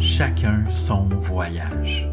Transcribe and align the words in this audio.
Chacun 0.00 0.64
son 0.70 1.04
voyage. 1.04 2.08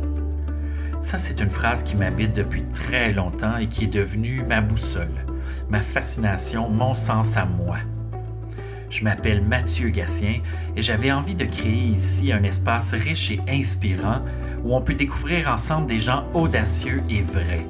Ça, 1.00 1.18
c'est 1.18 1.40
une 1.40 1.50
phrase 1.50 1.84
qui 1.84 1.96
m'habite 1.96 2.36
depuis 2.36 2.66
très 2.66 3.14
longtemps 3.14 3.56
et 3.56 3.68
qui 3.68 3.86
est 3.86 3.88
devenue 3.88 4.44
ma 4.46 4.60
boussole, 4.60 5.26
ma 5.70 5.80
fascination, 5.80 6.70
mon 6.70 6.96
sens 6.96 7.38
à 7.38 7.46
moi. 7.46 7.78
Je 8.90 9.06
m'appelle 9.06 9.42
Mathieu 9.42 9.88
Gatien 9.88 10.42
et 10.76 10.82
j'avais 10.82 11.14
envie 11.14 11.34
de 11.34 11.46
créer 11.46 11.86
ici 11.86 12.34
un 12.34 12.44
espace 12.44 12.94
riche 12.94 13.32
et 13.32 13.40
inspirant 13.48 14.20
où 14.66 14.76
on 14.76 14.82
peut 14.82 14.94
découvrir 14.94 15.50
ensemble 15.50 15.88
des 15.88 16.00
gens 16.00 16.26
audacieux 16.34 17.02
et 17.10 17.22
vrais, 17.22 17.66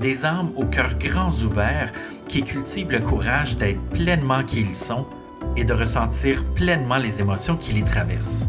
des 0.00 0.24
âmes 0.24 0.50
au 0.56 0.64
cœur 0.64 0.98
grands 0.98 1.42
ouverts 1.44 1.92
qui 2.26 2.42
cultivent 2.42 2.90
le 2.90 3.00
courage 3.00 3.56
d'être 3.56 3.80
pleinement 3.90 4.42
qui 4.42 4.62
ils 4.62 4.74
sont 4.74 5.06
et 5.56 5.62
de 5.62 5.74
ressentir 5.74 6.44
pleinement 6.56 6.98
les 6.98 7.20
émotions 7.20 7.56
qui 7.56 7.72
les 7.72 7.84
traversent. 7.84 8.46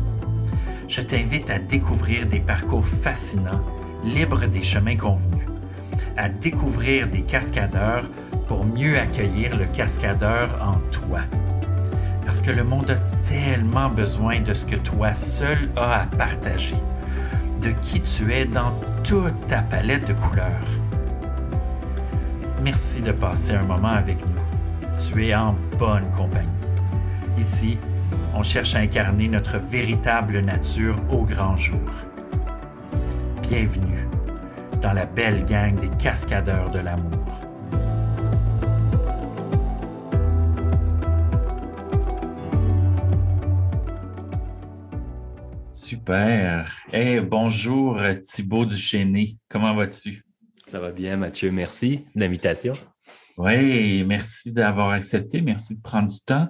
Je 0.91 0.99
t'invite 0.99 1.49
à 1.49 1.57
découvrir 1.57 2.25
des 2.25 2.41
parcours 2.41 2.85
fascinants, 2.85 3.61
libres 4.03 4.45
des 4.45 4.61
chemins 4.61 4.97
convenus, 4.97 5.47
à 6.17 6.27
découvrir 6.27 7.07
des 7.07 7.21
cascadeurs 7.21 8.03
pour 8.49 8.65
mieux 8.65 8.99
accueillir 8.99 9.55
le 9.55 9.67
cascadeur 9.67 10.49
en 10.61 10.79
toi. 10.91 11.21
Parce 12.25 12.41
que 12.41 12.51
le 12.51 12.65
monde 12.65 12.91
a 12.91 12.97
tellement 13.25 13.87
besoin 13.87 14.41
de 14.41 14.53
ce 14.53 14.65
que 14.65 14.75
toi 14.75 15.15
seul 15.15 15.69
as 15.77 16.01
à 16.01 16.05
partager, 16.07 16.75
de 17.61 17.71
qui 17.81 18.01
tu 18.01 18.33
es 18.33 18.43
dans 18.43 18.73
toute 19.05 19.47
ta 19.47 19.61
palette 19.61 20.05
de 20.09 20.13
couleurs. 20.13 20.67
Merci 22.61 22.99
de 22.99 23.13
passer 23.13 23.53
un 23.53 23.63
moment 23.63 23.93
avec 23.93 24.17
nous. 24.25 24.91
Tu 24.99 25.25
es 25.25 25.33
en 25.33 25.55
bonne 25.79 26.11
compagnie. 26.17 26.49
Ici, 27.39 27.77
on 28.33 28.43
cherche 28.43 28.75
à 28.75 28.79
incarner 28.79 29.27
notre 29.27 29.57
véritable 29.57 30.39
nature 30.39 30.95
au 31.11 31.23
grand 31.23 31.57
jour. 31.57 31.79
Bienvenue 33.41 34.07
dans 34.81 34.93
la 34.93 35.05
belle 35.05 35.45
gang 35.45 35.79
des 35.79 35.89
cascadeurs 35.97 36.71
de 36.71 36.79
l'amour. 36.79 37.25
Super. 45.71 46.71
Hey, 46.91 47.21
bonjour 47.21 48.01
Thibaut 48.25 48.65
Duchesné. 48.65 49.37
Comment 49.49 49.75
vas-tu? 49.75 50.25
Ça 50.65 50.79
va 50.79 50.91
bien, 50.91 51.17
Mathieu. 51.17 51.51
Merci 51.51 52.05
de 52.15 52.21
l'invitation. 52.21 52.73
Oui, 53.37 54.03
merci 54.05 54.51
d'avoir 54.51 54.91
accepté. 54.91 55.41
Merci 55.41 55.77
de 55.77 55.81
prendre 55.81 56.09
du 56.09 56.19
temps. 56.21 56.47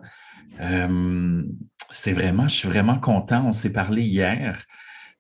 Euh, 0.62 1.44
c'est 1.90 2.14
vraiment, 2.14 2.48
je 2.48 2.56
suis 2.56 2.70
vraiment 2.70 3.00
content. 3.00 3.44
On 3.46 3.54
s'est 3.54 3.74
parlé 3.74 4.04
hier 4.04 4.64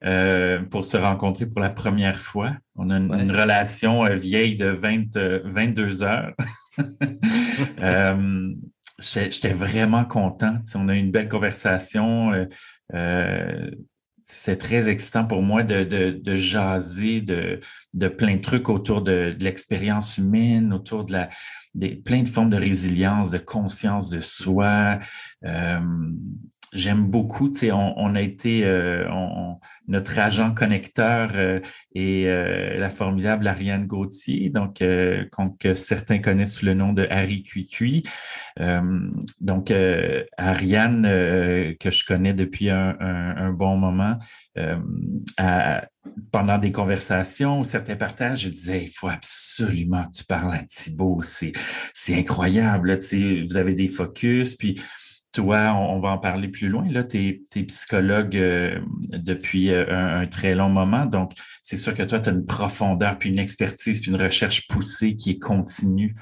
euh, 0.04 0.62
pour 0.64 0.86
se 0.86 0.98
rencontrer 0.98 1.46
pour 1.46 1.62
la 1.62 1.70
première 1.70 2.20
fois. 2.20 2.54
On 2.76 2.90
a 2.90 2.98
une, 2.98 3.32
relation 3.32 4.06
euh, 4.06 4.16
vieille 4.16 4.56
de 4.56 4.68
20, 4.68 5.18
22 5.46 6.04
heures. 6.04 6.34
J'étais 9.00 9.54
vraiment 9.54 10.06
content. 10.06 10.60
on 10.76 10.88
a 10.88 10.96
eu 10.96 11.00
une 11.00 11.12
belle 11.12 11.28
conversation. 11.28 12.48
c'est 14.24 14.58
très 14.58 14.90
excitant 14.90 15.26
pour 15.26 15.42
moi 15.42 15.64
de, 15.64 16.36
jaser 16.36 17.22
de, 17.22 17.60
de, 17.94 18.08
plein 18.08 18.36
de 18.36 18.42
trucs 18.42 18.70
autour 18.70 19.02
de, 19.02 19.36
l'expérience 19.40 20.20
humaine, 20.20 20.72
autour 20.72 21.04
de 21.04 21.14
la, 21.14 21.30
des, 21.74 21.96
plein 21.96 22.24
de 22.24 22.30
formes 22.30 22.50
de 22.50 22.58
résilience, 22.58 23.32
de 23.32 23.38
conscience 23.38 24.10
de 24.10 24.22
soi. 24.22 25.00
Euh, 25.46 25.80
j'aime 26.72 27.08
beaucoup, 27.08 27.50
tu 27.50 27.60
sais, 27.60 27.72
on, 27.72 28.16
a 28.16 28.22
été, 28.22 28.64
euh, 28.66 29.06
notre 29.88 30.18
agent 30.20 30.54
connecteur 30.54 31.32
euh, 31.36 31.60
et 31.96 32.26
la 32.26 32.90
formidable 32.90 33.48
Ariane 33.48 33.88
Gauthier, 33.88 34.50
donc 34.50 34.78
que 34.78 35.74
certains 35.76 36.20
connaissent 36.20 36.56
sous 36.56 36.66
le 36.66 36.74
nom 36.74 36.94
de 36.94 37.06
Harry 37.10 37.44
Cuicui. 37.44 38.04
donc, 39.40 39.74
Ariane, 40.38 41.04
que 41.80 41.92
je 41.92 42.06
connais 42.06 42.34
depuis 42.34 42.70
un, 42.70 43.52
bon 43.52 43.78
moment, 43.78 44.18
pendant 46.32 46.58
des 46.58 46.72
conversations, 46.72 47.64
certains 47.64 47.96
partages, 47.96 48.42
je 48.42 48.50
disais, 48.50 48.86
il 48.86 48.92
faut 48.92 49.10
absolument 49.10 50.06
que 50.06 50.18
tu 50.18 50.24
parles 50.24 50.54
à 50.54 50.64
Thibault, 50.64 51.22
c'est, 51.22 51.54
incroyable, 52.10 52.98
tu 53.00 53.06
sais, 53.06 53.44
vous 53.48 53.58
avez 53.58 53.76
des 53.76 53.88
focus, 53.88 54.56
puis 54.56 54.82
toi, 55.32 55.74
on, 55.74 56.00
va 56.00 56.10
en 56.10 56.18
parler 56.18 56.50
plus 56.50 56.68
loin. 56.68 56.90
Là, 56.90 57.04
tu 57.04 57.46
es, 57.56 57.64
psychologue 57.64 58.36
euh, 58.36 58.80
depuis 59.14 59.72
euh, 59.72 59.86
un, 60.22 60.28
très 60.28 60.56
long 60.56 60.70
moment. 60.70 61.06
Donc, 61.06 61.34
c'est 61.62 61.78
sûr 61.78 61.94
que 61.94 62.04
toi, 62.04 62.20
tu 62.20 62.30
as 62.30 62.34
une 62.34 62.46
profondeur, 62.46 63.18
puis 63.18 63.30
une 63.30 63.40
expertise, 63.40 64.02
puis 64.02 64.12
une 64.12 64.22
recherche 64.22 64.68
poussée 64.68 65.16
qui 65.16 65.32
est 65.32 65.40
continue 65.40 66.16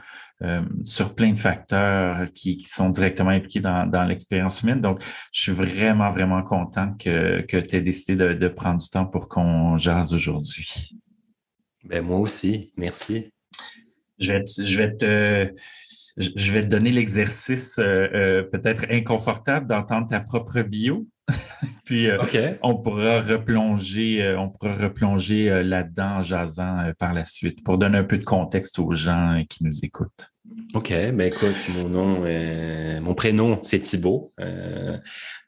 euh, 0.43 0.61
sur 0.83 1.15
plein 1.15 1.31
de 1.31 1.39
facteurs 1.39 2.27
qui, 2.33 2.61
sont 2.61 2.89
directement 2.89 3.31
impliqués 3.31 3.61
dans, 3.61 4.07
l'expérience 4.07 4.61
humaine. 4.61 4.81
Donc, 4.81 5.01
je 5.33 5.41
suis 5.41 5.51
vraiment, 5.51 6.11
vraiment 6.11 6.43
content 6.43 6.93
que, 6.93 7.41
que 7.41 7.57
tu 7.57 7.75
aies 7.75 7.81
décidé 7.81 8.15
de, 8.15 8.33
de, 8.33 8.47
prendre 8.47 8.79
du 8.79 8.89
temps 8.89 9.05
pour 9.05 9.27
qu'on 9.27 9.77
jase 9.77 10.13
aujourd'hui. 10.13 10.95
Ben, 11.83 12.05
moi 12.05 12.19
aussi. 12.19 12.71
Merci. 12.77 13.31
Je 14.19 14.33
vais, 14.33 14.43
je 14.45 14.77
vais 14.77 14.89
te 14.89 15.53
je 16.19 16.51
vais 16.51 16.61
te 16.61 16.67
donner 16.67 16.91
l'exercice 16.91 17.79
euh, 17.79 18.07
euh, 18.13 18.43
peut-être 18.43 18.85
inconfortable 18.91 19.67
d'entendre 19.67 20.07
ta 20.07 20.19
propre 20.19 20.61
bio. 20.61 21.07
Puis 21.85 22.09
euh, 22.09 22.17
on 22.61 22.75
pourra 22.75 23.21
replonger, 23.21 24.35
on 24.37 24.49
pourra 24.49 24.73
replonger 24.73 25.63
là-dedans 25.63 26.17
en 26.17 26.23
jasant 26.23 26.91
par 26.97 27.13
la 27.13 27.25
suite 27.25 27.63
pour 27.63 27.77
donner 27.77 27.99
un 27.99 28.03
peu 28.03 28.17
de 28.17 28.23
contexte 28.23 28.79
aux 28.79 28.93
gens 28.93 29.43
qui 29.49 29.63
nous 29.63 29.85
écoutent. 29.85 30.31
OK, 30.73 30.89
ben 30.89 31.21
écoute, 31.21 31.55
mon 31.77 31.89
nom, 31.89 33.01
mon 33.01 33.13
prénom, 33.13 33.59
c'est 33.61 33.79
Thibault, 33.79 34.31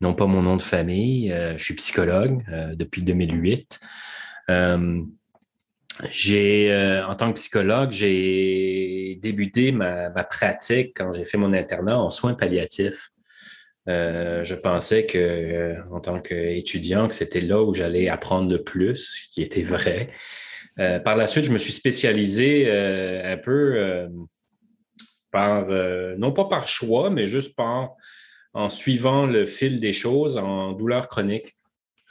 non 0.01 0.13
pas 0.13 0.27
mon 0.27 0.43
nom 0.43 0.57
de 0.57 0.61
famille. 0.61 1.33
je 1.57 1.63
suis 1.63 1.75
psychologue 1.75 2.43
depuis 2.75 3.01
2008. 3.01 3.79
J'ai, 6.09 6.71
euh, 6.71 7.05
en 7.05 7.15
tant 7.15 7.31
que 7.31 7.35
psychologue, 7.35 7.91
j'ai 7.91 9.19
débuté 9.21 9.71
ma, 9.71 10.09
pratique 10.23 10.93
quand 10.95 11.13
j'ai 11.13 11.25
fait 11.25 11.37
mon 11.37 11.53
internat 11.53 11.99
en 11.99 12.09
soins 12.09 12.33
palliatifs. 12.33 13.09
Euh, 13.87 14.43
je 14.43 14.55
pensais 14.55 15.05
que, 15.05 15.17
euh, 15.17 15.83
en 15.91 15.99
tant 15.99 16.19
qu'étudiant, 16.19 17.07
que 17.07 17.15
c'était 17.15 17.41
là 17.41 17.61
où 17.61 17.73
j'allais 17.73 18.09
apprendre 18.09 18.49
le 18.49 18.63
plus, 18.63 18.95
ce 18.95 19.33
qui 19.33 19.41
était 19.41 19.63
vrai. 19.63 20.07
par 21.03 21.15
la 21.15 21.27
suite, 21.27 21.45
je 21.45 21.51
me 21.51 21.57
suis 21.57 21.73
spécialisé 21.73 22.71
un 22.71 23.37
peu 23.37 24.07
par, 25.31 25.67
non 26.17 26.31
pas 26.31 26.45
par 26.45 26.67
choix, 26.67 27.09
mais 27.09 27.27
juste 27.27 27.55
par 27.55 27.91
en 28.53 28.69
suivant 28.69 29.25
le 29.25 29.45
fil 29.45 29.79
des 29.79 29.93
choses 29.93 30.37
en 30.37 30.71
douleur 30.71 31.07
chronique. 31.07 31.55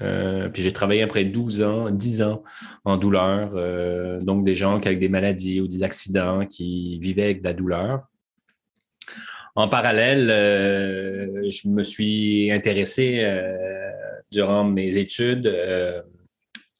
Euh, 0.02 0.48
puis 0.48 0.62
j'ai 0.62 0.72
travaillé 0.72 1.02
après 1.02 1.24
12 1.24 1.62
ans, 1.62 1.90
10 1.90 2.22
ans 2.22 2.42
en 2.84 2.96
douleur, 2.96 3.52
euh, 3.54 4.20
donc 4.20 4.44
des 4.44 4.54
gens 4.54 4.80
qui 4.80 4.88
avec 4.88 5.00
des 5.00 5.08
maladies 5.08 5.60
ou 5.60 5.68
des 5.68 5.82
accidents 5.82 6.46
qui 6.46 6.98
vivaient 7.00 7.24
avec 7.24 7.40
de 7.40 7.44
la 7.44 7.52
douleur. 7.52 8.06
En 9.56 9.68
parallèle, 9.68 10.30
euh, 10.30 11.50
je 11.50 11.68
me 11.68 11.82
suis 11.82 12.50
intéressé 12.52 13.26
durant 14.30 14.64
mes 14.64 14.96
études 14.96 15.54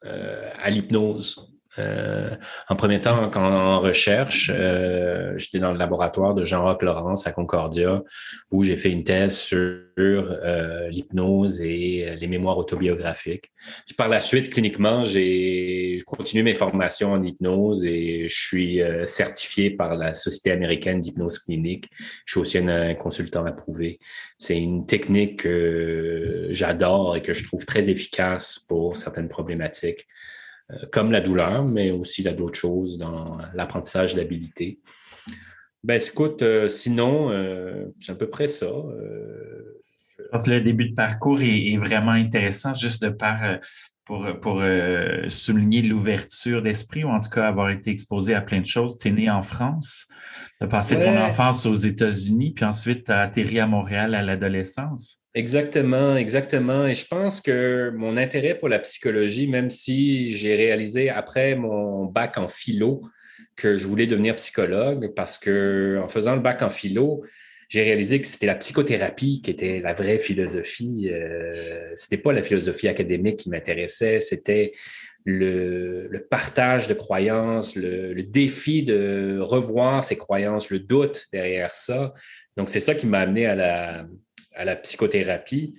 à 0.02 0.70
l'hypnose. 0.70 1.49
Euh, 1.80 2.30
en 2.68 2.76
premier 2.76 3.00
temps, 3.00 3.28
quand 3.30 3.42
en 3.42 3.80
recherche, 3.80 4.50
euh, 4.54 5.32
j'étais 5.36 5.58
dans 5.58 5.72
le 5.72 5.78
laboratoire 5.78 6.34
de 6.34 6.44
Jean-Roch 6.44 6.82
Laurence 6.82 7.26
à 7.26 7.32
Concordia, 7.32 8.02
où 8.50 8.62
j'ai 8.62 8.76
fait 8.76 8.90
une 8.90 9.04
thèse 9.04 9.36
sur 9.36 9.58
euh, 9.98 10.88
l'hypnose 10.88 11.60
et 11.60 12.16
les 12.20 12.26
mémoires 12.26 12.58
autobiographiques. 12.58 13.50
Puis 13.86 13.94
par 13.94 14.08
la 14.08 14.20
suite, 14.20 14.50
cliniquement, 14.50 15.04
j'ai 15.04 16.02
continué 16.06 16.42
mes 16.42 16.54
formations 16.54 17.12
en 17.12 17.22
hypnose 17.22 17.84
et 17.84 18.28
je 18.28 18.40
suis 18.40 18.80
certifié 19.04 19.70
par 19.70 19.94
la 19.94 20.14
Société 20.14 20.50
américaine 20.50 21.00
d'hypnose 21.00 21.38
clinique. 21.38 21.88
Je 22.24 22.32
suis 22.32 22.40
aussi 22.40 22.58
un, 22.58 22.94
consultant 22.94 23.44
approuvé. 23.44 23.98
C'est 24.38 24.58
une 24.58 24.86
technique 24.86 25.42
que 25.42 26.48
j'adore 26.50 27.16
et 27.16 27.22
que 27.22 27.34
je 27.34 27.44
trouve 27.44 27.66
très 27.66 27.90
efficace 27.90 28.58
pour 28.68 28.96
certaines 28.96 29.28
problématiques. 29.28 30.06
Euh, 30.72 30.86
comme 30.92 31.10
la 31.10 31.20
douleur, 31.20 31.64
mais 31.64 31.90
aussi 31.90 32.22
d'autres 32.22 32.58
choses 32.58 32.98
dans 32.98 33.38
l'apprentissage 33.54 34.14
d'habilité. 34.14 34.80
Ben, 35.82 35.98
écoute, 35.98 36.42
euh, 36.42 36.68
sinon, 36.68 37.30
euh, 37.30 37.86
c'est 38.00 38.12
à 38.12 38.14
peu 38.14 38.28
près 38.28 38.46
ça. 38.46 38.70
Je 40.18 40.28
pense 40.30 40.44
que 40.44 40.50
le 40.50 40.60
début 40.60 40.90
de 40.90 40.94
parcours 40.94 41.40
est, 41.40 41.76
vraiment 41.78 42.12
intéressant, 42.12 42.74
juste 42.74 43.02
de 43.02 43.08
par 43.08 43.58
pour, 44.04 44.26
pour 44.40 44.62
souligner 45.28 45.82
l'ouverture 45.82 46.62
d'esprit, 46.62 47.04
ou 47.04 47.08
en 47.08 47.20
tout 47.20 47.30
cas 47.30 47.48
avoir 47.48 47.70
été 47.70 47.90
exposé 47.90 48.34
à 48.34 48.40
plein 48.40 48.60
de 48.60 48.66
choses. 48.66 48.98
Tu 48.98 49.08
es 49.08 49.12
né 49.12 49.30
en 49.30 49.42
France, 49.42 50.06
tu 50.58 50.64
as 50.64 50.68
passé 50.68 51.00
ton 51.00 51.16
enfance 51.16 51.64
aux 51.64 51.74
États-Unis, 51.74 52.52
puis 52.52 52.64
ensuite 52.64 53.06
tu 53.06 53.12
as 53.12 53.20
atterri 53.20 53.60
à 53.60 53.66
Montréal 53.66 54.14
à 54.14 54.22
l'adolescence. 54.22 55.19
Exactement, 55.34 56.16
exactement. 56.16 56.86
Et 56.86 56.94
je 56.94 57.06
pense 57.06 57.40
que 57.40 57.92
mon 57.94 58.16
intérêt 58.16 58.56
pour 58.56 58.68
la 58.68 58.80
psychologie, 58.80 59.46
même 59.46 59.70
si 59.70 60.34
j'ai 60.34 60.56
réalisé 60.56 61.08
après 61.08 61.54
mon 61.54 62.06
bac 62.06 62.36
en 62.36 62.48
philo 62.48 63.02
que 63.54 63.76
je 63.76 63.86
voulais 63.86 64.08
devenir 64.08 64.34
psychologue, 64.36 65.12
parce 65.14 65.38
que 65.38 66.00
en 66.02 66.08
faisant 66.08 66.34
le 66.34 66.40
bac 66.40 66.62
en 66.62 66.70
philo, 66.70 67.22
j'ai 67.68 67.84
réalisé 67.84 68.20
que 68.20 68.26
c'était 68.26 68.46
la 68.46 68.56
psychothérapie 68.56 69.42
qui 69.42 69.52
était 69.52 69.78
la 69.78 69.92
vraie 69.92 70.18
philosophie. 70.18 71.08
Euh, 71.12 71.52
c'était 71.94 72.18
pas 72.18 72.32
la 72.32 72.42
philosophie 72.42 72.88
académique 72.88 73.36
qui 73.36 73.50
m'intéressait, 73.50 74.18
c'était 74.18 74.72
le, 75.24 76.26
partage 76.28 76.88
de 76.88 76.94
croyances, 76.94 77.76
le, 77.76 78.20
défi 78.24 78.82
de 78.82 79.38
revoir 79.40 80.02
ses 80.02 80.16
croyances, 80.16 80.70
le 80.70 80.80
doute 80.80 81.26
derrière 81.32 81.70
ça. 81.70 82.14
Donc, 82.56 82.68
c'est 82.68 82.80
ça 82.80 82.96
qui 82.96 83.06
m'a 83.06 83.20
amené 83.20 83.46
à 83.46 83.54
la, 83.54 84.06
à 84.54 84.64
la 84.64 84.76
psychothérapie. 84.76 85.74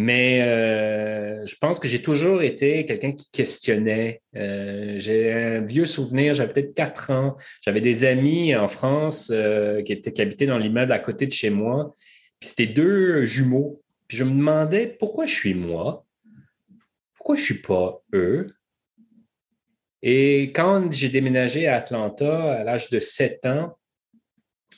Mais 0.00 0.42
euh, 0.42 1.44
je 1.44 1.56
pense 1.60 1.80
que 1.80 1.88
j'ai 1.88 2.00
toujours 2.00 2.42
été 2.42 2.86
quelqu'un 2.86 3.10
qui 3.10 3.28
questionnait. 3.32 4.22
Euh, 4.36 4.94
j'ai 4.96 5.32
un 5.32 5.60
vieux 5.60 5.86
souvenir, 5.86 6.34
j'avais 6.34 6.52
peut-être 6.52 6.72
quatre 6.72 7.10
ans. 7.10 7.36
J'avais 7.64 7.80
des 7.80 8.04
amis 8.04 8.54
en 8.54 8.68
France 8.68 9.32
euh, 9.34 9.82
qui, 9.82 9.92
étaient, 9.92 10.12
qui 10.12 10.22
habitaient 10.22 10.46
dans 10.46 10.56
l'immeuble 10.56 10.92
à 10.92 11.00
côté 11.00 11.26
de 11.26 11.32
chez 11.32 11.50
moi. 11.50 11.94
Puis 12.38 12.50
c'était 12.50 12.72
deux 12.72 13.24
jumeaux. 13.24 13.82
Puis 14.06 14.18
je 14.18 14.22
me 14.22 14.30
demandais 14.30 14.86
pourquoi 14.86 15.26
je 15.26 15.34
suis 15.34 15.54
moi, 15.54 16.06
pourquoi 17.16 17.34
je 17.34 17.40
ne 17.40 17.44
suis 17.46 17.60
pas 17.60 18.00
eux? 18.14 18.46
Et 20.02 20.52
quand 20.54 20.92
j'ai 20.92 21.08
déménagé 21.08 21.66
à 21.66 21.76
Atlanta 21.76 22.52
à 22.52 22.62
l'âge 22.62 22.88
de 22.90 23.00
sept 23.00 23.44
ans, 23.46 23.77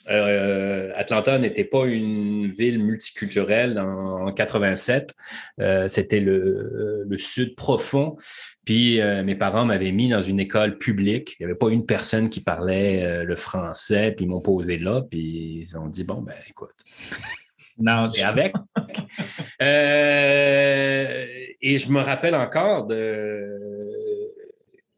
euh, 0.09 0.91
Atlanta 0.95 1.37
n'était 1.37 1.63
pas 1.63 1.85
une 1.85 2.51
ville 2.51 2.83
multiculturelle 2.83 3.79
en, 3.79 4.31
87. 4.31 5.13
Euh, 5.59 5.87
c'était 5.87 6.19
le, 6.19 7.07
sud 7.17 7.55
profond. 7.55 8.17
Puis 8.65 9.01
euh, 9.01 9.23
mes 9.23 9.35
parents 9.35 9.65
m'avaient 9.65 9.91
mis 9.91 10.09
dans 10.09 10.21
une 10.21 10.39
école 10.39 10.77
publique. 10.77 11.35
Il 11.39 11.43
n'y 11.43 11.51
avait 11.51 11.57
pas 11.57 11.69
une 11.69 11.85
personne 11.85 12.29
qui 12.29 12.41
parlait 12.41 13.23
le 13.25 13.35
français. 13.35 14.13
Puis 14.15 14.25
ils 14.25 14.29
m'ont 14.29 14.41
posé 14.41 14.77
là. 14.77 15.01
Puis 15.01 15.61
ils 15.61 15.77
ont 15.77 15.87
dit 15.87 16.03
bon 16.03 16.21
ben 16.21 16.35
écoute. 16.49 16.75
Non, 17.79 18.11
et 18.11 18.21
avec. 18.21 18.53
et 21.61 21.77
je 21.77 21.89
me 21.89 21.99
rappelle 21.99 22.35
encore 22.35 22.85
de 22.85 23.47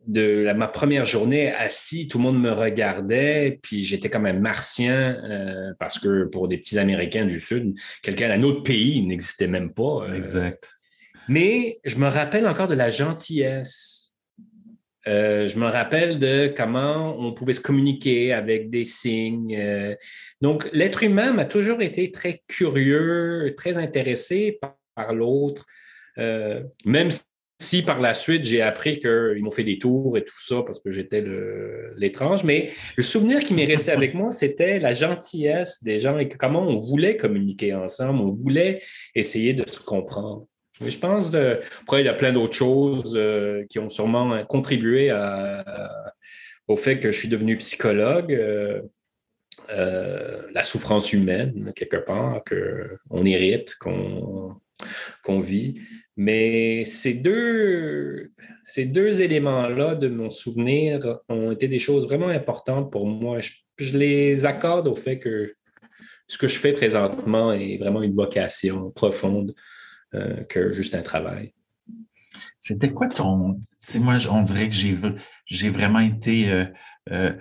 de 0.08 0.52
ma 0.54 0.68
première 0.68 1.06
journée 1.06 1.52
assis, 1.52 2.08
tout 2.08 2.18
le 2.18 2.24
monde 2.24 2.42
me 2.42 2.52
regardait, 2.52 3.60
puis 3.62 3.86
j'étais 3.86 4.10
comme 4.10 4.26
un 4.26 4.34
martien 4.34 5.18
euh, 5.24 5.74
parce 5.80 6.00
que 6.00 6.26
pour 6.26 6.48
des 6.48 6.58
petits 6.58 6.78
Américains 6.78 7.26
du 7.26 7.40
Sud, 7.40 7.76
quelqu'un 8.02 8.30
d'un 8.30 8.44
autre 8.44 8.64
pays 8.64 9.06
n'existait 9.06 9.48
même 9.48 9.74
pas. 9.74 10.04
Euh. 10.04 10.16
exact. 10.16 10.72
Mais 11.30 11.80
je 11.86 11.96
me 11.96 12.08
rappelle 12.08 12.48
encore 12.48 12.68
de 12.68 12.76
la 12.76 12.90
gentillesse. 12.90 14.18
Euh, 15.08 15.48
je 15.48 15.58
me 15.58 15.66
rappelle 15.66 16.20
de 16.20 16.54
comment 16.56 17.16
on 17.20 17.34
pouvait 17.34 17.54
se 17.54 17.62
communiquer 17.62 18.34
avec 18.34 18.70
des 18.70 18.86
signes. 18.86 19.58
donc, 20.42 20.70
l'être 20.74 21.04
humain 21.04 21.34
m'a 21.34 21.46
toujours 21.46 21.82
été 21.82 22.12
très 22.12 22.42
curieux, 22.48 23.54
très 23.58 23.78
intéressé 23.78 24.58
par, 24.62 24.78
par 24.96 25.14
l'autre. 25.14 25.66
même 26.18 27.12
si 27.12 27.22
si 27.64 27.82
par 27.82 28.00
la 28.00 28.14
suite, 28.14 28.44
j'ai 28.44 28.62
appris 28.62 29.00
qu'ils 29.00 29.42
m'ont 29.42 29.52
fait 29.52 29.64
des 29.64 29.80
tours 29.80 30.18
et 30.18 30.24
tout 30.24 30.42
ça 30.42 30.64
parce 30.66 30.80
que 30.80 30.92
j'étais 30.92 31.24
l'étrange, 31.98 32.44
mais 32.44 32.72
le 32.96 33.04
souvenir 33.04 33.40
qui 33.40 33.54
m'est 33.54 33.66
resté 33.66 33.92
avec 33.92 34.14
moi, 34.14 34.32
c'était 34.32 34.80
la 34.80 34.94
gentillesse 34.94 35.84
des 35.84 35.98
gens 35.98 36.18
et 36.20 36.30
comment 36.30 36.62
on 36.62 36.78
voulait 36.78 37.18
communiquer 37.18 37.74
ensemble, 37.74 38.20
on 38.20 38.34
voulait 38.34 38.82
essayer 39.16 39.54
de 39.54 39.68
se 39.68 39.80
comprendre. 39.80 40.46
je 40.86 40.98
pense, 40.98 41.32
de, 41.32 41.60
après, 41.82 42.02
il 42.02 42.06
y 42.06 42.10
a 42.10 42.14
plein 42.14 42.34
d'autres 42.34 42.56
choses 42.56 43.14
euh, 43.16 43.64
qui 43.70 43.80
ont 43.80 43.90
sûrement 43.90 44.44
contribué 44.46 45.12
au 46.68 46.76
fait 46.76 47.00
que 47.00 47.12
je 47.12 47.18
suis 47.18 47.30
devenu 47.30 47.58
psychologue. 47.58 48.34
Euh, 48.34 48.82
euh, 49.70 50.42
la 50.52 50.64
souffrance 50.64 51.14
humaine, 51.14 51.72
quelque 51.76 51.98
part, 51.98 52.44
qu'on 52.44 53.26
hérite, 53.26 53.76
qu'on 53.76 55.40
vit. 55.40 55.80
Mais 56.16 56.86
ces 56.86 57.16
deux, 57.16 58.32
ces 58.64 58.86
deux 58.86 59.22
éléments-là 59.22 59.96
de 59.96 60.08
mon 60.08 60.30
souvenir 60.30 61.20
ont 61.28 61.52
été 61.52 61.68
des 61.68 61.80
choses 61.80 62.06
vraiment 62.06 62.28
importantes 62.28 62.92
pour 62.92 63.08
moi. 63.08 63.40
Je, 63.40 63.98
les 63.98 64.46
accorde 64.46 64.88
au 64.88 64.94
fait 64.94 65.18
que 65.18 65.56
ce 66.28 66.38
que 66.38 66.48
je 66.48 66.58
fais 66.58 66.74
présentement 66.74 67.52
est 67.52 67.78
vraiment 67.78 68.04
une 68.04 68.14
vocation 68.14 68.92
profonde 68.92 69.56
euh, 70.14 70.44
que 70.44 70.72
juste 70.72 70.94
un 70.94 71.02
travail. 71.02 71.54
C'était 72.60 72.92
quoi 72.92 73.08
ton. 73.08 73.60
Moi, 73.96 74.18
on 74.32 74.42
dirait 74.44 74.70
que 74.70 74.76
j'ai 75.48 75.70
vraiment 75.70 76.00
été 76.00 76.50
euh, 76.50 76.66
euh, 77.12 77.34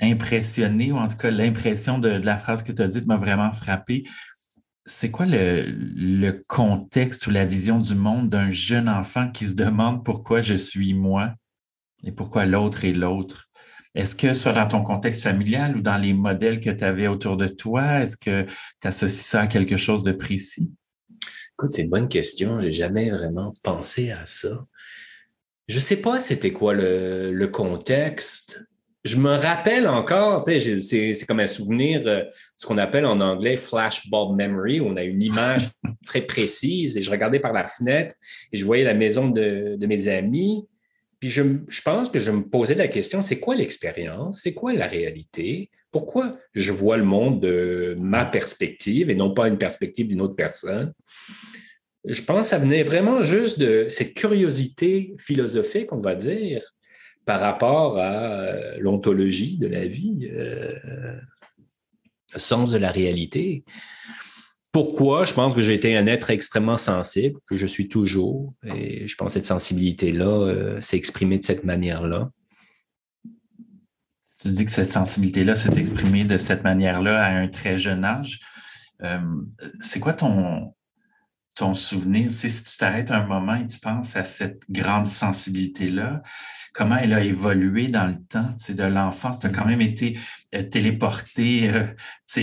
impressionné, 0.00 0.92
ou 0.92 0.96
en 0.98 1.08
tout 1.08 1.16
cas, 1.16 1.30
l'impression 1.30 1.98
de, 1.98 2.18
de, 2.18 2.26
la 2.26 2.38
phrase 2.38 2.62
que 2.62 2.70
tu 2.70 2.82
as 2.82 2.86
dite 2.86 3.06
m'a 3.06 3.16
vraiment 3.16 3.50
frappé 3.50 4.04
c'est 4.88 5.10
quoi 5.10 5.26
le, 5.26 6.44
contexte 6.46 7.26
ou 7.26 7.30
la 7.30 7.44
vision 7.44 7.78
du 7.78 7.94
monde 7.94 8.28
d'un 8.30 8.50
jeune 8.50 8.88
enfant 8.88 9.30
qui 9.30 9.46
se 9.46 9.54
demande 9.54 10.04
pourquoi 10.04 10.40
je 10.40 10.54
suis 10.54 10.94
moi 10.94 11.34
et 12.02 12.12
pourquoi 12.12 12.46
l'autre 12.46 12.84
est 12.84 12.92
l'autre? 12.92 13.48
Est-ce 13.94 14.14
que 14.14 14.34
soit 14.34 14.52
dans 14.52 14.68
ton 14.68 14.82
contexte 14.82 15.22
familial 15.22 15.76
ou 15.76 15.80
dans 15.80 15.98
les 15.98 16.12
modèles 16.12 16.60
que 16.60 16.70
tu 16.70 16.84
avais 16.84 17.08
autour 17.08 17.36
de 17.36 17.48
toi, 17.48 18.00
est-ce 18.00 18.16
que 18.16 18.44
tu 18.80 18.88
associes 18.88 19.26
ça 19.26 19.42
à 19.42 19.46
quelque 19.46 19.76
chose 19.76 20.02
de 20.02 20.12
précis? 20.12 20.72
Écoute, 21.54 21.72
c'est 21.72 21.82
une 21.82 21.90
bonne 21.90 22.08
question. 22.08 22.60
J'ai 22.60 22.72
jamais 22.72 23.10
vraiment 23.10 23.54
pensé 23.62 24.10
à 24.10 24.24
ça. 24.26 24.64
Je 25.66 25.78
sais 25.78 25.96
pas 25.96 26.20
c'était 26.20 26.52
quoi 26.52 26.74
le 26.74 27.46
contexte 27.46 28.67
je 29.04 29.16
me 29.16 29.30
rappelle 29.30 29.86
encore, 29.86 30.44
c'est 30.44 31.26
comme 31.26 31.40
un 31.40 31.46
souvenir, 31.46 32.02
euh, 32.06 32.24
ce 32.56 32.66
qu'on 32.66 32.78
appelle 32.78 33.06
en 33.06 33.20
anglais 33.20 33.56
flashbulb 33.56 34.36
memory, 34.36 34.80
où 34.80 34.86
on 34.86 34.96
a 34.96 35.04
une 35.04 35.22
image 35.22 35.68
très 36.06 36.22
précise 36.22 36.96
et 36.96 37.02
je 37.02 37.10
regardais 37.10 37.38
par 37.38 37.52
la 37.52 37.66
fenêtre 37.66 38.14
et 38.52 38.56
je 38.56 38.64
voyais 38.64 38.84
la 38.84 38.94
maison 38.94 39.28
de, 39.28 39.78
mes 39.86 40.08
amis. 40.08 40.66
Puis 41.20 41.30
je, 41.30 41.42
pense 41.84 42.10
que 42.10 42.18
je 42.18 42.30
me 42.30 42.48
posais 42.48 42.74
la 42.74 42.88
question, 42.88 43.22
c'est 43.22 43.40
quoi 43.40 43.54
l'expérience? 43.54 44.40
C'est 44.42 44.54
quoi 44.54 44.72
la 44.72 44.86
réalité? 44.86 45.70
Pourquoi 45.90 46.36
je 46.54 46.70
vois 46.70 46.96
le 46.96 47.04
monde 47.04 47.40
de 47.40 47.96
ma 47.98 48.24
perspective 48.24 49.10
et 49.10 49.14
non 49.14 49.32
pas 49.32 49.48
une 49.48 49.58
perspective 49.58 50.08
d'une 50.08 50.20
autre 50.20 50.36
personne? 50.36 50.92
Je 52.04 52.22
pense 52.22 52.42
que 52.42 52.48
ça 52.48 52.58
venait 52.58 52.82
vraiment 52.82 53.22
juste 53.22 53.58
de 53.58 53.86
cette 53.88 54.14
curiosité 54.14 55.14
philosophique, 55.18 55.92
on 55.92 56.00
va 56.00 56.14
dire, 56.14 56.62
par 57.28 57.40
rapport 57.40 57.98
à 57.98 58.14
euh, 58.14 58.78
l'ontologie 58.80 59.58
de 59.58 59.66
la 59.66 59.84
vie, 59.84 60.30
euh, 60.32 60.72
le 62.32 62.38
sens 62.38 62.70
de 62.70 62.78
la 62.78 62.90
réalité. 62.90 63.64
Pourquoi? 64.72 65.26
Je 65.26 65.34
pense 65.34 65.54
que 65.54 65.60
j'ai 65.60 65.74
été 65.74 65.94
un 65.94 66.06
être 66.06 66.30
extrêmement 66.30 66.78
sensible, 66.78 67.38
que 67.46 67.58
je 67.58 67.66
suis 67.66 67.88
toujours, 67.88 68.54
et 68.64 69.06
je 69.06 69.14
pense 69.14 69.26
que 69.26 69.32
cette 69.34 69.44
sensibilité-là 69.44 70.24
euh, 70.24 70.80
s'est 70.80 70.96
exprimée 70.96 71.36
de 71.36 71.44
cette 71.44 71.64
manière-là. 71.64 72.30
Tu 74.40 74.48
dis 74.48 74.64
que 74.64 74.70
cette 74.70 74.90
sensibilité-là 74.90 75.54
s'est 75.54 75.76
exprimée 75.76 76.24
de 76.24 76.38
cette 76.38 76.64
manière-là 76.64 77.22
à 77.22 77.28
un 77.28 77.48
très 77.48 77.76
jeune 77.76 78.06
âge. 78.06 78.40
c'est 79.80 80.00
quoi 80.00 80.14
ton, 80.14 80.72
ton 81.58 81.74
souvenir? 81.74 82.30
si 82.30 82.48
tu 82.48 82.78
t'arrêtes 82.78 83.10
un 83.10 83.26
moment 83.26 83.56
et 83.56 83.66
tu 83.66 83.80
penses 83.80 84.16
à 84.16 84.24
cette 84.24 84.62
grande 84.70 85.06
sensibilité-là, 85.06 86.22
comment 86.72 86.96
elle 86.96 87.12
a 87.12 87.22
évolué 87.22 87.88
dans 87.88 88.06
le 88.06 88.16
temps 88.28 88.54
de 88.68 88.82
l'enfance? 88.84 89.40
Tu 89.40 89.46
as 89.46 89.50
quand 89.50 89.66
même 89.66 89.80
été 89.80 90.16
euh, 90.54 90.62
téléporté, 90.62 91.68
euh, 91.68 91.86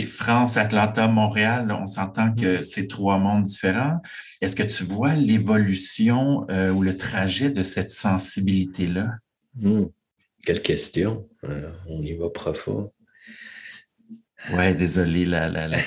France, 0.06 0.58
Atlanta, 0.58 1.08
Montréal. 1.08 1.72
on 1.72 1.86
s'entend 1.86 2.34
que 2.34 2.60
mm. 2.60 2.64
c'est 2.64 2.88
trois 2.88 3.18
mondes 3.18 3.46
différents. 3.46 4.02
Est-ce 4.42 4.56
que 4.56 4.64
tu 4.64 4.84
vois 4.84 5.16
l'évolution 5.16 6.46
euh, 6.50 6.72
ou 6.72 6.84
le 6.84 6.98
trajet 6.98 7.50
de 7.50 7.64
cette 7.64 7.90
sensibilité-là? 7.90 9.12
Mm. 9.56 9.86
Quelle 10.46 10.62
question. 10.62 11.28
on 11.42 12.02
y 12.02 12.14
va 12.14 12.30
profond. 12.30 12.92
Ouais, 14.54 14.76
désolé, 14.76 15.26
la, 15.26 15.50
la, 15.50 15.68
la, 15.68 15.80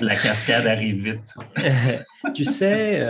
cascade, 0.00 0.66
arrive 0.66 1.02
vite. 1.02 1.34
tu 2.34 2.44
sais, 2.44 3.00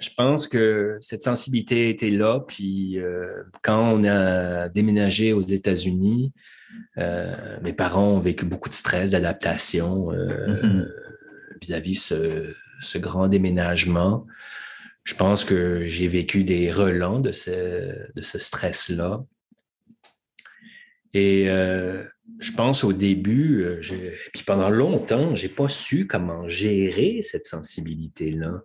je 0.00 0.08
pense 0.16 0.48
que 0.48 0.96
cette 0.98 1.20
sensibilité 1.20 1.90
était 1.90 2.10
là. 2.10 2.40
Puis 2.40 2.98
euh, 2.98 3.44
quand 3.62 3.92
on 3.92 4.04
a 4.04 4.68
déménagé 4.70 5.32
aux 5.32 5.42
États-Unis, 5.42 6.32
euh, 6.98 7.58
mes 7.62 7.74
parents 7.74 8.08
ont 8.08 8.18
vécu 8.18 8.46
beaucoup 8.46 8.70
de 8.70 8.74
stress, 8.74 9.10
d'adaptation 9.10 10.10
euh, 10.12 10.54
mm-hmm. 10.54 10.88
vis-à-vis 11.60 11.96
ce, 11.96 12.54
ce, 12.80 12.98
grand 12.98 13.28
déménagement. 13.28 14.26
Je 15.04 15.14
pense 15.14 15.44
que 15.44 15.84
j'ai 15.84 16.06
vécu 16.08 16.44
des 16.44 16.70
relents 16.70 17.20
de 17.20 17.32
ce, 17.32 18.12
de 18.14 18.22
ce 18.22 18.38
stress-là. 18.38 19.22
Et 21.12 21.48
je 22.38 22.52
pense 22.52 22.84
au 22.84 22.92
début, 22.92 23.62
euh, 23.62 23.80
puis 24.32 24.42
pendant 24.46 24.70
longtemps, 24.70 25.34
je 25.34 25.46
n'ai 25.46 25.52
pas 25.52 25.68
su 25.68 26.06
comment 26.06 26.48
gérer 26.48 27.20
cette 27.22 27.44
sensibilité-là. 27.44 28.62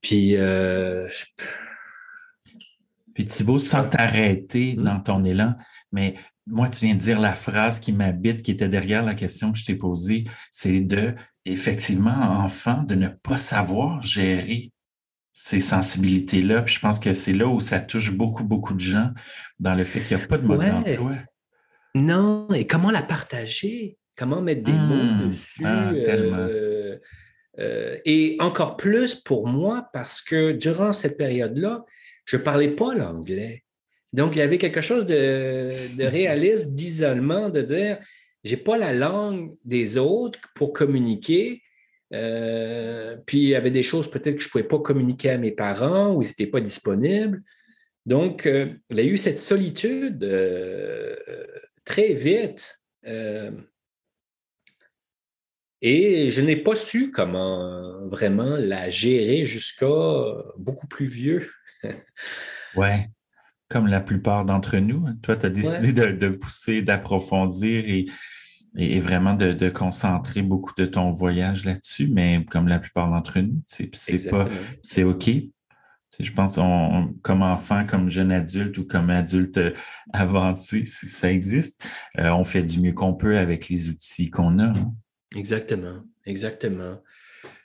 Puis, 0.00 0.36
euh, 0.36 1.08
puis 3.14 3.24
Thibault, 3.24 3.58
sans 3.58 3.88
t'arrêter 3.88 4.74
hmm? 4.76 4.84
dans 4.84 5.00
ton 5.00 5.24
élan, 5.24 5.54
mais 5.92 6.14
moi, 6.46 6.68
tu 6.68 6.86
viens 6.86 6.94
de 6.94 7.00
dire 7.00 7.20
la 7.20 7.34
phrase 7.34 7.78
qui 7.78 7.92
m'habite, 7.92 8.42
qui 8.42 8.50
était 8.50 8.68
derrière 8.68 9.04
la 9.04 9.14
question 9.14 9.52
que 9.52 9.58
je 9.58 9.64
t'ai 9.64 9.76
posée, 9.76 10.24
c'est 10.50 10.80
de, 10.80 11.14
effectivement, 11.44 12.40
enfant, 12.40 12.82
de 12.82 12.94
ne 12.94 13.08
pas 13.08 13.38
savoir 13.38 14.02
gérer 14.02 14.72
ces 15.34 15.60
sensibilités-là. 15.60 16.62
Puis 16.62 16.74
je 16.74 16.80
pense 16.80 16.98
que 16.98 17.14
c'est 17.14 17.32
là 17.32 17.46
où 17.46 17.60
ça 17.60 17.80
touche 17.80 18.10
beaucoup, 18.12 18.44
beaucoup 18.44 18.74
de 18.74 18.80
gens 18.80 19.10
dans 19.60 19.74
le 19.74 19.84
fait 19.84 20.00
qu'il 20.00 20.16
n'y 20.16 20.22
a 20.22 20.26
pas 20.26 20.38
de 20.38 20.46
mode 20.46 20.60
d'emploi. 20.60 21.12
Non, 21.94 22.48
et 22.54 22.66
comment 22.66 22.90
la 22.90 23.02
partager? 23.02 23.98
Comment 24.16 24.40
mettre 24.40 24.62
des 24.62 24.72
mots 24.72 25.02
mmh. 25.02 25.28
dessus? 25.28 25.62
Ah, 25.64 25.92
euh, 25.92 26.98
euh, 27.58 27.98
et 28.04 28.36
encore 28.40 28.76
plus 28.76 29.14
pour 29.14 29.46
moi, 29.46 29.88
parce 29.92 30.20
que 30.20 30.52
durant 30.52 30.92
cette 30.92 31.18
période-là, 31.18 31.84
je 32.24 32.36
ne 32.36 32.42
parlais 32.42 32.70
pas 32.70 32.94
l'anglais. 32.94 33.64
Donc, 34.12 34.36
il 34.36 34.38
y 34.38 34.42
avait 34.42 34.58
quelque 34.58 34.80
chose 34.80 35.06
de, 35.06 36.04
réaliste, 36.04 36.74
d'isolement, 36.74 37.48
de 37.48 37.62
dire, 37.62 37.98
j'ai 38.44 38.58
pas 38.58 38.76
la 38.76 38.92
langue 38.92 39.54
des 39.64 39.96
autres 39.96 40.38
pour 40.54 40.72
communiquer. 40.72 41.62
Euh, 42.12 43.16
puis, 43.26 43.38
il 43.38 43.48
y 43.48 43.54
avait 43.54 43.70
des 43.70 43.82
choses 43.82 44.10
peut-être 44.10 44.36
que 44.36 44.42
je 44.42 44.48
ne 44.48 44.50
pouvais 44.50 44.64
pas 44.64 44.78
communiquer 44.78 45.30
à 45.30 45.38
mes 45.38 45.52
parents 45.52 46.12
ou 46.12 46.22
ils 46.22 46.28
n'étaient 46.28 46.46
pas 46.46 46.60
disponibles. 46.60 47.42
Donc, 48.04 48.44
il 48.46 48.96
y 48.96 49.00
a 49.00 49.04
eu 49.04 49.16
cette 49.16 49.38
solitude 49.38 50.18
très 51.84 52.14
vite. 52.14 52.80
Euh, 53.06 53.50
et 55.80 56.30
je 56.30 56.40
n'ai 56.40 56.56
pas 56.56 56.76
su 56.76 57.10
comment 57.10 58.08
vraiment 58.08 58.56
la 58.56 58.88
gérer 58.88 59.44
jusqu'à 59.46 59.86
beaucoup 60.56 60.86
plus 60.86 61.06
vieux. 61.06 61.50
ouais, 62.76 63.08
comme 63.68 63.88
la 63.88 64.00
plupart 64.00 64.44
d'entre 64.44 64.76
nous. 64.76 65.06
Toi, 65.22 65.36
tu 65.36 65.46
as 65.46 65.50
décidé 65.50 65.92
de, 65.92 66.28
pousser, 66.28 66.82
d'approfondir 66.82 67.84
et, 67.88 68.06
et, 68.76 69.00
vraiment 69.00 69.34
de, 69.34 69.68
concentrer 69.70 70.42
beaucoup 70.42 70.72
de 70.76 70.86
ton 70.86 71.10
voyage 71.10 71.64
là-dessus, 71.64 72.06
mais 72.06 72.44
comme 72.48 72.68
la 72.68 72.78
plupart 72.78 73.10
d'entre 73.10 73.40
nous, 73.40 73.60
c'est 73.66 73.90
pas 74.30 74.48
c'est 74.82 75.02
OK 75.02 75.30
je 76.22 76.32
pense, 76.32 76.58
comme 77.22 77.42
enfant, 77.42 77.84
comme 77.86 78.08
jeune 78.08 78.32
adulte 78.32 78.78
ou 78.78 78.86
comme 78.86 79.10
adulte 79.10 79.58
euh, 79.58 79.72
avancé, 80.12 80.84
si 80.84 81.08
ça 81.08 81.30
existe, 81.30 81.84
euh, 82.18 82.30
on 82.30 82.44
fait 82.44 82.62
du 82.62 82.80
mieux 82.80 82.92
qu'on 82.92 83.14
peut 83.14 83.36
avec 83.36 83.68
les 83.68 83.88
outils 83.88 84.30
qu'on 84.30 84.58
a. 84.58 84.66
Hein. 84.68 84.94
Exactement, 85.36 86.02
exactement. 86.24 87.02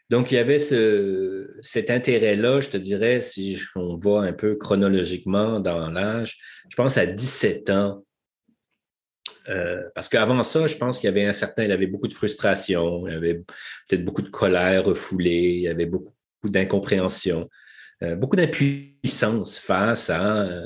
Donc, 0.09 0.31
il 0.31 0.35
y 0.35 0.37
avait 0.37 0.59
ce, 0.59 1.49
cet 1.61 1.91
intérêt-là, 1.91 2.61
je 2.61 2.69
te 2.69 2.77
dirais, 2.77 3.21
si 3.21 3.61
on 3.75 3.97
va 3.97 4.21
un 4.21 4.33
peu 4.33 4.55
chronologiquement 4.55 5.59
dans 5.59 5.89
l'âge, 5.91 6.37
je 6.69 6.75
pense 6.75 6.97
à 6.97 7.05
17 7.05 7.69
ans. 7.69 8.03
Euh, 9.49 9.81
parce 9.95 10.09
qu'avant 10.09 10.43
ça, 10.43 10.67
je 10.67 10.75
pense 10.75 10.99
qu'il 10.99 11.07
y 11.07 11.11
avait 11.11 11.25
un 11.25 11.33
certain, 11.33 11.63
il 11.63 11.69
y 11.69 11.73
avait 11.73 11.87
beaucoup 11.87 12.07
de 12.07 12.13
frustration, 12.13 13.07
il 13.07 13.13
y 13.13 13.15
avait 13.15 13.35
peut-être 13.87 14.03
beaucoup 14.03 14.21
de 14.21 14.29
colère 14.29 14.85
refoulée, 14.85 15.53
il 15.55 15.61
y 15.61 15.67
avait 15.67 15.85
beaucoup 15.85 16.13
d'incompréhension. 16.43 17.49
Euh, 18.03 18.15
beaucoup 18.15 18.35
d'impuissance 18.35 19.57
face 19.57 20.11
à 20.11 20.41
euh, 20.41 20.61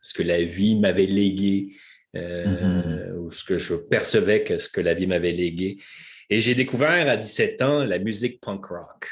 ce 0.00 0.12
que 0.14 0.22
la 0.24 0.42
vie 0.42 0.76
m'avait 0.80 1.06
légué 1.06 1.76
euh, 2.16 2.44
mm-hmm. 2.44 3.18
ou 3.18 3.30
ce 3.30 3.44
que 3.44 3.56
je 3.56 3.74
percevais 3.74 4.42
que 4.42 4.58
ce 4.58 4.68
que 4.68 4.80
la 4.80 4.92
vie 4.92 5.06
m'avait 5.06 5.32
légué. 5.32 5.78
Et 6.28 6.40
j'ai 6.40 6.56
découvert 6.56 7.08
à 7.08 7.16
17 7.16 7.62
ans 7.62 7.84
la 7.84 7.98
musique 8.00 8.40
punk 8.40 8.66
rock. 8.66 9.08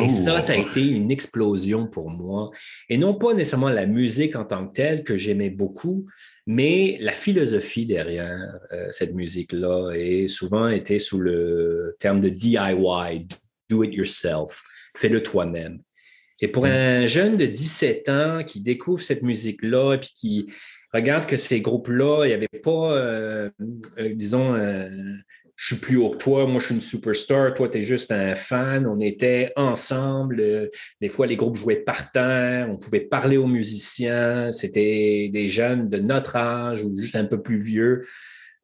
Et 0.00 0.08
ça, 0.08 0.40
ça 0.40 0.54
a 0.54 0.56
oh. 0.56 0.62
été 0.62 0.86
une 0.86 1.10
explosion 1.10 1.86
pour 1.86 2.08
moi. 2.08 2.50
Et 2.88 2.96
non 2.96 3.12
pas 3.14 3.34
nécessairement 3.34 3.68
la 3.68 3.84
musique 3.84 4.34
en 4.36 4.46
tant 4.46 4.66
que 4.66 4.72
telle 4.72 5.04
que 5.04 5.18
j'aimais 5.18 5.50
beaucoup, 5.50 6.06
mais 6.46 6.96
la 7.00 7.12
philosophie 7.12 7.84
derrière 7.84 8.58
cette 8.90 9.12
musique-là 9.14 9.90
est 9.90 10.28
souvent 10.28 10.68
été 10.68 10.98
sous 10.98 11.20
le 11.20 11.94
terme 11.98 12.22
de 12.22 12.30
DIY, 12.30 13.28
do 13.68 13.84
it 13.84 13.92
yourself, 13.92 14.62
fais-le 14.96 15.22
toi-même. 15.22 15.82
Et 16.42 16.48
pour 16.48 16.66
un 16.66 17.06
jeune 17.06 17.36
de 17.36 17.46
17 17.46 18.08
ans 18.08 18.44
qui 18.44 18.60
découvre 18.60 19.00
cette 19.00 19.22
musique-là, 19.22 19.96
puis 19.98 20.10
qui 20.14 20.46
regarde 20.92 21.24
que 21.24 21.36
ces 21.36 21.60
groupes-là, 21.60 22.24
il 22.24 22.28
n'y 22.28 22.34
avait 22.34 22.48
pas, 22.48 22.96
euh, 22.96 23.48
euh, 23.98 24.12
disons, 24.12 24.52
euh, 24.52 24.88
je 25.54 25.74
suis 25.74 25.80
plus 25.80 25.96
haut 25.98 26.10
que 26.10 26.16
toi, 26.16 26.44
moi 26.48 26.58
je 26.58 26.66
suis 26.66 26.74
une 26.74 26.80
superstar, 26.80 27.54
toi 27.54 27.68
tu 27.68 27.78
es 27.78 27.82
juste 27.84 28.10
un 28.10 28.34
fan. 28.34 28.88
On 28.88 28.98
était 28.98 29.52
ensemble. 29.54 30.68
des 31.00 31.08
fois, 31.08 31.28
les 31.28 31.36
groupes 31.36 31.56
jouaient 31.56 31.76
par 31.76 32.10
terre, 32.10 32.68
on 32.68 32.76
pouvait 32.76 33.02
parler 33.02 33.36
aux 33.36 33.46
musiciens. 33.46 34.50
C'était 34.50 35.30
des 35.32 35.48
jeunes 35.48 35.88
de 35.88 35.98
notre 35.98 36.34
âge 36.34 36.82
ou 36.82 36.92
juste 36.98 37.14
un 37.14 37.24
peu 37.24 37.40
plus 37.40 37.62
vieux. 37.62 38.00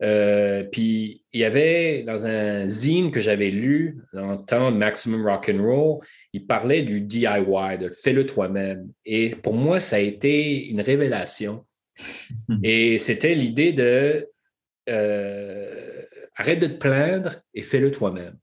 Euh, 0.02 0.62
puis 0.62 1.25
il 1.33 1.40
y 1.40 1.45
avait 1.45 2.05
dans 2.05 2.25
un 2.25 2.69
zine 2.69 3.11
que 3.11 3.21
j'avais 3.21 3.50
lu 3.50 3.99
dans 4.12 4.33
le 4.33 4.37
temps 4.37 4.71
Maximum 4.71 5.26
Rock 5.26 5.50
and 5.52 5.62
Roll, 5.62 5.99
il 6.33 6.47
parlait 6.47 6.83
du 6.83 7.00
DIY, 7.00 7.78
de 7.81 7.88
fais-le 7.88 8.25
toi-même. 8.25 8.88
Et 9.05 9.31
pour 9.31 9.55
moi, 9.55 9.81
ça 9.81 9.97
a 9.97 10.00
été 10.00 10.67
une 10.67 10.81
révélation. 10.81 11.67
Et 12.62 12.99
c'était 12.99 13.35
l'idée 13.35 13.73
de 13.73 14.28
euh, 14.88 16.02
arrête 16.37 16.61
de 16.61 16.69
te 16.69 16.78
plaindre 16.78 17.43
et 17.52 17.62
fais-le 17.62 17.90
toi-même. 17.90 18.38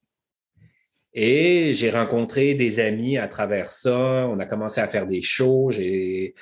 Et 1.13 1.73
j'ai 1.73 1.89
rencontré 1.89 2.53
des 2.55 2.81
amis 2.81 3.17
à 3.17 3.29
travers 3.29 3.69
ça. 3.69 4.27
On 4.27 4.37
a 4.39 4.45
commencé 4.45 4.81
à 4.81 4.87
faire 4.87 5.05
des 5.05 5.21
shows. 5.21 5.71
J'ai 5.71 6.35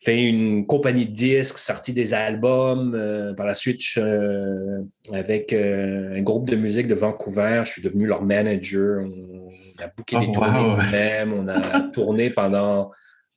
fait 0.00 0.22
une 0.22 0.64
compagnie 0.64 1.06
de 1.06 1.12
disques, 1.12 1.58
sorti 1.58 1.92
des 1.92 2.14
albums. 2.14 2.94
Euh, 2.94 3.34
par 3.34 3.46
la 3.46 3.54
suite, 3.54 3.82
euh, 3.96 4.82
avec 5.12 5.52
euh, 5.52 6.16
un 6.16 6.22
groupe 6.22 6.48
de 6.48 6.56
musique 6.56 6.86
de 6.86 6.94
Vancouver, 6.94 7.62
je 7.66 7.72
suis 7.72 7.82
devenu 7.82 8.06
leur 8.06 8.22
manager. 8.22 9.02
On, 9.02 9.48
a 9.82 9.88
booké 9.96 10.18
des 10.18 10.26
oh, 10.28 10.32
tournées 10.32 10.62
nous-mêmes. 10.62 11.32
On 11.32 11.48
a 11.48 11.80
tourné 11.92 12.30
pendant 12.30 12.90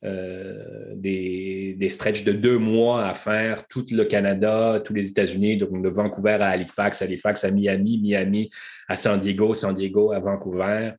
des, 0.04 1.76
des 1.78 1.90
stretches 1.90 2.24
de 2.24 2.32
deux 2.32 2.58
mois 2.58 3.06
à 3.06 3.14
faire 3.14 3.68
tout 3.68 3.86
le 3.92 4.04
Canada, 4.04 4.82
tous 4.84 4.96
les 4.96 5.12
États-Unis, 5.12 5.58
donc 5.58 5.80
de 5.84 5.90
Vancouver 5.90 6.40
à 6.42 6.48
Halifax, 6.48 7.04
Halifax 7.04 7.44
à 7.44 7.52
Miami, 7.52 8.00
Miami 8.02 8.50
à 8.88 8.96
San 8.96 9.20
Diego, 9.20 9.54
San 9.54 9.76
Diego 9.76 10.12
à 10.12 10.20
Vancouver. 10.20 10.94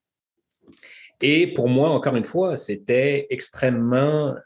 Et 1.21 1.49
pour 1.49 1.69
moi, 1.69 1.91
encore 1.91 2.15
une 2.15 2.25
fois, 2.25 2.57
c'était 2.57 3.27
extrêmement 3.31 4.37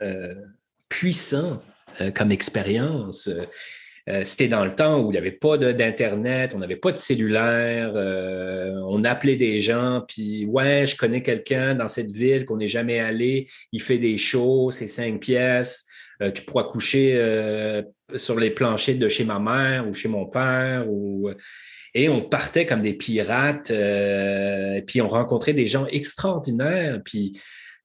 puissant 0.88 1.62
euh, 2.00 2.10
comme 2.10 2.30
expérience. 2.32 3.28
Euh, 3.28 3.46
euh, 4.08 4.22
c'était 4.22 4.48
dans 4.48 4.64
le 4.64 4.74
temps 4.74 5.00
où 5.00 5.10
il 5.10 5.12
n'y 5.12 5.18
avait 5.18 5.32
pas 5.32 5.56
d'Internet, 5.58 6.52
on 6.54 6.58
n'avait 6.58 6.76
pas 6.76 6.92
de 6.92 6.96
cellulaire, 6.96 7.92
on 8.86 9.02
appelait 9.02 9.34
des 9.34 9.60
gens, 9.60 10.04
puis 10.06 10.44
ouais, 10.44 10.86
je 10.86 10.96
connais 10.96 11.22
quelqu'un 11.22 11.74
dans 11.74 11.88
cette 11.88 12.12
ville 12.12 12.44
qu'on 12.44 12.58
n'est 12.58 12.68
jamais 12.68 13.00
allé, 13.00 13.48
il 13.72 13.82
fait 13.82 13.98
des 13.98 14.16
shows, 14.16 14.70
c'est 14.70 14.86
cinq 14.86 15.18
pièces, 15.18 15.86
tu 16.36 16.44
pourras 16.44 16.62
coucher 16.62 17.20
sur 18.14 18.38
les 18.38 18.50
planchers 18.50 18.96
de 18.96 19.08
chez 19.08 19.24
ma 19.24 19.40
mère 19.40 19.88
ou 19.88 19.92
chez 19.92 20.08
mon 20.08 20.26
père. 20.26 20.86
Et 21.92 22.08
on 22.08 22.22
partait 22.22 22.64
comme 22.64 22.82
des 22.82 22.94
pirates, 22.94 23.72
puis 24.86 25.00
on 25.00 25.08
rencontrait 25.08 25.52
des 25.52 25.66
gens 25.66 25.86
extraordinaires, 25.86 27.00
puis 27.04 27.32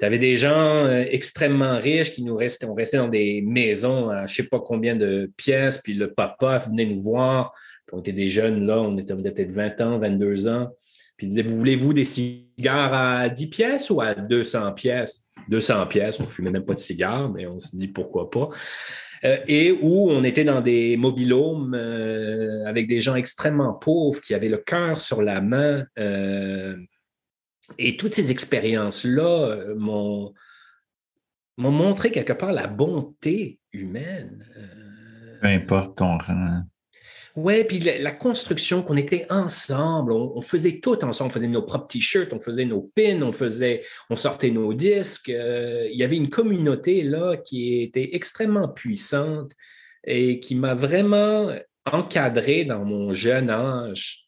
tu 0.01 0.05
avais 0.07 0.17
des 0.17 0.35
gens 0.35 0.87
euh, 0.87 1.05
extrêmement 1.11 1.77
riches 1.77 2.11
qui 2.11 2.23
nous 2.23 2.35
restaient, 2.35 2.65
on 2.65 2.73
restait 2.73 2.97
dans 2.97 3.07
des 3.07 3.43
maisons 3.45 4.09
à 4.09 4.25
je 4.25 4.33
ne 4.33 4.35
sais 4.37 4.49
pas 4.49 4.59
combien 4.59 4.95
de 4.95 5.31
pièces, 5.37 5.77
puis 5.77 5.93
le 5.93 6.11
papa 6.11 6.57
venait 6.57 6.85
nous 6.85 6.99
voir. 6.99 7.53
on 7.91 7.99
était 7.99 8.11
des 8.11 8.27
jeunes, 8.27 8.65
là, 8.65 8.81
on 8.81 8.97
était 8.97 9.15
peut-être 9.15 9.51
20 9.51 9.81
ans, 9.81 9.99
22 9.99 10.47
ans. 10.47 10.69
Puis 11.17 11.27
il 11.27 11.29
disait, 11.29 11.43
vous 11.43 11.55
voulez-vous 11.55 11.93
des 11.93 12.03
cigares 12.03 12.91
à 12.91 13.29
10 13.29 13.47
pièces 13.51 13.91
ou 13.91 14.01
à 14.01 14.15
200 14.15 14.71
pièces? 14.71 15.29
200 15.49 15.85
pièces, 15.85 16.19
on 16.19 16.23
ne 16.23 16.27
fumait 16.27 16.49
même 16.49 16.65
pas 16.65 16.73
de 16.73 16.79
cigares, 16.79 17.31
mais 17.31 17.45
on 17.45 17.59
se 17.59 17.75
dit 17.75 17.87
pourquoi 17.87 18.31
pas. 18.31 18.49
Euh, 19.23 19.37
et 19.47 19.71
où 19.71 20.09
on 20.09 20.23
était 20.23 20.45
dans 20.45 20.61
des 20.61 20.97
mobilhomes 20.97 21.75
euh, 21.75 22.65
avec 22.65 22.87
des 22.87 23.01
gens 23.01 23.13
extrêmement 23.13 23.75
pauvres 23.75 24.19
qui 24.19 24.33
avaient 24.33 24.49
le 24.49 24.57
cœur 24.57 24.99
sur 24.99 25.21
la 25.21 25.41
main. 25.41 25.85
Et 27.77 27.97
toutes 27.97 28.13
ces 28.13 28.31
expériences-là 28.31 29.49
euh, 29.49 29.75
m'ont, 29.75 30.33
montré 31.57 32.11
quelque 32.11 32.33
part 32.33 32.53
la 32.53 32.67
bonté 32.67 33.59
humaine. 33.71 34.45
Euh. 34.57 35.39
Peu 35.41 35.47
importe 35.47 35.97
ton 35.97 36.17
rang. 36.17 36.63
Oui, 37.37 37.63
puis 37.63 37.79
la, 37.79 38.11
construction 38.11 38.83
qu'on 38.83 38.97
était 38.97 39.25
ensemble, 39.29 40.11
on, 40.11 40.41
faisait 40.41 40.81
tout 40.81 41.01
ensemble, 41.05 41.29
on 41.29 41.33
faisait 41.33 41.47
nos 41.47 41.61
propres 41.61 41.87
t-shirts, 41.87 42.33
on 42.33 42.41
faisait 42.41 42.65
nos 42.65 42.91
pins, 42.93 43.21
on 43.21 43.31
faisait, 43.31 43.83
on 44.09 44.17
sortait 44.17 44.51
nos 44.51 44.73
disques. 44.73 45.29
Euh, 45.29 45.87
il 45.89 45.97
y 45.97 46.03
avait 46.03 46.17
une 46.17 46.29
communauté 46.29 47.03
là 47.03 47.37
qui 47.37 47.81
était 47.81 48.09
extrêmement 48.13 48.67
puissante 48.67 49.53
et 50.03 50.41
qui 50.41 50.55
m'a 50.55 50.73
vraiment 50.73 51.55
encadré 51.89 52.65
dans 52.65 52.83
mon 52.83 53.13
jeune 53.13 53.49
âge, 53.49 54.27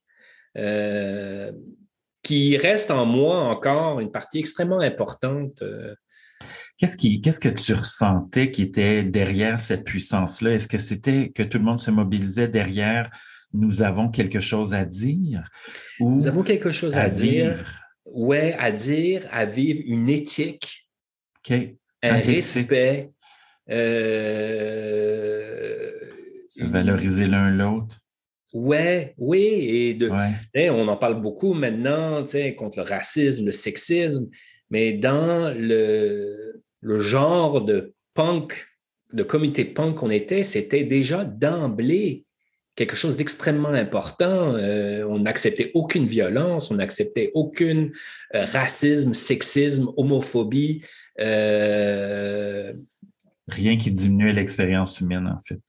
qui 2.24 2.58
reste 2.58 2.89
en 2.89 3.06
moi 3.06 3.38
encore 3.38 4.00
une 4.00 4.12
partie 4.12 4.39
extrêmement 4.39 4.80
importante. 4.80 5.63
Qu'est-ce, 6.77 6.98
qui, 6.98 7.22
qu'est-ce 7.22 7.39
que 7.39 7.50
tu 7.50 7.74
ressentais 7.74 8.50
qui 8.50 8.63
était 8.63 9.03
derrière 9.03 9.60
cette 9.60 9.84
puissance-là? 9.84 10.56
Est-ce 10.56 10.68
que 10.68 10.77
c'était 10.77 11.30
que 11.30 11.44
tout 11.44 11.58
le 11.58 11.63
monde 11.63 11.80
se 11.80 11.92
mobilisait 11.92 12.48
derrière 12.48 13.10
nous 13.53 13.82
avons 13.82 14.10
quelque 14.10 14.39
chose 14.39 14.74
à 14.74 14.84
dire? 14.84 15.44
Ou 16.00 16.15
nous 16.15 16.27
avons 16.27 16.44
quelque 16.44 16.72
chose 16.72 16.98
à, 16.98 17.10
dire. 17.10 17.56
Oui, 18.06 18.51
à 18.53 18.72
dire, 18.72 19.27
à 19.32 19.46
vivre 19.46 19.82
une 19.86 20.10
éthique, 20.10 20.88
un, 21.50 22.18
respect. 22.18 23.12
Euh, 23.70 25.92
valoriser 26.60 27.27
l'un 27.27 27.51
l'autre. 27.51 28.00
Ouais, 28.53 29.15
oui, 29.17 29.41
et 29.41 29.93
de, 29.95 30.12
on 30.69 30.88
en 30.88 30.95
parle 30.95 31.19
beaucoup 31.19 31.53
maintenant, 31.53 32.24
contre 32.55 32.77
le 32.77 32.83
racisme, 32.83 33.45
le 33.45 33.51
sexisme, 33.51 34.29
mais 34.69 34.93
dans 34.93 35.53
le, 35.57 36.62
le 36.81 37.00
genre 37.00 37.62
de 37.62 37.93
punk, 38.13 38.67
de 39.12 39.24
comité 39.24 39.65
punk 39.65 39.95
qu'on 39.95 40.12
était, 40.12 40.43
c'était 40.43 40.83
déjà 40.83 41.25
d'emblée 41.25 42.25
quelque 42.75 42.95
chose 42.95 43.17
d'extrêmement 43.17 43.69
important. 43.69 44.55
Euh, 44.55 45.03
on 45.07 45.19
n'acceptait 45.19 45.72
aucune 45.74 46.05
violence, 46.05 46.72
on 46.72 46.75
n'acceptait 46.75 47.31
aucun 47.33 47.89
euh, 48.36 48.45
racisme, 48.45 49.13
sexisme, 49.13 49.89
homophobie. 49.98 50.83
Euh, 51.19 52.74
Rien 53.48 53.77
qui 53.77 53.91
diminuait 53.91 54.33
l'expérience 54.33 55.00
humaine, 55.01 55.27
en 55.27 55.39
fait. 55.41 55.60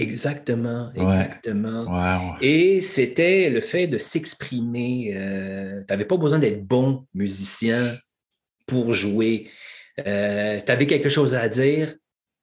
Exactement, 0.00 0.92
exactement. 0.94 2.36
Et 2.40 2.80
c'était 2.80 3.50
le 3.50 3.60
fait 3.60 3.86
de 3.86 3.98
s'exprimer. 3.98 5.12
tu 5.12 5.92
n'avais 5.92 6.04
pas 6.04 6.16
besoin 6.16 6.38
d'être 6.38 6.64
bon 6.64 7.06
musicien 7.14 7.94
pour 8.66 8.92
jouer. 8.92 9.50
tu 9.96 10.02
avais 10.02 10.86
quelque 10.86 11.08
chose 11.08 11.34
à 11.34 11.48
dire, 11.48 11.94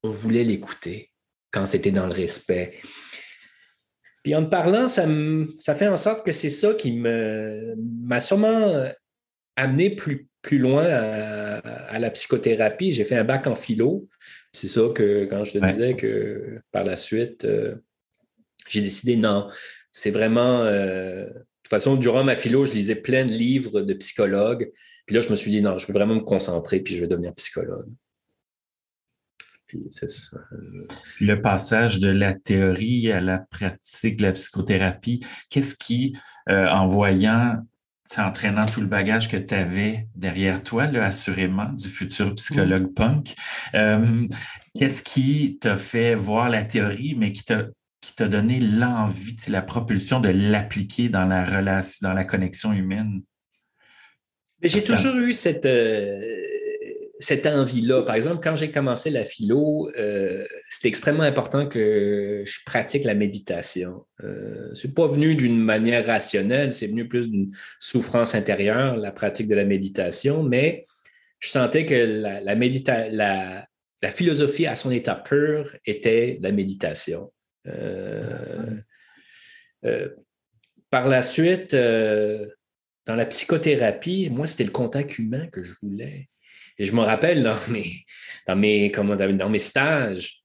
on 0.04 0.12
voulait 0.12 0.44
l'écouter 0.44 1.12
quand 1.52 1.66
c'était 1.66 1.92
dans 1.92 2.06
le 2.06 2.14
respect. 2.14 2.80
Puis 4.24 4.36
en 4.36 4.46
parlant, 4.46 4.88
ça, 4.88 5.08
ça 5.60 5.74
fait 5.74 5.88
en 5.88 5.96
sorte 5.96 6.26
que 6.26 6.32
c'est 6.32 6.50
ça 6.50 6.74
qui 6.74 6.92
m'a 6.92 8.20
sûrement 8.20 8.92
amené 9.56 9.90
plus, 9.90 10.28
plus 10.42 10.60
loin 10.60 10.86
à, 10.86 12.00
la 12.00 12.10
psychothérapie. 12.12 12.94
J'ai 12.94 13.04
fait 13.04 13.18
un 13.18 13.24
bac 13.24 13.48
en 13.48 13.56
philo. 13.56 14.08
C'est 14.58 14.68
ça 14.68 14.82
que 14.92 15.26
quand 15.26 15.44
je 15.44 15.54
te 15.54 15.60
disais 15.60 15.96
que 15.96 16.60
par 16.72 16.84
la 16.84 16.98
suite, 16.98 17.46
euh, 17.46 17.76
j'ai 18.68 18.82
décidé 18.82 19.16
non, 19.16 19.48
c'est 19.92 20.10
vraiment. 20.10 20.64
Euh, 20.64 21.28
de 21.28 21.70
toute 21.70 21.70
façon, 21.70 21.96
durant 21.96 22.24
ma 22.24 22.36
philo, 22.36 22.66
je 22.66 22.72
lisais 22.72 22.96
plein 22.96 23.24
de 23.24 23.32
livres 23.32 23.82
de 23.82 23.94
psychologues. 23.94 24.72
Puis 25.06 25.14
là, 25.14 25.22
je 25.22 25.30
me 25.30 25.36
suis 25.36 25.52
dit 25.52 25.62
non, 25.62 25.78
je 25.78 25.86
veux 25.86 25.94
vraiment 25.94 26.16
me 26.16 26.22
concentrer, 26.22 26.80
puis 26.80 26.96
je 26.96 27.02
vais 27.02 27.08
devenir 27.08 27.36
psychologue. 27.36 27.88
Le 31.20 31.36
passage 31.36 32.00
de 32.00 32.10
la 32.10 32.34
théorie 32.34 33.12
à 33.12 33.22
la 33.22 33.38
pratique 33.38 34.18
de 34.18 34.24
la 34.24 34.32
psychothérapie, 34.32 35.24
qu'est-ce 35.52 35.76
qui, 35.76 36.18
euh, 36.50 36.68
en 36.68 36.88
voyant, 36.88 37.58
entraînant 38.18 38.66
tout 38.66 38.82
le 38.82 38.88
bagage 38.88 39.28
que 39.30 39.38
tu 39.38 39.54
avais 39.54 40.08
derrière 40.16 40.64
toi, 40.64 40.88
là, 40.88 41.06
assurément, 41.06 41.70
du 41.74 41.88
futur 41.88 42.34
psychologue 42.36 42.90
mm. 42.90 42.94
punk, 42.94 43.36
euh, 43.76 44.28
qu'est-ce 44.78 45.04
qui 45.04 45.58
t'a 45.60 45.78
fait 45.78 46.16
voir 46.16 46.50
la 46.50 46.64
théorie, 46.64 47.16
mais 47.16 47.32
qui 47.32 47.44
t'a 47.44 47.66
qui 48.00 48.16
t'a 48.16 48.28
donné 48.28 48.60
l'envie, 48.60 49.36
la 49.48 49.62
propulsion 49.62 50.20
de 50.20 50.30
l'appliquer 50.30 51.10
dans 51.10 51.26
la 51.26 51.44
relation, 51.44 52.08
dans 52.08 52.14
la 52.14 52.24
connexion 52.24 52.72
humaine? 52.72 53.22
J'ai 54.62 54.82
toujours 54.82 55.16
eu 55.16 55.34
cette, 55.34 55.66
euh, 55.66 56.20
cette 57.20 57.48
envie-là. 57.48 58.04
Par 58.04 58.16
exemple, 58.16 58.42
quand 58.44 58.56
j'ai 58.56 58.72
commencé 58.72 59.10
la 59.10 59.26
philo, 59.26 59.90
euh, 59.98 60.46
c'était 60.70 60.90
extrêmement 60.90 61.24
important 61.24 61.68
que 61.68 62.44
je 62.46 62.60
pratique 62.66 63.04
la 63.04 63.16
méditation. 63.16 64.06
Euh, 64.24 64.70
ce 64.74 64.88
n'est 64.88 64.94
pas 64.94 65.08
venu 65.08 65.36
d'une 65.36 65.60
manière 65.60 66.06
rationnelle, 66.06 66.74
c'est 66.74 66.88
venu 66.88 67.08
plus 67.08 67.30
d'une 67.30 67.52
souffrance 67.80 68.36
intérieure, 68.36 68.98
la 68.98 69.12
pratique 69.12 69.48
de 69.48 69.56
la 69.56 69.66
méditation, 69.66 70.44
mais 70.44 70.84
je 71.40 71.50
sentais 71.50 71.86
que 71.86 71.96
la, 71.96 72.42
philosophie 74.12 74.68
à 74.68 74.76
son 74.76 74.92
état 74.92 75.16
pur 75.16 75.76
était 75.86 76.38
la 76.42 76.52
méditation. 76.52 77.32
Euh, 77.68 78.78
par 80.90 81.08
la 81.08 81.22
suite, 81.22 81.76
dans 81.76 83.16
la 83.16 83.26
psychothérapie, 83.26 84.30
moi, 84.32 84.48
c'était 84.48 84.64
le 84.64 84.72
contact 84.72 85.20
humain 85.20 85.48
que 85.48 85.64
je 85.64 85.74
voulais. 85.82 86.30
Et 86.80 86.86
je 86.86 86.94
me 86.94 87.02
rappelle 87.02 87.44
dans 87.44 87.58
mes, 88.56 88.92
comment, 88.92 89.16
dans 89.16 89.50
mes 89.50 89.60
stages, 89.60 90.44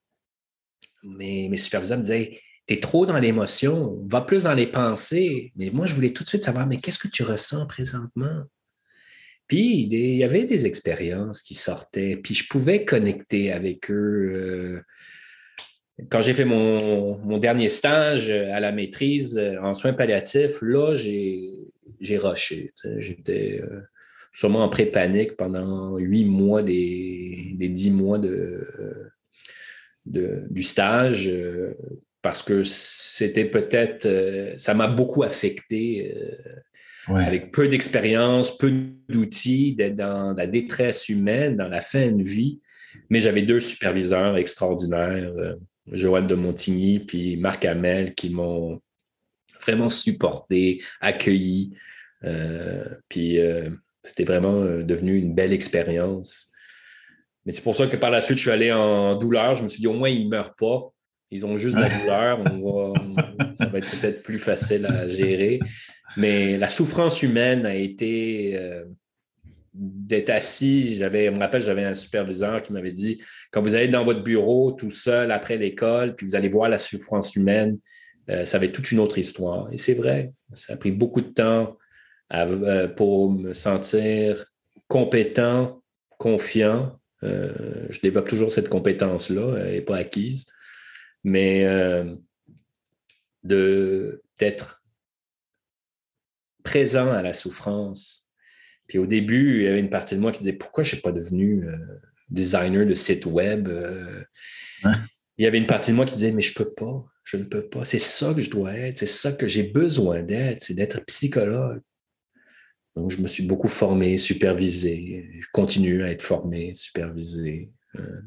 mes, 1.03 1.49
mes 1.49 1.57
superviseurs 1.57 1.99
me 1.99 2.03
disaient 2.03 2.38
Tu 2.66 2.75
es 2.75 2.81
trop 2.81 3.07
dans 3.07 3.18
l'émotion, 3.18 3.99
va 4.07 4.21
plus 4.21 4.45
dans 4.45 4.55
les 4.55 4.66
pensées. 4.66 5.53
Mais 5.57 5.71
moi, 5.71 5.87
je 5.87 5.95
voulais 5.95 6.12
tout 6.12 6.25
de 6.25 6.29
suite 6.29 6.45
savoir 6.45 6.66
Mais 6.66 6.79
qu'est-ce 6.79 6.99
que 6.99 7.09
tu 7.09 7.23
ressens 7.23 7.66
présentement 7.66 8.45
Puis, 9.47 9.88
il 9.90 10.16
y 10.16 10.25
avait 10.25 10.45
des 10.45 10.66
expériences 10.66 11.42
qui 11.42 11.55
sortaient, 11.55 12.16
puis 12.16 12.35
je 12.35 12.49
pouvais 12.49 12.85
connecter 12.85 13.53
avec 13.53 13.90
eux. 13.90 14.33
Euh, 14.35 14.83
quand 16.11 16.23
j'ai 16.23 16.35
fait 16.35 16.47
mon, 16.47 17.18
mon, 17.18 17.38
dernier 17.38 17.68
stage 17.68 18.31
à 18.31 18.59
la 18.61 18.73
maîtrise 18.73 19.38
en 19.61 19.75
soins 19.75 19.92
palliatifs, 19.92 20.62
là, 20.62 20.97
j'ai 20.97 22.18
rushé. 22.18 22.73
J'étais. 22.97 23.61
Euh, 23.61 23.83
sûrement 24.33 24.64
en 24.64 24.68
pré-panique 24.68 25.37
pendant 25.37 25.99
huit 25.99 26.25
mois 26.25 26.62
des, 26.62 27.55
dix 27.59 27.90
mois 27.90 28.18
de, 28.18 28.66
du 30.05 30.62
stage 30.62 31.29
euh, 31.29 31.75
parce 32.23 32.42
que 32.42 32.62
c'était 32.62 33.45
peut-être, 33.45 34.07
euh, 34.07 34.55
ça 34.57 34.75
m'a 34.75 34.88
beaucoup 34.88 35.23
affecté. 35.23 36.14
Euh, 36.16 36.35
avec 37.09 37.51
peu 37.51 37.66
d'expérience, 37.66 38.57
peu 38.57 38.73
d'outils, 39.09 39.75
d'être 39.75 39.97
dans 39.97 40.35
la 40.35 40.47
détresse 40.47 41.09
humaine, 41.09 41.57
dans 41.57 41.66
la 41.66 41.81
fin 41.81 42.12
de 42.12 42.23
vie. 42.23 42.61
Mais 43.11 43.18
j'avais 43.18 43.42
deux 43.42 43.59
superviseurs 43.59 44.37
extraordinaires, 44.37 45.33
Joanne 45.90 46.29
de 46.29 46.37
Montigny 46.37 47.01
puis 47.01 47.37
Marc 47.37 47.64
Hamel, 47.64 48.14
qui 48.14 48.31
m'ont 48.31 48.81
vraiment 49.61 49.90
supporté, 49.90 50.81
accueilli. 51.01 51.77
puis 53.09 53.40
c'était 54.02 54.24
vraiment 54.24 54.62
euh, 54.62 54.82
devenu 54.82 55.16
une 55.16 55.34
belle 55.34 55.52
expérience. 55.52 56.50
Mais 57.44 57.52
c'est 57.52 57.62
pour 57.62 57.74
ça 57.74 57.86
que 57.86 57.96
par 57.96 58.10
la 58.10 58.20
suite, 58.20 58.38
je 58.38 58.42
suis 58.42 58.50
allé 58.50 58.72
en 58.72 59.16
douleur. 59.16 59.56
Je 59.56 59.62
me 59.62 59.68
suis 59.68 59.80
dit, 59.80 59.86
au 59.86 59.94
moins, 59.94 60.08
ils 60.08 60.26
ne 60.26 60.30
meurent 60.30 60.54
pas. 60.54 60.92
Ils 61.30 61.46
ont 61.46 61.56
juste 61.56 61.76
de 61.76 61.80
la 61.80 61.88
douleur. 61.88 62.44
ça 63.54 63.66
va 63.66 63.78
être 63.78 64.00
peut-être 64.00 64.22
plus 64.22 64.38
facile 64.38 64.86
à 64.86 65.08
gérer. 65.08 65.60
Mais 66.16 66.58
la 66.58 66.68
souffrance 66.68 67.22
humaine 67.22 67.64
a 67.64 67.74
été 67.74 68.56
euh, 68.56 68.84
d'être 69.72 70.30
assis. 70.30 70.96
J'avais, 70.96 71.26
je 71.26 71.30
me 71.30 71.38
rappelle, 71.38 71.62
j'avais 71.62 71.84
un 71.84 71.94
superviseur 71.94 72.62
qui 72.62 72.72
m'avait 72.72 72.92
dit 72.92 73.20
quand 73.50 73.62
vous 73.62 73.74
allez 73.74 73.88
dans 73.88 74.04
votre 74.04 74.22
bureau 74.22 74.72
tout 74.72 74.90
seul 74.90 75.32
après 75.32 75.56
l'école, 75.56 76.14
puis 76.14 76.26
vous 76.26 76.34
allez 76.34 76.48
voir 76.48 76.68
la 76.68 76.78
souffrance 76.78 77.34
humaine, 77.34 77.78
euh, 78.28 78.44
ça 78.44 78.58
va 78.58 78.66
être 78.66 78.72
toute 78.72 78.92
une 78.92 79.00
autre 79.00 79.18
histoire. 79.18 79.72
Et 79.72 79.78
c'est 79.78 79.94
vrai, 79.94 80.32
ça 80.52 80.74
a 80.74 80.76
pris 80.76 80.92
beaucoup 80.92 81.22
de 81.22 81.30
temps 81.30 81.76
euh, 82.33 82.88
pour 82.88 83.31
me 83.31 83.53
sentir 83.53 84.45
compétent, 84.88 85.83
confiant. 86.18 86.99
Euh, 87.23 87.87
je 87.90 88.01
développe 88.01 88.29
toujours 88.29 88.53
cette 88.53 88.68
compétence-là, 88.68 89.57
elle 89.59 89.73
n'est 89.73 89.81
pas 89.83 89.99
acquise, 89.99 90.51
mais 91.25 91.64
euh, 91.66 92.14
d'être 93.45 94.83
présent 96.64 97.12
à 97.12 97.23
la 97.23 97.35
souffrance. 97.35 98.31
Puis 98.88 98.99
au 98.99 99.07
début, 99.07 99.61
il 99.61 99.64
y 99.64 99.68
avait 99.68 99.81
une 99.81 99.90
partie 99.90 100.16
de 100.16 100.21
moi 100.21 100.33
qui 100.33 100.40
disait 100.40 100.53
pourquoi 100.55 100.85
je 100.85 100.88
ne 100.88 100.95
suis 100.95 101.03
pas 101.03 101.12
devenu 101.12 101.66
designer 102.29 102.87
de 102.87 102.95
site 102.95 103.27
web. 103.27 103.68
Hein? 104.85 104.92
Il 105.38 105.45
y 105.45 105.47
avait 105.47 105.59
une 105.59 105.66
partie 105.66 105.90
de 105.90 105.97
moi 105.97 106.05
qui 106.05 106.14
disait 106.14 106.33
mais 106.33 106.42
je 106.42 106.53
ne 106.59 106.64
peux 106.64 106.73
pas, 106.73 107.05
je 107.25 107.37
ne 107.37 107.45
peux 107.45 107.68
pas. 107.68 107.85
C'est 107.85 107.99
ça 107.99 108.35
que 108.35 108.42
je 108.42 108.51
dois 108.51 108.75
être, 108.75 108.99
c'est 108.99 109.07
ça 109.07 109.33
que 109.33 109.49
j'ai 109.49 109.64
besoin 109.64 110.23
d'être, 110.23 110.62
c'est 110.62 110.75
d'être 110.75 111.05
psychologue. 111.07 111.83
Donc, 112.94 113.11
je 113.11 113.20
me 113.22 113.28
suis 113.28 113.44
beaucoup 113.44 113.68
formé, 113.68 114.18
supervisé. 114.18 115.31
Je 115.40 115.46
continue 115.52 116.02
à 116.02 116.11
être 116.11 116.22
formé, 116.22 116.74
supervisé. 116.74 117.70
Euh. 117.96 118.20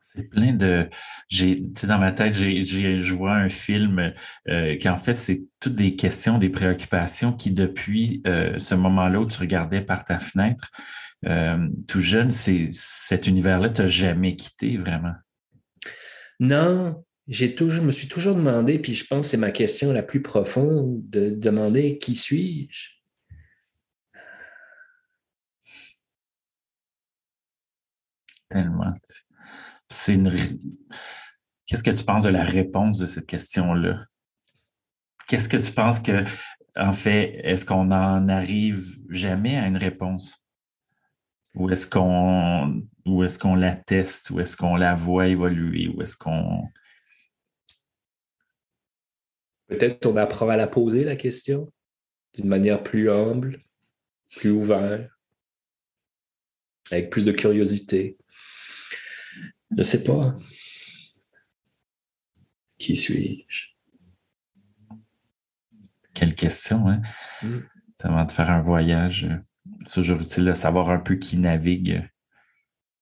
C'est 0.00 0.24
plein 0.24 0.52
de. 0.52 0.88
J'ai, 1.28 1.60
dans 1.84 1.98
ma 1.98 2.12
tête, 2.12 2.34
j'ai, 2.34 2.64
je 2.64 3.14
vois 3.14 3.34
un 3.34 3.48
film 3.48 4.12
euh, 4.48 4.76
qui, 4.76 4.88
en 4.88 4.96
fait, 4.96 5.14
c'est 5.14 5.44
toutes 5.60 5.74
des 5.74 5.96
questions, 5.96 6.38
des 6.38 6.50
préoccupations 6.50 7.32
qui, 7.32 7.50
depuis 7.50 8.22
euh, 8.26 8.56
ce 8.58 8.74
moment-là 8.74 9.20
où 9.20 9.26
tu 9.26 9.38
regardais 9.38 9.80
par 9.80 10.04
ta 10.04 10.18
fenêtre, 10.18 10.70
tout 11.88 12.00
jeune, 12.00 12.30
c'est, 12.30 12.68
cet 12.72 13.26
univers-là 13.26 13.70
t'a 13.70 13.88
jamais 13.88 14.36
quitté 14.36 14.76
vraiment? 14.76 15.14
Non, 16.38 17.02
j'ai 17.28 17.54
toujours, 17.54 17.80
je 17.80 17.86
me 17.86 17.90
suis 17.90 18.08
toujours 18.08 18.34
demandé, 18.34 18.78
puis 18.78 18.94
je 18.94 19.06
pense 19.06 19.26
que 19.26 19.30
c'est 19.30 19.36
ma 19.38 19.50
question 19.50 19.92
la 19.92 20.02
plus 20.02 20.20
profonde, 20.20 21.00
de 21.08 21.30
demander 21.30 21.96
qui 21.98 22.14
suis-je? 22.14 22.94
C'est 29.88 30.14
une... 30.14 30.36
Qu'est-ce 31.66 31.82
que 31.82 31.90
tu 31.90 32.04
penses 32.04 32.24
de 32.24 32.30
la 32.30 32.44
réponse 32.44 32.98
de 32.98 33.06
cette 33.06 33.26
question-là? 33.26 34.06
Qu'est-ce 35.28 35.48
que 35.48 35.56
tu 35.56 35.72
penses 35.72 36.00
que, 36.00 36.24
en 36.76 36.92
fait, 36.92 37.40
est-ce 37.44 37.64
qu'on 37.64 37.86
n'en 37.86 38.28
arrive 38.28 38.98
jamais 39.08 39.56
à 39.56 39.66
une 39.66 39.76
réponse? 39.76 40.46
Ou 41.54 41.70
est-ce 41.70 41.86
qu'on 41.86 42.82
ou 43.06 43.22
est-ce 43.22 43.38
qu'on 43.38 43.54
la 43.54 43.74
teste? 43.74 44.30
Ou 44.30 44.40
est-ce 44.40 44.56
qu'on 44.56 44.76
la 44.76 44.94
voit 44.94 45.28
évoluer? 45.28 45.88
Ou 45.88 46.02
est-ce 46.02 46.16
qu'on. 46.16 46.68
Peut-être 49.68 50.04
on 50.06 50.16
apprend 50.16 50.48
à 50.48 50.56
la 50.56 50.66
poser, 50.66 51.04
la 51.04 51.16
question, 51.16 51.72
d'une 52.34 52.48
manière 52.48 52.82
plus 52.82 53.10
humble, 53.10 53.62
plus 54.36 54.50
ouverte, 54.50 55.08
avec 56.90 57.10
plus 57.10 57.24
de 57.24 57.32
curiosité. 57.32 58.18
Je 59.74 59.78
ne 59.78 59.82
sais 59.82 60.04
pas. 60.04 60.36
Qui 62.78 62.94
suis-je? 62.94 63.66
Quelle 66.14 66.36
question, 66.36 66.86
hein? 66.88 67.02
Mm. 67.42 67.58
Avant 68.04 68.24
de 68.24 68.30
faire 68.30 68.50
un 68.50 68.60
voyage, 68.60 69.28
c'est 69.84 69.94
toujours 69.94 70.20
utile 70.20 70.44
de 70.44 70.54
savoir 70.54 70.90
un 70.90 71.00
peu 71.00 71.16
qui 71.16 71.38
navigue, 71.38 72.08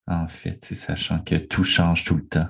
en 0.06 0.28
fait, 0.28 0.64
sachant 0.64 1.22
que 1.22 1.35
tout 1.35 1.64
change 1.64 2.04
tout 2.04 2.16
le 2.16 2.26
temps. 2.26 2.48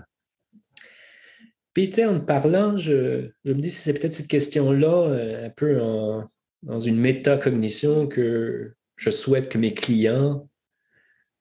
Puis, 1.75 1.91
tu 1.91 1.97
sais, 1.97 2.07
en 2.07 2.21
parlant, 2.21 2.77
je, 2.77 3.33
me 3.45 3.55
dis 3.55 3.71
si 3.71 3.79
c'est 3.79 3.95
peut-être 3.95 4.15
cette 4.15 4.29
question-là, 4.29 5.09
euh, 5.09 5.47
un 5.47 5.51
peu 5.51 5.81
dans 6.63 6.81
une 6.81 6.99
métacognition 6.99 8.07
que 8.07 8.77
je 8.95 9.11
souhaite 9.11 9.49
que 9.49 9.59
mes 9.59 9.75
clients 9.75 10.49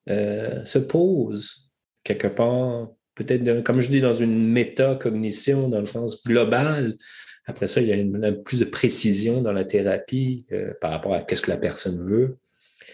euh, 0.09 0.65
se 0.65 0.79
posent 0.79 1.70
quelque 2.03 2.27
part, 2.27 2.89
peut-être, 3.15 3.63
comme 3.63 3.81
je 3.81 3.89
dis, 3.89 4.01
dans 4.01 4.13
une 4.13 4.47
métacognition 4.47 5.69
dans 5.69 5.79
le 5.79 5.85
sens 5.85 6.23
global. 6.23 6.97
Après 7.45 7.67
ça, 7.67 7.81
il 7.81 7.87
y 7.87 7.91
a 7.91 7.95
une, 7.95 8.41
plus 8.43 8.59
de 8.59 8.65
précision 8.65 9.41
dans 9.41 9.51
la 9.51 9.65
thérapie 9.65 10.45
euh, 10.51 10.73
par 10.79 10.91
rapport 10.91 11.13
à 11.13 11.25
ce 11.31 11.41
que 11.41 11.51
la 11.51 11.57
personne 11.57 12.01
veut. 12.01 12.37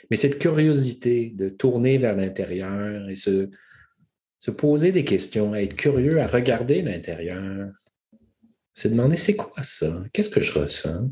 Mais 0.10 0.18
cette 0.18 0.40
curiosité 0.40 1.34
de 1.36 1.50
tourner 1.50 1.98
vers 1.98 2.16
l'intérieur 2.16 3.10
et 3.10 3.16
se, 3.16 3.50
se 4.40 4.52
poser 4.52 4.92
des 4.92 5.04
questions, 5.04 5.54
être 5.56 5.76
curieux, 5.76 6.22
à 6.22 6.28
regarder 6.28 6.82
l'intérieur, 6.82 7.72
se 8.74 8.88
demander 8.88 9.18
c'est 9.18 9.36
quoi 9.36 9.64
ça? 9.64 10.04
Qu'est-ce 10.14 10.30
que 10.30 10.42
je 10.42 10.58
ressens? 10.58 11.12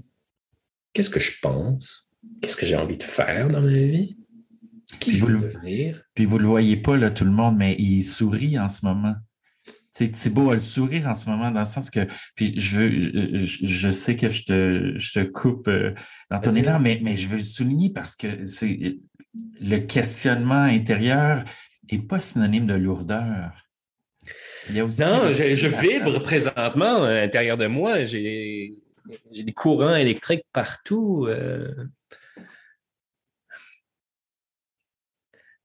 Qu'est-ce 0.93 1.09
que 1.09 1.19
je 1.19 1.39
pense? 1.41 2.11
Qu'est-ce 2.41 2.55
que 2.55 2.65
j'ai 2.65 2.75
envie 2.75 2.97
de 2.97 3.03
faire 3.03 3.49
dans 3.49 3.61
ma 3.61 3.71
vie? 3.71 4.15
Qui 4.99 5.11
puis, 5.11 5.19
vous 5.19 5.27
le, 5.27 5.51
puis 6.13 6.25
vous 6.25 6.37
le 6.37 6.47
voyez 6.47 6.77
pas, 6.77 6.97
là, 6.97 7.11
tout 7.11 7.25
le 7.25 7.31
monde, 7.31 7.57
mais 7.57 7.75
il 7.77 8.03
sourit 8.03 8.59
en 8.59 8.69
ce 8.69 8.85
moment. 8.85 9.15
Tu 9.65 10.05
sais, 10.05 10.11
Thibaut 10.11 10.51
a 10.51 10.55
le 10.55 10.61
sourire 10.61 11.07
en 11.07 11.15
ce 11.15 11.29
moment, 11.29 11.51
dans 11.51 11.59
le 11.59 11.65
sens 11.65 11.89
que, 11.89 12.05
puis 12.35 12.53
je 12.59 12.77
veux, 12.77 13.45
je, 13.45 13.91
sais 13.91 14.17
que 14.17 14.27
je 14.27 14.43
te, 14.43 14.93
je 14.97 15.13
te 15.13 15.23
coupe 15.23 15.69
euh, 15.69 15.93
dans 16.29 16.41
ton 16.41 16.53
élan, 16.53 16.79
mais, 16.79 16.99
mais 17.01 17.15
je 17.15 17.29
veux 17.29 17.37
le 17.37 17.43
souligner 17.43 17.89
parce 17.89 18.17
que 18.17 18.45
c'est 18.45 18.97
le 19.61 19.77
questionnement 19.79 20.63
intérieur 20.63 21.43
n'est 21.91 21.99
pas 21.99 22.19
synonyme 22.19 22.67
de 22.67 22.73
lourdeur. 22.73 23.53
non, 24.69 25.31
je, 25.31 25.67
vibre 25.67 26.21
présentement 26.23 27.03
à 27.03 27.13
l'intérieur 27.13 27.57
de 27.57 27.67
moi. 27.67 28.03
J'ai 28.03 28.75
des 29.31 29.53
courants 29.53 29.95
électriques 29.95 30.45
partout. 30.51 31.25
Euh. 31.29 31.73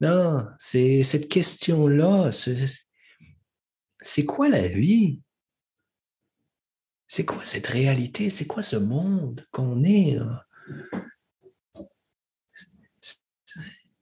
Non, 0.00 0.48
c'est 0.58 1.02
cette 1.02 1.28
question-là. 1.28 2.30
C'est 4.00 4.24
quoi 4.24 4.48
la 4.48 4.66
vie? 4.66 5.20
C'est 7.06 7.26
quoi 7.26 7.44
cette 7.44 7.66
réalité? 7.66 8.30
C'est 8.30 8.46
quoi 8.46 8.62
ce 8.62 8.76
monde 8.76 9.46
qu'on 9.50 9.82
est? 9.84 10.18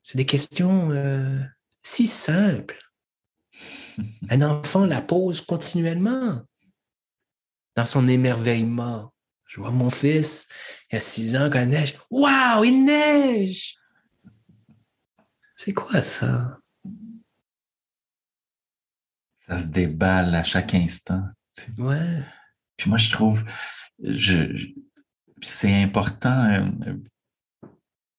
C'est 0.02 0.16
des 0.16 0.26
questions 0.26 0.90
euh, 0.92 1.38
si 1.82 2.06
simples. 2.06 2.78
Un 4.30 4.42
enfant 4.42 4.86
la 4.86 5.02
pose 5.02 5.40
continuellement 5.40 6.42
dans 7.74 7.86
son 7.86 8.06
émerveillement. 8.08 9.12
Je 9.46 9.60
vois 9.60 9.70
mon 9.70 9.90
fils, 9.90 10.46
il 10.92 10.96
a 10.96 11.00
six 11.00 11.34
ans 11.36 11.48
quand 11.50 11.62
il 11.62 11.68
neige. 11.68 11.98
Waouh, 12.10 12.64
il 12.64 12.84
neige! 12.84 13.77
C'est 15.58 15.72
quoi 15.72 16.04
ça? 16.04 16.60
Ça 19.34 19.58
se 19.58 19.66
déballe 19.66 20.32
à 20.36 20.44
chaque 20.44 20.72
instant. 20.74 21.24
Ouais. 21.76 22.22
Puis 22.76 22.88
moi, 22.88 22.96
je 22.96 23.10
trouve, 23.10 23.44
je, 24.00 24.68
c'est 25.42 25.74
important 25.82 26.44
euh, 26.44 26.94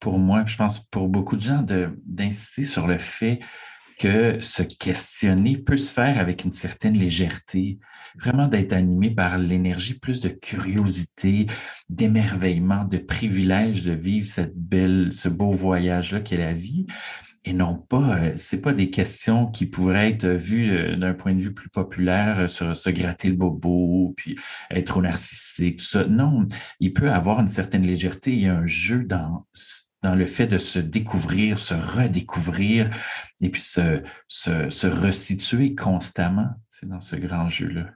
pour 0.02 0.20
moi, 0.20 0.46
je 0.48 0.58
pense 0.58 0.80
pour 0.88 1.08
beaucoup 1.08 1.38
de 1.38 1.42
gens, 1.42 1.66
d'insister 2.06 2.66
sur 2.66 2.88
le 2.88 3.00
fait 3.00 3.40
que 3.98 4.40
se 4.42 4.64
questionner 4.64 5.58
peut 5.58 5.78
se 5.78 5.94
faire 5.94 6.20
avec 6.20 6.44
une 6.44 6.52
certaine 6.52 6.98
légèreté, 6.98 7.80
vraiment 8.16 8.48
d'être 8.48 8.74
animé 8.74 9.12
par 9.12 9.38
l'énergie, 9.38 9.98
plus 9.98 10.20
de 10.20 10.30
curiosité, 10.30 11.48
d'émerveillement, 11.88 12.84
de 12.84 12.98
privilège 12.98 13.84
de 13.84 13.94
vivre 13.94 14.28
cette 14.28 14.58
belle, 14.58 15.14
ce 15.14 15.30
beau 15.30 15.52
voyage-là 15.52 16.20
qu'est 16.20 16.38
la 16.38 16.54
vie. 16.54 16.86
Et 17.50 17.54
non 17.54 17.78
pas, 17.78 18.20
euh, 18.20 18.34
c'est 18.36 18.62
pas 18.62 18.74
des 18.74 18.92
questions 18.92 19.48
qui 19.48 19.66
pourraient 19.66 20.12
être 20.12 20.28
vues 20.28 20.70
euh, 20.70 20.96
d'un 20.96 21.16
point 21.16 21.34
de 21.34 21.40
vue 21.40 21.52
plus 21.52 21.70
populaire 21.70 22.42
euh, 22.42 22.48
sur 22.48 22.78
se 22.78 22.92
gratter 22.92 23.28
le 23.28 23.36
bobo, 23.36 24.14
puis 24.16 24.38
être 24.70 24.86
trop 24.86 25.02
narcissique, 25.02 25.78
tout 25.78 25.86
ça. 25.86 26.06
Non, 26.06 26.46
il 26.80 26.94
peut 26.94 27.10
avoir 27.10 27.40
une 27.40 27.48
certaine 27.48 27.82
légèreté 27.82 28.40
et 28.40 28.48
un 28.50 28.68
jeu 28.68 29.04
dans 29.04 29.48
dans 30.04 30.14
le 30.14 30.28
fait 30.28 30.46
de 30.46 30.60
se 30.60 30.78
découvrir, 30.78 31.58
se 31.58 31.74
redécouvrir 31.74 32.92
et 33.42 33.50
puis 33.50 33.64
se, 33.64 34.04
se, 34.28 34.70
se 34.70 34.88
resituer 34.88 35.74
constamment. 35.74 36.52
C'est 36.70 36.88
dans 36.88 37.02
ce 37.02 37.16
grand 37.16 37.50
jeu-là. 37.50 37.88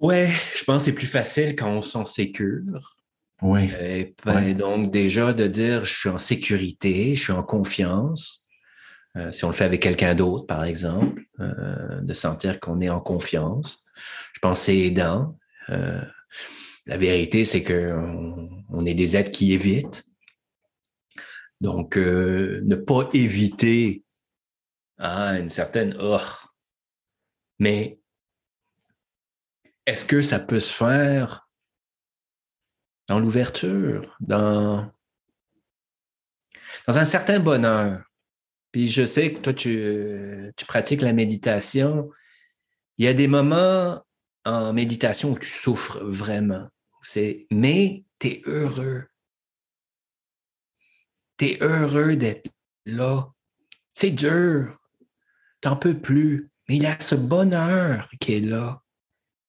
Ouais, 0.00 0.30
je 0.54 0.64
pense 0.64 0.82
que 0.82 0.90
c'est 0.90 0.94
plus 0.94 1.06
facile 1.06 1.56
quand 1.56 1.70
on 1.70 1.80
s'en 1.80 2.04
sécure. 2.04 3.02
Oui. 3.40 3.70
Ben, 4.26 4.54
donc, 4.54 4.90
déjà, 4.90 5.32
de 5.32 5.46
dire 5.46 5.86
je 5.86 5.94
suis 5.94 6.08
en 6.10 6.18
sécurité, 6.18 7.16
je 7.16 7.22
suis 7.22 7.32
en 7.32 7.42
confiance. 7.42 8.47
Euh, 9.18 9.32
si 9.32 9.44
on 9.44 9.48
le 9.48 9.54
fait 9.54 9.64
avec 9.64 9.82
quelqu'un 9.82 10.14
d'autre, 10.14 10.46
par 10.46 10.64
exemple, 10.64 11.24
euh, 11.40 12.00
de 12.00 12.12
sentir 12.12 12.60
qu'on 12.60 12.80
est 12.80 12.88
en 12.88 13.00
confiance. 13.00 13.84
Je 14.32 14.38
pense 14.40 14.60
que 14.60 14.64
c'est 14.66 14.78
aidant. 14.78 15.36
Euh, 15.70 16.00
la 16.86 16.96
vérité, 16.96 17.44
c'est 17.44 17.64
qu'on 17.64 18.64
on 18.68 18.86
est 18.86 18.94
des 18.94 19.16
êtres 19.16 19.32
qui 19.32 19.52
évitent. 19.52 20.04
Donc, 21.60 21.96
ne 21.96 22.76
pas 22.76 23.10
éviter 23.12 24.04
hein, 24.98 25.40
une 25.40 25.48
certaine 25.48 25.96
oh. 26.00 26.18
Mais 27.58 27.98
est-ce 29.84 30.04
que 30.04 30.22
ça 30.22 30.38
peut 30.38 30.60
se 30.60 30.72
faire 30.72 31.48
dans 33.08 33.18
l'ouverture, 33.18 34.16
dans, 34.20 34.88
dans 36.86 36.98
un 36.98 37.04
certain 37.04 37.40
bonheur? 37.40 38.07
Puis 38.72 38.88
je 38.88 39.06
sais 39.06 39.32
que 39.32 39.40
toi, 39.40 39.52
tu, 39.54 40.52
pratiques 40.66 41.02
la 41.02 41.12
méditation. 41.12 42.10
Il 42.98 43.04
y 43.04 43.08
a 43.08 43.14
des 43.14 43.28
moments 43.28 44.02
en 44.44 44.72
méditation 44.72 45.32
où 45.32 45.38
tu 45.38 45.50
souffres 45.50 46.00
vraiment. 46.04 46.68
Mais 47.50 48.04
tu 48.18 48.28
es 48.28 48.42
heureux 48.44 49.06
tu 51.38 51.46
es 51.46 51.58
heureux 51.62 52.16
d'être 52.16 52.50
là. 52.84 53.30
C'est 53.92 54.10
dur. 54.10 54.78
T'en 55.60 55.76
peux 55.76 55.98
plus. 55.98 56.50
Mais 56.68 56.76
il 56.76 56.82
y 56.82 56.86
a 56.86 57.00
ce 57.00 57.14
bonheur 57.14 58.10
qui 58.20 58.34
est 58.34 58.40
là. 58.40 58.82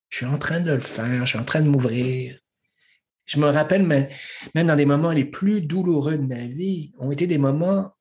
Je 0.09 0.17
suis 0.17 0.25
en 0.25 0.37
train 0.37 0.59
de 0.59 0.71
le 0.71 0.79
faire. 0.79 1.25
Je 1.25 1.31
suis 1.31 1.39
en 1.39 1.45
train 1.45 1.61
de 1.61 1.69
m'ouvrir. 1.69 2.39
Je 3.25 3.39
me 3.39 3.47
rappelle 3.47 3.85
même 3.85 4.67
dans 4.67 4.75
des 4.75 4.85
moments 4.85 5.11
les 5.11 5.25
plus 5.25 5.61
douloureux 5.61 6.17
de 6.17 6.25
ma 6.25 6.47
vie, 6.47 6.93
ont 6.97 7.11
été 7.11 7.27
des 7.27 7.37
moments 7.37 7.93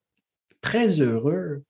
très 0.61 1.01
heureux. 1.01 1.63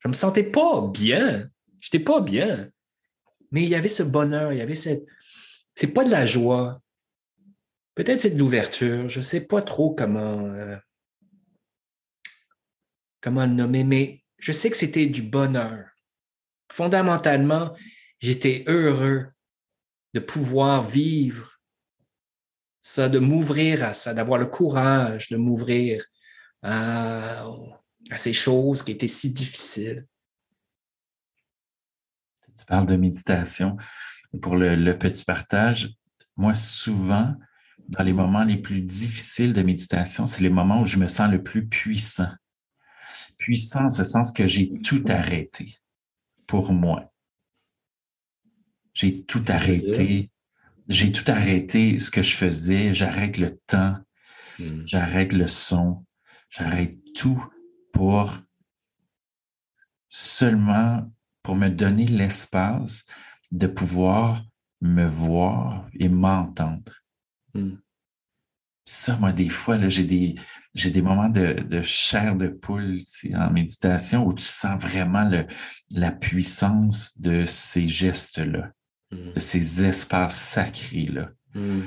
Je 0.00 0.08
me 0.08 0.12
sentais 0.12 0.44
pas 0.44 0.86
bien. 0.86 1.50
Je 1.80 1.88
n'étais 1.88 2.04
pas 2.04 2.20
bien. 2.20 2.70
Mais 3.50 3.62
il 3.62 3.68
y 3.68 3.74
avait 3.74 3.88
ce 3.88 4.02
bonheur, 4.02 4.52
il 4.52 4.58
y 4.58 4.62
avait 4.62 4.74
cette. 4.74 5.06
C'est 5.74 5.92
pas 5.92 6.04
de 6.04 6.10
la 6.10 6.26
joie. 6.26 6.80
Peut-être 7.94 8.20
c'est 8.20 8.30
de 8.30 8.38
l'ouverture. 8.38 9.08
Je 9.08 9.18
ne 9.18 9.24
sais 9.24 9.46
pas 9.46 9.62
trop 9.62 9.94
comment. 9.94 10.44
Euh, 10.44 10.76
comment 13.20 13.46
le 13.46 13.52
nommer, 13.52 13.84
mais 13.84 14.22
je 14.38 14.52
sais 14.52 14.70
que 14.70 14.76
c'était 14.76 15.06
du 15.06 15.22
bonheur. 15.22 15.88
Fondamentalement, 16.70 17.74
j'étais 18.18 18.64
heureux 18.66 19.26
de 20.14 20.20
pouvoir 20.20 20.82
vivre 20.86 21.56
ça, 22.86 23.08
de 23.08 23.18
m'ouvrir 23.18 23.84
à 23.84 23.92
ça, 23.92 24.14
d'avoir 24.14 24.38
le 24.38 24.46
courage 24.46 25.28
de 25.28 25.36
m'ouvrir 25.36 26.04
à, 26.62 27.46
ces 28.16 28.32
choses 28.32 28.82
qui 28.82 28.92
étaient 28.92 29.08
si 29.08 29.32
difficiles. 29.32 30.06
Tu 32.58 32.64
parles 32.66 32.86
de 32.86 32.96
méditation. 32.96 33.76
Pour 34.40 34.56
le 34.56 34.92
petit 34.98 35.24
partage, 35.24 35.90
moi, 36.36 36.54
souvent, 36.54 37.34
dans 37.88 38.02
les 38.02 38.12
moments 38.12 38.44
les 38.44 38.58
plus 38.58 38.82
difficiles 38.82 39.52
de 39.52 39.62
méditation, 39.62 40.26
c'est 40.26 40.42
les 40.42 40.50
moments 40.50 40.82
où 40.82 40.86
je 40.86 40.98
me 40.98 41.08
sens 41.08 41.30
le 41.30 41.42
plus 41.42 41.66
puissant. 41.66 42.30
Puissant 43.38 43.84
en 43.84 43.90
ce 43.90 44.02
sens 44.02 44.32
que 44.32 44.48
j'ai 44.48 44.72
tout 44.82 45.04
arrêté 45.08 45.78
pour 46.46 46.72
moi. 46.72 47.12
J'ai 48.94 49.24
tout 49.24 49.44
arrêté. 49.48 50.30
J'ai 50.88 51.12
tout 51.12 51.30
arrêté 51.30 51.98
ce 51.98 52.10
que 52.10 52.22
je 52.22 52.34
faisais. 52.34 52.94
J'arrête 52.94 53.38
le 53.38 53.58
temps. 53.66 53.96
Hmm. 54.58 54.82
J'arrête 54.86 55.32
le 55.32 55.48
son. 55.48 56.04
J'arrête 56.56 56.96
tout 57.14 57.44
pour 57.92 58.32
seulement 60.08 61.10
pour 61.42 61.54
me 61.56 61.68
donner 61.68 62.06
l'espace 62.06 63.04
de 63.52 63.66
pouvoir 63.66 64.42
me 64.80 65.06
voir 65.06 65.86
et 65.94 66.08
m'entendre. 66.08 66.92
Hmm. 67.54 67.76
Ça, 68.84 69.16
moi, 69.16 69.32
des 69.32 69.48
fois, 69.48 69.88
j'ai 69.88 70.04
des, 70.04 70.36
des 70.74 71.02
moments 71.02 71.28
de, 71.28 71.82
chair 71.82 72.36
de 72.36 72.48
poule 72.48 72.98
en 73.34 73.50
méditation 73.50 74.26
où 74.26 74.32
tu 74.32 74.44
sens 74.44 74.80
vraiment 74.80 75.28
la 75.90 76.12
puissance 76.12 77.20
de 77.20 77.44
ces 77.46 77.88
gestes-là, 77.88 78.70
hmm. 79.10 79.32
de 79.34 79.40
ces 79.40 79.84
espaces 79.84 80.36
sacrés-là. 80.36 81.30
Hmm. 81.54 81.82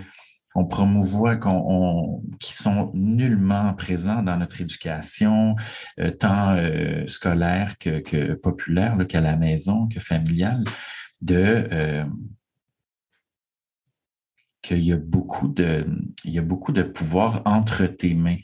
On 0.56 0.66
promouvoit 0.66 1.36
qu'on, 1.36 2.24
qui 2.40 2.56
sont 2.56 2.92
nullement 2.94 3.74
présents 3.76 4.24
dans 4.24 4.38
notre 4.38 4.62
éducation, 4.62 5.56
euh, 6.00 6.12
tant 6.12 6.56
euh, 6.56 7.06
scolaire 7.08 7.78
que, 7.78 8.34
populaire, 8.34 8.98
qu'à 9.08 9.22
la 9.22 9.36
maison, 9.36 9.88
que 9.88 10.00
familiale, 10.00 10.64
de, 11.22 11.68
euh, 11.72 12.06
qu'il 14.62 14.84
y 14.84 14.92
a 14.92 14.98
beaucoup 14.98 15.48
de, 15.48 15.86
il 16.24 16.32
y 16.32 16.40
a 16.40 16.44
beaucoup 16.44 16.72
de 16.72 16.84
pouvoir 16.84 17.44
entre 17.46 17.86
tes 17.86 18.16
mains. 18.16 18.40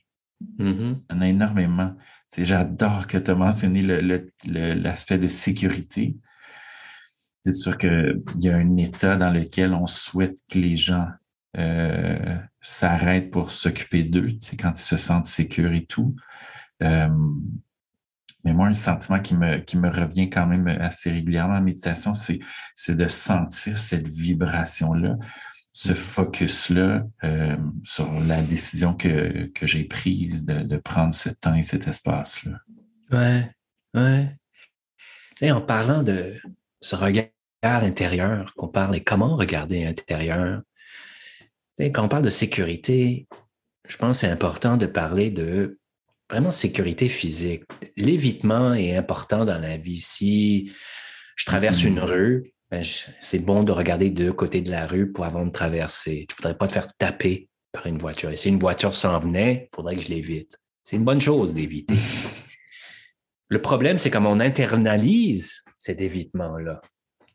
Mm-hmm. 0.60 0.96
Il 1.10 1.15
y 1.15 1.18
en 1.18 1.22
a 1.22 1.28
énormément. 1.28 1.96
J'adore 2.38 3.08
que 3.08 3.18
tu 3.18 3.32
as 3.32 3.36
mentionné 3.36 3.82
l'aspect 3.82 5.18
de 5.18 5.28
sécurité. 5.28 6.18
C'est 7.44 7.54
sûr 7.54 7.78
qu'il 7.78 8.24
y 8.38 8.50
a 8.50 8.58
un 8.58 8.78
état 8.78 9.18
dans 9.18 9.32
lequel 9.32 9.74
on 9.74 9.88
souhaite 9.88 10.38
que 10.50 10.60
les 10.60 10.78
gens 10.78 11.08
euh, 11.58 12.38
s'arrêtent 12.62 13.32
pour 13.32 13.52
s'occuper 13.52 14.04
d'eux, 14.04 14.30
quand 14.60 14.74
ils 14.80 14.84
se 14.84 14.98
sentent 14.98 15.26
sécures 15.26 15.74
et 15.74 15.86
tout. 15.86 16.15
Euh, 16.84 17.10
mais 18.44 18.54
moi, 18.54 18.68
un 18.68 18.74
sentiment 18.74 19.20
qui 19.20 19.36
me, 19.36 19.58
qui 19.58 19.78
me 19.78 19.89
revient 19.89 20.30
quand 20.30 20.46
même 20.46 20.68
assez 20.68 21.12
régulièrement 21.12 21.56
en 21.56 21.62
méditation, 21.62 22.13
c'est 22.13 22.96
de 22.96 23.08
sentir 23.08 23.78
cette 23.78 24.08
vibration-là 24.08 25.18
ce 25.78 25.94
focus-là 25.94 27.04
euh, 27.26 27.58
sur 27.84 28.10
la 28.30 28.41
décision 28.41 28.94
que, 28.94 29.52
j'ai 29.63 29.84
prise 29.84 30.46
de, 30.46 30.78
prendre 30.78 31.13
ce 31.13 31.28
temps 31.28 31.54
et 31.54 31.63
cet 31.63 31.86
espace-là. 31.89 32.60
Ouais, 33.12 33.52
ouais. 33.94 35.52
en 35.52 35.60
parlant 35.60 36.02
de 36.02 36.39
ce 36.80 36.96
regard 36.96 37.28
intérieur 37.62 38.54
qu'on 38.56 38.70
parle 38.70 38.96
et 38.96 39.04
comment 39.04 39.36
regarder 39.36 39.86
intérieur, 39.86 40.62
quand 41.80 42.06
on 42.06 42.08
parle 42.08 42.24
de 42.24 42.30
sécurité, 42.30 43.28
je 43.88 43.98
pense 43.98 44.18
que 44.18 44.22
c'est 44.22 44.32
important 44.32 44.78
de 44.78 44.86
parler 44.86 45.30
de 45.30 45.80
vraiment 46.30 46.52
sécurité 46.52 47.10
physique. 47.10 47.64
L'évitement 47.98 48.74
est 48.74 48.96
important 48.96 49.46
dans 49.46 49.60
la 49.60 49.78
vie. 49.78 50.02
Si 50.02 50.72
je 51.36 51.46
traverse 51.46 51.84
une 51.84 52.00
mm-hmm. 52.00 52.12
rue, 52.12 52.54
ben, 52.72 52.84
c'est 53.22 53.40
bon 53.40 53.64
de 53.64 53.72
regarder 53.72 54.10
deux 54.10 54.34
côtés 54.34 54.62
de 54.62 54.72
la 54.72 54.88
rue 54.88 55.12
pour 55.12 55.26
avant 55.26 55.46
de 55.46 55.52
traverser. 55.52 56.26
Tu 56.28 56.34
ne 56.34 56.38
voudrais 56.38 56.58
pas 56.58 56.68
te 56.68 56.74
faire 56.74 56.94
taper 56.98 57.50
par 57.72 57.86
une 57.86 57.98
voiture. 57.98 58.32
Et 58.32 58.36
si 58.36 58.50
une 58.50 58.60
voiture 58.60 58.96
s'en 58.96 59.20
venait, 59.20 59.70
il 59.72 59.76
faudrait 59.76 59.96
que 59.96 60.02
je 60.02 60.10
l'évite. 60.10 60.58
C'est 60.84 60.96
une 60.96 61.04
bonne 61.04 61.22
chose 61.22 61.54
d'éviter. 61.54 61.96
Le 63.50 63.62
problème, 63.62 63.98
c'est 63.98 64.10
comment 64.10 64.32
on 64.32 64.40
internalise 64.40 65.64
cet 65.78 66.02
évitement-là. 66.02 66.82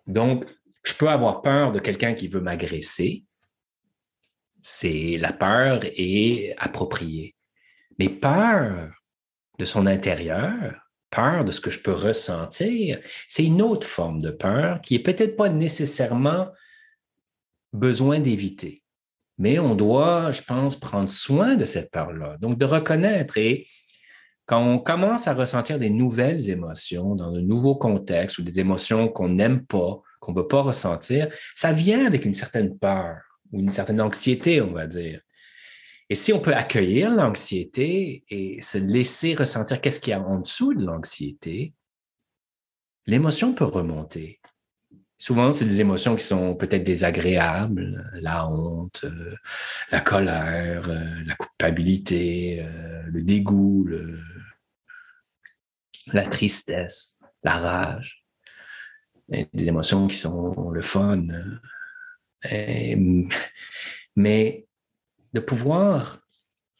Donc, 0.07 0.45
je 0.83 0.95
peux 0.95 1.09
avoir 1.09 1.43
peur 1.43 1.71
de 1.71 1.79
quelqu'un 1.79 2.15
qui 2.15 2.27
veut 2.27 2.41
m'agresser. 2.41 3.25
C'est 4.63 5.17
la 5.19 5.33
peur 5.33 5.81
est 5.85 6.55
appropriée. 6.59 7.35
Mais 7.99 8.09
peur 8.09 8.91
de 9.59 9.65
son 9.65 9.87
intérieur, 9.87 10.75
peur 11.11 11.45
de 11.45 11.53
ce 11.53 11.61
que 11.61 11.71
je 11.71 11.81
peux 11.81 11.93
ressentir, 11.93 13.01
c'est 13.29 13.45
une 13.45 13.63
autre 13.63 13.87
forme 13.87 14.21
de 14.21 14.31
peur 14.31 14.81
qui 14.81 14.95
est 14.95 15.03
peut-être 15.03 15.37
pas 15.37 15.49
nécessairement 15.49 16.49
besoin 17.73 18.21
d'éviter. 18.21 18.83
Mais 19.39 19.59
on 19.59 19.75
doit, 19.75 20.33
je 20.33 20.43
pense, 20.43 20.77
prendre 20.79 21.09
soin 21.09 21.57
de 21.57 21.65
cette 21.65 21.91
peur-là. 21.91 22.37
Donc, 22.41 22.59
de 22.59 22.65
reconnaître 22.65 23.39
et 23.39 23.67
quand 24.47 24.63
on 24.63 24.79
commence 24.79 25.29
à 25.29 25.35
ressentir 25.35 25.79
des 25.79 25.91
nouvelles 25.91 26.51
émotions 26.51 27.15
dans 27.15 27.31
de 27.31 27.41
nouveaux 27.41 27.77
contextes 27.77 28.39
ou 28.39 28.43
des 28.43 28.59
émotions 28.59 29.09
qu'on 29.09 29.29
n'aime 29.29 29.65
pas, 29.65 30.01
qu'on 30.19 30.33
ne 30.33 30.39
veut 30.39 30.49
pas 30.49 30.63
ressentir, 30.63 31.29
ça 31.55 31.73
vient 31.73 32.05
avec 32.05 32.25
une 32.25 32.35
certaine 32.35 32.77
peur 32.77 33.30
ou 33.53 33.61
une 33.61 33.71
certaine 33.71 34.01
anxiété, 34.01 34.61
on 34.61 34.73
va 34.73 34.87
dire. 34.87 35.21
Et 36.09 36.17
si 36.17 36.33
on 36.33 36.41
peut 36.41 36.55
accueillir 36.55 37.11
l'anxiété 37.11 38.25
et 38.29 38.61
se 38.61 38.79
laisser 38.79 39.35
ressentir 39.35 39.81
qu'est-ce 39.81 40.01
qu'il 40.01 40.11
y 40.11 40.15
a 40.15 40.21
en 40.21 40.41
dessous 40.41 40.75
de 40.75 40.85
l'anxiété, 40.85 41.73
l'émotion 43.07 43.55
peut 43.55 43.65
remonter. 43.65 44.41
Souvent, 45.19 45.53
c'est 45.53 45.67
des 45.67 45.81
émotions 45.81 46.17
qui 46.17 46.25
sont 46.25 46.57
peut-être 46.57 46.83
désagréables, 46.83 48.11
la 48.15 48.49
honte, 48.49 49.03
euh, 49.05 49.37
la 49.93 50.01
colère, 50.01 50.89
euh, 50.89 51.23
la 51.27 51.35
culpabilité, 51.35 52.63
euh, 52.63 53.03
le 53.07 53.23
dégoût, 53.23 53.87
la 56.07 56.27
tristesse, 56.27 57.21
la 57.45 57.57
rage. 57.57 58.25
des 59.29 59.69
émotions 59.69 60.09
qui 60.09 60.17
sont 60.17 60.71
le 60.71 60.83
fun. 60.83 61.27
Mais 64.17 64.67
de 65.33 65.41
pouvoir 65.41 66.21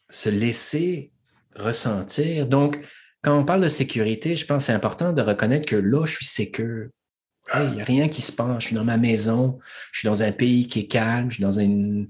se 0.09 0.29
laisser 0.29 1.11
ressentir. 1.55 2.47
Donc, 2.47 2.79
quand 3.21 3.37
on 3.37 3.45
parle 3.45 3.61
de 3.61 3.67
sécurité, 3.67 4.35
je 4.35 4.45
pense 4.45 4.63
que 4.63 4.67
c'est 4.67 4.73
important 4.73 5.13
de 5.13 5.21
reconnaître 5.21 5.67
que 5.67 5.75
là, 5.75 6.05
je 6.05 6.15
suis 6.15 6.25
sécure. 6.25 6.89
Il 7.55 7.71
n'y 7.71 7.81
a 7.81 7.85
rien 7.85 8.07
qui 8.07 8.21
se 8.21 8.31
passe. 8.31 8.63
Je 8.63 8.67
suis 8.67 8.75
dans 8.75 8.83
ma 8.83 8.97
maison, 8.97 9.59
je 9.91 9.99
suis 9.99 10.07
dans 10.07 10.23
un 10.23 10.31
pays 10.31 10.67
qui 10.67 10.81
est 10.81 10.87
calme, 10.87 11.29
je 11.29 11.35
suis 11.35 11.43
dans 11.43 11.59
une, 11.59 12.07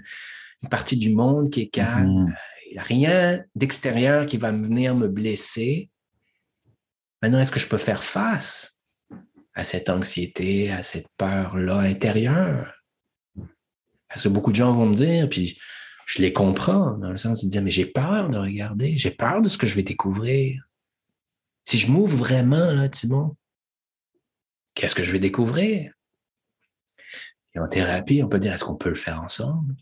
partie 0.69 0.97
du 0.97 1.13
monde 1.13 1.49
qui 1.49 1.61
est 1.61 1.69
calme. 1.69 2.27
Mm-hmm. 2.27 2.35
Il 2.69 2.73
n'y 2.73 2.79
a 2.79 2.83
rien 2.83 3.43
d'extérieur 3.55 4.25
qui 4.25 4.37
va 4.37 4.51
venir 4.51 4.95
me 4.95 5.07
blesser. 5.07 5.89
Maintenant, 7.21 7.39
est-ce 7.39 7.51
que 7.51 7.59
je 7.59 7.67
peux 7.67 7.77
faire 7.77 8.03
face 8.03 8.79
à 9.53 9.63
cette 9.63 9.89
anxiété, 9.89 10.71
à 10.71 10.83
cette 10.83 11.07
peur-là 11.17 11.79
intérieure? 11.79 12.80
Parce 14.11 14.23
que 14.23 14.29
beaucoup 14.29 14.51
de 14.51 14.57
gens 14.57 14.73
vont 14.73 14.87
me 14.87 14.95
dire, 14.95 15.29
puis 15.29 15.57
je 16.05 16.21
les 16.21 16.33
comprends 16.33 16.97
dans 16.97 17.09
le 17.09 17.15
sens 17.15 17.45
de 17.45 17.49
dire, 17.49 17.61
mais 17.61 17.71
j'ai 17.71 17.85
peur 17.85 18.29
de 18.29 18.37
regarder, 18.37 18.97
j'ai 18.97 19.11
peur 19.11 19.41
de 19.41 19.47
ce 19.47 19.57
que 19.57 19.67
je 19.67 19.75
vais 19.75 19.83
découvrir. 19.83 20.67
Si 21.63 21.77
je 21.77 21.89
m'ouvre 21.89 22.17
vraiment, 22.17 22.71
là, 22.71 22.89
Timon, 22.89 23.37
qu'est-ce 24.73 24.95
que 24.95 25.03
je 25.03 25.13
vais 25.13 25.19
découvrir? 25.19 25.93
Et 27.55 27.59
en 27.59 27.69
thérapie, 27.69 28.21
on 28.21 28.27
peut 28.27 28.39
dire, 28.39 28.53
est-ce 28.53 28.65
qu'on 28.65 28.75
peut 28.75 28.89
le 28.89 28.95
faire 28.95 29.21
ensemble? 29.21 29.75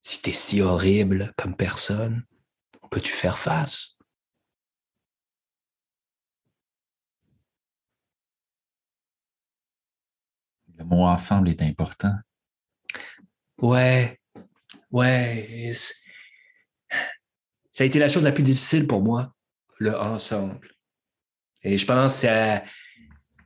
Si 0.00 0.22
tu 0.22 0.30
es 0.30 0.32
si 0.32 0.62
horrible 0.62 1.34
comme 1.36 1.54
personne, 1.54 2.24
peux-tu 2.90 3.12
faire 3.12 3.38
face? 3.38 3.98
Le 10.78 10.84
mot 10.84 11.04
ensemble 11.04 11.50
est 11.50 11.62
important. 11.62 12.14
Ouais, 13.62 14.18
Ouais, 14.92 15.72
ça 17.72 17.82
a 17.82 17.86
été 17.86 17.98
la 17.98 18.10
chose 18.10 18.24
la 18.24 18.32
plus 18.32 18.42
difficile 18.42 18.86
pour 18.86 19.02
moi, 19.02 19.32
le 19.78 19.98
ensemble. 19.98 20.68
Et 21.62 21.78
je 21.78 21.86
pense 21.86 22.12
que 22.12 22.18
ça, 22.20 22.62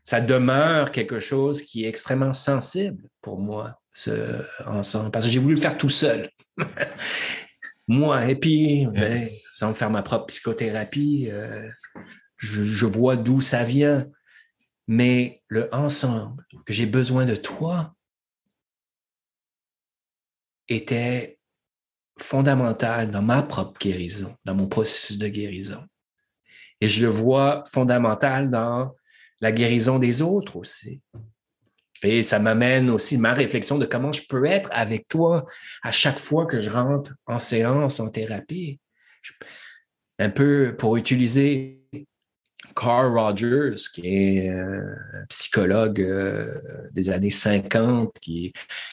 ça 0.03 0.21
demeure 0.21 0.91
quelque 0.91 1.21
chose 1.21 1.63
qui 1.63 1.85
est 1.85 1.89
extrêmement 1.89 2.33
sensible 2.33 3.09
pour 3.23 3.39
moi, 3.39 3.81
ce 3.93 4.45
ensemble, 4.67 5.13
parce 5.13 5.27
que 5.27 5.31
j'ai 5.31 5.39
voulu 5.39 5.55
le 5.55 5.61
faire 5.61 5.77
tout 5.77 5.89
seul. 5.89 6.31
moi, 7.87 8.27
et 8.27 8.35
puis, 8.35 8.89
ben, 8.89 9.29
sans 9.53 9.73
faire 9.73 9.91
ma 9.91 10.03
propre 10.03 10.27
psychothérapie, 10.27 11.29
euh, 11.31 11.71
je, 12.39 12.65
je 12.65 12.87
vois 12.87 13.15
d'où 13.15 13.41
ça 13.41 13.63
vient. 13.63 14.09
Mais 14.89 15.43
le 15.47 15.73
ensemble, 15.73 16.45
que 16.65 16.73
j'ai 16.73 16.87
besoin 16.87 17.25
de 17.25 17.37
toi, 17.37 17.96
était 20.69 21.39
fondamental 22.19 23.11
dans 23.11 23.23
ma 23.23 23.43
propre 23.43 23.79
guérison, 23.79 24.35
dans 24.45 24.55
mon 24.55 24.69
processus 24.69 25.19
de 25.19 25.29
guérison. 25.29 25.85
Et 26.81 26.89
je 26.89 27.05
le 27.05 27.11
vois 27.11 27.65
fondamental 27.73 28.51
dans 28.51 28.95
la 29.41 29.53
guérison 29.53 29.99
des 29.99 30.23
autres 30.23 30.57
aussi. 30.57 31.03
Et 32.03 32.23
ça 32.23 32.39
m'amène 32.39 32.91
aussi 32.91 33.17
ma 33.17 33.33
réflexion 33.33 33.79
de 33.79 33.87
comment 33.87 34.13
je 34.13 34.23
peux 34.29 34.45
être 34.45 34.71
avec 34.73 35.09
toi 35.09 35.47
à 35.83 35.91
chaque 35.91 36.19
fois 36.19 36.47
que 36.47 36.61
je 36.61 36.71
rentre 36.71 37.15
en 37.27 37.39
séance, 37.39 38.01
en 38.01 38.11
thérapie. 38.11 38.81
Un 40.19 40.31
peu 40.31 40.75
pour 40.79 40.97
utiliser 40.97 41.83
Carl 42.75 43.17
Rogers, 43.17 43.77
qui 43.93 44.07
est 44.07 44.49
un 44.49 44.97
psychologue 45.29 46.01
euh, 46.01 46.55
des 46.93 47.11
années 47.11 47.31
50, 47.31 48.19
qui, 48.21 48.53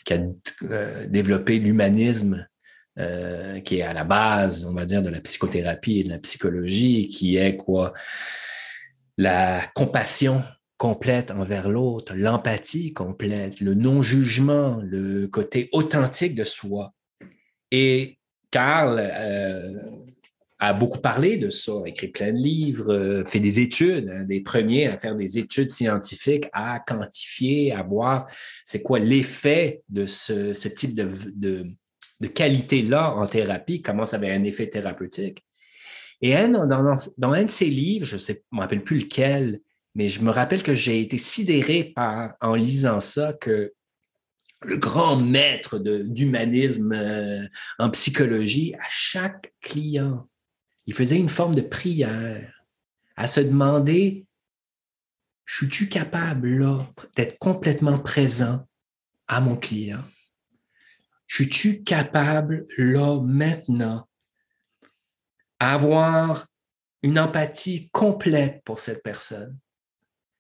a 0.09 0.17
euh, 0.63 1.07
développé 1.07 1.59
l'humanisme, 1.59 2.47
euh, 2.99 3.59
qui 3.61 3.79
est 3.79 3.83
à 3.83 3.93
la 3.93 4.03
base, 4.03 4.65
on 4.65 4.73
va 4.73 4.85
dire, 4.85 5.01
de 5.01 5.09
la 5.09 5.21
psychothérapie 5.21 5.99
et 5.99 6.03
de 6.03 6.09
la 6.09 6.19
psychologie, 6.19 7.07
qui 7.07 7.37
est 7.37 7.55
quoi? 7.55 7.93
La 9.17 9.61
compassion 9.75 10.43
complète 10.77 11.31
envers 11.31 11.69
l'autre, 11.69 12.13
l'empathie 12.15 12.93
complète, 12.93 13.61
le 13.61 13.73
non-jugement, 13.73 14.81
le 14.83 15.27
côté 15.27 15.69
authentique 15.71 16.35
de 16.35 16.43
soi. 16.43 16.93
Et 17.71 18.17
Carl 18.51 18.99
a 20.63 20.73
beaucoup 20.73 20.99
parlé 20.99 21.35
de 21.35 21.49
ça, 21.49 21.73
écrit 21.85 22.07
plein 22.07 22.31
de 22.31 22.37
livres, 22.37 22.93
euh, 22.93 23.25
fait 23.25 23.41
des 23.41 23.59
études, 23.59 24.25
des 24.27 24.39
premiers 24.39 24.87
à 24.87 24.97
faire 24.97 25.13
des 25.13 25.37
études 25.37 25.69
scientifiques, 25.69 26.45
à 26.53 26.79
quantifier, 26.79 27.73
à 27.73 27.83
voir 27.83 28.27
c'est 28.63 28.81
quoi 28.81 28.99
l'effet 28.99 29.81
de 29.89 30.05
ce, 30.05 30.53
type 30.69 30.95
de, 30.95 31.67
qualité-là 32.33 33.13
en 33.13 33.27
thérapie, 33.27 33.81
comment 33.81 34.05
ça 34.05 34.15
avait 34.15 34.31
un 34.31 34.45
effet 34.45 34.69
thérapeutique. 34.69 35.43
Et 36.21 36.33
dans, 36.47 36.65
dans, 36.65 37.33
un 37.33 37.43
de 37.43 37.49
ses 37.49 37.65
livres, 37.65 38.05
je 38.05 38.15
ne 38.15 38.37
me 38.53 38.61
rappelle 38.61 38.85
plus 38.85 38.99
lequel, 38.99 39.59
mais 39.95 40.07
je 40.07 40.21
me 40.21 40.31
rappelle 40.31 40.63
que 40.63 40.75
j'ai 40.75 41.01
été 41.01 41.17
sidéré 41.17 41.91
par, 41.93 42.35
en 42.39 42.55
lisant 42.55 43.01
ça, 43.01 43.33
que 43.33 43.73
le 44.61 44.77
grand 44.77 45.17
maître 45.17 45.77
d'humanisme 45.77 46.93
euh, 46.93 47.45
en 47.79 47.89
psychologie, 47.89 48.73
à 48.75 48.87
chaque 48.89 49.51
client 49.59 50.25
il 50.85 50.93
faisait 50.93 51.17
une 51.17 51.29
forme 51.29 51.55
de 51.55 51.61
prière 51.61 52.65
à 53.15 53.27
se 53.27 53.39
demander, 53.39 54.25
suis-tu 55.45 55.87
capable 55.89 56.57
là 56.57 56.89
d'être 57.15 57.37
complètement 57.39 57.99
présent 57.99 58.67
à 59.27 59.41
mon 59.41 59.55
client? 59.55 60.03
Suis-tu 61.27 61.83
capable 61.83 62.67
là 62.77 63.19
maintenant 63.21 64.07
d'avoir 65.59 66.47
une 67.01 67.19
empathie 67.19 67.89
complète 67.91 68.63
pour 68.63 68.79
cette 68.79 69.03
personne? 69.03 69.57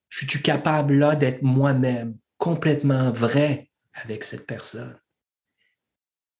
Suis-tu 0.09 0.41
capable 0.41 0.95
là 0.95 1.15
d'être 1.15 1.41
moi-même 1.41 2.17
complètement 2.37 3.11
vrai 3.11 3.71
avec 3.93 4.23
cette 4.23 4.45
personne? 4.45 4.97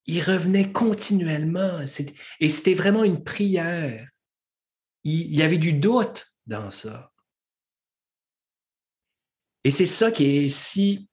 Il 0.05 0.21
revenait 0.21 0.71
continuellement. 0.71 1.81
Et 2.39 2.49
c'était 2.49 2.73
vraiment 2.73 3.03
une 3.03 3.23
prière. 3.23 4.07
Il, 5.03 5.35
y 5.35 5.41
avait 5.41 5.57
du 5.57 5.73
doute 5.73 6.33
dans 6.45 6.71
ça. 6.71 7.11
Et 9.63 9.71
c'est 9.71 9.85
ça 9.85 10.11
qui 10.11 10.25
est 10.25 10.47
si 10.49 11.07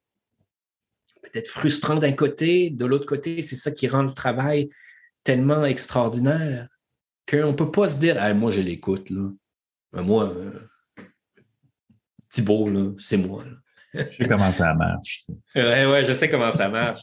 peut-être 1.22 1.48
frustrant 1.48 1.96
d'un 1.96 2.12
côté, 2.12 2.70
de 2.70 2.84
l'autre 2.84 3.06
côté, 3.06 3.42
c'est 3.42 3.56
ça 3.56 3.70
qui 3.70 3.86
rend 3.86 4.02
le 4.02 4.10
travail 4.10 4.68
tellement 5.22 5.64
extraordinaire 5.64 6.68
qu'on 7.28 7.48
ne 7.48 7.52
peut 7.52 7.70
pas 7.70 7.88
se 7.88 7.98
dire 7.98 8.16
moi 8.34 8.50
je 8.50 8.60
l'écoute 8.60 9.10
là. 9.10 9.30
Ben, 9.92 10.02
moi, 10.02 10.30
euh, 10.30 10.68
Thibault, 12.28 12.96
c'est 12.98 13.16
moi. 13.16 13.44
je 13.94 14.16
sais 14.16 14.28
comment 14.28 14.52
ça 14.52 14.72
marche. 14.74 15.24
ouais, 15.54 15.86
ouais, 15.86 16.04
je 16.04 16.12
sais 16.12 16.28
comment 16.28 16.52
ça 16.52 16.68
marche. 16.68 17.02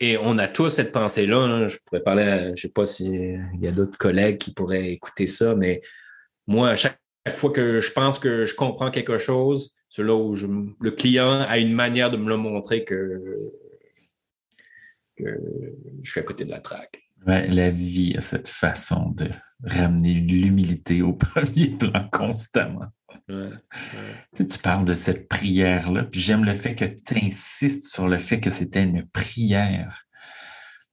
Et 0.00 0.16
on 0.16 0.38
a 0.38 0.48
tous 0.48 0.70
cette 0.70 0.92
pensée-là. 0.92 1.66
Je 1.66 1.76
pourrais 1.84 2.02
parler, 2.02 2.42
je 2.46 2.50
ne 2.50 2.56
sais 2.56 2.68
pas 2.68 2.86
s'il 2.86 3.40
y 3.60 3.66
a 3.66 3.72
d'autres 3.72 3.98
collègues 3.98 4.38
qui 4.38 4.52
pourraient 4.52 4.90
écouter 4.90 5.26
ça, 5.26 5.54
mais 5.54 5.82
moi, 6.46 6.70
à 6.70 6.76
chaque 6.76 7.00
fois 7.32 7.50
que 7.50 7.80
je 7.80 7.92
pense 7.92 8.18
que 8.18 8.46
je 8.46 8.54
comprends 8.54 8.90
quelque 8.90 9.18
chose, 9.18 9.74
où 9.98 10.34
le 10.80 10.90
client 10.90 11.40
a 11.40 11.58
une 11.58 11.72
manière 11.72 12.10
de 12.10 12.16
me 12.16 12.28
le 12.28 12.36
montrer 12.36 12.84
que, 12.84 13.52
je 15.18 16.10
suis 16.10 16.20
à 16.20 16.22
côté 16.22 16.44
de 16.44 16.50
la 16.50 16.60
traque. 16.60 17.02
la 17.26 17.70
vie 17.70 18.14
a 18.16 18.20
cette 18.20 18.48
façon 18.48 19.10
de 19.10 19.28
ramener 19.64 20.14
l'humilité 20.14 21.02
au 21.02 21.12
premier 21.14 21.70
plan 21.70 22.08
constamment. 22.12 22.86
Tu, 24.36 24.58
parles 24.62 24.84
de 24.84 24.94
cette 24.94 25.28
prière-là, 25.28 26.04
puis 26.04 26.20
j'aime 26.20 26.44
le 26.44 26.54
fait 26.54 26.74
que 26.74 26.84
tu 26.84 27.24
insistes 27.24 27.88
sur 27.88 28.08
le 28.08 28.18
fait 28.18 28.40
que 28.40 28.50
c'était 28.50 28.82
une 28.82 29.06
prière. 29.06 30.04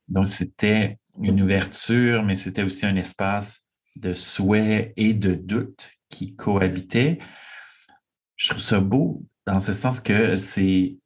Donc, 0.07 0.27
c'était 0.27 0.97
une 1.21 1.41
ouverture, 1.41 2.23
mais 2.23 2.35
c'était 2.35 2.63
aussi 2.63 2.85
un 2.85 2.95
espace 2.95 3.67
de 3.95 4.13
souhait 4.13 4.93
et 4.97 5.13
de 5.13 5.33
doute 5.33 5.89
qui 6.09 6.35
cohabitaient. 6.35 7.19
Je 8.35 8.49
trouve 8.49 8.61
ça 8.61 8.79
beau 8.79 9.25
dans 9.45 9.59
ce 9.59 9.73
sens 9.73 9.99
que 9.99 10.37
c'est 10.37 10.97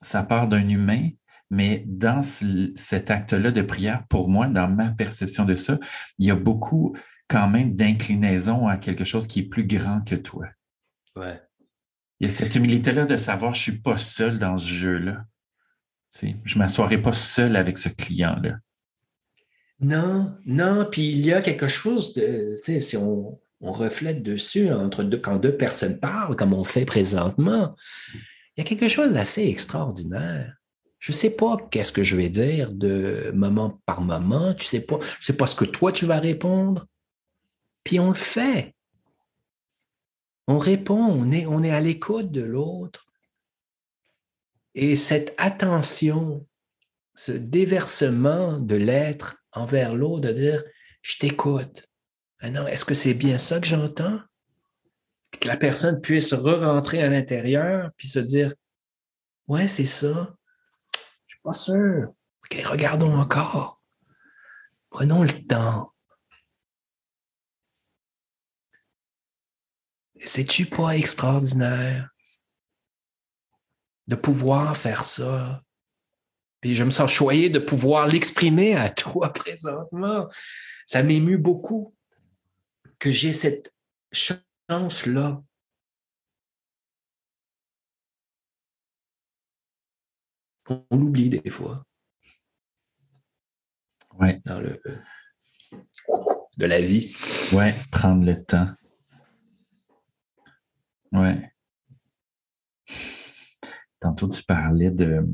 ça 0.00 0.22
part 0.22 0.48
d'un 0.48 0.68
humain, 0.68 1.10
mais 1.50 1.84
dans 1.86 2.22
cet 2.22 3.10
acte-là 3.10 3.50
de 3.50 3.62
prière, 3.62 4.04
pour 4.08 4.28
moi, 4.28 4.48
dans 4.48 4.68
ma 4.68 4.90
perception 4.90 5.44
de 5.44 5.54
ça, 5.54 5.78
il 6.18 6.26
y 6.26 6.30
a 6.30 6.34
beaucoup 6.34 6.96
quand 7.32 7.48
même 7.48 7.74
d'inclinaison 7.74 8.68
à 8.68 8.76
quelque 8.76 9.04
chose 9.04 9.26
qui 9.26 9.40
est 9.40 9.44
plus 9.44 9.64
grand 9.64 10.02
que 10.02 10.14
toi. 10.14 10.48
Ouais. 11.16 11.40
Il 12.20 12.26
y 12.26 12.28
a 12.28 12.32
cette 12.32 12.54
humilité-là 12.54 13.06
de 13.06 13.16
savoir 13.16 13.54
je 13.54 13.60
ne 13.60 13.62
suis 13.62 13.80
pas 13.80 13.96
seul 13.96 14.38
dans 14.38 14.58
ce 14.58 14.68
jeu-là. 14.68 15.24
je 16.20 16.26
ne 16.26 16.58
m'assoirai 16.58 16.98
pas 17.00 17.14
seul 17.14 17.56
avec 17.56 17.78
ce 17.78 17.88
client-là. 17.88 18.56
Non, 19.80 20.36
non, 20.44 20.86
puis 20.90 21.08
il 21.08 21.24
y 21.24 21.32
a 21.32 21.40
quelque 21.40 21.68
chose 21.68 22.12
de, 22.12 22.58
si 22.78 22.96
on, 22.98 23.40
reflète 23.60 24.22
dessus 24.22 24.70
entre 24.70 25.02
deux, 25.02 25.18
quand 25.18 25.36
deux 25.36 25.56
personnes 25.56 26.00
parlent, 26.00 26.36
comme 26.36 26.52
on 26.52 26.64
fait 26.64 26.84
présentement, 26.84 27.74
il 28.12 28.20
y 28.58 28.60
a 28.60 28.64
quelque 28.64 28.88
chose 28.88 29.12
d'assez 29.12 29.46
extraordinaire. 29.46 30.56
Je 30.98 31.12
ne 31.12 31.16
sais 31.16 31.30
pas 31.30 31.56
qu'est-ce 31.70 31.92
que 31.92 32.02
je 32.02 32.16
vais 32.16 32.28
dire 32.28 32.72
de 32.72 33.32
moment 33.34 33.80
par 33.86 34.02
moment, 34.02 34.52
tu 34.54 34.66
sais 34.66 34.80
pas, 34.80 34.98
je 35.00 35.06
ne 35.06 35.22
sais 35.22 35.36
pas 35.36 35.46
ce 35.46 35.56
que 35.56 35.64
toi 35.64 35.92
tu 35.92 36.06
vas 36.06 36.20
répondre, 36.20 36.86
puis 37.84 38.00
on 38.00 38.08
le 38.08 38.14
fait. 38.14 38.74
On 40.48 40.58
répond, 40.58 41.02
on 41.02 41.30
est, 41.30 41.46
on 41.46 41.62
est 41.62 41.70
à 41.70 41.80
l'écoute 41.80 42.30
de 42.30 42.42
l'autre. 42.42 43.06
Et 44.74 44.96
cette 44.96 45.34
attention, 45.38 46.46
ce 47.14 47.32
déversement 47.32 48.58
de 48.58 48.74
l'être 48.74 49.36
envers 49.52 49.94
l'autre, 49.94 50.28
de 50.28 50.32
dire, 50.32 50.64
je 51.02 51.18
t'écoute. 51.18 51.84
Maintenant, 52.42 52.66
est-ce 52.66 52.84
que 52.84 52.94
c'est 52.94 53.14
bien 53.14 53.38
ça 53.38 53.60
que 53.60 53.66
j'entends? 53.66 54.20
Que 55.40 55.48
la 55.48 55.56
personne 55.56 56.00
puisse 56.00 56.32
re-rentrer 56.32 57.02
à 57.02 57.08
l'intérieur 57.08 57.90
puis 57.96 58.08
se 58.08 58.18
dire, 58.18 58.52
ouais, 59.46 59.66
c'est 59.66 59.86
ça. 59.86 60.34
Je 61.26 61.34
suis 61.34 61.40
pas 61.42 61.52
sûr. 61.52 62.12
OK, 62.44 62.62
regardons 62.64 63.14
encore. 63.14 63.80
Prenons 64.90 65.22
le 65.22 65.46
temps. 65.46 65.91
C'est-tu 70.24 70.66
pas 70.66 70.96
extraordinaire 70.96 72.10
de 74.06 74.14
pouvoir 74.14 74.76
faire 74.76 75.04
ça? 75.04 75.62
Puis 76.60 76.74
je 76.74 76.84
me 76.84 76.90
sens 76.90 77.10
choyé 77.10 77.50
de 77.50 77.58
pouvoir 77.58 78.06
l'exprimer 78.06 78.76
à 78.76 78.90
toi 78.90 79.32
présentement. 79.32 80.28
Ça 80.86 81.02
m'émue 81.02 81.38
beaucoup 81.38 81.94
que 82.98 83.10
j'ai 83.10 83.32
cette 83.32 83.74
chance-là. 84.12 85.42
On 90.68 90.96
l'oublie 90.96 91.28
des 91.28 91.50
fois. 91.50 91.84
Ouais. 94.18 94.40
Dans 94.44 94.60
le 94.60 94.80
de 96.56 96.66
la 96.66 96.80
vie. 96.80 97.14
Ouais, 97.52 97.74
prendre 97.90 98.24
le 98.24 98.42
temps. 98.44 98.68
Ouais. 101.12 101.52
Tantôt, 104.00 104.28
tu 104.28 104.42
parlais 104.42 104.90
de, 104.90 105.24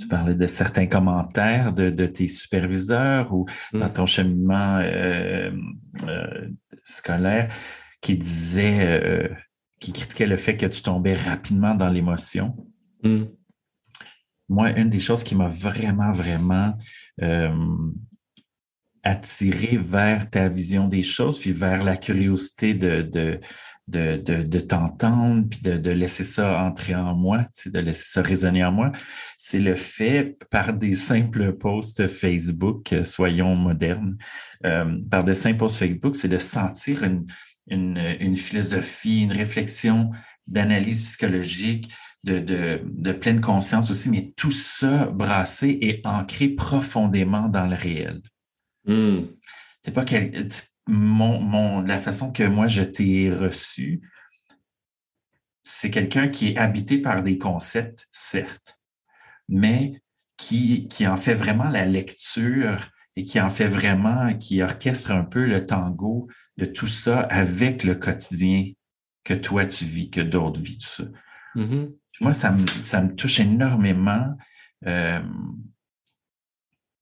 tu 0.00 0.08
parlais 0.08 0.34
de 0.34 0.46
certains 0.46 0.86
commentaires 0.86 1.72
de, 1.72 2.06
tes 2.06 2.26
superviseurs 2.26 3.32
ou 3.32 3.46
dans 3.72 3.88
mm. 3.88 3.92
ton 3.92 4.06
cheminement 4.06 4.78
euh, 4.78 5.52
euh, 6.08 6.48
scolaire 6.84 7.52
qui 8.00 8.16
disaient, 8.16 8.80
euh, 8.84 9.28
qui 9.78 9.92
critiquaient 9.92 10.26
le 10.26 10.38
fait 10.38 10.56
que 10.56 10.66
tu 10.66 10.82
tombais 10.82 11.14
rapidement 11.14 11.74
dans 11.74 11.90
l'émotion. 11.90 12.56
Mm. 13.02 13.24
moi, 14.48 14.70
une 14.70 14.90
des 14.90 15.00
choses 15.00 15.22
qui 15.22 15.34
m'a 15.36 15.48
vraiment, 15.48 16.12
vraiment 16.12 16.76
attiré 19.02 19.78
vers 19.78 20.28
ta 20.28 20.48
vision 20.48 20.88
des 20.88 21.02
choses, 21.02 21.38
puis 21.38 21.52
vers 21.52 21.84
la 21.84 21.96
curiosité 21.96 22.74
de, 22.74 23.02
de, 23.02 23.40
de, 23.90 24.42
de, 24.42 24.60
t'entendre, 24.60 25.48
puis 25.48 25.60
de, 25.60 25.90
laisser 25.90 26.24
ça 26.24 26.62
entrer 26.62 26.94
en 26.94 27.14
moi, 27.14 27.46
de 27.66 27.78
laisser 27.78 28.12
ça 28.12 28.22
résonner 28.22 28.64
en 28.64 28.72
moi, 28.72 28.92
c'est 29.36 29.58
le 29.58 29.76
fait, 29.76 30.36
par 30.50 30.72
des 30.72 30.94
simples 30.94 31.52
posts 31.52 32.06
Facebook, 32.06 32.92
euh, 32.92 33.04
soyons 33.04 33.56
modernes, 33.56 34.16
euh, 34.64 34.98
par 35.10 35.24
des 35.24 35.34
simples 35.34 35.58
posts 35.58 35.78
Facebook, 35.78 36.16
c'est 36.16 36.28
de 36.28 36.38
sentir 36.38 37.04
une, 37.04 37.26
une, 37.68 38.36
philosophie, 38.36 39.22
une 39.22 39.32
réflexion 39.32 40.10
d'analyse 40.46 41.02
psychologique, 41.02 41.92
de, 42.24 42.38
de, 42.84 43.12
pleine 43.12 43.40
conscience 43.40 43.90
aussi, 43.90 44.10
mais 44.10 44.32
tout 44.36 44.50
ça 44.50 45.06
brassé 45.06 45.78
et 45.80 46.00
ancré 46.04 46.48
profondément 46.48 47.48
dans 47.48 47.66
le 47.66 47.76
réel. 47.76 48.20
Hmm. 48.84 49.20
C'est 49.82 49.94
pas 49.94 50.04
quel, 50.04 50.48
mon, 50.86 51.80
la 51.82 52.00
façon 52.00 52.32
que 52.32 52.42
moi 52.42 52.68
je 52.68 52.82
t'ai 52.82 53.30
reçu, 53.30 54.00
c'est 55.62 55.90
quelqu'un 55.90 56.28
qui 56.28 56.48
est 56.48 56.56
habité 56.56 56.98
par 56.98 57.22
des 57.22 57.38
concepts, 57.38 58.08
certes, 58.10 58.78
mais 59.48 60.02
qui, 60.36 60.88
qui 60.88 61.06
en 61.06 61.16
fait 61.16 61.34
vraiment 61.34 61.68
la 61.68 61.84
lecture 61.84 62.88
et 63.16 63.24
qui 63.24 63.40
en 63.40 63.50
fait 63.50 63.66
vraiment, 63.66 64.36
qui 64.38 64.62
orchestre 64.62 65.10
un 65.10 65.24
peu 65.24 65.44
le 65.44 65.66
tango 65.66 66.28
de 66.56 66.64
tout 66.64 66.86
ça 66.86 67.20
avec 67.20 67.84
le 67.84 67.94
quotidien 67.94 68.72
que 69.24 69.34
toi 69.34 69.66
tu 69.66 69.84
vis, 69.84 70.10
que 70.10 70.20
d'autres 70.20 70.60
vivent, 70.60 70.78
tout 70.78 70.86
ça. 70.86 71.04
Mm-hmm. 71.56 71.94
Moi, 72.20 72.34
ça 72.34 72.52
me, 72.52 72.66
ça 72.66 73.02
me, 73.02 73.14
touche 73.14 73.40
énormément. 73.40 74.36
Euh, 74.86 75.20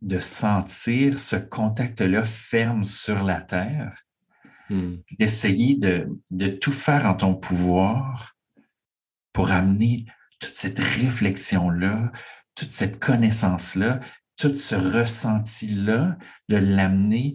de 0.00 0.18
sentir 0.18 1.18
ce 1.18 1.36
contact-là 1.36 2.22
ferme 2.22 2.84
sur 2.84 3.24
la 3.24 3.40
terre, 3.40 4.04
hmm. 4.70 4.96
d'essayer 5.18 5.76
de, 5.76 6.08
de, 6.30 6.48
tout 6.48 6.72
faire 6.72 7.06
en 7.06 7.14
ton 7.14 7.34
pouvoir 7.34 8.36
pour 9.32 9.50
amener 9.50 10.06
toute 10.38 10.54
cette 10.54 10.78
réflexion-là, 10.78 12.12
toute 12.54 12.70
cette 12.70 13.00
connaissance-là, 13.00 14.00
tout 14.36 14.54
ce 14.54 14.76
ressenti-là, 14.76 16.16
de 16.48 16.56
l'amener 16.56 17.34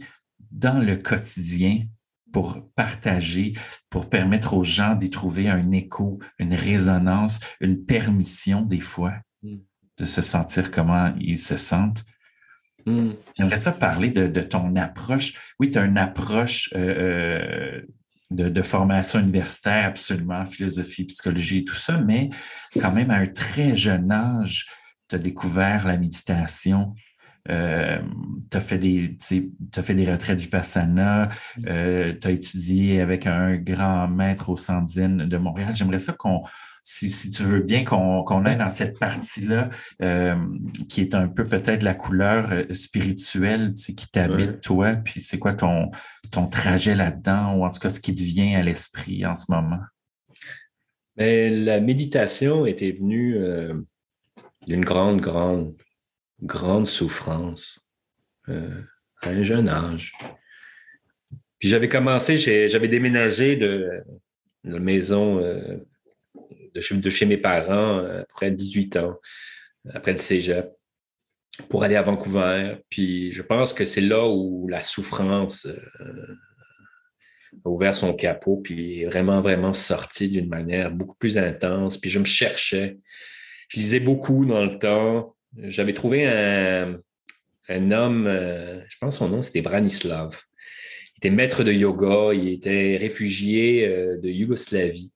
dans 0.52 0.80
le 0.80 0.96
quotidien 0.96 1.86
pour 2.32 2.70
partager, 2.72 3.54
pour 3.90 4.10
permettre 4.10 4.56
aux 4.56 4.64
gens 4.64 4.96
d'y 4.96 5.10
trouver 5.10 5.50
un 5.50 5.72
écho, 5.72 6.20
une 6.40 6.56
résonance, 6.56 7.40
une 7.60 7.86
permission 7.86 8.62
des 8.62 8.80
fois 8.80 9.16
hmm. 9.42 9.58
de 9.98 10.06
se 10.06 10.22
sentir 10.22 10.72
comment 10.72 11.14
ils 11.20 11.38
se 11.38 11.58
sentent 11.58 12.06
Hmm. 12.86 13.12
J'aimerais 13.38 13.58
ça 13.58 13.72
parler 13.72 14.10
de, 14.10 14.42
ton 14.42 14.76
approche. 14.76 15.34
Oui, 15.60 15.72
tu 15.72 15.78
as 15.78 15.86
une 15.86 15.98
approche 15.98 16.70
euh, 16.76 17.82
euh, 18.32 18.50
de, 18.50 18.62
formation 18.62 19.20
universitaire, 19.20 19.86
absolument, 19.86 20.46
philosophie, 20.46 21.06
psychologie 21.06 21.60
et 21.60 21.64
tout 21.64 21.76
ça, 21.76 21.98
mais 21.98 22.30
quand 22.80 22.92
même 22.92 23.12
à 23.12 23.16
un 23.16 23.28
très 23.28 23.76
jeune 23.76 24.12
âge, 24.12 24.68
tu 25.10 25.16
as 25.16 25.20
découvert 25.20 25.88
la 25.88 25.98
méditation. 25.98 26.94
Euh, 27.50 28.02
tu 28.50 28.56
as, 28.56 28.62
fait 28.62 28.78
des, 28.78 29.18
as 29.76 29.84
fait 29.84 29.96
des 29.96 30.10
retraits 30.10 30.38
du 30.38 30.48
Passana, 30.48 31.30
hmm. 31.58 31.64
tu 32.20 32.28
as 32.28 32.32
étudié 32.32 33.02
avec 33.02 33.28
un 33.28 33.56
grand 33.58 34.08
maître 34.08 34.50
au 34.50 34.58
Sandine 34.58 35.26
de 35.26 35.38
Montréal. 35.38 35.76
J'aimerais 35.76 36.00
ça 36.00 36.14
qu'on 36.14 36.42
si, 36.84 37.30
tu 37.30 37.44
veux 37.44 37.62
bien 37.62 37.86
qu'on 37.86 38.24
qu 38.26 38.34
aille 38.46 38.58
dans 38.58 38.70
cette 38.70 39.00
partie-là, 39.00 39.70
euh, 40.02 40.36
qui 40.90 41.02
est 41.02 41.16
un 41.16 41.30
peu 41.30 41.46
peut-être 41.46 41.82
la 41.82 41.96
couleur 41.96 42.52
euh, 42.52 42.66
spirituelle 42.74 43.72
qui 43.74 44.08
t'habite, 44.12 44.60
toi, 44.62 44.96
puis 44.96 45.22
c'est 45.22 45.40
quoi 45.40 45.54
ton, 45.54 45.92
ton 46.32 46.48
trajet 46.48 46.94
là-dedans, 46.94 47.56
ou 47.56 47.66
en 47.66 47.70
tout 47.70 47.80
cas 47.80 47.90
ce 47.90 48.02
qui 48.02 48.14
te 48.14 48.22
vient 48.22 48.60
à 48.60 48.64
l'esprit 48.64 49.26
en 49.26 49.36
ce 49.36 49.50
moment? 49.50 49.80
Mais 51.16 51.50
la 51.50 51.80
méditation 51.80 52.66
était 52.66 52.92
venue 52.92 53.38
euh, 53.38 53.74
d'une 54.68 54.84
grande, 54.84 55.22
grande, 55.22 55.74
grande 56.42 56.88
souffrance 56.88 57.90
à 58.48 59.30
un 59.30 59.44
jeune 59.44 59.70
âge. 59.70 60.12
Puis 61.60 61.70
j'avais 61.70 61.88
commencé, 61.88 62.36
j'avais 62.68 62.90
déménagé 62.90 63.56
de, 63.56 64.04
de 64.66 64.80
maison 64.80 65.40
de 66.74 67.10
chez, 67.10 67.26
mes 67.26 67.38
parents 67.38 68.00
euh, 68.00 68.22
après 68.22 68.52
18 68.52 68.98
ans, 68.98 69.20
après 69.94 70.14
le 70.14 70.18
cégep, 70.18 70.72
pour 71.70 71.84
aller 71.84 71.96
à 71.96 72.02
Vancouver. 72.02 72.78
Puis 72.90 73.32
je 73.32 73.42
pense 73.42 73.74
que 73.74 73.86
c'est 73.86 74.02
là 74.02 74.28
où 74.28 74.68
la 74.68 74.82
souffrance 74.82 75.68
euh, 75.68 76.36
a 77.66 77.70
ouvert 77.70 77.96
son 77.96 78.14
capot, 78.14 78.58
puis 78.58 79.06
vraiment, 79.06 79.42
vraiment 79.42 79.74
sorti 79.74 80.30
d'une 80.30 80.50
manière 80.50 80.92
beaucoup 80.92 81.16
plus 81.16 81.38
intense. 81.38 81.98
Puis 81.98 82.10
je 82.10 82.20
me 82.20 82.26
cherchais. 82.26 82.98
Je 83.70 83.80
lisais 83.80 84.00
beaucoup 84.00 84.46
dans 84.46 84.64
le 84.64 84.80
temps. 84.80 85.36
J'avais 85.58 85.94
trouvé 85.94 86.26
un, 86.28 87.00
homme, 87.92 88.28
euh, 88.28 88.82
je 88.90 88.98
pense 89.00 89.18
son 89.18 89.30
nom, 89.30 89.42
c'était 89.42 89.62
Branislav. 89.62 90.42
Il 91.16 91.28
était 91.28 91.36
maître 91.36 91.64
de 91.64 91.72
yoga, 91.72 92.34
il 92.34 92.50
était 92.50 92.98
réfugié 92.98 93.88
de 93.88 94.28
Yougoslavie. 94.28 95.13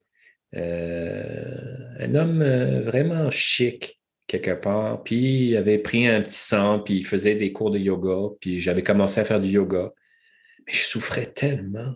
Euh, 0.55 1.77
un 1.99 2.15
homme 2.15 2.41
euh, 2.41 2.81
vraiment 2.81 3.29
chic 3.31 3.99
quelque 4.27 4.51
part. 4.51 5.03
Puis 5.03 5.49
il 5.49 5.57
avait 5.57 5.77
pris 5.77 6.07
un 6.07 6.21
petit 6.21 6.37
sang, 6.37 6.79
puis 6.79 6.95
il 6.95 7.05
faisait 7.05 7.35
des 7.35 7.51
cours 7.51 7.71
de 7.71 7.79
yoga, 7.79 8.33
puis 8.39 8.59
j'avais 8.59 8.83
commencé 8.83 9.19
à 9.19 9.25
faire 9.25 9.41
du 9.41 9.49
yoga. 9.49 9.91
Mais 10.65 10.73
je 10.73 10.83
souffrais 10.83 11.27
tellement. 11.27 11.93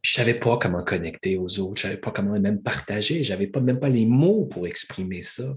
Puis 0.00 0.12
je 0.12 0.16
savais 0.16 0.34
pas 0.34 0.58
comment 0.58 0.84
connecter 0.84 1.36
aux 1.36 1.58
autres, 1.58 1.78
je 1.78 1.82
savais 1.82 1.96
pas 1.96 2.12
comment 2.12 2.38
même 2.38 2.62
partager, 2.62 3.24
j'avais 3.24 3.48
pas 3.48 3.60
même 3.60 3.80
pas 3.80 3.88
les 3.88 4.06
mots 4.06 4.46
pour 4.46 4.66
exprimer 4.66 5.22
ça. 5.22 5.56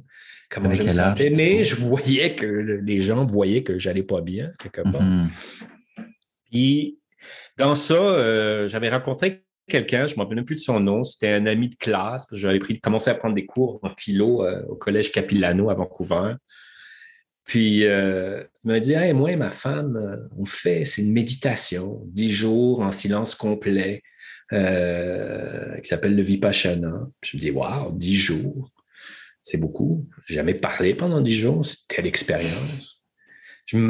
Comment 0.50 0.74
je 0.74 0.84
me 0.84 0.90
sentais, 0.90 1.30
mais 1.30 1.64
je 1.64 1.76
voyais 1.76 2.36
que 2.36 2.46
les 2.46 3.02
gens 3.02 3.26
voyaient 3.26 3.64
que 3.64 3.80
j'allais 3.80 4.04
pas 4.04 4.22
bien 4.22 4.52
quelque 4.60 4.82
part. 4.82 5.02
Mm-hmm. 5.02 5.28
Puis 6.50 7.00
dans 7.58 7.76
ça, 7.76 7.94
euh, 7.94 8.68
j'avais 8.68 8.90
rencontré 8.90 9.44
quelqu'un, 9.68 10.08
je 10.08 10.14
ne 10.14 10.20
me 10.20 10.24
rappelle 10.24 10.46
plus 10.46 10.56
de 10.56 10.62
son 10.62 10.80
nom, 10.80 11.04
c'était 11.04 11.30
un 11.30 11.46
ami 11.46 11.70
de 11.70 11.76
classe, 11.76 12.28
j'avais 12.32 12.60
pris, 12.60 12.80
commencé 12.80 13.10
à 13.10 13.16
prendre 13.16 13.36
des 13.36 13.46
cours 13.46 13.80
en 13.84 13.92
philo 13.98 14.44
euh, 14.44 14.64
au 14.68 14.76
collège 14.76 15.12
Capilano 15.12 15.70
à 15.70 15.74
Vancouver. 15.74 16.36
Puis 17.44 17.86
euh, 17.86 18.44
il 18.64 18.68
m'a 18.68 18.80
dit 18.80 18.96
moi 19.14 19.32
et 19.32 19.36
ma 19.36 19.50
femme, 19.50 19.98
euh, 19.98 20.28
on 20.38 20.46
fait, 20.46 20.86
c'est 20.86 21.02
une 21.02 21.12
méditation, 21.12 22.02
dix 22.06 22.32
jours 22.32 22.82
en 22.82 22.92
silence 22.92 23.36
complet, 23.36 24.04
qui 24.52 25.88
s'appelle 25.88 26.14
le 26.14 26.22
Vipassana. 26.22 27.08
je 27.24 27.38
me 27.38 27.42
dis 27.42 27.52
Waouh, 27.52 27.98
dix 27.98 28.18
jours, 28.18 28.70
c'est 29.42 29.58
beaucoup. 29.58 30.10
Jamais 30.26 30.54
parlé 30.54 30.94
pendant 30.94 31.22
dix 31.22 31.36
jours, 31.36 31.66
c'était 31.66 32.02
l'expérience. 32.02 33.02
Je 33.66 33.78
me 33.78 33.84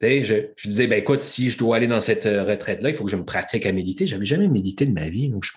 je, 0.00 0.68
disais, 0.68 0.86
ben 0.86 0.98
écoute, 0.98 1.22
si 1.22 1.50
je 1.50 1.58
dois 1.58 1.76
aller 1.76 1.86
dans 1.86 2.00
cette 2.00 2.26
euh, 2.26 2.44
retraite-là, 2.44 2.88
il 2.88 2.94
faut 2.94 3.04
que 3.04 3.10
je 3.10 3.16
me 3.16 3.24
pratique 3.24 3.66
à 3.66 3.72
méditer. 3.72 4.06
Je 4.06 4.14
n'avais 4.14 4.24
jamais 4.24 4.48
médité 4.48 4.86
de 4.86 4.92
ma 4.92 5.08
vie, 5.08 5.28
donc 5.28 5.44
je 5.44 5.52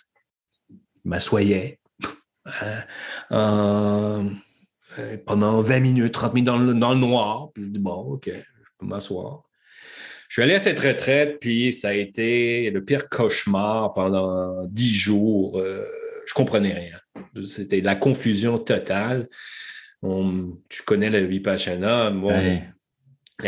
m'assoyais 1.06 1.80
euh, 2.62 2.82
euh, 5.00 5.18
pendant 5.26 5.62
20 5.62 5.80
minutes, 5.80 6.14
30 6.14 6.34
minutes 6.34 6.48
dans 6.48 6.58
le, 6.58 7.00
noir. 7.00 7.52
Puis 7.54 7.64
je 7.64 7.70
dis, 7.70 7.80
bon, 7.80 7.94
OK, 7.94 8.28
je 8.28 8.70
peux 8.80 8.86
m'asseoir. 8.86 9.44
Je 10.28 10.36
suis 10.36 10.42
allé 10.42 10.56
à 10.56 10.60
cette 10.60 10.80
retraite, 10.80 11.38
puis 11.40 11.72
ça 11.72 11.90
a 11.90 11.94
été 11.94 12.72
le 12.72 12.84
pire 12.84 13.08
cauchemar 13.08 13.94
pendant 13.94 14.66
10 14.66 14.96
jours. 14.96 15.62
je 16.26 16.34
comprenais 16.34 16.74
rien. 16.74 17.46
C'était 17.46 17.82
la 17.82 17.96
confusion 17.96 18.58
totale. 18.58 19.30
tu 20.02 20.84
connais 20.86 21.12
la 21.12 21.22
Vipassana. 21.22 22.10
Moi, 22.10 22.34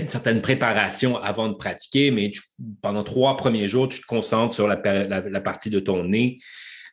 une 0.02 0.10
certaine 0.10 0.41
préparation 0.41 1.18
avant 1.18 1.48
de 1.48 1.54
pratiquer, 1.54 2.12
mais 2.12 2.32
pendant 2.82 3.04
trois 3.04 3.38
premiers 3.38 3.68
jours, 3.68 3.89
tu 3.89 4.02
te 4.02 4.06
concentres 4.06 4.54
sur 4.54 4.68
la, 4.68 4.78
partie 5.41 5.70
de 5.70 5.80
ton 5.80 6.04
nez. 6.04 6.39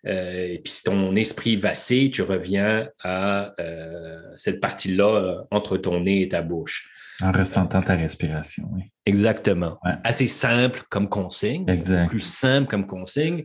Euh, 0.07 0.49
et 0.49 0.59
puis 0.59 0.73
si 0.73 0.83
ton 0.83 1.15
esprit 1.15 1.57
vacille, 1.57 2.11
tu 2.11 2.23
reviens 2.23 2.89
à 3.03 3.55
euh, 3.61 4.21
cette 4.35 4.61
partie-là 4.61 5.05
euh, 5.05 5.43
entre 5.51 5.77
ton 5.77 6.01
nez 6.01 6.23
et 6.23 6.29
ta 6.29 6.43
bouche. 6.43 6.89
En 7.21 7.31
ressentant 7.31 7.83
ta 7.83 7.95
respiration, 7.95 8.69
oui. 8.73 8.83
Exactement. 9.07 9.79
Assez 10.03 10.27
simple 10.27 10.83
comme 10.91 11.09
consigne. 11.09 11.69
Exact. 11.69 12.09
Plus 12.09 12.21
simple 12.21 12.69
comme 12.69 12.87
consigne. 12.87 13.45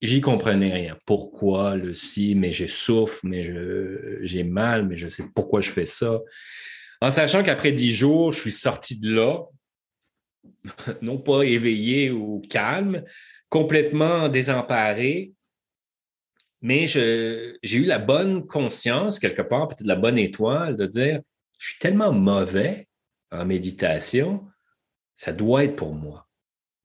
J'y 0.00 0.20
comprenais 0.20 0.72
rien. 0.72 0.96
Pourquoi 1.04 1.76
le 1.76 1.94
si, 1.94 2.34
mais 2.34 2.52
je 2.52 2.66
souffre, 2.66 3.20
mais 3.22 3.44
j'ai 4.22 4.44
mal, 4.44 4.88
mais 4.88 4.96
je 4.96 5.08
sais 5.08 5.24
pourquoi 5.34 5.60
je 5.60 5.70
fais 5.70 5.86
ça. 5.86 6.20
En 7.02 7.10
sachant 7.10 7.42
qu'après 7.42 7.72
dix 7.72 7.92
jours, 7.92 8.32
je 8.32 8.38
suis 8.38 8.52
sorti 8.52 8.96
de 8.96 9.12
là, 9.12 9.40
non 11.02 11.18
pas 11.18 11.42
éveillé 11.42 12.12
ou 12.12 12.40
calme, 12.48 13.02
complètement 13.48 14.28
désemparé, 14.28 15.32
mais 16.60 16.86
j'ai 16.86 17.56
eu 17.64 17.84
la 17.84 17.98
bonne 17.98 18.46
conscience, 18.46 19.18
quelque 19.18 19.42
part, 19.42 19.66
peut-être 19.66 19.84
la 19.84 19.96
bonne 19.96 20.16
étoile, 20.16 20.76
de 20.76 20.86
dire, 20.86 21.20
je 21.58 21.70
suis 21.70 21.78
tellement 21.80 22.12
mauvais 22.12 22.86
en 23.32 23.44
méditation, 23.46 24.46
ça 25.16 25.32
doit 25.32 25.64
être 25.64 25.74
pour 25.74 25.94
moi. 25.94 26.28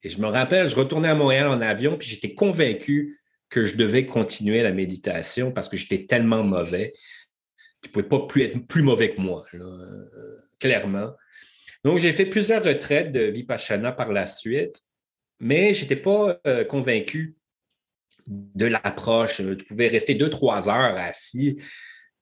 Et 0.02 0.10
je 0.10 0.20
me 0.20 0.26
rappelle, 0.26 0.68
je 0.68 0.76
retournais 0.76 1.10
à 1.10 1.16
Montréal 1.16 1.48
en 1.48 1.62
avion, 1.62 1.96
puis 1.96 2.10
j'étais 2.10 2.34
convaincu 2.34 3.22
que 3.50 3.66
je 3.66 3.76
devais 3.76 4.08
continuer 4.08 4.64
la 4.64 4.72
méditation 4.72 5.52
parce 5.52 5.70
que 5.70 5.78
j'étais 5.78 6.08
tellement 6.08 6.44
mauvais. 6.44 6.94
Tu 7.88 8.00
ne 8.00 8.04
pouvais 8.04 8.20
pas 8.20 8.28
plus 8.28 8.44
être 8.44 8.68
plus 8.68 8.82
mauvais 8.82 9.16
que 9.16 9.22
moi, 9.22 9.46
euh, 9.54 10.38
clairement. 10.60 11.12
Donc, 11.84 12.00
j'ai 12.00 12.12
fait 12.12 12.26
plusieurs 12.26 12.64
retraites 12.64 13.14
de 13.14 13.22
Vipassana 13.22 13.94
par 13.94 14.12
la 14.12 14.26
suite, 14.26 14.82
mais 15.40 15.74
je 15.74 15.84
n'étais 15.84 15.96
pas 15.96 16.38
euh, 16.46 16.66
convaincu 16.66 17.38
de 18.28 18.66
l'approche. 18.66 19.38
Tu 19.38 19.66
pouvais 19.66 19.88
rester 19.88 20.16
deux, 20.16 20.30
trois 20.30 20.68
heures 20.68 20.98
assis, 20.98 21.58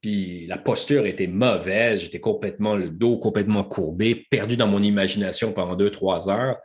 puis 0.02 0.46
la 0.46 0.60
posture 0.60 1.08
était 1.08 1.28
mauvaise. 1.28 2.02
J'étais 2.02 2.20
complètement 2.20 2.76
le 2.76 2.90
dos 2.90 3.18
complètement 3.18 3.64
courbé, 3.64 4.28
perdu 4.30 4.56
dans 4.56 4.68
mon 4.68 4.84
imagination 4.84 5.52
pendant 5.52 5.76
deux, 5.76 5.90
trois 5.90 6.30
heures. 6.30 6.60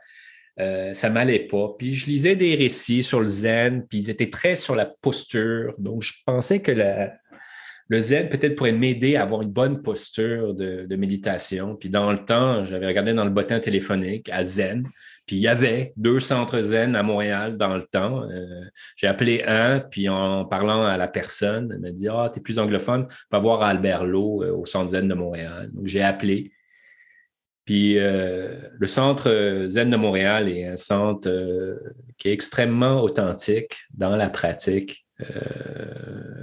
Euh, 0.59 0.93
ça 0.93 1.09
m'allait 1.09 1.47
pas. 1.47 1.73
Puis 1.79 1.95
je 1.95 2.05
lisais 2.05 2.35
des 2.35 2.53
récits 2.53 3.01
sur 3.01 3.19
le 3.19 3.27
zen, 3.27 3.87
puis 3.87 3.97
ils 3.97 4.09
étaient 4.11 4.29
très 4.29 4.55
sur 4.55 4.75
la 4.75 4.85
posture. 4.85 5.73
Donc, 5.79 6.03
je 6.03 6.13
pensais 6.23 6.61
que 6.61 6.71
le 7.91 7.99
zen 7.99 8.29
peut-être 8.29 8.55
pourrait 8.55 8.71
m'aider 8.71 9.17
à 9.17 9.23
avoir 9.23 9.41
une 9.41 9.51
bonne 9.51 9.81
posture 9.81 10.53
de, 10.53 10.95
méditation. 10.95 11.75
Puis 11.75 11.89
dans 11.89 12.09
le 12.09 12.19
temps, 12.19 12.63
j'avais 12.63 12.87
regardé 12.87 13.13
dans 13.13 13.25
le 13.25 13.29
bottin 13.29 13.59
téléphonique 13.59 14.29
à 14.29 14.43
zen. 14.43 14.87
Puis 15.25 15.35
il 15.35 15.41
y 15.41 15.49
avait 15.49 15.91
deux 15.97 16.21
centres 16.21 16.61
zen 16.61 16.95
à 16.95 17.03
Montréal 17.03 17.57
dans 17.57 17.75
le 17.75 17.83
temps. 17.83 18.23
Euh, 18.29 18.63
j'ai 18.95 19.07
appelé 19.07 19.43
un, 19.45 19.81
puis 19.81 20.07
en 20.07 20.45
parlant 20.45 20.85
à 20.85 20.95
la 20.95 21.09
personne, 21.09 21.69
elle 21.73 21.81
m'a 21.81 21.91
dit 21.91 22.07
Ah, 22.07 22.29
tu 22.31 22.39
es 22.39 22.41
plus 22.41 22.59
anglophone, 22.59 23.07
va 23.29 23.39
voir 23.39 23.61
Albert 23.61 24.05
Lowe 24.05 24.41
euh, 24.41 24.55
au 24.55 24.65
centre 24.65 24.91
zen 24.91 25.09
de 25.09 25.13
Montréal. 25.13 25.69
Donc 25.73 25.87
j'ai 25.87 26.01
appelé. 26.01 26.53
Puis 27.65 27.99
euh, 27.99 28.55
le 28.71 28.87
centre 28.87 29.65
Zen 29.67 29.89
de 29.89 29.97
Montréal 29.97 30.47
est 30.47 30.65
un 30.65 30.77
centre 30.77 31.29
qui 32.17 32.29
est 32.29 32.33
extrêmement 32.33 33.01
authentique 33.01 33.75
dans 33.93 34.15
la 34.15 34.29
pratique 34.29 35.05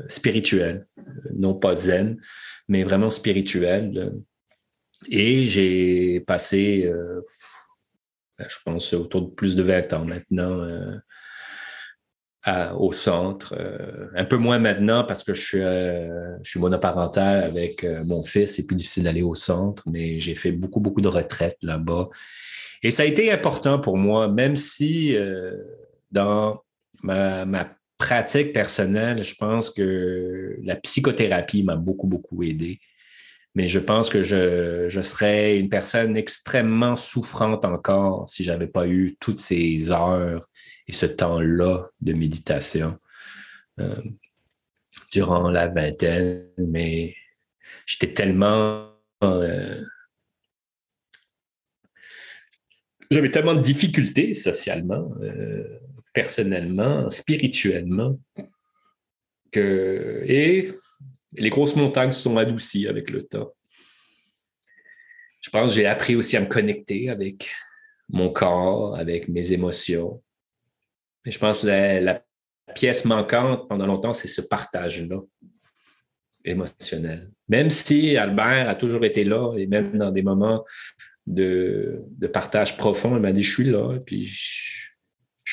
spirituelle, 0.08 0.86
non 1.34 1.54
pas 1.54 1.76
zen, 1.76 2.20
mais 2.68 2.84
vraiment 2.84 3.10
spirituelle. 3.10 4.12
Et 5.08 5.48
j'ai 5.48 6.20
passé, 6.20 6.90
ben, 8.38 8.46
je 8.48 8.56
pense, 8.64 8.92
autour 8.94 9.22
de 9.22 9.34
plus 9.34 9.56
de 9.56 9.62
20 9.62 9.92
ans 9.92 10.04
maintenant 10.04 11.00
au 12.76 12.92
centre. 12.92 13.54
Euh, 13.58 14.06
un 14.14 14.24
peu 14.24 14.36
moins 14.36 14.58
maintenant 14.58 15.04
parce 15.04 15.24
que 15.24 15.34
je 15.34 15.40
suis, 15.40 15.60
euh, 15.60 16.36
je 16.42 16.58
monoparental 16.58 17.42
avec 17.42 17.84
euh, 17.84 18.02
mon 18.04 18.22
fils. 18.22 18.56
C'est 18.56 18.66
plus 18.66 18.76
difficile 18.76 19.04
d'aller 19.04 19.22
au 19.22 19.34
centre, 19.34 19.82
mais 19.86 20.20
j'ai 20.20 20.34
fait 20.34 20.52
beaucoup, 20.52 20.80
beaucoup 20.80 21.00
de 21.00 21.08
retraites 21.08 21.58
là-bas. 21.62 22.08
Et 22.82 22.90
ça 22.90 23.02
a 23.02 23.06
été 23.06 23.32
important 23.32 23.80
pour 23.80 23.96
moi, 23.96 24.28
même 24.28 24.54
si 24.54 25.16
dans 26.12 26.62
ma, 27.02 27.44
ma, 27.44 27.68
pratique 27.98 28.52
personnelle, 28.52 29.24
je 29.24 29.34
pense 29.34 29.70
que 29.70 30.56
la 30.62 30.76
psychothérapie 30.76 31.64
m'a 31.64 31.76
beaucoup, 31.76 32.06
beaucoup 32.06 32.42
aidé. 32.42 32.80
Mais 33.54 33.66
je 33.66 33.80
pense 33.80 34.08
que 34.08 34.22
je, 34.22 35.00
serais 35.02 35.58
une 35.58 35.68
personne 35.68 36.16
extrêmement 36.16 36.94
souffrante 36.94 37.64
encore 37.64 38.28
si 38.28 38.44
je 38.44 38.52
n'avais 38.52 38.68
pas 38.68 38.86
eu 38.86 39.16
toutes 39.18 39.40
ces 39.40 39.90
heures 39.90 40.48
et 40.86 40.92
ce 40.92 41.06
temps-là 41.06 41.88
de 42.00 42.12
méditation 42.12 42.96
euh, 43.80 44.00
durant 45.12 45.50
la 45.50 45.66
vingtaine, 45.66 46.46
mais 46.56 47.16
j'étais 47.84 48.14
tellement... 48.14 48.92
Euh, 49.24 49.82
j'avais 53.10 53.30
tellement 53.30 53.54
de 53.54 53.62
difficultés 53.62 54.34
socialement, 54.34 55.10
euh, 55.22 55.80
personnellement, 56.18 57.08
spirituellement. 57.10 58.18
Et 59.54 60.72
les 61.32 61.50
grosses 61.50 61.76
montagnes 61.76 62.10
se 62.10 62.22
sont 62.22 62.36
adoucies 62.36 62.88
avec 62.88 63.10
le 63.10 63.24
temps. 63.24 63.52
Je 65.40 65.50
pense 65.50 65.70
que 65.70 65.76
j'ai 65.76 65.86
appris 65.86 66.16
aussi 66.16 66.36
à 66.36 66.40
me 66.40 66.46
connecter 66.46 67.08
avec 67.08 67.50
mon 68.08 68.30
corps, 68.30 68.96
avec 68.96 69.28
mes 69.28 69.52
émotions, 69.52 70.20
je 71.24 71.38
pense 71.38 71.62
que 71.62 71.66
la, 71.66 72.22
pièce 72.74 73.06
manquante 73.06 73.66
pendant 73.66 73.86
longtemps, 73.86 74.12
c'est 74.12 74.28
ce 74.28 74.42
partage-là 74.42 75.20
émotionnel. 76.44 77.30
Même 77.48 77.70
si 77.70 78.14
Albert 78.14 78.68
a 78.68 78.74
toujours 78.74 79.06
été 79.06 79.24
là, 79.24 79.54
et 79.56 79.66
même 79.66 79.96
dans 79.96 80.10
des 80.10 80.20
moments 80.20 80.62
de, 81.26 82.04
partage 82.30 82.76
profond, 82.76 83.16
il 83.16 83.22
m'a 83.22 83.32
dit, 83.32 83.42
je 83.42 83.50
suis 83.50 83.64
là, 83.64 83.98
puis 84.04 84.22
je, 84.24 84.87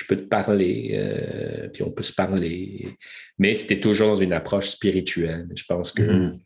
peux 0.03 0.17
te 0.17 0.27
parler, 0.27 0.91
euh, 0.93 1.69
puis 1.69 1.83
on 1.83 1.91
peut 1.91 2.03
se 2.03 2.13
parler. 2.13 2.97
Mais 3.37 3.53
c'était 3.53 3.79
toujours 3.79 4.09
dans 4.09 4.15
une 4.15 4.33
approche 4.33 4.67
spirituelle. 4.67 5.47
Je 5.55 5.63
pense 5.63 5.93
que 5.93 6.03
mm-hmm. 6.03 6.39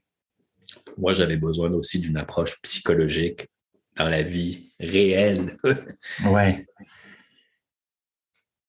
moi, 0.97 1.13
j'avais 1.13 1.37
besoin 1.37 1.71
aussi 1.71 1.99
d'une 1.99 2.17
approche 2.17 2.61
psychologique 2.61 3.47
dans 3.95 4.07
la 4.07 4.21
vie 4.21 4.71
réelle. 4.79 5.57
ouais. 6.25 6.65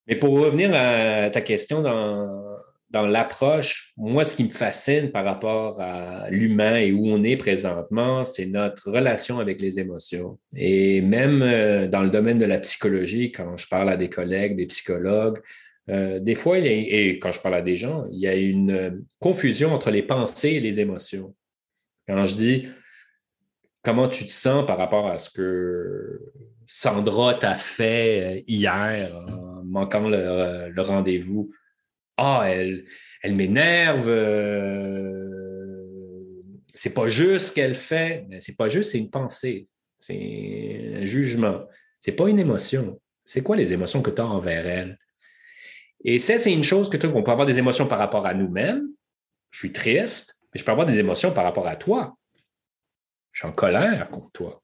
Mais 0.06 0.16
pour 0.16 0.40
revenir 0.40 0.70
à 0.74 1.30
ta 1.30 1.40
question 1.40 1.82
dans, 1.82 2.59
dans 2.90 3.06
l'approche, 3.06 3.92
moi, 3.96 4.24
ce 4.24 4.34
qui 4.34 4.44
me 4.44 4.50
fascine 4.50 5.10
par 5.10 5.24
rapport 5.24 5.80
à 5.80 6.28
l'humain 6.30 6.76
et 6.76 6.92
où 6.92 7.06
on 7.06 7.22
est 7.22 7.36
présentement, 7.36 8.24
c'est 8.24 8.46
notre 8.46 8.90
relation 8.90 9.38
avec 9.38 9.60
les 9.60 9.78
émotions. 9.78 10.38
Et 10.56 11.00
même 11.00 11.42
euh, 11.42 11.86
dans 11.86 12.02
le 12.02 12.10
domaine 12.10 12.38
de 12.38 12.46
la 12.46 12.58
psychologie, 12.58 13.30
quand 13.30 13.56
je 13.56 13.68
parle 13.68 13.90
à 13.90 13.96
des 13.96 14.10
collègues, 14.10 14.56
des 14.56 14.66
psychologues, 14.66 15.40
euh, 15.88 16.18
des 16.20 16.34
fois, 16.34 16.58
et 16.58 17.18
quand 17.20 17.32
je 17.32 17.40
parle 17.40 17.54
à 17.54 17.62
des 17.62 17.76
gens, 17.76 18.04
il 18.10 18.18
y 18.18 18.28
a 18.28 18.34
une 18.34 19.04
confusion 19.18 19.72
entre 19.72 19.90
les 19.90 20.02
pensées 20.02 20.50
et 20.50 20.60
les 20.60 20.80
émotions. 20.80 21.34
Quand 22.08 22.24
je 22.24 22.34
dis 22.34 22.66
comment 23.82 24.08
tu 24.08 24.26
te 24.26 24.32
sens 24.32 24.66
par 24.66 24.78
rapport 24.78 25.08
à 25.08 25.18
ce 25.18 25.30
que 25.30 26.20
Sandra 26.66 27.34
t'a 27.34 27.54
fait 27.54 28.38
euh, 28.38 28.42
hier 28.46 29.10
en 29.16 29.64
manquant 29.64 30.08
le, 30.08 30.82
rendez-vous? 30.82 31.52
Ah, 32.22 32.42
elle, 32.44 32.84
elle 33.22 33.34
m'énerve. 33.34 34.10
Euh, 34.10 35.30
c'est 36.74 36.92
pas 36.92 37.08
juste 37.08 37.46
ce 37.46 37.52
qu'elle 37.54 37.74
fait. 37.74 38.26
C'est 38.40 38.58
pas 38.58 38.68
juste, 38.68 38.92
c'est 38.92 38.98
une 38.98 39.08
pensée. 39.10 39.68
C'est 39.98 40.96
un 40.96 41.06
jugement. 41.06 41.64
C'est 41.98 42.12
pas 42.12 42.28
une 42.28 42.38
émotion. 42.38 43.00
C'est 43.24 43.42
quoi 43.42 43.56
les 43.56 43.72
émotions 43.72 44.02
que 44.02 44.10
tu 44.10 44.20
as 44.20 44.26
envers 44.26 44.66
elle? 44.66 44.98
Et 46.04 46.18
ça, 46.18 46.36
c'est 46.36 46.52
une 46.52 46.62
chose 46.62 46.90
que 46.90 46.98
tu 46.98 47.06
on 47.06 47.22
peut 47.22 47.30
avoir 47.30 47.46
des 47.46 47.58
émotions 47.58 47.86
par 47.86 47.98
rapport 47.98 48.26
à 48.26 48.34
nous-mêmes. 48.34 48.88
Je 49.50 49.58
suis 49.58 49.72
triste, 49.72 50.40
mais 50.52 50.60
je 50.60 50.64
peux 50.64 50.72
avoir 50.72 50.86
des 50.86 50.98
émotions 50.98 51.32
par 51.32 51.44
rapport 51.44 51.66
à 51.68 51.76
toi. 51.76 52.18
Je 53.32 53.40
suis 53.40 53.48
en 53.48 53.52
colère 53.52 54.10
contre 54.10 54.30
toi. 54.32 54.62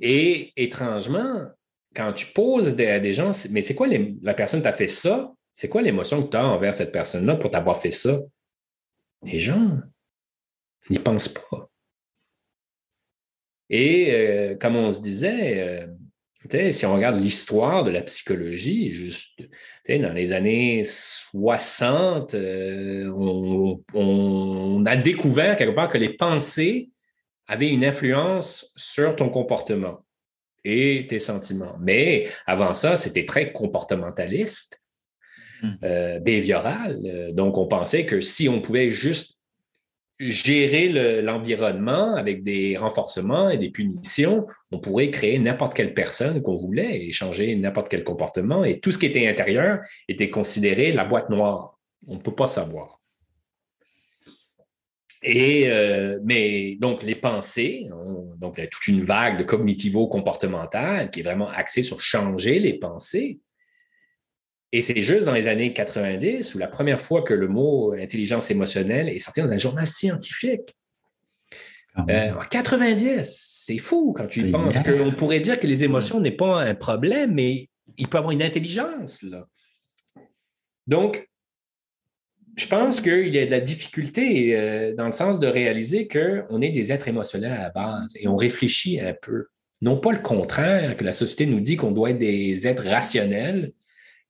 Et 0.00 0.52
étrangement, 0.56 1.48
quand 1.94 2.12
tu 2.12 2.26
poses 2.32 2.80
à 2.80 2.98
des 2.98 3.12
gens, 3.12 3.30
mais 3.50 3.60
c'est 3.62 3.74
quoi 3.76 3.86
la 3.86 4.34
personne 4.34 4.62
t'a 4.62 4.72
fait 4.72 4.88
ça? 4.88 5.33
C'est 5.54 5.68
quoi 5.68 5.82
l'émotion 5.82 6.22
que 6.22 6.30
tu 6.30 6.36
as 6.36 6.44
envers 6.44 6.74
cette 6.74 6.90
personne-là 6.92 7.36
pour 7.36 7.50
t'avoir 7.50 7.80
fait 7.80 7.92
ça? 7.92 8.18
Les 9.22 9.38
gens 9.38 9.78
n'y 10.90 10.98
pensent 10.98 11.28
pas. 11.28 11.70
Et 13.70 14.12
euh, 14.12 14.56
comme 14.56 14.76
on 14.76 14.90
se 14.90 15.00
disait, 15.00 15.88
euh, 16.52 16.72
si 16.72 16.84
on 16.84 16.94
regarde 16.94 17.18
l'histoire 17.18 17.84
de 17.84 17.90
la 17.90 18.02
psychologie, 18.02 18.92
juste 18.92 19.40
dans 19.88 20.12
les 20.12 20.32
années 20.32 20.82
60, 20.84 22.34
euh, 22.34 23.10
on, 23.94 24.84
a 24.86 24.96
découvert 24.96 25.56
quelque 25.56 25.74
part 25.74 25.88
que 25.88 25.98
les 25.98 26.14
pensées 26.14 26.90
avait 27.46 27.70
une 27.70 27.84
influence 27.84 28.72
sur 28.76 29.14
ton 29.16 29.30
comportement 29.30 30.04
et 30.64 31.06
tes 31.08 31.20
sentiments. 31.20 31.76
Mais 31.80 32.28
avant 32.44 32.72
ça, 32.72 32.96
c'était 32.96 33.24
très 33.24 33.52
comportementaliste. 33.52 34.83
Euh, 35.82 36.20
behavioral. 36.20 36.98
Euh, 37.04 37.32
donc, 37.32 37.58
on 37.58 37.66
pensait 37.66 38.06
que 38.06 38.20
si 38.20 38.48
on 38.48 38.60
pouvait 38.60 38.90
juste 38.90 39.40
gérer 40.20 41.22
l'environnement 41.22 42.14
avec 42.14 42.44
des 42.44 42.76
renforcements 42.76 43.50
et 43.50 43.58
des 43.58 43.70
punitions, 43.70 44.46
on 44.70 44.78
pourrait 44.78 45.10
créer 45.10 45.38
n'importe 45.40 45.74
quelle 45.74 45.92
personne 45.92 46.40
qu'on 46.40 46.54
voulait 46.54 47.04
et 47.04 47.10
changer 47.10 47.56
n'importe 47.56 47.88
quel 47.88 48.04
comportement. 48.04 48.64
Et 48.64 48.78
tout 48.78 48.92
ce 48.92 48.98
qui 48.98 49.06
était 49.06 49.26
intérieur 49.26 49.80
était 50.08 50.30
considéré 50.30 50.92
la 50.92 51.04
boîte 51.04 51.30
noire. 51.30 51.78
On 52.06 52.14
ne 52.14 52.20
peut 52.20 52.34
pas 52.34 52.46
savoir. 52.46 53.00
Et, 55.24 55.64
euh, 55.68 56.18
mais 56.22 56.76
donc, 56.76 57.02
les 57.02 57.14
pensées, 57.14 57.88
donc, 58.38 58.54
il 58.58 58.60
y 58.60 58.64
a 58.64 58.68
toute 58.68 58.86
une 58.86 59.00
vague 59.00 59.38
de 59.38 59.44
cognitivo-comportemental 59.44 61.10
qui 61.10 61.20
est 61.20 61.22
vraiment 61.22 61.48
axée 61.48 61.82
sur 61.82 62.00
changer 62.00 62.60
les 62.60 62.74
pensées. 62.74 63.40
Et 64.74 64.80
c'est 64.80 65.00
juste 65.00 65.24
dans 65.24 65.34
les 65.34 65.46
années 65.46 65.72
90 65.72 66.56
où 66.56 66.58
la 66.58 66.66
première 66.66 67.00
fois 67.00 67.22
que 67.22 67.32
le 67.32 67.46
mot 67.46 67.92
intelligence 67.92 68.50
émotionnelle 68.50 69.08
est 69.08 69.20
sorti 69.20 69.40
dans 69.40 69.52
un 69.52 69.56
journal 69.56 69.86
scientifique. 69.86 70.74
Euh, 72.10 72.32
en 72.32 72.40
90, 72.40 73.20
c'est 73.24 73.78
fou 73.78 74.12
quand 74.16 74.26
tu 74.26 74.48
y 74.48 74.50
penses. 74.50 74.76
On 75.00 75.12
pourrait 75.12 75.38
dire 75.38 75.60
que 75.60 75.68
les 75.68 75.84
émotions 75.84 76.18
n'est 76.18 76.32
pas 76.32 76.60
un 76.60 76.74
problème, 76.74 77.34
mais 77.34 77.68
il 77.96 78.08
peut 78.08 78.18
avoir 78.18 78.32
une 78.32 78.42
intelligence. 78.42 79.22
Là. 79.22 79.46
Donc, 80.88 81.30
je 82.56 82.66
pense 82.66 83.00
qu'il 83.00 83.32
y 83.32 83.38
a 83.38 83.46
de 83.46 83.52
la 83.52 83.60
difficulté 83.60 84.58
euh, 84.58 84.92
dans 84.96 85.06
le 85.06 85.12
sens 85.12 85.38
de 85.38 85.46
réaliser 85.46 86.08
qu'on 86.08 86.60
est 86.60 86.70
des 86.70 86.90
êtres 86.90 87.06
émotionnels 87.06 87.52
à 87.52 87.62
la 87.62 87.70
base 87.70 88.16
et 88.18 88.26
on 88.26 88.34
réfléchit 88.34 88.98
un 88.98 89.14
peu. 89.22 89.46
Non 89.82 90.00
pas 90.00 90.10
le 90.10 90.18
contraire, 90.18 90.96
que 90.96 91.04
la 91.04 91.12
société 91.12 91.46
nous 91.46 91.60
dit 91.60 91.76
qu'on 91.76 91.92
doit 91.92 92.10
être 92.10 92.18
des 92.18 92.66
êtres 92.66 92.88
rationnels 92.88 93.72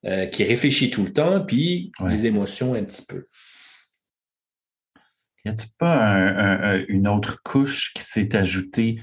euh, 0.07 0.27
qui 0.27 0.45
réfléchissent 0.45 0.91
tout 0.91 1.05
le 1.05 1.13
temps, 1.13 1.45
puis 1.45 1.93
les 2.07 2.27
émotions 2.27 2.75
un 2.75 2.85
petit 2.85 3.05
peu. 3.07 3.27
Y 5.45 5.51
a-t-il 5.51 5.75
pas 5.79 6.77
une 6.89 7.07
autre 7.07 7.43
couche 7.43 7.93
qui 7.93 8.03
s'est 8.03 8.35
ajoutée 8.35 9.01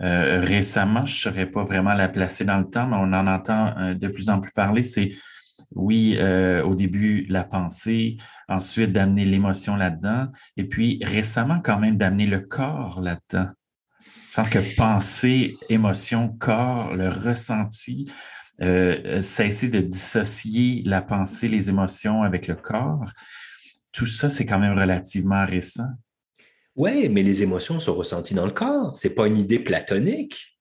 euh, 0.00 0.40
récemment? 0.40 1.06
Je 1.06 1.14
ne 1.14 1.32
saurais 1.32 1.50
pas 1.50 1.64
vraiment 1.64 1.94
la 1.94 2.08
placer 2.08 2.44
dans 2.44 2.58
le 2.58 2.68
temps, 2.68 2.86
mais 2.86 2.96
on 2.98 3.12
en 3.14 3.26
entend 3.26 3.94
de 3.94 4.08
plus 4.08 4.28
en 4.28 4.40
plus 4.40 4.52
parler. 4.52 4.82
C'est 4.82 5.12
oui, 5.74 6.16
euh, 6.18 6.62
au 6.64 6.74
début, 6.74 7.24
la 7.28 7.44
pensée, 7.44 8.16
ensuite 8.48 8.92
d'amener 8.92 9.24
l'émotion 9.24 9.76
là-dedans, 9.76 10.28
et 10.56 10.64
puis 10.64 11.00
récemment 11.02 11.60
quand 11.60 11.78
même 11.78 11.96
d'amener 11.96 12.26
le 12.26 12.40
corps 12.40 13.00
là-dedans. 13.00 13.50
Je 14.30 14.34
pense 14.36 14.48
que 14.48 14.76
pensée, 14.76 15.56
émotion, 15.68 16.28
corps, 16.28 16.94
le 16.94 17.08
ressenti, 17.08 18.10
euh, 18.60 19.20
cesser 19.20 19.68
de 19.68 19.80
dissocier 19.80 20.82
la 20.84 21.02
pensée, 21.02 21.48
les 21.48 21.68
émotions 21.68 22.22
avec 22.22 22.46
le 22.46 22.56
corps, 22.56 23.10
tout 23.92 24.06
ça, 24.06 24.30
c'est 24.30 24.46
quand 24.46 24.58
même 24.58 24.78
relativement 24.78 25.44
récent. 25.44 25.88
Oui, 26.74 27.08
mais 27.08 27.22
les 27.22 27.42
émotions 27.42 27.80
sont 27.80 27.94
ressenties 27.94 28.34
dans 28.34 28.46
le 28.46 28.52
corps. 28.52 28.96
Ce 28.96 29.06
n'est 29.06 29.14
pas 29.14 29.26
une 29.26 29.36
idée 29.36 29.58
platonique 29.58 30.52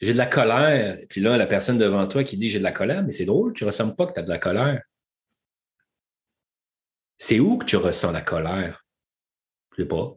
j'ai 0.00 0.12
de 0.12 0.18
la 0.18 0.26
colère. 0.26 0.98
Puis 1.08 1.20
là, 1.20 1.36
la 1.36 1.46
personne 1.46 1.78
devant 1.78 2.06
toi 2.06 2.24
qui 2.24 2.36
dit 2.36 2.50
j'ai 2.50 2.58
de 2.58 2.64
la 2.64 2.72
colère, 2.72 3.02
mais 3.02 3.12
c'est 3.12 3.24
drôle, 3.24 3.52
tu 3.52 3.64
ne 3.64 3.68
ressens 3.68 3.90
pas 3.90 4.06
que 4.06 4.12
tu 4.12 4.20
as 4.20 4.22
de 4.22 4.28
la 4.28 4.38
colère. 4.38 4.82
C'est 7.18 7.40
où 7.40 7.56
que 7.56 7.64
tu 7.64 7.76
ressens 7.76 8.12
la 8.12 8.20
colère? 8.20 8.84
Je 9.76 9.82
ne 9.82 9.84
sais 9.84 9.88
pas. 9.88 10.14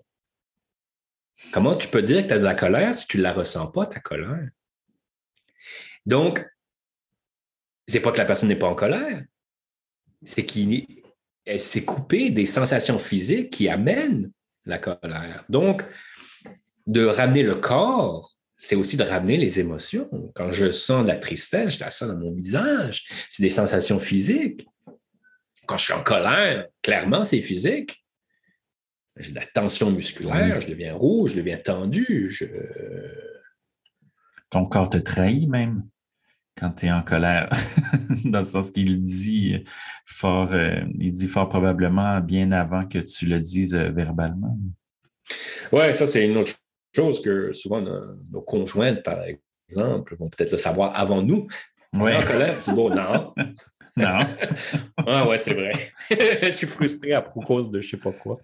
Comment 1.53 1.75
tu 1.75 1.87
peux 1.87 2.01
dire 2.01 2.23
que 2.23 2.27
tu 2.27 2.33
as 2.33 2.39
de 2.39 2.43
la 2.43 2.55
colère 2.55 2.95
si 2.95 3.07
tu 3.07 3.17
ne 3.17 3.23
la 3.23 3.33
ressens 3.33 3.67
pas, 3.67 3.85
ta 3.85 3.99
colère? 3.99 4.49
Donc, 6.05 6.45
c'est 7.87 7.99
pas 7.99 8.11
que 8.11 8.17
la 8.17 8.25
personne 8.25 8.49
n'est 8.49 8.55
pas 8.55 8.67
en 8.67 8.75
colère, 8.75 9.23
c'est 10.25 10.45
qu'elle 10.45 11.63
s'est 11.63 11.85
coupée 11.85 12.29
des 12.31 12.45
sensations 12.45 12.99
physiques 12.99 13.51
qui 13.51 13.69
amènent 13.69 14.31
la 14.65 14.77
colère. 14.77 15.45
Donc, 15.49 15.83
de 16.85 17.05
ramener 17.05 17.43
le 17.43 17.55
corps 17.55 18.37
c'est 18.57 18.75
aussi 18.75 18.97
de 18.97 19.03
ramener 19.03 19.37
les 19.37 19.59
émotions. 19.59 20.09
Quand 20.33 20.51
je 20.51 20.71
sens 20.71 21.03
de 21.03 21.07
la 21.07 21.17
tristesse, 21.17 21.75
je 21.75 21.79
la 21.79 21.91
sens 21.91 22.09
dans 22.09 22.17
mon 22.17 22.33
visage. 22.33 23.07
C'est 23.29 23.43
des 23.43 23.51
sensations 23.51 23.99
physiques. 23.99 24.67
Quand 25.67 25.77
je 25.77 25.83
suis 25.85 25.93
en 25.93 26.03
colère, 26.03 26.67
clairement, 26.81 27.23
c'est 27.23 27.41
physique. 27.41 28.03
J'ai 29.15 29.31
de 29.31 29.35
la 29.35 29.45
tension 29.45 29.91
musculaire, 29.91 30.61
je 30.61 30.67
deviens 30.67 30.95
rouge, 30.95 31.31
je 31.31 31.37
deviens 31.37 31.57
tendu. 31.57 32.35
Ton 34.49 34.65
corps 34.65 34.89
te 34.89 34.97
trahit 34.97 35.47
même? 35.47 35.87
Quand 36.57 36.71
tu 36.71 36.87
es 36.87 36.91
en 36.91 37.03
colère, 37.03 37.49
dans 38.25 38.39
le 38.39 38.45
sens 38.45 38.71
qu'il 38.71 39.03
dit 39.03 39.63
fort, 40.05 40.51
euh, 40.51 40.81
il 40.97 41.11
dit 41.11 41.27
fort 41.27 41.47
probablement 41.47 42.19
bien 42.19 42.51
avant 42.51 42.85
que 42.85 42.99
tu 42.99 43.25
le 43.27 43.39
dises 43.39 43.75
euh, 43.75 43.89
verbalement. 43.89 44.57
Oui, 45.71 45.93
ça, 45.93 46.07
c'est 46.07 46.25
une 46.25 46.37
autre 46.37 46.53
chose 46.95 47.21
que 47.21 47.51
souvent 47.51 47.81
nos, 47.81 48.41
conjointes, 48.41 49.03
par 49.03 49.19
exemple, 49.69 50.15
vont 50.17 50.29
peut-être 50.29 50.51
le 50.51 50.57
savoir 50.57 50.95
avant 50.95 51.21
nous. 51.21 51.47
Oui. 51.93 52.15
En 52.15 52.21
colère, 52.21 52.55
c'est 52.61 52.73
bon, 52.73 52.89
non. 52.89 53.33
non. 53.97 54.19
ah 55.05 55.27
ouais, 55.27 55.37
c'est 55.37 55.53
vrai. 55.53 55.71
je 56.09 56.49
suis 56.51 56.67
frustré 56.67 57.13
à 57.13 57.21
propos 57.21 57.61
de 57.67 57.81
je 57.81 57.87
ne 57.87 57.91
sais 57.91 57.97
pas 57.97 58.11
quoi. 58.11 58.39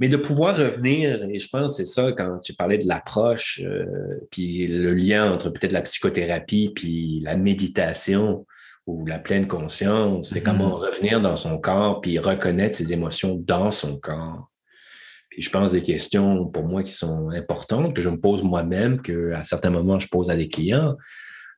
Mais 0.00 0.08
de 0.08 0.16
pouvoir 0.16 0.56
revenir, 0.56 1.22
et 1.24 1.38
je 1.38 1.48
pense 1.48 1.76
que 1.76 1.84
c'est 1.84 1.92
ça 1.92 2.10
quand 2.12 2.38
tu 2.40 2.54
parlais 2.54 2.78
de 2.78 2.88
l'approche, 2.88 3.60
euh, 3.62 4.18
puis 4.30 4.66
le 4.66 4.94
lien 4.94 5.30
entre 5.32 5.50
peut-être 5.50 5.72
la 5.72 5.82
psychothérapie 5.82 6.72
puis 6.74 7.20
la 7.20 7.36
méditation 7.36 8.46
ou 8.86 9.04
la 9.06 9.18
pleine 9.18 9.46
conscience, 9.46 10.30
c'est 10.30 10.42
comment 10.42 10.74
revenir 10.76 11.20
dans 11.20 11.36
son 11.36 11.58
corps 11.58 12.00
puis 12.00 12.18
reconnaître 12.18 12.76
ses 12.76 12.92
émotions 12.94 13.34
dans 13.36 13.70
son 13.70 13.98
corps. 13.98 14.50
Puis 15.28 15.42
je 15.42 15.50
pense 15.50 15.72
des 15.72 15.82
questions 15.82 16.46
pour 16.46 16.64
moi 16.64 16.82
qui 16.82 16.92
sont 16.92 17.28
importantes, 17.30 17.94
que 17.94 18.02
je 18.02 18.08
me 18.08 18.18
pose 18.18 18.42
moi-même, 18.42 19.00
qu'à 19.02 19.42
certains 19.44 19.70
moments 19.70 19.98
je 19.98 20.08
pose 20.08 20.30
à 20.30 20.36
des 20.36 20.48
clients, 20.48 20.96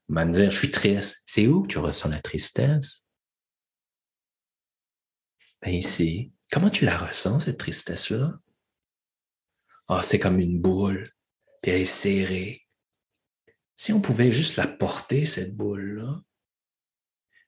me 0.09 0.32
dire 0.32 0.51
Je 0.51 0.59
suis 0.59 0.70
triste. 0.70 1.22
C'est 1.26 1.47
où 1.47 1.62
que 1.62 1.68
tu 1.68 1.78
ressens 1.78 2.11
la 2.11 2.20
tristesse? 2.20 3.07
Ben 5.62 5.74
ici. 5.74 6.32
Comment 6.53 6.68
tu 6.68 6.84
la 6.84 6.98
ressens, 6.98 7.40
cette 7.40 7.57
tristesse-là? 7.57 8.38
Ah, 9.88 10.03
c'est 10.05 10.18
comme 10.18 10.38
une 10.38 10.61
boule, 10.61 11.11
puis 11.62 11.72
elle 11.72 11.80
est 11.80 11.84
serrée. 11.86 12.66
Si 13.74 13.92
on 13.92 14.03
pouvait 14.03 14.30
juste 14.30 14.59
la 14.59 14.66
porter, 14.66 15.24
cette 15.24 15.57
boule-là. 15.57 16.20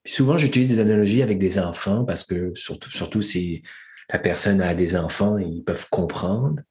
Puis 0.03 0.15
souvent, 0.15 0.39
j'utilise 0.39 0.71
des 0.71 0.81
analogies 0.81 1.23
avec 1.23 1.39
des 1.39 1.59
enfants 1.59 2.05
parce 2.07 2.25
que 2.25 2.55
surtout, 2.55 2.91
surtout 2.91 3.21
si 3.21 3.63
la 4.09 4.19
personne 4.19 4.63
a 4.63 4.75
des 4.75 4.97
enfants, 4.97 5.37
ils 5.37 5.63
peuvent 5.63 5.89
comprendre. 5.91 6.63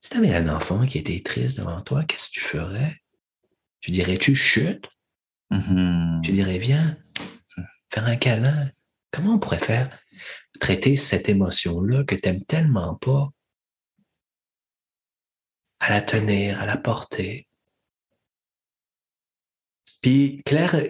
Si 0.00 0.10
tu 0.10 0.16
avais 0.16 0.34
un 0.34 0.48
enfant 0.48 0.86
qui 0.86 0.98
était 0.98 1.22
triste 1.22 1.58
devant 1.58 1.80
toi, 1.82 2.04
qu'est-ce 2.04 2.30
que 2.30 2.34
tu 2.34 2.40
ferais? 2.40 2.96
Tu 3.80 3.92
dirais, 3.92 4.18
tu 4.18 4.34
chutes? 4.34 4.88
Mm-hmm. 5.52 6.22
Tu 6.22 6.32
dirais, 6.32 6.58
viens, 6.58 6.98
faire 7.90 8.06
un 8.06 8.16
câlin. 8.16 8.70
Comment 9.12 9.34
on 9.34 9.38
pourrait 9.38 9.58
faire 9.58 9.96
traiter 10.60 10.96
cette 10.96 11.28
émotion-là 11.28 12.04
que 12.04 12.14
tu 12.14 12.28
n'aimes 12.28 12.44
tellement 12.44 12.96
pas? 12.96 13.30
À 15.80 15.90
la 15.90 16.00
tenir, 16.00 16.60
à 16.60 16.66
la 16.66 16.76
porter. 16.76 17.46
Puis, 20.00 20.42
Claire, 20.44 20.82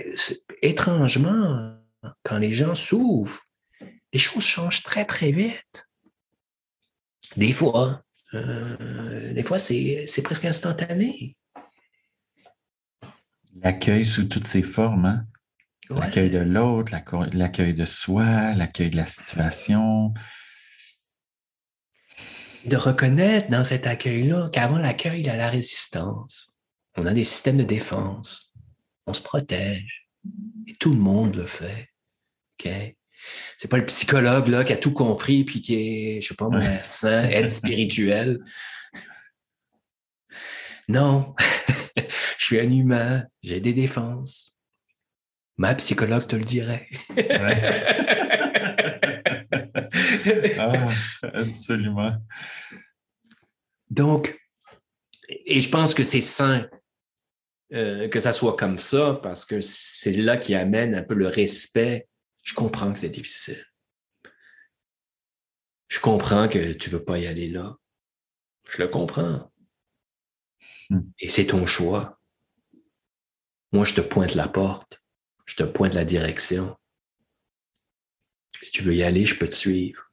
étrangement, 0.62 1.76
quand 2.22 2.38
les 2.38 2.52
gens 2.52 2.74
s'ouvrent, 2.74 3.40
les 4.12 4.18
choses 4.18 4.44
changent 4.44 4.82
très, 4.82 5.04
très 5.04 5.32
vite. 5.32 5.88
Des 7.36 7.52
fois, 7.52 8.04
euh, 8.34 9.32
des 9.32 9.42
fois, 9.42 9.58
c'est 9.58 10.22
presque 10.22 10.44
instantané. 10.44 11.36
L'accueil 13.56 14.04
sous 14.04 14.24
toutes 14.24 14.46
ses 14.46 14.62
formes, 14.62 15.06
hein? 15.06 15.26
L'accueil 15.90 16.30
de 16.30 16.38
l'autre, 16.38 16.92
l'accueil 17.32 17.74
de 17.74 17.84
soi, 17.84 18.52
l'accueil 18.54 18.90
de 18.90 18.96
la 18.96 19.06
situation. 19.06 20.12
De 22.64 22.76
reconnaître 22.76 23.48
dans 23.50 23.64
cet 23.64 23.86
accueil-là 23.86 24.50
qu'avant 24.52 24.78
l'accueil, 24.78 25.20
il 25.20 25.26
y 25.26 25.30
a 25.30 25.36
la 25.36 25.48
résistance. 25.48 26.54
On 26.96 27.06
a 27.06 27.14
des 27.14 27.24
systèmes 27.24 27.58
de 27.58 27.64
défense. 27.64 28.52
On 29.06 29.12
se 29.12 29.22
protège. 29.22 30.08
Et 30.66 30.74
tout 30.74 30.90
le 30.90 30.98
monde 30.98 31.36
le 31.36 31.46
fait. 31.46 31.90
OK? 32.58 32.96
c'est 33.56 33.68
pas 33.68 33.78
le 33.78 33.86
psychologue 33.86 34.48
là, 34.48 34.64
qui 34.64 34.72
a 34.72 34.76
tout 34.76 34.92
compris 34.92 35.44
puis 35.44 35.62
qui 35.62 35.74
est, 35.74 36.20
je 36.20 36.28
sais 36.28 36.34
pas, 36.34 36.48
médecin, 36.48 37.24
aide 37.30 37.50
spirituelle. 37.50 38.40
Non, 40.88 41.34
je 41.96 42.44
suis 42.44 42.60
un 42.60 42.70
humain, 42.70 43.24
j'ai 43.42 43.60
des 43.60 43.72
défenses. 43.74 44.55
Ma 45.56 45.74
psychologue 45.74 46.26
te 46.26 46.36
le 46.36 46.44
dirait. 46.44 46.88
ah, 50.58 50.92
absolument. 51.34 52.16
Donc, 53.88 54.38
et 55.28 55.60
je 55.60 55.70
pense 55.70 55.94
que 55.94 56.04
c'est 56.04 56.20
sain 56.20 56.68
euh, 57.72 58.08
que 58.08 58.20
ça 58.20 58.32
soit 58.32 58.56
comme 58.56 58.78
ça 58.78 59.18
parce 59.22 59.44
que 59.44 59.60
c'est 59.60 60.12
là 60.12 60.36
qui 60.36 60.54
amène 60.54 60.94
un 60.94 61.02
peu 61.02 61.14
le 61.14 61.28
respect 61.28 62.08
je 62.46 62.54
comprends 62.54 62.92
que 62.92 62.98
c'est 63.00 63.10
difficile. 63.10 63.66
Je 65.88 65.98
comprends 65.98 66.48
que 66.48 66.72
tu 66.74 66.90
ne 66.90 66.96
veux 66.96 67.04
pas 67.04 67.18
y 67.18 67.26
aller 67.26 67.48
là. 67.48 67.76
Je 68.70 68.80
le 68.80 68.86
comprends. 68.86 69.52
Hmm. 70.88 71.00
Et 71.18 71.28
c'est 71.28 71.46
ton 71.46 71.66
choix. 71.66 72.20
Moi, 73.72 73.84
je 73.84 73.94
te 73.94 74.00
pointe 74.00 74.36
la 74.36 74.46
porte. 74.46 75.02
Je 75.46 75.54
te 75.54 75.62
pointe 75.62 75.94
la 75.94 76.04
direction. 76.04 76.76
Si 78.60 78.72
tu 78.72 78.82
veux 78.82 78.94
y 78.94 79.02
aller, 79.02 79.26
je 79.26 79.38
peux 79.38 79.48
te 79.48 79.54
suivre. 79.54 80.12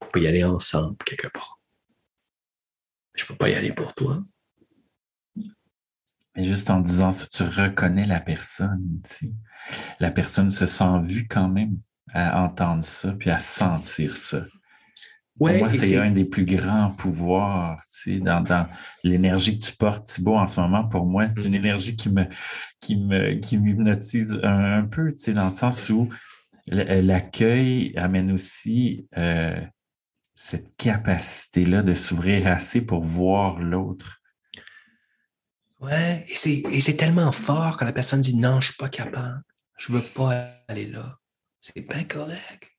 On 0.00 0.06
peut 0.06 0.22
y 0.22 0.26
aller 0.26 0.44
ensemble 0.44 0.96
quelque 1.04 1.28
part. 1.28 1.60
Je 3.14 3.24
ne 3.24 3.28
peux 3.28 3.36
pas 3.36 3.50
y 3.50 3.54
aller 3.54 3.72
pour 3.72 3.94
toi. 3.94 4.22
Mais 6.34 6.44
juste 6.44 6.70
en 6.70 6.80
disant 6.80 7.12
ça, 7.12 7.26
tu 7.26 7.42
reconnais 7.42 8.06
la 8.06 8.20
personne. 8.20 9.02
La 10.00 10.10
personne 10.10 10.50
se 10.50 10.66
sent 10.66 11.00
vue 11.02 11.26
quand 11.28 11.48
même 11.48 11.78
à 12.12 12.42
entendre 12.42 12.84
ça, 12.84 13.12
puis 13.12 13.30
à 13.30 13.38
sentir 13.38 14.16
ça. 14.16 14.44
Ouais, 15.40 15.58
moi, 15.58 15.68
c'est 15.68 15.96
un 15.96 16.10
des 16.10 16.24
plus 16.24 16.44
grands 16.44 16.90
pouvoirs 16.90 17.82
dans, 18.06 18.42
dans 18.42 18.66
l'énergie 19.02 19.58
que 19.58 19.64
tu 19.64 19.72
portes, 19.74 20.06
Thibault, 20.06 20.36
en 20.36 20.46
ce 20.46 20.60
moment. 20.60 20.86
Pour 20.86 21.06
moi, 21.06 21.28
c'est 21.30 21.44
une 21.44 21.54
mm-hmm. 21.54 21.56
énergie 21.56 21.96
qui 21.96 22.10
me 22.10 22.26
qui 22.80 22.96
me 22.96 23.34
qui 23.36 23.58
m'hypnotise 23.58 24.38
un, 24.42 24.84
peu, 24.84 25.14
dans 25.28 25.44
le 25.44 25.50
sens 25.50 25.88
où 25.88 26.08
l'accueil 26.66 27.92
amène 27.96 28.30
aussi 28.30 29.06
euh, 29.16 29.58
cette 30.34 30.76
capacité-là 30.76 31.82
de 31.82 31.94
s'ouvrir 31.94 32.46
assez 32.46 32.84
pour 32.84 33.02
voir 33.02 33.58
l'autre. 33.58 34.20
Ouais, 35.80 36.24
et 36.28 36.80
c'est 36.80 36.96
tellement 36.96 37.32
fort 37.32 37.76
quand 37.76 37.86
la 37.86 37.92
personne 37.92 38.20
dit 38.20 38.36
non, 38.36 38.60
je 38.60 38.68
ne 38.68 38.72
suis 38.72 38.76
pas 38.78 38.88
capable, 38.88 39.42
je 39.76 39.92
ne 39.92 39.98
veux 39.98 40.04
pas 40.04 40.50
aller 40.68 40.86
là. 40.86 41.18
C'est 41.60 41.80
bien 41.80 42.04
correct. 42.04 42.71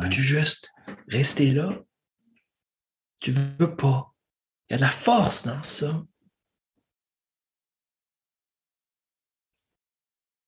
Peux-tu 0.00 0.22
juste 0.22 0.72
rester 1.08 1.52
là? 1.52 1.78
Tu 3.18 3.30
veux 3.30 3.76
pas. 3.76 4.14
Il 4.68 4.72
y 4.72 4.74
a 4.74 4.76
de 4.78 4.82
la 4.82 4.90
force 4.90 5.46
dans 5.46 5.62
ça. 5.62 6.02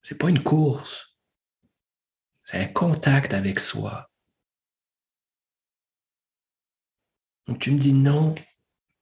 C'est 0.02 0.18
pas 0.18 0.28
une 0.28 0.42
course. 0.42 1.16
C'est 2.42 2.58
un 2.58 2.68
contact 2.68 3.32
avec 3.32 3.60
soi. 3.60 4.10
Donc 7.46 7.58
tu 7.60 7.70
me 7.70 7.78
dis 7.78 7.92
non, 7.92 8.34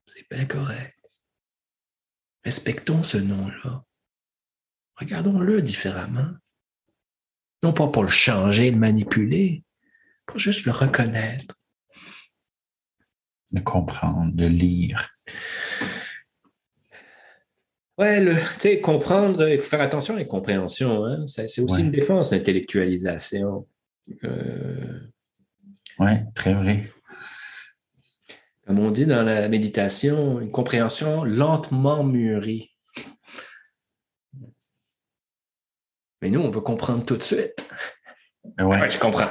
c'est 0.06 0.28
bien 0.28 0.46
correct. 0.46 0.98
Respectons 2.44 3.02
ce 3.02 3.18
nom-là. 3.18 3.84
Regardons-le 4.96 5.62
différemment. 5.62 6.36
Non 7.62 7.72
pas 7.72 7.88
pour 7.88 8.02
le 8.02 8.08
changer, 8.08 8.70
le 8.70 8.76
manipuler, 8.76 9.64
pour 10.26 10.38
juste 10.38 10.64
le 10.66 10.72
reconnaître. 10.72 11.54
Le 13.52 13.60
comprendre, 13.60 14.32
le 14.34 14.48
lire. 14.48 15.10
Ouais, 17.98 18.20
le, 18.20 18.34
tu 18.34 18.60
sais, 18.60 18.80
comprendre, 18.80 19.48
il 19.48 19.58
faut 19.58 19.68
faire 19.68 19.82
attention 19.82 20.14
à 20.14 20.18
la 20.18 20.24
compréhension. 20.24 21.04
Hein? 21.04 21.26
C'est 21.26 21.60
aussi 21.60 21.80
une 21.80 21.90
défense, 21.90 22.32
l'intellectualisation. 22.32 23.68
Euh... 24.24 25.00
Oui, 25.98 26.12
très 26.34 26.54
vrai. 26.54 26.90
Comme 28.66 28.78
on 28.78 28.90
dit 28.90 29.06
dans 29.06 29.22
la 29.22 29.48
méditation, 29.48 30.40
une 30.40 30.50
compréhension 30.50 31.24
lentement 31.24 32.02
mûrie. 32.04 32.70
Mais 36.22 36.30
nous, 36.30 36.40
on 36.40 36.50
veut 36.50 36.60
comprendre 36.60 37.04
tout 37.04 37.16
de 37.16 37.22
suite. 37.22 37.68
Ouais, 38.60 38.88
je 38.88 38.98
comprends. 38.98 39.28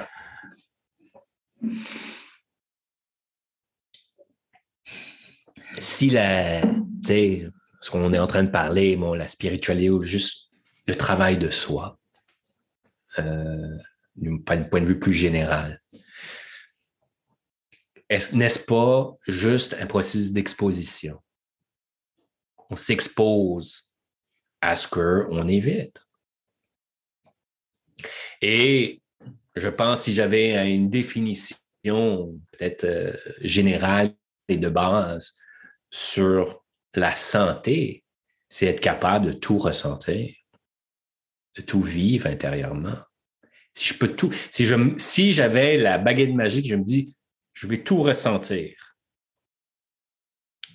Si 5.79 6.09
la, 6.09 6.61
ce 7.81 7.89
qu'on 7.89 8.13
est 8.13 8.19
en 8.19 8.27
train 8.27 8.43
de 8.43 8.51
parler, 8.51 8.95
bon, 8.95 9.13
la 9.13 9.27
spiritualité 9.27 9.89
ou 9.89 10.01
juste 10.01 10.49
le 10.85 10.95
travail 10.95 11.37
de 11.37 11.49
soi, 11.49 11.99
euh, 13.19 13.77
d'un 14.15 14.63
point 14.63 14.81
de 14.81 14.85
vue 14.85 14.99
plus 14.99 15.13
général, 15.13 15.81
n'est-ce 18.09 18.65
pas 18.65 19.15
juste 19.27 19.75
un 19.79 19.85
processus 19.85 20.33
d'exposition? 20.33 21.21
On 22.69 22.75
s'expose 22.75 23.93
à 24.61 24.75
ce 24.75 24.87
qu'on 24.87 25.47
évite. 25.47 25.99
Et 28.41 29.00
je 29.55 29.67
pense 29.67 30.03
si 30.03 30.13
j'avais 30.13 30.73
une 30.73 30.89
définition 30.89 31.57
peut-être 32.51 32.85
euh, 32.85 33.13
générale 33.41 34.13
et 34.47 34.57
de 34.57 34.69
base 34.69 35.37
sur 35.89 36.63
la 36.93 37.13
santé, 37.15 38.03
c'est 38.49 38.67
être 38.67 38.81
capable 38.81 39.27
de 39.27 39.33
tout 39.33 39.57
ressentir, 39.57 40.33
de 41.55 41.61
tout 41.61 41.81
vivre 41.81 42.27
intérieurement. 42.27 42.97
Si 43.73 43.89
je 43.89 43.97
peux 43.97 44.15
tout, 44.15 44.33
si 44.51 44.65
je, 44.65 44.75
si 44.97 45.31
j'avais 45.31 45.77
la 45.77 45.97
baguette 45.97 46.33
magique, 46.33 46.67
je 46.67 46.75
me 46.75 46.83
dis, 46.83 47.15
je 47.53 47.67
vais 47.67 47.83
tout 47.83 48.01
ressentir. 48.01 48.97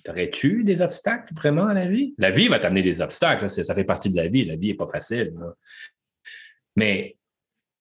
T'aurais-tu 0.03 0.63
des 0.63 0.81
obstacles 0.81 1.33
vraiment 1.35 1.67
à 1.67 1.73
la 1.73 1.87
vie? 1.87 2.15
La 2.17 2.31
vie 2.31 2.47
va 2.47 2.59
t'amener 2.59 2.81
des 2.81 3.01
obstacles, 3.01 3.49
ça, 3.49 3.63
ça, 3.63 3.75
fait 3.75 3.83
partie 3.83 4.09
de 4.09 4.15
la 4.15 4.27
vie. 4.27 4.45
La 4.45 4.55
vie 4.55 4.69
n'est 4.69 4.75
pas 4.75 4.87
facile. 4.87 5.33
Mais, 6.75 7.16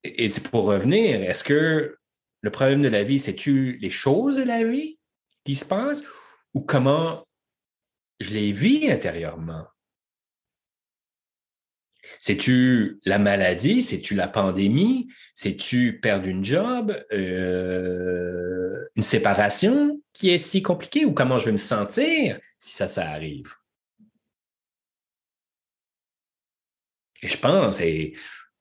et 0.05 0.29
c'est 0.29 0.49
pour 0.49 0.65
revenir, 0.65 1.23
est-ce 1.23 1.45
que 1.45 1.99
le 2.43 2.51
problème 2.51 2.83
de 2.83 2.89
la 2.89 3.03
vie, 3.03 3.19
c'est-tu 3.19 3.79
les 3.81 3.91
choses 3.91 4.37
de 4.37 4.43
la 4.43 4.63
vie 4.63 4.99
qui 5.45 5.55
se 5.55 5.65
passent 5.65 6.05
ou 6.55 6.61
comment 6.61 7.27
je 8.21 8.33
les 8.33 8.53
vis 8.53 8.91
intérieurement? 8.91 9.67
C'est-tu 12.19 13.01
la 13.05 13.19
maladie? 13.19 13.83
C'est-tu 13.83 14.15
la 14.15 14.29
pandémie? 14.29 15.09
C'est-tu 15.35 16.01
perdre 16.01 16.29
une 16.29 16.45
job? 16.45 16.97
Euh, 17.13 18.87
une 18.95 19.03
séparation 19.03 20.01
qui 20.13 20.31
est 20.31 20.39
si 20.39 20.63
compliquée? 20.63 21.05
Ou 21.05 21.13
comment 21.13 21.39
je 21.39 21.47
vais 21.47 21.53
me 21.53 21.57
sentir 21.57 22.41
si 22.59 22.75
ça, 22.77 22.89
ça 22.89 23.11
arrive? 23.11 23.53
Et 27.23 27.29
je 27.29 27.39
pense, 27.39 27.81
et 27.81 28.15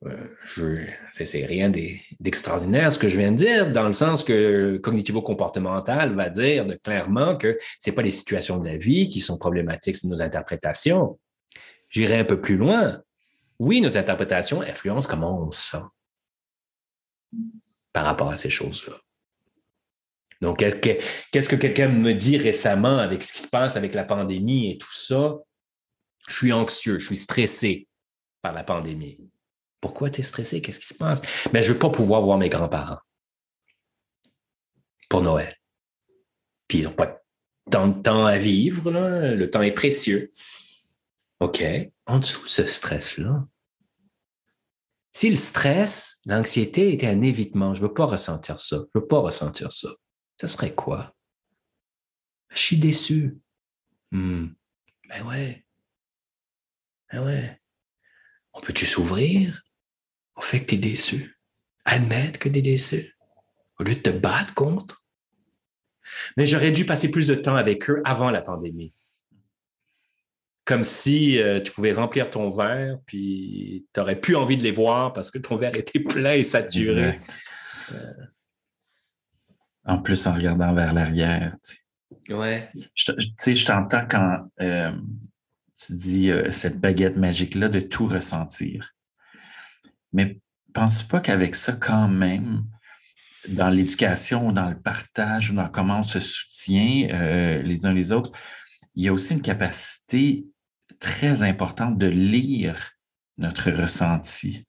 euh, 0.06 0.88
c'est 1.12 1.46
rien 1.46 1.72
d'extraordinaire 2.20 2.92
ce 2.92 3.00
que 3.00 3.10
je 3.10 3.18
viens 3.18 3.32
de 3.32 3.38
dire, 3.38 3.72
dans 3.72 3.88
le 3.88 3.94
sens 3.94 4.24
que 4.24 4.78
cognitivo-comportemental 4.78 6.14
va 6.14 6.30
dire 6.30 6.66
clairement 6.84 7.36
que 7.36 7.58
ce 7.80 7.90
n'est 7.90 7.96
pas 7.96 8.02
les 8.02 8.12
situations 8.12 8.60
de 8.60 8.68
la 8.68 8.78
vie 8.78 9.10
qui 9.10 9.20
sont 9.20 9.38
problématiques, 9.38 9.96
c'est 9.96 10.08
nos 10.08 10.22
interprétations. 10.22 11.20
J'irai 11.90 12.20
un 12.20 12.26
peu 12.26 12.42
plus 12.42 12.58
loin 12.58 13.02
oui, 13.60 13.82
nos 13.82 13.98
interprétations 13.98 14.62
influencent 14.62 15.10
comment 15.10 15.40
on 15.40 15.52
se 15.52 15.72
sent 15.72 15.84
par 17.94 18.06
rapport 18.06 18.30
à 18.30 18.38
ces 18.38 18.50
choses-là. 18.50 18.98
Donc, 20.42 20.58
qu'est-ce 20.60 21.50
que 21.50 21.56
quelqu'un 21.56 21.88
me 21.88 22.14
dit 22.14 22.38
récemment 22.38 22.98
avec 22.98 23.24
ce 23.24 23.32
qui 23.32 23.42
se 23.42 23.48
passe 23.48 23.78
avec 23.78 23.94
la 23.94 24.04
pandémie 24.04 24.72
et 24.72 24.78
tout 24.78 24.94
ça? 24.94 25.38
Je 26.28 26.36
suis 26.36 26.52
anxieux, 26.52 27.00
je 27.00 27.06
suis 27.06 27.16
stressé 27.16 27.88
par 28.42 28.52
la 28.52 28.64
pandémie. 28.64 29.18
Pourquoi 29.82 30.10
tu 30.10 30.22
es 30.22 30.24
stressé? 30.24 30.62
Qu'est-ce 30.62 30.80
qui 30.80 30.88
se 30.88 30.96
passe? 30.96 31.22
Mais 31.54 31.62
je 31.62 31.70
ne 31.70 31.74
veux 31.74 31.80
pas 31.80 31.90
pouvoir 31.90 32.22
voir 32.22 32.38
mes 32.38 32.50
grands-parents 32.50 33.00
pour 35.10 35.22
Noël. 35.22 35.56
Puis 36.68 36.80
ils 36.80 36.86
n'ont 36.86 36.94
pas 36.94 37.22
tant 37.70 37.88
de 37.88 38.02
temps 38.02 38.26
à 38.26 38.38
vivre, 38.38 38.92
le 38.92 39.46
temps 39.50 39.62
est 39.62 39.72
précieux. 39.72 40.32
OK, 41.40 41.64
en 42.06 42.20
dessous 42.20 42.44
de 42.44 42.50
ce 42.50 42.66
stress-là, 42.66 43.46
si 45.14 45.30
le 45.30 45.36
stress, 45.36 46.20
l'anxiété 46.26 46.92
était 46.92 47.08
un 47.08 47.22
évitement, 47.22 47.74
je 47.74 47.82
ne 47.82 47.88
veux 47.88 47.94
pas 47.94 48.06
ressentir 48.06 48.60
ça, 48.60 48.78
je 48.78 48.82
ne 49.00 49.02
veux 49.02 49.08
pas 49.08 49.20
ressentir 49.20 49.72
ça, 49.72 49.90
ça 50.40 50.48
serait 50.48 50.74
quoi? 50.74 51.16
Je 52.50 52.60
suis 52.60 52.78
déçu. 52.78 53.38
Hmm. 54.12 54.48
Ben 55.10 55.26
ouais. 55.28 55.66
Ben 57.12 57.26
ouais. 57.26 57.62
On 58.54 58.62
peut-tu 58.62 58.86
s'ouvrir? 58.86 59.65
Au 60.36 60.42
fait 60.42 60.60
que 60.62 60.66
tu 60.66 60.76
es 60.76 60.78
déçu? 60.78 61.38
Admettre 61.86 62.40
que 62.40 62.50
tu 62.50 62.60
es 62.60 62.62
déçu 62.62 63.18
au 63.80 63.84
lieu 63.84 63.94
de 63.94 64.00
te 64.00 64.10
battre 64.10 64.54
contre? 64.54 65.04
Mais 66.38 66.46
j'aurais 66.46 66.72
dû 66.72 66.86
passer 66.86 67.10
plus 67.10 67.28
de 67.28 67.36
temps 67.36 67.56
avec 67.56 67.90
eux 67.90 68.02
avant 68.06 68.32
la 68.32 68.42
pandémie 68.42 68.94
comme 70.66 70.84
si 70.84 71.40
euh, 71.40 71.62
tu 71.62 71.72
pouvais 71.72 71.94
remplir 71.94 72.32
ton 72.32 72.50
verre, 72.50 72.98
puis 73.06 73.86
tu 73.94 74.00
n'aurais 74.00 74.20
plus 74.20 74.36
envie 74.36 74.58
de 74.58 74.64
les 74.64 74.72
voir 74.72 75.14
parce 75.14 75.30
que 75.30 75.38
ton 75.38 75.56
verre 75.56 75.76
était 75.76 76.00
plein 76.00 76.34
et 76.34 76.44
saturé. 76.44 77.20
Euh. 77.94 78.14
En 79.86 80.00
plus, 80.00 80.26
en 80.26 80.34
regardant 80.34 80.74
vers 80.74 80.92
l'arrière. 80.92 81.56
Ouais. 82.30 82.72
Tu 82.74 83.14
sais, 83.38 83.54
je 83.54 83.66
t'entends 83.66 84.08
quand 84.10 84.50
euh, 84.60 84.92
tu 85.78 85.94
dis 85.94 86.32
cette 86.50 86.80
baguette 86.80 87.18
magique-là 87.18 87.70
de 87.70 87.80
tout 87.80 88.08
ressentir. 88.08 88.95
Mais 90.16 90.40
pense 90.74 91.04
pas 91.04 91.20
qu'avec 91.20 91.56
ça, 91.56 91.74
quand 91.74 92.08
même, 92.08 92.64
dans 93.50 93.70
l'éducation 93.70 94.52
dans 94.52 94.70
le 94.70 94.80
partage 94.80 95.52
dans 95.52 95.70
comment 95.70 96.00
on 96.00 96.04
se 96.04 96.20
soutient 96.20 97.62
les 97.62 97.86
uns 97.86 97.94
les 97.94 98.12
autres, 98.12 98.32
il 98.96 99.04
y 99.04 99.10
a 99.10 99.14
aussi 99.14 99.34
une 99.34 99.42
capacité 99.42 100.46
très 101.00 101.44
importante 101.44 101.98
de 101.98 102.08
lire 102.08 102.94
notre 103.38 103.70
ressenti? 103.70 104.66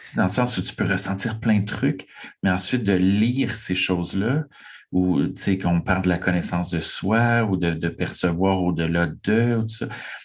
C'est 0.00 0.16
dans 0.16 0.24
le 0.24 0.28
sens 0.28 0.58
où 0.58 0.62
tu 0.62 0.74
peux 0.74 0.84
ressentir 0.84 1.38
plein 1.38 1.60
de 1.60 1.66
trucs, 1.66 2.06
mais 2.42 2.50
ensuite 2.50 2.82
de 2.82 2.94
lire 2.94 3.56
ces 3.56 3.76
choses-là 3.76 4.44
ou 4.90 5.20
qu'on 5.62 5.80
parle 5.80 6.02
de 6.02 6.08
la 6.08 6.18
connaissance 6.18 6.70
de 6.70 6.80
soi 6.80 7.44
ou 7.44 7.56
de, 7.56 7.88
percevoir 7.88 8.62
au-delà 8.62 9.06
de, 9.06 9.64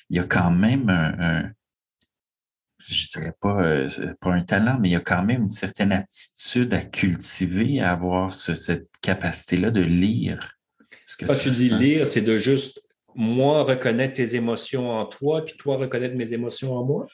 il 0.09 0.17
y 0.17 0.19
a 0.19 0.23
quand 0.23 0.51
même 0.51 0.89
un, 0.89 1.51
je 2.87 3.07
dirais 3.07 3.33
pas, 3.39 3.61
euh, 3.61 3.87
pas 4.19 4.31
un 4.31 4.41
talent, 4.41 4.77
mais 4.79 4.89
il 4.89 4.91
y 4.93 4.95
a 4.95 5.01
quand 5.01 5.23
même 5.23 5.43
une 5.43 5.49
certaine 5.49 5.91
aptitude 5.91 6.73
à 6.73 6.81
cultiver, 6.81 7.79
à 7.81 7.91
avoir 7.91 8.33
cette 8.33 8.89
capacité-là 9.01 9.71
de 9.71 9.81
lire. 9.81 10.57
Quand 11.19 11.35
tu, 11.37 11.51
dis 11.51 11.69
lire, 11.69 12.07
c'est 12.07 12.21
de 12.21 12.37
juste 12.37 12.81
moi 13.15 13.63
reconnaître 13.63 14.13
tes 14.13 14.35
émotions 14.35 14.91
en 14.91 15.05
toi, 15.05 15.43
puis 15.43 15.55
toi 15.57 15.77
reconnaître 15.77 16.15
mes 16.15 16.33
émotions 16.33 16.75
en 16.75 16.85
moi? 16.85 17.07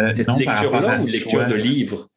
Euh, 0.00 0.12
cette 0.12 0.28
lecture-là 0.28 0.98
ou 0.98 1.06
lecture 1.06 1.46
de 1.46 1.54
livre? 1.54 2.08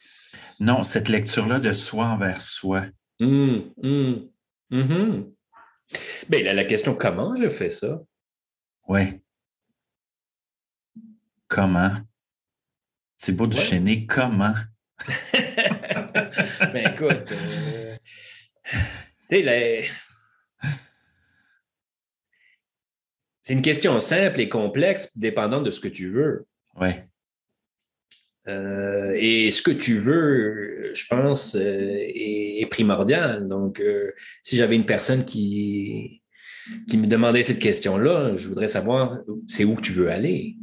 Non, 0.59 0.83
cette 0.83 1.09
lecture-là 1.09 1.59
de 1.59 1.73
soi 1.73 2.05
envers 2.05 2.41
soi. 2.41 2.85
Hum, 3.19 3.71
hum, 3.81 4.29
hum, 4.71 5.31
Bien, 6.29 6.53
la 6.53 6.63
question 6.63 6.95
comment 6.95 7.35
je 7.35 7.49
fais 7.49 7.69
ça? 7.69 8.01
Oui. 8.87 9.21
Comment? 11.47 11.91
C'est 13.17 13.35
beau 13.35 13.47
de 13.47 13.55
chaîner 13.55 14.05
comment? 14.05 14.53
ben 15.33 16.91
écoute, 16.93 17.31
euh, 17.31 17.95
tu 19.29 19.43
sais, 19.43 19.89
c'est 23.41 23.53
une 23.53 23.61
question 23.61 23.99
simple 23.99 24.39
et 24.39 24.49
complexe, 24.49 25.17
dépendant 25.17 25.61
de 25.61 25.71
ce 25.71 25.79
que 25.79 25.87
tu 25.87 26.09
veux. 26.09 26.47
Oui. 26.79 26.89
Euh, 28.47 29.13
et 29.15 29.51
ce 29.51 29.61
que 29.61 29.71
tu 29.71 29.95
veux, 29.95 30.91
je 30.93 31.05
pense, 31.07 31.55
euh, 31.55 31.59
est, 31.61 32.67
primordial. 32.69 33.47
Donc, 33.47 33.81
si 34.41 34.57
j'avais 34.57 34.75
une 34.75 34.85
personne 34.85 35.25
qui, 35.25 36.23
qui 36.89 36.97
me 36.97 37.07
demandait 37.07 37.43
cette 37.43 37.59
question-là, 37.59 38.35
je 38.35 38.47
voudrais 38.47 38.67
savoir 38.67 39.19
c'est 39.47 39.63
où 39.63 39.79
tu 39.79 39.91
veux 39.91 40.09
aller. 40.09 40.57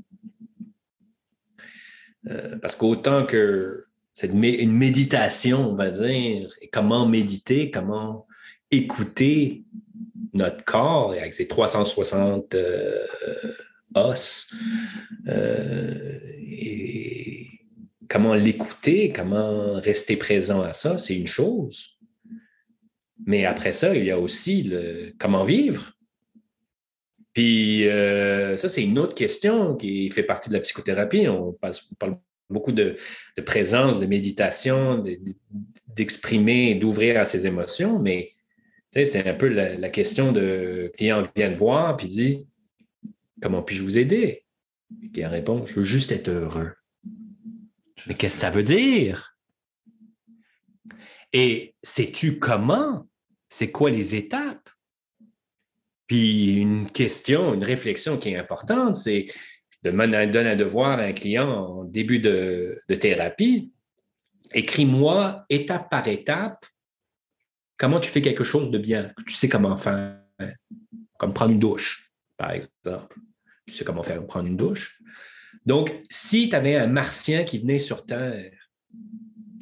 Euh, 2.31 2.57
parce 2.59 2.77
qu'autant 2.77 3.27
que 3.27 3.87
c'est 4.15 4.29
une 4.29 4.77
méditation, 4.77 5.71
on 5.71 5.75
va 5.75 5.91
dire, 5.91 6.55
et 6.61 6.69
comment 6.69 7.07
méditer, 7.07 7.71
comment 7.71 8.27
écouter 8.71 9.65
notre 10.35 10.65
corps 10.65 11.13
avec 11.13 11.35
ses 11.35 11.49
360 11.49 12.55
euh, 12.55 13.07
os, 13.95 14.55
euh, 15.29 16.19
et 16.39 17.49
comment 18.09 18.35
l'écouter, 18.35 19.13
comment 19.15 19.75
rester 19.75 20.17
présent 20.17 20.63
à 20.63 20.73
ça, 20.73 20.99
c'est 20.99 21.17
une 21.17 21.27
chose. 21.27 21.99
Mais 23.25 23.45
après 23.45 23.73
ça, 23.73 23.95
il 23.95 24.05
y 24.05 24.11
a 24.11 24.19
aussi 24.19 24.63
le 24.63 25.15
comment 25.19 25.45
vivre. 25.45 25.93
Puis 27.33 27.89
euh, 27.89 28.57
ça, 28.57 28.69
c'est 28.69 28.83
une 28.83 28.99
autre 28.99 29.15
question 29.15 29.77
qui 29.77 30.11
fait 30.11 30.23
partie 30.23 30.49
de 30.49 30.55
la 30.55 30.61
psychothérapie. 30.61 31.29
On, 31.29 31.53
parle 31.99 32.19
beaucoup 32.51 32.73
de, 32.73 32.97
présence, 33.45 34.01
de 34.01 34.07
méditation, 34.07 35.03
d'exprimer, 35.89 36.75
d'ouvrir 36.75 37.19
à 37.19 37.25
ses 37.25 37.47
émotions, 37.47 37.99
mais 37.99 38.33
c'est 38.93 39.27
un 39.27 39.35
peu 39.35 39.49
la, 39.49 39.89
question 39.89 40.33
de 40.33 40.93
client 40.97 41.23
vient 41.35 41.51
de 41.51 41.57
voir 41.57 41.97
puis 41.97 42.09
dit 42.09 42.47
Comment 43.41 43.63
puis-je 43.63 43.83
vous 43.83 43.99
aider? 43.99 44.45
Et 45.03 45.11
qui 45.11 45.25
répond 45.25 45.65
Je 45.67 45.77
veux 45.77 45.85
juste 45.85 46.13
être 46.13 46.29
heureux. 46.29 46.73
Mais 48.07 48.15
qu'est-ce 48.15 48.35
que 48.35 48.41
ça 48.41 48.51
veut 48.51 48.63
dire? 48.63 49.37
Et 51.33 51.75
sais-tu 51.83 52.39
comment? 52.39 53.09
C'est 53.49 53.71
quoi 53.71 53.91
les 53.91 54.15
étapes? 54.15 54.69
Une 56.13 56.91
question, 56.91 57.55
une 57.55 57.65
réflexion 57.65 58.19
qui 58.19 58.31
est 58.31 58.37
importante, 58.37 58.97
c'est 58.97 59.29
de 59.83 59.91
donne 59.91 60.47
un 60.47 60.57
devoir 60.57 60.99
à 60.99 61.03
un 61.03 61.13
client 61.13 61.49
en 61.49 61.85
début 61.85 62.19
de, 62.19 62.83
thérapie, 63.01 63.73
écris-moi 64.53 65.45
étape 65.49 65.91
par 65.91 66.07
étape 66.09 66.67
comment 67.77 67.99
tu 67.99 68.11
fais 68.11 68.23
quelque 68.23 68.45
chose 68.45 68.71
de 68.71 68.79
bien, 68.79 69.13
que 69.17 69.25
tu 69.25 69.35
sais 69.35 69.49
comment 69.49 69.77
faire, 69.77 70.19
comme 71.19 71.35
prendre 71.35 71.53
une 71.53 71.59
douche, 71.59 72.13
par 72.37 72.53
exemple. 72.53 73.17
Tu 73.67 73.75
sais 73.75 73.85
comment 73.85 74.03
faire 74.03 74.25
prendre 74.27 74.47
une 74.47 74.57
douche. 74.57 75.01
Donc, 75.65 76.05
si 76.11 76.49
tu 76.49 76.55
avais 76.55 76.77
un 76.77 76.87
martien 76.89 77.45
qui 77.45 77.59
venait 77.59 77.79
sur 77.79 78.05
Terre 78.05 78.53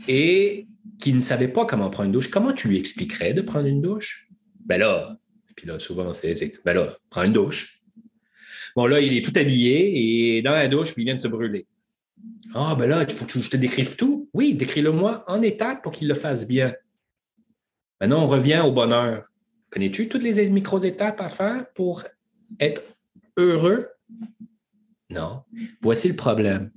et 0.09 0.67
qui 0.99 1.13
ne 1.13 1.21
savait 1.21 1.49
pas 1.49 1.65
comment 1.65 1.91
prendre 1.91 2.07
une 2.07 2.13
douche, 2.13 2.29
comment 2.29 2.53
tu 2.53 2.69
lui 2.69 2.79
expliquerais 2.79 3.35
de 3.35 3.43
prendre 3.43 3.67
une 3.67 3.81
douche? 3.81 4.29
Ben 4.65 4.79
là, 4.79 5.20
puis 5.55 5.67
là, 5.67 5.79
souvent, 5.79 6.13
c'est, 6.13 6.53
ben 6.65 6.75
là, 6.75 6.97
prends 7.11 7.25
une 7.25 7.33
douche. 7.33 7.83
Bon, 8.77 8.87
là, 8.87 9.01
il 9.01 9.17
est 9.17 9.25
tout 9.25 9.33
habillé 9.37 10.37
et 10.37 10.43
dans 10.43 10.53
la 10.53 10.69
douche, 10.69 10.95
il 10.97 11.05
vient 11.05 11.15
de 11.15 11.21
se 11.21 11.29
brûler. 11.29 11.67
Ah, 12.55 12.75
ben 12.79 12.89
là, 12.89 13.05
il 13.09 13.15
faut 13.15 13.27
que 13.27 13.41
je 13.41 13.51
te 13.51 13.57
décrive 13.57 13.97
tout. 13.97 14.29
Oui, 14.33 14.55
décris-le-moi 14.55 15.25
en 15.27 15.43
étapes 15.43 15.83
pour 15.83 15.93
qu'il 15.93 16.09
le 16.09 16.15
fasse 16.15 16.47
bien. 16.47 16.75
Maintenant, 18.01 18.25
on 18.25 18.27
revient 18.27 18.63
au 18.65 18.73
bonheur. 18.73 19.31
Connais-tu 19.71 20.09
toutes 20.09 20.23
les 20.23 20.49
micro-étapes 20.49 21.21
à 21.21 21.29
faire 21.29 21.71
pour 21.75 22.05
être 22.59 22.83
heureux? 23.37 23.89
Non. 25.11 25.43
Voici 25.81 26.09
le 26.09 26.17
problème. 26.17 26.71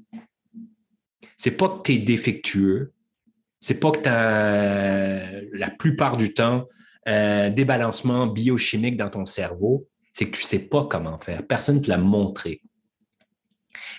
C'est 1.37 1.51
pas 1.51 1.69
que 1.69 1.83
tu 1.83 1.93
es 1.93 1.97
défectueux. 1.97 2.93
C'est 3.59 3.79
pas 3.79 3.91
que 3.91 4.01
tu 4.01 4.09
as 4.09 5.41
la 5.53 5.69
plupart 5.69 6.17
du 6.17 6.33
temps 6.33 6.67
un 7.05 7.49
débalancement 7.49 8.27
biochimique 8.27 8.97
dans 8.97 9.09
ton 9.09 9.25
cerveau, 9.25 9.87
c'est 10.13 10.25
que 10.25 10.37
tu 10.37 10.43
ne 10.43 10.47
sais 10.47 10.67
pas 10.67 10.85
comment 10.85 11.17
faire. 11.17 11.45
Personne 11.45 11.77
ne 11.77 11.81
te 11.81 11.89
l'a 11.89 11.97
montré. 11.97 12.61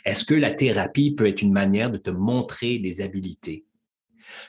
Est-ce 0.04 0.24
que 0.24 0.34
la 0.34 0.52
thérapie 0.52 1.14
peut 1.14 1.26
être 1.26 1.42
une 1.42 1.52
manière 1.52 1.90
de 1.90 1.98
te 1.98 2.10
montrer 2.10 2.78
des 2.78 3.00
habilités? 3.00 3.64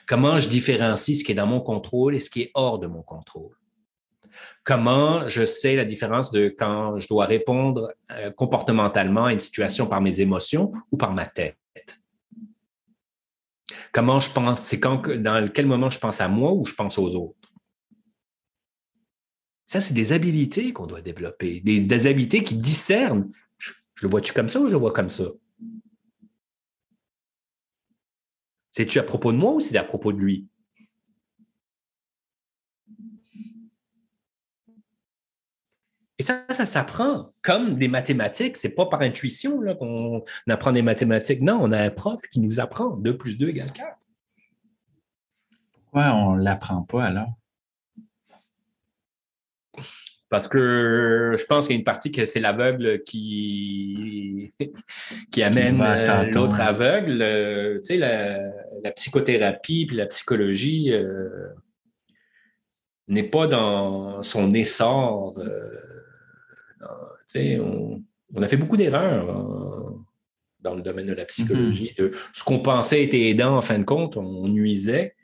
Comment 0.06 0.38
je 0.38 0.48
différencie 0.48 1.18
ce 1.18 1.24
qui 1.24 1.32
est 1.32 1.36
dans 1.36 1.46
mon 1.46 1.60
contrôle 1.60 2.14
et 2.14 2.18
ce 2.18 2.30
qui 2.30 2.42
est 2.42 2.50
hors 2.54 2.78
de 2.78 2.86
mon 2.86 3.02
contrôle? 3.02 3.56
Comment 4.64 5.28
je 5.28 5.44
sais 5.44 5.76
la 5.76 5.84
différence 5.84 6.30
de 6.30 6.54
quand 6.56 6.98
je 6.98 7.08
dois 7.08 7.26
répondre 7.26 7.92
euh, 8.10 8.30
comportementalement 8.30 9.26
à 9.26 9.32
une 9.32 9.40
situation 9.40 9.86
par 9.86 10.00
mes 10.00 10.20
émotions 10.20 10.72
ou 10.90 10.96
par 10.96 11.12
ma 11.12 11.26
tête? 11.26 11.56
Comment 13.92 14.20
je 14.20 14.30
pense, 14.30 14.60
c'est 14.60 14.78
quand, 14.78 15.08
dans 15.08 15.48
quel 15.48 15.66
moment 15.66 15.88
je 15.88 15.98
pense 15.98 16.20
à 16.20 16.28
moi 16.28 16.52
ou 16.52 16.64
je 16.66 16.74
pense 16.74 16.98
aux 16.98 17.14
autres? 17.14 17.45
Ça, 19.66 19.80
c'est 19.80 19.94
des 19.94 20.12
habilités 20.12 20.72
qu'on 20.72 20.86
doit 20.86 21.00
développer, 21.00 21.60
des, 21.60 22.06
habilités 22.06 22.44
qui 22.44 22.54
discernent. 22.54 23.30
Je, 23.58 23.72
le 24.02 24.08
vois-tu 24.08 24.32
comme 24.32 24.48
ça 24.48 24.60
ou 24.60 24.68
je 24.68 24.72
le 24.72 24.78
vois 24.78 24.92
comme 24.92 25.10
ça? 25.10 25.24
C'est-tu 28.70 29.00
à 29.00 29.02
propos 29.02 29.32
de 29.32 29.38
moi 29.38 29.54
ou 29.54 29.60
c'est 29.60 29.76
à 29.76 29.82
propos 29.82 30.12
de 30.12 30.18
lui? 30.18 30.46
Et 36.18 36.22
ça, 36.22 36.46
ça 36.48 36.64
s'apprend 36.64 37.32
comme 37.42 37.74
des 37.74 37.88
mathématiques. 37.88 38.56
C'est 38.56 38.74
pas 38.74 38.86
par 38.86 39.02
intuition 39.02 39.60
qu'on 39.74 40.24
apprend 40.48 40.72
des 40.72 40.82
mathématiques. 40.82 41.42
Non, 41.42 41.58
on 41.60 41.72
a 41.72 41.82
un 41.82 41.90
prof 41.90 42.20
qui 42.30 42.40
nous 42.40 42.60
apprend 42.60 42.90
2 42.90 43.18
plus 43.18 43.36
2 43.36 43.48
égale 43.48 43.72
4. 43.72 43.98
Pourquoi 45.72 46.14
on 46.14 46.36
ne 46.36 46.42
l'apprend 46.42 46.82
pas 46.82 47.06
alors? 47.06 47.34
Parce 50.28 50.48
que 50.48 51.34
je 51.38 51.44
pense 51.44 51.66
qu'il 51.66 51.76
y 51.76 51.76
a 51.76 51.78
une 51.78 51.84
partie 51.84 52.10
que 52.10 52.26
c'est 52.26 52.40
l'aveugle 52.40 53.02
qui, 53.04 54.52
qui 55.32 55.42
amène 55.42 55.80
euh, 55.80 56.24
l'autre 56.32 56.60
aveugle. 56.60 57.18
Euh, 57.22 57.78
tu 57.78 57.84
sais, 57.84 57.96
la, 57.96 58.90
psychothérapie 58.92 59.86
puis 59.86 59.96
la 59.96 60.06
psychologie 60.06 60.92
euh, 60.92 61.48
n'est 63.06 63.28
pas 63.28 63.46
dans 63.46 64.22
son 64.22 64.52
essor. 64.52 65.32
on, 67.34 68.02
on, 68.34 68.42
a 68.42 68.48
fait 68.48 68.56
beaucoup 68.56 68.76
d'erreurs 68.76 69.94
dans 70.60 70.74
le 70.74 70.82
domaine 70.82 71.06
de 71.06 71.14
la 71.14 71.24
psychologie. 71.24 71.94
Mm-hmm. 71.96 72.12
ce 72.32 72.42
qu'on 72.42 72.58
pensait 72.58 73.04
était 73.04 73.28
aidant, 73.28 73.56
en 73.56 73.62
fin 73.62 73.78
de 73.78 73.84
compte, 73.84 74.16
on 74.16 74.48
nuisait. 74.48 75.14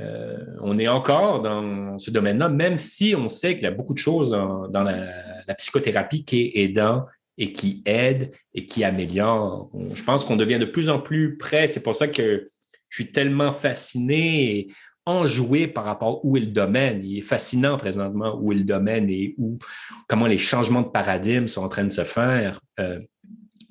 Euh, 0.00 0.38
on 0.60 0.78
est 0.78 0.88
encore 0.88 1.40
dans 1.40 1.98
ce 1.98 2.10
domaine-là, 2.10 2.48
même 2.48 2.76
si 2.76 3.14
on 3.16 3.28
sait 3.28 3.54
qu'il 3.54 3.64
y 3.64 3.66
a 3.66 3.70
beaucoup 3.70 3.94
de 3.94 3.98
choses 3.98 4.30
dans, 4.30 4.82
la, 4.82 5.54
psychothérapie 5.56 6.24
qui 6.24 6.42
est 6.42 6.64
aidant 6.64 7.06
et 7.38 7.52
qui 7.52 7.82
aide 7.84 8.32
et 8.54 8.66
qui 8.66 8.82
améliore. 8.84 9.70
Je 9.92 10.02
pense 10.02 10.24
qu'on 10.24 10.36
devient 10.36 10.58
de 10.58 10.64
plus 10.64 10.90
en 10.90 11.00
plus 11.00 11.36
près. 11.36 11.68
C'est 11.68 11.82
pour 11.82 11.96
ça 11.96 12.08
que 12.08 12.48
je 12.88 13.02
suis 13.02 13.12
tellement 13.12 13.52
fasciné 13.52 14.56
et 14.56 14.68
enjoué 15.06 15.66
par 15.66 15.84
rapport 15.84 16.24
où 16.24 16.36
est 16.36 16.40
le 16.40 16.46
domaine. 16.46 17.04
Il 17.04 17.18
est 17.18 17.22
fascinant 17.22 17.76
présentement 17.76 18.38
où 18.40 18.52
est 18.52 18.56
le 18.56 18.64
domaine 18.64 19.10
et 19.10 19.36
comment 20.08 20.26
les 20.26 20.38
changements 20.38 20.82
de 20.82 20.88
paradigme 20.88 21.46
sont 21.46 21.62
en 21.62 21.68
train 21.68 21.84
de 21.84 21.92
se 21.92 22.04
faire. 22.04 22.60
Euh, 22.80 23.00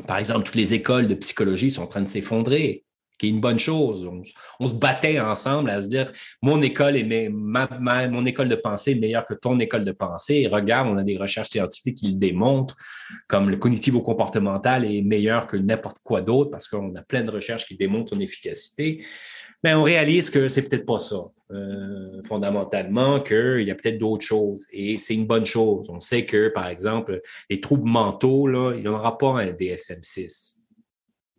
par 0.07 0.17
exemple, 0.17 0.43
toutes 0.43 0.55
les 0.55 0.73
écoles 0.73 1.07
de 1.07 1.15
psychologie 1.15 1.71
sont 1.71 1.83
en 1.83 1.87
train 1.87 2.01
de 2.01 2.07
s'effondrer. 2.07 2.83
Qui 3.17 3.27
est 3.27 3.29
une 3.29 3.39
bonne 3.39 3.59
chose. 3.59 4.09
On, 4.59 4.67
se 4.67 4.73
battait 4.73 5.19
ensemble 5.19 5.69
à 5.69 5.81
se 5.81 5.87
dire 5.87 6.11
mon 6.41 6.61
école 6.61 6.97
est 6.97 7.29
mon 7.29 8.25
école 8.25 8.49
de 8.49 8.55
pensée 8.55 8.91
est 8.91 8.95
meilleure 8.95 9.25
que 9.25 9.33
ton 9.33 9.59
école 9.59 9.85
de 9.85 9.91
pensée. 9.91 10.41
Et 10.41 10.47
regarde, 10.47 10.87
on 10.89 10.97
a 10.97 11.03
des 11.03 11.17
recherches 11.17 11.49
scientifiques 11.49 11.99
qui 11.99 12.07
le 12.07 12.17
démontrent, 12.17 12.75
comme 13.27 13.49
le 13.49 13.57
cognitivo-comportemental 13.57 14.85
est 14.85 15.01
meilleur 15.01 15.47
que 15.47 15.57
n'importe 15.57 15.97
quoi 16.03 16.21
d'autre 16.21 16.51
parce 16.51 16.67
qu'on 16.67 16.95
a 16.95 17.01
plein 17.01 17.23
de 17.23 17.31
recherches 17.31 17.65
qui 17.65 17.75
démontrent 17.75 18.09
son 18.09 18.19
efficacité. 18.19 19.03
Mais 19.63 19.73
on 19.73 19.83
réalise 19.83 20.29
que 20.29 20.49
c'est 20.49 20.67
peut-être 20.67 20.85
pas 20.85 20.99
ça. 20.99 21.23
Euh, 21.51 22.21
fondamentalement, 22.23 23.19
qu'il 23.21 23.61
y 23.61 23.71
a 23.71 23.75
peut-être 23.75 23.99
d'autres 23.99 24.25
choses. 24.25 24.65
Et 24.71 24.97
c'est 24.97 25.13
une 25.13 25.27
bonne 25.27 25.45
chose. 25.45 25.87
On 25.89 25.99
sait 25.99 26.25
que, 26.25 26.49
par 26.49 26.67
exemple, 26.67 27.21
les 27.49 27.61
troubles 27.61 27.87
mentaux, 27.87 28.49
il 28.73 28.81
n'y 28.81 28.87
aura 28.87 29.17
pas 29.17 29.39
un 29.39 29.51
DSM-6. 29.51 30.52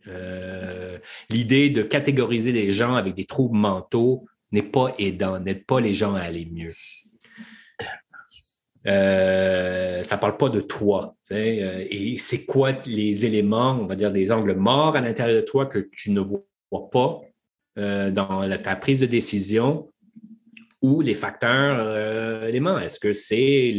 Euh, 0.09 0.99
l'idée 1.31 1.71
de 1.71 1.83
catégoriser 1.83 2.53
les 2.53 2.71
gens 2.71 2.95
avec 2.95 3.15
des 3.15 3.25
troubles 3.25 3.57
mentaux 3.57 4.27
n'est 4.53 4.63
pas 4.63 4.95
aidant, 4.99 5.39
n'aide 5.41 5.65
pas 5.65 5.81
les 5.81 5.95
gens 5.95 6.15
à 6.15 6.21
aller 6.21 6.47
mieux. 6.47 6.75
Euh, 8.87 10.03
ça 10.03 10.17
ne 10.17 10.21
parle 10.21 10.37
pas 10.37 10.51
de 10.51 10.61
toi. 10.61 11.17
Euh, 11.33 11.87
et 11.91 12.19
c'est 12.19 12.45
quoi 12.45 12.73
les 12.87 13.25
éléments, 13.25 13.79
on 13.81 13.87
va 13.87 13.97
dire 13.97 14.13
des 14.13 14.31
angles 14.31 14.55
morts 14.55 14.97
à 14.97 15.01
l'intérieur 15.01 15.41
de 15.41 15.47
toi 15.47 15.67
que 15.67 15.79
tu 15.79 16.11
ne 16.11 16.21
vois 16.21 16.91
pas 16.91 17.21
dans 17.77 18.49
ta 18.63 18.77
prise 18.77 19.01
de 19.01 19.07
décision? 19.07 19.91
Ou 20.85 21.01
les 21.01 21.15
facteurs 21.15 22.45
éléments. 22.45 22.79
Est-ce 22.79 23.01
que 23.01 23.15
c'est 23.15 23.75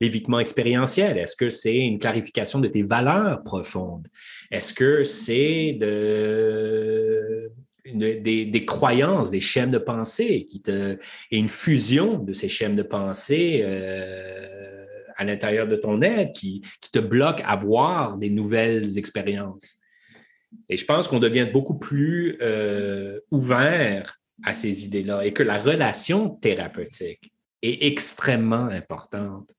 l'évitement 0.00 0.38
expérientiel? 0.38 1.18
Est-ce 1.18 1.34
que 1.34 1.50
c'est 1.50 1.78
une 1.78 1.98
clarification 1.98 2.60
de 2.60 2.68
tes 2.68 2.84
valeurs 2.84 3.42
profondes? 3.42 4.06
Est-ce 4.52 4.72
que 4.72 5.02
c'est 5.02 5.76
de, 5.80 7.50
des, 7.84 8.64
croyances, 8.64 9.30
des 9.30 9.40
schèmes 9.40 9.72
de 9.72 9.78
pensée 9.78 10.46
et 10.68 11.36
une 11.36 11.48
fusion 11.48 12.18
de 12.20 12.32
ces 12.32 12.48
schèmes 12.48 12.76
de 12.76 12.84
pensée 12.84 13.62
euh, 13.64 14.86
à 15.16 15.24
l'intérieur 15.24 15.66
de 15.66 15.74
ton 15.74 16.00
être 16.00 16.30
qui, 16.32 16.62
te 16.92 17.00
bloque 17.00 17.42
à 17.44 17.56
voir 17.56 18.18
des 18.18 18.30
nouvelles 18.30 18.98
expériences? 18.98 19.78
Et 20.68 20.76
je 20.76 20.84
pense 20.84 21.08
qu'on 21.08 21.18
devient 21.18 21.48
beaucoup 21.52 21.80
plus 21.80 22.38
euh, 22.40 23.18
ouvert 23.32 24.19
à 24.44 24.54
ces 24.54 24.84
idées-là 24.84 25.24
et 25.24 25.32
que 25.32 25.42
la 25.42 25.58
relation 25.58 26.30
thérapeutique 26.30 27.32
est 27.62 27.86
extrêmement 27.86 28.66
importante. 28.66 29.50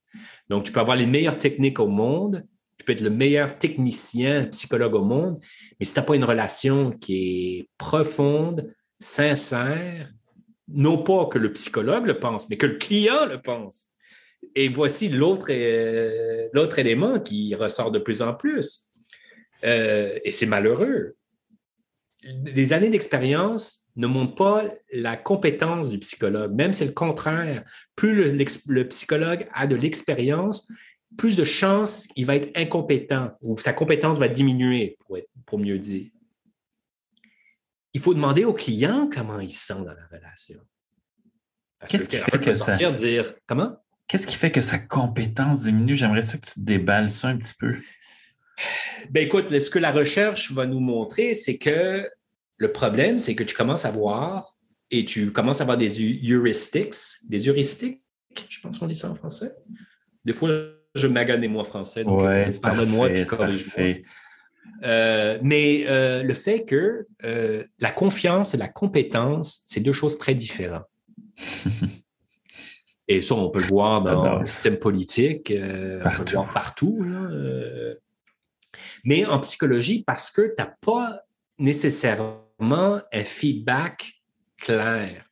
Donc, 0.48 0.64
tu 0.64 0.72
peux 0.72 0.80
avoir 0.80 0.96
les 0.96 1.06
meilleures 1.06 1.38
techniques 1.38 1.80
au 1.80 1.86
monde, 1.86 2.44
tu 2.78 2.84
peux 2.84 2.92
être 2.92 3.00
le 3.00 3.10
meilleur 3.10 3.58
technicien, 3.58 4.46
psychologue 4.46 4.94
au 4.94 5.04
monde, 5.04 5.38
mais 5.78 5.86
si 5.86 5.94
tu 5.94 6.00
n'as 6.00 6.04
pas 6.04 6.16
une 6.16 6.24
relation 6.24 6.90
qui 6.90 7.58
est 7.58 7.68
profonde, 7.78 8.74
sincère, 8.98 10.12
non 10.68 11.02
pas 11.02 11.26
que 11.26 11.38
le 11.38 11.52
psychologue 11.52 12.06
le 12.06 12.18
pense, 12.18 12.48
mais 12.48 12.56
que 12.56 12.66
le 12.66 12.74
client 12.74 13.26
le 13.26 13.40
pense. 13.40 13.88
Et 14.54 14.68
voici 14.68 15.08
l'autre, 15.08 15.46
euh, 15.50 16.76
élément 16.76 17.20
qui 17.20 17.54
ressort 17.54 17.90
de 17.90 17.98
plus 17.98 18.22
en 18.22 18.34
plus. 18.34 18.86
Euh, 19.64 20.18
et 20.24 20.32
c'est 20.32 20.46
malheureux. 20.46 21.14
Les 22.22 22.72
années 22.72 22.88
d'expérience 22.88 23.86
ne 23.96 24.06
montrent 24.06 24.36
pas 24.36 24.64
la 24.92 25.16
compétence 25.16 25.90
du 25.90 25.98
psychologue. 25.98 26.54
Même 26.54 26.72
c'est 26.72 26.86
le 26.86 26.92
contraire. 26.92 27.64
Plus 27.96 28.32
le 28.66 28.88
psychologue 28.88 29.48
a 29.52 29.66
de 29.66 29.76
l'expérience, 29.76 30.68
plus 31.16 31.36
de 31.36 31.44
chances 31.44 32.06
il 32.16 32.26
va 32.26 32.36
être 32.36 32.50
incompétent 32.56 33.32
ou 33.40 33.58
sa 33.58 33.72
compétence 33.72 34.18
va 34.18 34.28
diminuer, 34.28 34.96
pour, 35.00 35.18
pour 35.46 35.58
mieux 35.58 35.78
dire. 35.78 36.10
Il 37.92 38.00
faut 38.00 38.14
demander 38.14 38.44
au 38.44 38.54
client 38.54 39.10
comment 39.12 39.40
il 39.40 39.52
se 39.52 39.66
sent 39.66 39.84
dans 39.84 39.94
la 39.94 40.06
relation. 40.10 40.60
Qu'est-ce 41.88 42.08
qui 42.08 42.16
fait 42.16 42.40
que 42.40 42.52
ça... 42.52 42.76
dire 42.92 43.34
comment? 43.46 43.76
Qu'est-ce 44.06 44.26
qui 44.26 44.36
fait 44.36 44.52
que 44.52 44.60
sa 44.60 44.78
compétence 44.78 45.62
diminue? 45.62 45.96
J'aimerais 45.96 46.22
ça 46.22 46.38
que 46.38 46.46
tu 46.46 46.60
déballes 46.60 47.10
ça 47.10 47.28
un 47.28 47.36
petit 47.36 47.54
peu. 47.58 47.76
Ben 49.10 49.24
écoute, 49.24 49.58
ce 49.58 49.70
que 49.70 49.78
la 49.78 49.92
recherche 49.92 50.52
va 50.52 50.66
nous 50.66 50.80
montrer, 50.80 51.34
c'est 51.34 51.58
que 51.58 52.08
le 52.56 52.72
problème, 52.72 53.18
c'est 53.18 53.34
que 53.34 53.42
tu 53.42 53.54
commences 53.54 53.84
à 53.84 53.90
voir 53.90 54.56
et 54.90 55.04
tu 55.04 55.32
commences 55.32 55.60
à 55.60 55.64
avoir 55.64 55.78
des 55.78 56.00
heuristics, 56.30 56.94
des 57.28 57.48
heuristiques, 57.48 58.02
je 58.48 58.60
pense 58.60 58.78
qu'on 58.78 58.86
dit 58.86 58.94
ça 58.94 59.10
en 59.10 59.14
français. 59.14 59.52
Des 60.24 60.32
fois, 60.32 60.50
je 60.94 61.06
magane 61.06 61.46
moi 61.48 61.64
français, 61.64 62.04
donc 62.04 62.22
ouais, 62.22 62.46
euh, 62.64 62.86
moi 62.86 63.08
euh, 64.84 65.38
mais 65.42 65.84
euh, 65.88 66.22
le 66.22 66.34
fait 66.34 66.64
que 66.64 67.06
la 67.78 67.90
confiance 67.90 68.54
et 68.54 68.56
la 68.56 68.68
compétence, 68.68 69.62
c'est 69.66 69.80
deux 69.80 69.92
choses 69.92 70.18
très 70.18 70.34
différentes. 70.34 70.86
et 73.08 73.22
ça, 73.22 73.34
on 73.34 73.50
peut 73.50 73.60
le 73.60 73.66
voir 73.66 74.02
dans 74.02 74.40
le 74.40 74.46
système 74.46 74.76
politique, 74.76 75.52
on 75.52 76.10
peut 76.10 76.24
le 76.24 76.32
voir 76.32 76.52
partout. 76.52 77.04
Mais 79.04 79.24
en 79.24 79.40
psychologie, 79.40 80.04
parce 80.06 80.30
que 80.30 80.42
tu 80.42 80.54
n'as 80.58 80.72
pas 80.80 81.22
nécessairement 81.58 83.00
un 83.12 83.24
feedback 83.24 84.12
clair. 84.58 85.26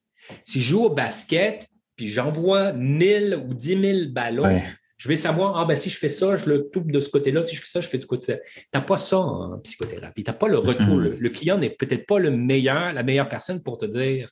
Si 0.44 0.60
je 0.60 0.70
joue 0.70 0.84
au 0.84 0.90
basket, 0.90 1.68
puis 1.96 2.08
j'envoie 2.08 2.72
1000 2.72 3.44
ou 3.48 3.54
10 3.54 3.80
000 3.80 3.98
ballons, 4.10 4.62
je 4.96 5.08
vais 5.08 5.16
savoir, 5.16 5.56
ah 5.56 5.64
ben 5.64 5.76
si 5.76 5.88
je 5.88 5.96
fais 5.96 6.08
ça, 6.08 6.36
je 6.36 6.46
le 6.46 6.68
toupe 6.68 6.90
de 6.92 7.00
ce 7.00 7.08
côté-là, 7.10 7.42
si 7.42 7.56
je 7.56 7.60
fais 7.60 7.68
ça, 7.68 7.80
je 7.80 7.88
fais 7.88 7.98
du 7.98 8.06
côté. 8.06 8.36
Tu 8.54 8.62
n'as 8.74 8.80
pas 8.82 8.98
ça 8.98 9.18
en 9.18 9.58
psychothérapie. 9.60 10.24
Tu 10.24 10.30
n'as 10.30 10.36
pas 10.36 10.48
le 10.48 10.58
retour. 10.58 10.96
Mhm. 10.96 11.16
Le, 11.18 11.30
client 11.30 11.58
n'est 11.58 11.70
peut-être 11.70 12.06
pas 12.06 12.18
le 12.18 12.30
meilleur, 12.30 12.92
la 12.92 13.02
meilleure 13.02 13.28
personne 13.28 13.62
pour 13.62 13.78
te 13.78 13.86
dire. 13.86 14.30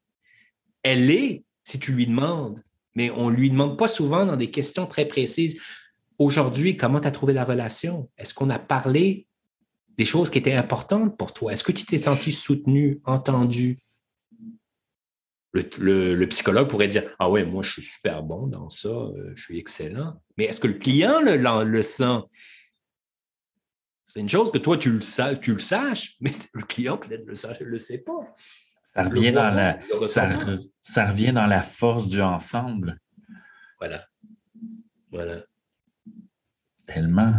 Elle 0.83 1.11
est 1.11 1.45
si 1.65 1.79
tu 1.79 1.93
lui 1.93 2.07
demandes, 2.07 2.63
mais 2.95 3.11
on 3.11 3.31
ne 3.31 3.37
lui 3.37 3.51
demande 3.51 3.79
pas 3.79 3.89
souvent 3.89 4.27
dans 4.27 4.37
des 4.37 4.51
questions 4.51 4.87
très 4.87 5.07
précises. 5.07 5.61
Aujourd'hui, 6.19 6.77
comment 6.77 7.01
tu 7.01 7.09
as 7.09 7.13
trouvé 7.13 7.33
la 7.33 7.45
relation? 7.45 8.11
Est-ce 8.19 8.35
qu'on 8.35 8.51
a 8.51 8.59
parlé 8.59 9.28
des 9.99 10.05
choses 10.05 10.31
qui 10.31 10.39
étaient 10.39 10.55
importantes 10.55 11.19
pour 11.19 11.35
toi? 11.35 11.53
Est-ce 11.53 11.65
que 11.65 11.73
tu 11.73 11.85
t'es 11.85 11.99
senti 11.99 12.33
soutenu, 12.33 13.01
entendu? 13.05 13.79
Le, 15.53 16.25
psychologue 16.27 16.69
pourrait 16.69 16.89
dire 16.89 17.03
Ah 17.19 17.29
ouais, 17.29 17.45
moi 17.45 17.65
je 17.65 17.73
suis 17.73 17.83
super 17.83 18.23
bon 18.23 18.47
dans 18.47 18.69
ça, 18.69 18.89
euh, 18.89 19.33
je 19.35 19.43
suis 19.43 19.59
excellent. 19.59 20.23
Mais 20.37 20.45
est-ce 20.45 20.61
que 20.61 20.69
le 20.69 20.75
client 20.75 21.21
le, 21.21 21.37
le, 21.65 21.83
sent? 21.83 22.21
C'est 24.05 24.21
une 24.21 24.29
chose 24.29 24.53
que 24.53 24.59
toi 24.59 24.79
tu 24.79 24.91
le, 24.91 25.39
tu 25.41 25.53
le 25.53 25.61
saches, 25.61 26.17
mais 26.21 26.31
le 26.55 26.63
client 26.63 26.97
peut-être 26.97 27.27
ne 27.27 27.65
le, 27.65 27.79
sait 27.79 27.99
pas. 27.99 28.35
Ça 28.95 29.03
revient, 29.03 29.33
dans 29.33 29.53
la, 29.53 29.79
ça, 30.81 31.07
revient 31.07 31.33
dans 31.33 31.47
la 31.47 31.63
force 31.63 32.07
du 32.07 32.23
ensemble. 32.23 33.01
Voilà. 33.81 34.07
Voilà. 35.11 35.45
Tellement. 36.87 37.35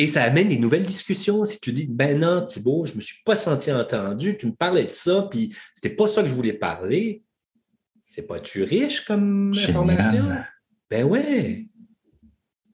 Et 0.00 0.06
ça 0.06 0.22
amène 0.22 0.48
des 0.48 0.58
nouvelles 0.58 0.86
discussions. 0.86 1.44
Si 1.44 1.60
tu 1.60 1.72
dis, 1.72 1.86
ben 1.86 2.18
non, 2.18 2.46
Thibault, 2.46 2.86
je 2.86 2.92
ne 2.92 2.96
me 2.96 3.00
suis 3.02 3.22
pas 3.22 3.36
senti 3.36 3.70
entendu, 3.70 4.34
tu 4.38 4.46
me 4.46 4.52
parlais 4.52 4.86
de 4.86 4.92
ça, 4.92 5.28
puis 5.30 5.54
c'était 5.74 5.94
pas 5.94 6.06
ça 6.06 6.22
que 6.22 6.28
je 6.30 6.32
voulais 6.32 6.54
parler. 6.54 7.22
C'est 8.08 8.22
pas-tu 8.22 8.62
riche 8.62 9.02
comme 9.02 9.52
information? 9.52 10.24
Ben 10.88 11.04
ouais. 11.04 11.66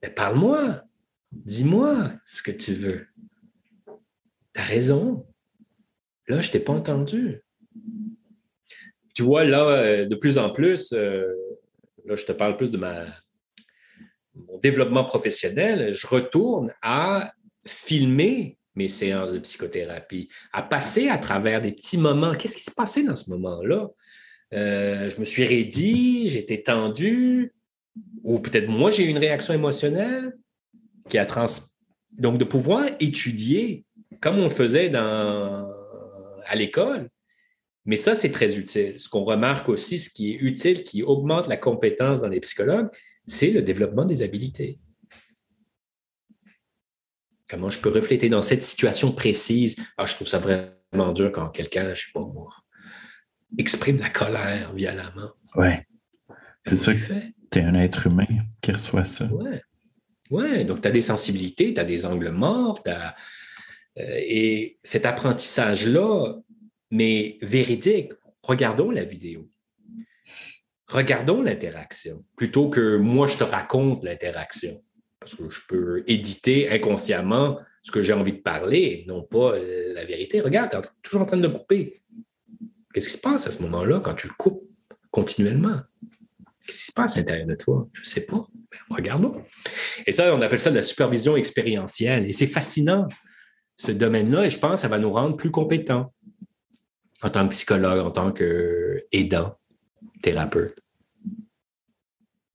Ben 0.01 0.15
parle-moi. 0.15 0.85
Dis-moi 1.33 2.13
ce 2.25 2.45
que 2.45 2.53
tu 2.53 2.75
veux. 2.75 3.09
Tu 4.55 4.61
as 4.61 4.63
raison. 4.63 5.27
Là, 6.29 6.41
je 6.41 6.53
t'ai 6.53 6.61
pas 6.61 6.75
entendu. 6.75 7.43
Tu 9.17 9.25
vois, 9.25 9.43
là, 9.43 9.67
euh, 9.67 10.07
de 10.07 10.15
plus 10.15 10.39
en 10.39 10.51
plus, 10.51 10.93
euh, 10.93 11.27
là, 12.05 12.15
je 12.15 12.25
te 12.25 12.31
parle 12.31 12.57
plus 12.57 12.71
de 12.71 12.77
ma, 12.77 13.05
mon 14.49 14.59
développement 14.59 15.05
professionnel, 15.05 15.93
je 15.93 16.07
retourne 16.07 16.73
à 16.83 17.33
filmer 17.67 18.59
mes 18.75 18.89
séances 18.89 19.33
de 19.33 19.39
psychothérapie, 19.39 20.29
à 20.53 20.63
passer 20.63 21.09
à 21.09 21.19
travers 21.19 21.63
des 21.63 21.73
petits 21.73 21.99
moments. 21.99 22.35
Qu'est-ce 22.35 22.57
qui 22.57 22.63
s'est 22.63 22.75
passé 22.77 23.03
dans 23.03 23.17
ce 23.17 23.31
moment-là? 23.31 23.89
Euh, 24.55 25.09
je 25.09 25.19
me 25.19 25.25
suis 25.25 25.45
raidi, 25.45 26.29
j'étais 26.29 26.63
tendu, 26.63 27.55
ou 28.23 28.39
peut-être 28.39 28.69
moi, 28.69 28.91
j'ai 28.91 29.05
eu 29.05 29.09
une 29.09 29.19
réaction 29.19 29.55
émotionnelle 29.55 30.37
qui 31.09 31.19
a 31.19 31.27
trans... 31.27 31.47
Donc, 32.13 32.39
de 32.39 32.45
pouvoir 32.45 32.87
étudier 33.01 33.85
comme 34.21 34.39
on 34.39 34.49
faisait 34.51 34.95
à 34.95 36.55
l'école, 36.55 37.09
mais 37.85 37.97
ça, 37.97 38.15
c'est 38.15 38.33
très 38.33 38.59
utile. 38.59 38.99
Ce 38.99 39.09
qu'on 39.09 39.25
remarque 39.25 39.69
aussi, 39.69 39.99
ce 39.99 40.11
qui 40.11 40.33
est 40.33 40.37
utile, 40.37 40.85
qui 40.85 41.03
augmente 41.03 41.47
la 41.47 41.57
compétence 41.57 42.21
dans 42.21 42.29
les 42.29 42.41
psychologues, 42.41 42.89
c'est 43.27 43.51
le 43.51 43.63
développement 43.63 44.05
des 44.05 44.23
habiletés. 44.23 44.79
Comment 47.49 47.71
je 47.71 47.81
peux 47.81 47.91
refléter 47.91 48.29
dans 48.29 48.43
cette 48.43 48.63
situation 48.63 49.13
précise? 49.13 49.77
Ah, 49.97 50.07
je 50.07 50.15
trouve 50.15 50.27
ça 50.27 50.39
vraiment 50.39 51.13
dur 51.13 51.31
quand 51.33 51.49
quelqu'un, 51.49 51.85
je 51.85 51.91
ne 51.91 51.95
sais 51.95 52.13
pas 52.13 52.21
moi, 52.21 52.53
exprime 53.59 53.99
la 53.99 54.11
colère 54.11 54.73
violemment. 54.75 55.33
Oui. 55.55 55.69
C'est 56.65 56.77
ça 56.77 56.93
que 56.93 56.99
tu 56.99 57.59
es 57.59 57.63
un 57.63 57.75
être 57.75 58.09
humain 58.09 58.27
qui 58.61 58.73
reçoit 58.73 59.05
ça. 59.05 59.29
Oui. 59.33 59.51
Ouais. 60.31 60.65
Donc, 60.65 60.83
tu 60.83 60.89
as 60.89 60.91
des 60.91 61.03
sensibilités, 61.03 61.73
tu 61.73 61.81
as 61.81 61.85
des 61.85 62.05
angles 62.05 62.31
morts, 62.31 62.83
tu 62.83 62.91
as, 62.91 63.15
et 63.97 64.79
cet 64.83 65.07
apprentissage-là, 65.07 66.35
mais 66.91 67.39
véridique, 67.43 68.13
regardons 68.43 68.91
la 68.91 69.05
vidéo. 69.05 69.49
Regardons 70.89 71.43
l'interaction, 71.43 72.25
plutôt 72.37 72.71
que 72.71 72.97
moi, 72.97 73.27
je 73.27 73.37
te 73.37 73.45
raconte 73.45 74.05
l'interaction. 74.05 74.83
Parce 75.19 75.35
que 75.35 75.51
je 75.51 75.61
peux 75.69 76.05
éditer 76.07 76.71
inconsciemment 76.71 77.59
ce 77.83 77.91
que 77.91 78.03
j'ai 78.03 78.13
envie 78.13 78.33
de 78.33 78.43
parler, 78.43 79.05
non 79.09 79.23
pas 79.23 79.57
la 79.59 80.05
vérité. 80.05 80.41
Regarde, 80.41 80.71
tu 80.71 80.77
es 80.77 80.83
toujours 81.03 81.23
en 81.23 81.27
train 81.27 81.37
de 81.37 81.43
le 81.43 81.49
couper. 81.49 82.03
Qu'est-ce 82.93 83.09
qui 83.09 83.15
se 83.15 83.21
passe 83.21 83.47
à 83.47 83.51
ce 83.51 83.63
moment-là 83.63 84.01
quand 84.01 84.15
tu 84.15 84.29
le 84.29 84.35
coupes 84.39 84.63
continuellement? 85.11 85.81
Qu'est-ce 86.65 86.79
qui 86.79 86.85
se 86.87 86.93
passe 86.93 87.17
à 87.17 87.21
l'intérieur 87.21 87.47
de 87.47 87.55
toi? 87.55 87.89
Je 87.93 88.01
ne 88.01 88.07
sais 88.07 88.27
pas. 88.27 88.47
Ben, 88.71 88.79
regardons. 88.91 89.43
Et 90.07 90.13
ça, 90.13 90.35
on 90.35 90.41
appelle 90.43 90.61
ça 90.61 90.71
de 90.71 90.77
la 90.77 90.83
supervision 90.83 91.37
expérientielle. 91.37 92.29
Et 92.29 92.33
c'est 92.33 92.47
fascinant, 92.47 93.09
ce 93.77 93.93
domaine-là, 93.93 94.47
et 94.47 94.51
je 94.51 94.59
pense 94.59 94.73
que 94.73 94.81
ça 94.81 94.89
va 94.89 94.99
nous 94.99 95.13
rendre 95.13 95.37
plus 95.37 95.51
compétents 95.51 96.13
en 97.23 97.31
tant 97.31 97.45
que 97.45 97.51
psychologue, 97.53 98.05
en 98.05 98.11
tant 98.11 98.33
qu'aidant, 98.33 99.59
thérapeute. 100.27 100.81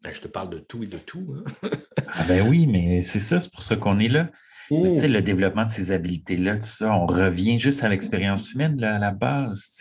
Ben, 0.03 0.13
je 0.13 0.19
te 0.19 0.28
parle 0.28 0.49
de 0.49 0.59
tout 0.59 0.84
et 0.84 0.88
de 0.88 0.97
tout. 0.97 1.38
Hein. 1.38 1.69
ah 2.07 2.24
ben 2.28 2.45
oui, 2.45 2.67
mais 2.67 2.99
c'est 2.99 3.19
ça, 3.19 3.39
c'est 3.39 3.51
pour 3.51 3.63
ça 3.63 3.78
qu'on 3.78 3.97
est 3.99 4.09
là. 4.09 4.30
Tu 4.67 4.95
sais, 4.97 5.07
le 5.07 5.22
développement 5.22 5.65
de 5.65 5.72
ces 5.72 5.93
habiletés-là, 5.93 6.55
tout 6.55 6.67
ça, 6.67 6.93
on 6.93 7.05
revient 7.05 7.59
juste 7.59 7.84
à 7.84 7.89
l'expérience 7.89 8.51
humaine 8.51 8.80
là, 8.80 8.95
à 8.95 8.99
la 8.99 9.11
base. 9.11 9.80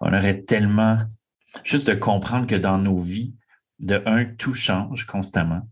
On 0.00 0.12
aurait 0.12 0.42
tellement 0.42 0.98
juste 1.62 1.88
de 1.88 1.94
comprendre 1.94 2.48
que 2.48 2.56
dans 2.56 2.78
nos 2.78 2.98
vies, 2.98 3.34
de 3.78 4.02
un, 4.06 4.24
tout 4.24 4.54
change 4.54 5.04
constamment. 5.06 5.62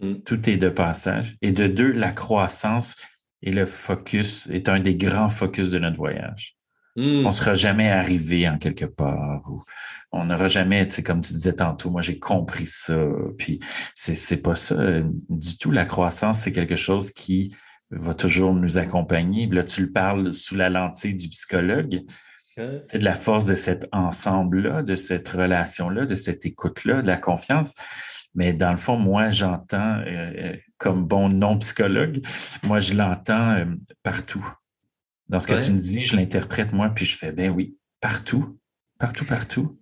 Mm. 0.00 0.14
Tout 0.24 0.48
est 0.48 0.56
de 0.56 0.70
passage. 0.70 1.36
Et 1.42 1.52
de 1.52 1.66
deux, 1.66 1.92
la 1.92 2.12
croissance 2.12 2.96
et 3.42 3.52
le 3.52 3.66
focus 3.66 4.46
est 4.50 4.70
un 4.70 4.80
des 4.80 4.94
grands 4.94 5.28
focus 5.28 5.70
de 5.70 5.78
notre 5.78 5.96
voyage. 5.96 6.56
Mm. 6.96 7.24
On 7.24 7.28
ne 7.28 7.32
sera 7.32 7.54
jamais 7.54 7.90
arrivé 7.90 8.48
en 8.48 8.58
quelque 8.58 8.84
part. 8.84 9.42
on 10.12 10.24
n'aura 10.26 10.48
jamais, 10.48 10.86
tu 10.88 10.96
sais, 10.96 11.02
comme 11.02 11.22
tu 11.22 11.32
disais 11.32 11.54
tantôt, 11.54 11.90
moi 11.90 12.02
j'ai 12.02 12.18
compris 12.18 12.66
ça. 12.66 13.06
Puis 13.38 13.60
c'est, 13.94 14.14
c'est 14.14 14.42
pas 14.42 14.56
ça 14.56 14.76
du 15.28 15.58
tout. 15.58 15.70
La 15.70 15.84
croissance, 15.84 16.40
c'est 16.40 16.52
quelque 16.52 16.76
chose 16.76 17.10
qui 17.10 17.54
va 17.90 18.14
toujours 18.14 18.54
nous 18.54 18.78
accompagner. 18.78 19.46
Là, 19.46 19.64
tu 19.64 19.82
le 19.82 19.92
parles 19.92 20.32
sous 20.32 20.56
la 20.56 20.70
lentille 20.70 21.14
du 21.14 21.28
psychologue. 21.28 22.02
C'est 22.86 23.00
de 23.00 23.04
la 23.04 23.14
force 23.16 23.46
de 23.46 23.56
cet 23.56 23.88
ensemble-là, 23.90 24.82
de 24.82 24.94
cette 24.94 25.28
relation-là, 25.28 26.06
de 26.06 26.14
cette 26.14 26.46
écoute-là, 26.46 27.02
de 27.02 27.06
la 27.08 27.16
confiance. 27.16 27.74
Mais 28.34 28.52
dans 28.52 28.70
le 28.70 28.76
fond, 28.76 28.96
moi, 28.96 29.30
j'entends, 29.30 29.98
euh, 29.98 30.32
euh, 30.36 30.56
comme 30.78 31.04
bon 31.04 31.28
non-psychologue, 31.28 32.20
moi, 32.62 32.80
je 32.80 32.94
l'entends 32.94 33.56
euh, 33.56 33.64
partout. 34.02 34.46
Dans 35.28 35.40
ce 35.40 35.46
que 35.46 35.64
tu 35.64 35.72
me 35.72 35.78
dis, 35.78 36.04
je 36.04 36.16
l'interprète 36.16 36.72
moi, 36.72 36.90
puis 36.90 37.06
je 37.06 37.16
fais, 37.16 37.32
ben 37.32 37.50
oui, 37.50 37.76
partout, 38.00 38.58
partout, 38.98 39.24
partout. 39.24 39.78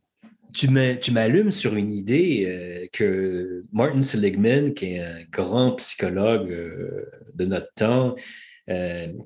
Tu 0.54 0.68
m'allumes 0.68 1.50
sur 1.50 1.76
une 1.76 1.90
idée 1.90 2.88
que 2.92 3.64
Martin 3.72 4.02
Seligman, 4.02 4.74
qui 4.74 4.92
est 4.92 5.00
un 5.00 5.24
grand 5.30 5.72
psychologue 5.72 6.50
de 7.34 7.44
notre 7.44 7.72
temps, 7.74 8.14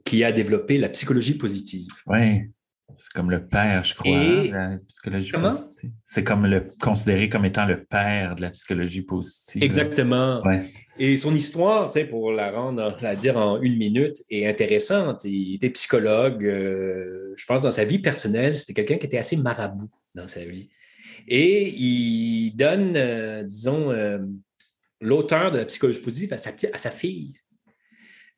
qui 0.04 0.24
a 0.24 0.32
développé 0.32 0.78
la 0.78 0.88
psychologie 0.88 1.36
positive. 1.36 1.90
Oui. 2.06 2.42
C'est 2.98 3.12
comme 3.12 3.30
le 3.30 3.46
père, 3.46 3.84
je 3.84 3.94
crois, 3.94 4.10
de 4.10 4.52
la 4.52 4.78
psychologie 4.88 5.32
positive. 5.32 5.90
C'est 6.04 6.24
comme 6.24 6.46
le 6.46 6.72
considéré 6.80 7.28
comme 7.28 7.44
étant 7.44 7.66
le 7.66 7.84
père 7.84 8.36
de 8.36 8.42
la 8.42 8.50
psychologie 8.50 9.02
positive. 9.02 9.62
Exactement. 9.62 10.42
Et 10.98 11.18
son 11.18 11.34
histoire, 11.34 11.90
pour 12.08 12.32
la 12.32 12.50
rendre, 12.50 12.96
à 13.02 13.16
dire 13.16 13.36
en 13.36 13.60
une 13.60 13.76
minute, 13.76 14.22
est 14.30 14.46
intéressante. 14.46 15.24
Il 15.24 15.56
était 15.56 15.70
psychologue. 15.70 16.44
Euh, 16.44 17.34
je 17.36 17.44
pense 17.44 17.62
dans 17.62 17.70
sa 17.70 17.84
vie 17.84 17.98
personnelle, 17.98 18.56
c'était 18.56 18.72
quelqu'un 18.72 18.96
qui 18.96 19.06
était 19.06 19.18
assez 19.18 19.36
marabout 19.36 19.90
dans 20.14 20.26
sa 20.26 20.44
vie. 20.44 20.70
Et 21.28 21.68
il 21.68 22.52
donne, 22.52 22.96
euh, 22.96 23.42
disons, 23.42 23.90
euh, 23.90 24.18
l'auteur 25.00 25.50
de 25.50 25.58
la 25.58 25.64
psychologie 25.66 26.00
positive 26.00 26.32
à 26.32 26.38
sa, 26.38 26.50
à 26.72 26.78
sa 26.78 26.90
fille. 26.90 27.34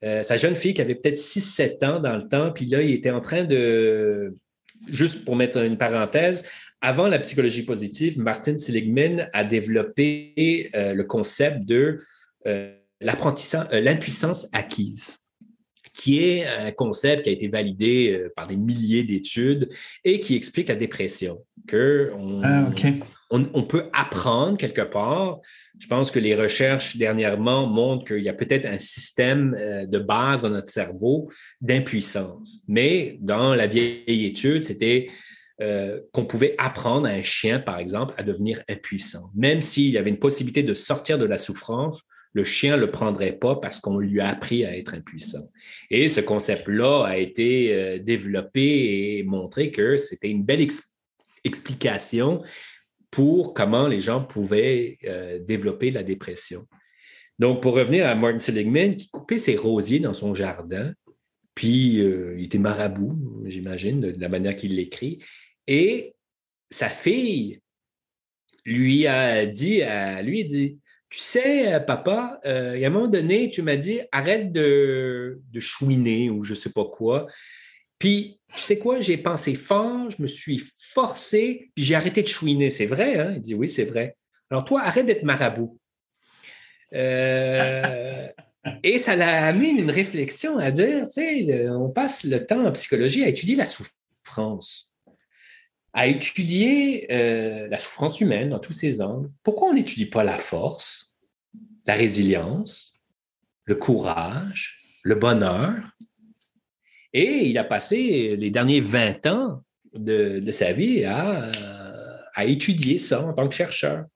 sa 0.02 0.36
jeune 0.36 0.54
fille 0.54 0.74
qui 0.74 0.80
avait 0.80 0.94
peut-être 0.94 1.18
6-7 1.18 1.84
ans 1.84 2.00
dans 2.00 2.14
le 2.14 2.22
temps, 2.22 2.52
puis 2.52 2.66
là, 2.66 2.82
il 2.82 2.92
était 2.92 3.10
en 3.10 3.18
train 3.20 3.44
de 3.44 4.36
juste 4.86 5.24
pour 5.24 5.36
mettre 5.36 5.58
une 5.58 5.78
parenthèse, 5.78 6.44
avant 6.80 7.08
la 7.08 7.18
psychologie 7.18 7.64
positive, 7.64 8.18
Martin 8.18 8.56
Seligman 8.56 9.28
a 9.32 9.44
développé 9.44 10.70
euh, 10.74 10.94
le 10.94 11.04
concept 11.04 11.64
de 11.64 12.00
euh, 12.46 12.74
euh, 13.02 13.80
l'impuissance 13.80 14.48
acquise, 14.52 15.18
qui 15.98 16.22
est 16.22 16.46
un 16.46 16.70
concept 16.70 17.24
qui 17.24 17.30
a 17.30 17.32
été 17.32 17.48
validé 17.48 18.28
par 18.36 18.46
des 18.46 18.56
milliers 18.56 19.02
d'études 19.02 19.68
et 20.04 20.20
qui 20.20 20.36
explique 20.36 20.68
la 20.68 20.76
dépression. 20.76 21.44
Que 21.66 22.12
ah, 22.42 22.70
on 23.30 23.62
peut 23.64 23.90
apprendre 23.92 24.56
quelque 24.56 24.80
part 24.80 25.40
je 25.78 25.86
pense 25.86 26.10
que 26.10 26.18
les 26.18 26.34
recherches 26.34 26.96
dernièrement 26.96 27.66
montrent 27.66 28.04
qu'il 28.04 28.22
y 28.22 28.28
a 28.28 28.34
peut-être 28.34 28.66
un 28.66 28.78
système 28.78 29.56
euh, 29.58 29.86
de 29.86 29.98
base 29.98 30.42
dans 30.42 30.50
notre 30.50 30.70
cerveau 30.70 31.30
d'impuissance. 31.60 32.62
Mais 32.66 33.16
dans 33.20 33.54
la 33.54 33.66
vieille 33.66 34.26
étude, 34.26 34.62
c'était 34.64 35.08
euh, 35.60 36.00
qu'on 36.12 36.24
pouvait 36.24 36.54
apprendre 36.58 37.06
à 37.06 37.10
un 37.10 37.22
chien, 37.22 37.60
par 37.60 37.78
exemple, 37.78 38.14
à 38.16 38.22
devenir 38.22 38.62
impuissant. 38.68 39.30
Même 39.34 39.62
s'il 39.62 39.90
y 39.90 39.98
avait 39.98 40.10
une 40.10 40.18
possibilité 40.18 40.62
de 40.62 40.74
sortir 40.74 41.18
de 41.18 41.24
la 41.24 41.38
souffrance, 41.38 42.02
le 42.32 42.44
chien 42.44 42.76
ne 42.76 42.82
le 42.82 42.90
prendrait 42.90 43.32
pas 43.32 43.56
parce 43.56 43.80
qu'on 43.80 43.98
lui 43.98 44.20
a 44.20 44.28
appris 44.28 44.64
à 44.64 44.76
être 44.76 44.94
impuissant. 44.94 45.50
Et 45.90 46.08
ce 46.08 46.20
concept-là 46.20 47.04
a 47.04 47.16
été 47.16 47.74
euh, 47.74 47.98
développé 47.98 49.18
et 49.18 49.22
montré 49.22 49.70
que 49.70 49.96
c'était 49.96 50.30
une 50.30 50.44
belle 50.44 50.66
explication 51.44 52.42
pour 53.10 53.54
comment 53.54 53.88
les 53.88 54.00
gens 54.00 54.22
pouvaient 54.22 54.98
euh, 55.04 55.38
développer 55.38 55.90
la 55.90 56.02
dépression. 56.02 56.66
Donc, 57.38 57.62
pour 57.62 57.74
revenir 57.74 58.06
à 58.06 58.14
Martin 58.14 58.38
Seligman, 58.38 58.96
qui 58.96 59.08
coupait 59.10 59.38
ses 59.38 59.56
rosiers 59.56 60.00
dans 60.00 60.12
son 60.12 60.34
jardin, 60.34 60.92
puis 61.54 62.00
euh, 62.00 62.34
il 62.36 62.44
était 62.44 62.58
marabout, 62.58 63.16
j'imagine, 63.46 64.00
de, 64.00 64.14
la 64.18 64.28
manière 64.28 64.56
qu'il 64.56 64.74
l'écrit, 64.74 65.22
et 65.66 66.14
sa 66.70 66.88
fille 66.88 67.60
lui 68.64 69.06
a 69.06 69.46
dit, 69.46 69.82
à 69.82 70.20
lui 70.22 70.44
dit, 70.44 70.78
tu 71.10 71.18
sais, 71.18 71.72
euh, 71.72 71.80
papa, 71.80 72.40
il 72.44 72.80
y 72.80 72.84
a 72.84 72.88
un 72.88 72.90
moment 72.90 73.08
donné, 73.08 73.50
tu 73.50 73.62
m'as 73.62 73.76
dit, 73.76 74.00
arrête 74.12 74.52
de, 74.52 75.40
de 75.50 75.60
chouiner 75.60 76.30
ou 76.30 76.44
je 76.44 76.52
ne 76.52 76.58
sais 76.58 76.70
pas 76.70 76.84
quoi. 76.84 77.26
Puis, 77.98 78.38
tu 78.54 78.60
sais 78.60 78.78
quoi, 78.78 79.00
j'ai 79.00 79.16
pensé 79.16 79.54
fort, 79.54 80.10
je 80.10 80.22
me 80.22 80.26
suis 80.26 80.62
forcé, 80.80 81.70
puis 81.74 81.84
j'ai 81.84 81.94
arrêté 81.94 82.22
de 82.22 82.28
chouiner. 82.28 82.70
C'est 82.70 82.86
vrai, 82.86 83.18
hein? 83.18 83.32
Il 83.34 83.40
dit 83.40 83.54
oui, 83.54 83.68
c'est 83.68 83.84
vrai. 83.84 84.16
Alors, 84.50 84.64
toi, 84.64 84.82
arrête 84.82 85.06
d'être 85.06 85.24
marabout. 85.24 85.78
Euh, 86.94 88.28
et 88.82 88.98
ça 88.98 89.16
l'a 89.16 89.46
amené 89.46 89.70
une 89.70 89.90
réflexion 89.90 90.58
à 90.58 90.70
dire, 90.70 91.04
tu 91.08 91.20
sais, 91.20 91.68
on 91.70 91.90
passe 91.90 92.24
le 92.24 92.46
temps 92.46 92.64
en 92.64 92.72
psychologie 92.72 93.24
à 93.24 93.28
étudier 93.28 93.56
la 93.56 93.66
souffrance, 93.66 94.87
à 95.92 96.06
étudier 96.06 97.12
euh, 97.12 97.68
la 97.68 97.78
souffrance 97.78 98.20
humaine 98.20 98.50
dans 98.50 98.58
tous 98.58 98.72
ses 98.72 99.00
angles. 99.00 99.30
Pourquoi 99.42 99.68
on 99.68 99.74
n'étudie 99.74 100.06
pas 100.06 100.24
la 100.24 100.38
force, 100.38 101.16
la 101.86 101.94
résilience, 101.94 103.00
le 103.64 103.74
courage, 103.74 104.80
le 105.02 105.14
bonheur? 105.14 105.96
Et 107.12 107.48
il 107.48 107.58
a 107.58 107.64
passé 107.64 108.36
les 108.36 108.50
derniers 108.50 108.80
20 108.80 109.26
ans 109.26 109.62
de, 109.94 110.50
sa 110.50 110.72
vie 110.72 111.04
à, 111.04 111.50
étudier 112.44 112.98
ça 112.98 113.26
en 113.26 113.32
tant 113.32 113.48
que 113.48 113.54
chercheur. 113.54 114.06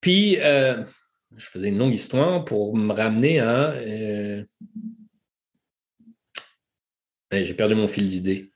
Puis, 0.00 0.38
euh, 0.40 0.82
je 1.36 1.46
faisais 1.46 1.68
une 1.68 1.78
longue 1.78 1.94
histoire 1.94 2.44
pour 2.44 2.76
me 2.76 2.92
ramener 2.92 3.40
à... 3.40 3.70
Euh, 3.70 4.44
j'ai 7.30 7.54
perdu 7.54 7.74
mon 7.74 7.88
fil 7.88 8.08
d'idée. 8.08 8.50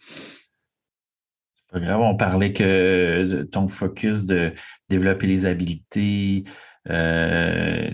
C'est 0.00 1.70
pas 1.70 1.80
grave, 1.80 2.00
on 2.00 2.16
parlait 2.16 2.52
que 2.52 3.24
de 3.24 3.42
ton 3.42 3.68
focus 3.68 4.24
de 4.26 4.52
développer 4.88 5.26
les 5.26 5.46
habiletés, 5.46 6.44
euh, 6.90 7.90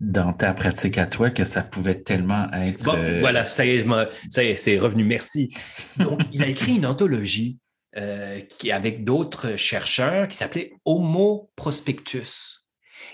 dans 0.00 0.32
ta 0.32 0.54
pratique 0.54 0.98
à 0.98 1.06
toi 1.06 1.30
que 1.30 1.44
ça 1.44 1.62
pouvait 1.62 2.00
tellement 2.00 2.50
être. 2.52 2.84
Bon, 2.84 2.94
euh, 2.96 3.20
voilà, 3.20 3.46
ça 3.46 3.64
y 3.64 3.70
est, 3.70 4.56
c'est 4.56 4.78
revenu, 4.78 5.04
merci. 5.04 5.52
Donc, 5.96 6.20
il 6.32 6.42
a 6.42 6.46
écrit 6.46 6.76
une 6.76 6.86
anthologie 6.86 7.58
euh, 7.96 8.40
qui, 8.40 8.70
avec 8.70 9.04
d'autres 9.04 9.56
chercheurs 9.56 10.28
qui 10.28 10.36
s'appelait 10.36 10.72
Homo 10.84 11.50
Prospectus. 11.56 12.68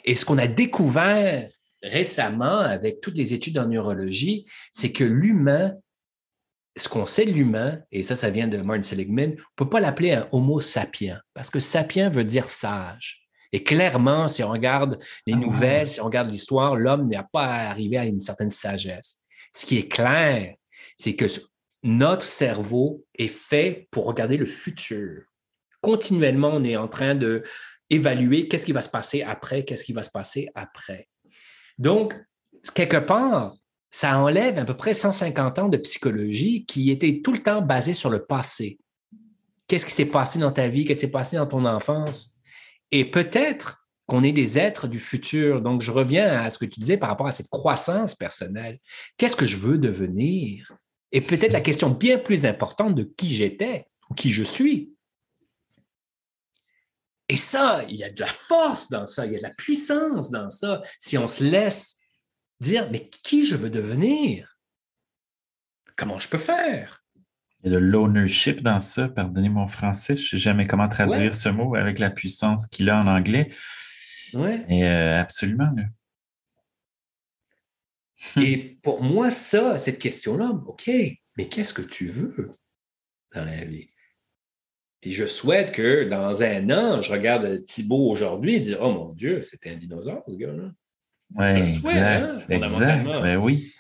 Et 0.05 0.15
ce 0.15 0.25
qu'on 0.25 0.39
a 0.39 0.47
découvert 0.47 1.49
récemment 1.83 2.59
avec 2.59 3.01
toutes 3.01 3.17
les 3.17 3.35
études 3.35 3.59
en 3.59 3.69
neurologie, 3.69 4.45
c'est 4.73 4.93
que 4.93 5.05
l'humain, 5.05 5.75
ce 6.79 6.89
qu'on 6.89 7.07
sait 7.07 7.25
de 7.25 7.33
l'humain, 7.33 7.81
et 7.91 8.03
ça, 8.03 8.17
ça 8.17 8.31
vient 8.31 8.49
de 8.49 8.59
Martin 8.59 8.83
Seligman, 8.83 9.31
on 9.31 9.33
ne 9.33 9.37
peut 9.57 9.69
pas 9.69 9.81
l'appeler 9.81 10.13
un 10.13 10.27
Homo 10.33 10.61
sapiens, 10.61 11.21
parce 11.35 11.51
que 11.51 11.59
sapiens 11.59 12.11
veut 12.11 12.25
dire 12.25 12.49
sage. 12.49 13.29
Et 13.53 13.63
clairement, 13.63 14.29
si 14.29 14.43
on 14.43 14.51
regarde 14.51 14.99
les 15.27 15.35
ah. 15.35 15.37
nouvelles, 15.37 15.89
si 15.89 16.01
on 16.01 16.05
regarde 16.05 16.31
l'histoire, 16.31 16.77
l'homme 16.77 17.09
n'a 17.09 17.25
pas 17.25 17.47
arrivé 17.47 17.97
à 17.97 18.05
une 18.05 18.21
certaine 18.21 18.51
sagesse. 18.51 19.23
Ce 19.55 19.65
qui 19.65 19.79
est 19.79 19.89
clair, 19.89 20.55
c'est 20.99 21.17
que 21.17 21.27
notre 21.83 22.25
cerveau 22.25 23.05
est 23.17 23.29
fait 23.29 23.89
pour 23.91 24.05
regarder 24.05 24.37
le 24.37 24.47
futur. 24.47 25.23
Continuellement, 25.81 26.51
on 26.53 26.65
est 26.65 26.77
en 26.77 26.89
train 26.89 27.15
de 27.15 27.43
évaluer 27.89 28.49
qu'est-ce 28.49 28.67
qui 28.67 28.73
va 28.73 28.83
se 28.83 28.91
passer 28.91 29.23
après, 29.23 29.65
qu'est-ce 29.65 29.85
qui 29.85 29.93
va 29.93 30.03
se 30.03 30.11
passer 30.11 30.49
après. 30.55 31.09
Donc, 31.79 32.15
quelque 32.75 32.99
part, 32.99 33.55
ça 33.91 34.19
enlève 34.19 34.59
à 34.59 34.65
peu 34.65 34.77
près 34.77 34.95
150 34.95 35.59
ans 35.59 35.69
de 35.69 35.77
psychologie 35.79 36.65
qui 36.67 36.91
était 36.91 37.21
tout 37.23 37.33
le 37.33 37.43
temps 37.43 37.63
basée 37.63 37.95
sur 37.95 38.11
le 38.11 38.25
passé. 38.25 38.79
Qu'est-ce 39.67 39.87
qui 39.87 39.93
s'est 39.93 40.07
passé 40.07 40.39
dans 40.39 40.53
ta 40.53 40.69
vie? 40.69 40.85
Qu'est-ce 40.85 41.01
qui 41.01 41.07
s'est 41.07 41.13
passé 41.13 41.37
dans 41.37 41.47
ton 41.47 41.65
enfance? 41.65 42.39
Et 42.91 43.11
peut-être 43.11 43.89
qu'on 44.09 44.25
est 44.25 44.33
des 44.33 44.59
êtres 44.59 44.89
du 44.89 44.99
futur. 44.99 45.61
Donc, 45.61 45.83
je 45.83 45.91
reviens 45.91 46.41
à 46.41 46.49
ce 46.51 46.59
que 46.59 46.65
tu 46.65 46.81
disais 46.81 46.97
par 46.97 47.11
rapport 47.11 47.27
à 47.27 47.33
cette 47.33 47.51
croissance 47.51 48.15
personnelle. 48.15 48.79
Qu'est-ce 49.19 49.37
que 49.37 49.47
je 49.47 49.59
veux 49.59 49.77
devenir? 49.77 50.73
Et 51.13 51.21
peut-être 51.21 51.53
la 51.53 51.61
question 51.61 51.91
bien 51.91 52.19
plus 52.19 52.47
importante 52.47 52.95
de 52.95 53.03
qui 53.03 53.35
j'étais 53.35 53.85
ou 54.09 54.15
qui 54.15 54.31
je 54.31 54.43
suis. 54.43 54.95
Et 57.29 57.37
ça, 57.37 57.85
il 57.91 57.97
y 57.97 58.05
a 58.05 58.11
de 58.11 58.21
la 58.21 58.27
force 58.27 58.89
dans 58.89 59.07
ça, 59.07 59.27
il 59.27 59.33
y 59.33 59.35
a 59.35 59.39
de 59.39 59.43
la 59.43 59.51
puissance 59.51 60.31
dans 60.31 60.49
ça. 60.49 60.83
Si 60.99 61.19
on 61.19 61.29
se 61.29 61.45
laisse 61.45 61.99
dire, 62.61 62.89
mais 62.91 63.09
qui 63.23 63.47
je 63.47 63.57
veux 63.57 63.71
devenir? 63.71 64.59
Comment 65.97 66.19
je 66.19 66.29
peux 66.29 66.39
faire? 66.39 67.05
Il 67.63 67.73
y 67.73 67.77
a 67.77 67.81
de 67.81 67.85
l'ownership 67.85 68.63
dans 68.63 68.81
ça. 68.81 69.09
Pardonnez 69.09 69.49
mon 69.49 69.67
français, 69.67 70.15
je 70.15 70.23
ne 70.23 70.29
sais 70.29 70.39
jamais 70.39 70.67
comment 70.67 70.89
traduire 70.89 71.35
ce 71.35 71.49
mot 71.49 71.75
avec 71.75 71.99
la 71.99 72.11
puissance 72.11 72.67
qu'il 72.67 72.89
a 72.89 73.01
en 73.01 73.07
anglais. 73.07 73.51
Oui. 74.35 74.51
Euh, 74.71 75.21
absolument. 75.21 75.75
Et 78.37 78.79
pour 78.83 79.03
moi, 79.03 79.31
ça, 79.31 79.79
cette 79.79 79.99
question-là, 79.99 80.51
OK, 80.67 80.91
mais 81.37 81.49
qu'est-ce 81.49 81.75
que 81.75 81.83
tu 81.83 82.07
veux 82.09 82.57
dans 83.35 83.45
la 83.45 83.65
vie? 83.65 83.91
Puis 85.01 85.13
je 85.13 85.27
souhaite 85.27 85.73
que 85.73 86.09
dans 86.09 86.43
un 86.43 86.71
an, 86.71 87.01
je 87.01 87.13
regarde 87.13 87.63
Thibault 87.65 88.11
aujourd'hui 88.11 88.57
et 88.57 88.61
dire 88.61 88.79
Oh 88.83 88.93
mon 88.93 89.13
Dieu, 89.13 89.43
c'était 89.43 89.71
un 89.71 89.77
dinosaure, 89.77 90.25
ce 90.27 90.35
gars-là. 90.35 90.73
Oui, 91.35 91.45
exact, 91.45 91.97
hein, 91.97 92.35
exact. 92.49 93.21
Ben 93.21 93.37
oui. 93.37 93.73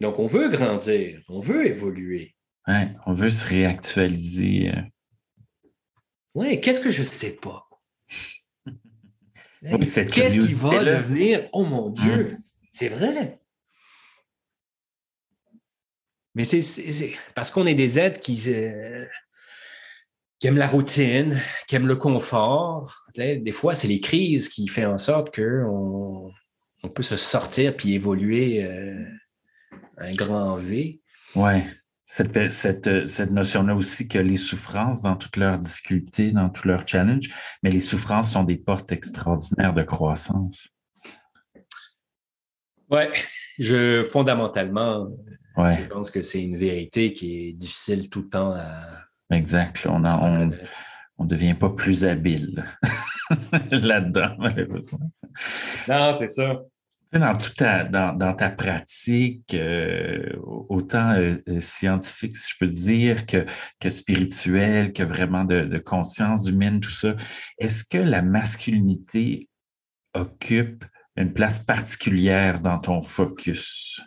Donc, 0.00 0.18
on 0.18 0.26
veut 0.26 0.48
grandir, 0.48 1.22
on 1.28 1.40
veut 1.40 1.66
évoluer. 1.66 2.34
Oui, 2.66 2.74
on 3.06 3.12
veut 3.12 3.30
se 3.30 3.46
réactualiser. 3.46 4.70
Euh. 4.74 4.82
Oui, 6.34 6.60
qu'est-ce 6.60 6.80
que 6.80 6.90
je 6.90 7.00
ne 7.00 7.06
sais 7.06 7.36
pas? 7.36 7.68
qu'est-ce 9.62 10.46
qui 10.46 10.52
va 10.52 10.84
devenir? 10.84 11.48
Oh 11.52 11.64
mon 11.64 11.90
Dieu, 11.90 12.28
hum. 12.30 12.36
c'est 12.70 12.88
vrai. 12.88 13.40
Mais 16.34 16.44
c'est 16.44 17.12
parce 17.34 17.50
qu'on 17.50 17.66
est 17.66 17.74
des 17.74 17.98
êtres 17.98 18.20
qui, 18.20 18.40
euh, 18.46 19.04
qui, 20.38 20.46
aiment 20.46 20.56
la 20.56 20.66
routine, 20.66 21.40
qui 21.66 21.76
aiment 21.76 21.86
le 21.86 21.96
confort. 21.96 23.04
Des 23.16 23.52
fois, 23.52 23.74
c'est 23.74 23.88
les 23.88 24.00
crises 24.00 24.48
qui 24.48 24.68
font 24.68 24.86
en 24.86 24.98
sorte 24.98 25.34
qu'on 25.34 26.30
on 26.82 26.88
peut 26.88 27.02
se 27.02 27.16
sortir 27.16 27.76
puis 27.76 27.94
évoluer 27.94 28.64
euh, 28.64 29.04
un 29.96 30.14
grand 30.14 30.56
V. 30.56 31.00
Oui. 31.34 31.62
Cette, 32.06 32.50
cette, 32.50 33.06
cette 33.06 33.30
notion-là 33.30 33.74
aussi 33.74 34.08
que 34.08 34.18
les 34.18 34.38
souffrances, 34.38 35.02
dans 35.02 35.16
toutes 35.16 35.36
leurs 35.36 35.58
difficultés, 35.58 36.32
dans 36.32 36.48
tous 36.48 36.66
leurs 36.66 36.88
challenges, 36.88 37.28
mais 37.62 37.70
les 37.70 37.80
souffrances 37.80 38.32
sont 38.32 38.44
des 38.44 38.56
portes 38.56 38.90
extraordinaires 38.92 39.74
de 39.74 39.82
croissance. 39.82 40.68
Oui, 42.90 43.02
je 43.58 44.02
fondamentalement, 44.04 45.10
je 45.58 45.84
pense 45.88 46.10
que 46.10 46.22
c'est 46.22 46.42
une 46.42 46.56
vérité 46.56 47.12
qui 47.12 47.48
est 47.48 47.52
difficile 47.52 48.08
tout 48.08 48.22
le 48.22 48.28
temps 48.28 48.52
à. 48.52 48.97
Exact. 49.30 49.86
On 49.86 50.00
ne 50.00 50.50
on, 51.18 51.24
devient 51.24 51.54
pas 51.54 51.70
plus 51.70 52.04
habile 52.04 52.64
là-dedans, 53.70 54.34
malheureusement. 54.38 55.10
Non, 55.86 56.12
c'est 56.14 56.28
ça. 56.28 56.56
Dans, 57.12 57.36
ta, 57.36 57.84
dans, 57.84 58.34
ta 58.34 58.50
pratique, 58.50 59.54
euh, 59.54 60.30
autant 60.42 61.12
euh, 61.12 61.36
euh, 61.48 61.58
scientifique, 61.58 62.36
si 62.36 62.50
je 62.52 62.56
peux 62.60 62.68
dire, 62.68 63.26
que, 63.26 63.46
que 63.80 63.88
spirituelle, 63.88 64.92
que 64.92 65.02
vraiment 65.02 65.44
de, 65.44 65.62
de 65.62 65.78
conscience 65.78 66.46
humaine, 66.48 66.80
tout 66.80 66.90
ça, 66.90 67.16
est-ce 67.58 67.82
que 67.84 67.96
la 67.96 68.20
masculinité 68.20 69.48
occupe 70.12 70.84
une 71.16 71.32
place 71.32 71.58
particulière 71.58 72.60
dans 72.60 72.78
ton 72.78 73.00
focus? 73.00 74.02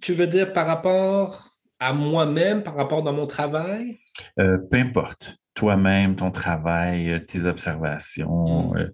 Tu 0.00 0.14
veux 0.14 0.26
dire 0.26 0.52
par 0.52 0.66
rapport 0.66 1.59
à 1.80 1.94
moi-même, 1.94 2.62
par 2.62 2.76
rapport 2.76 3.02
dans 3.02 3.14
mon 3.14 3.26
travail? 3.26 3.98
Euh, 4.38 4.58
peu 4.70 4.78
importe. 4.78 5.36
Toi-même, 5.54 6.14
ton 6.14 6.30
travail, 6.30 7.10
euh, 7.10 7.18
tes 7.18 7.44
observations, 7.46 8.72
hmm. 8.72 8.92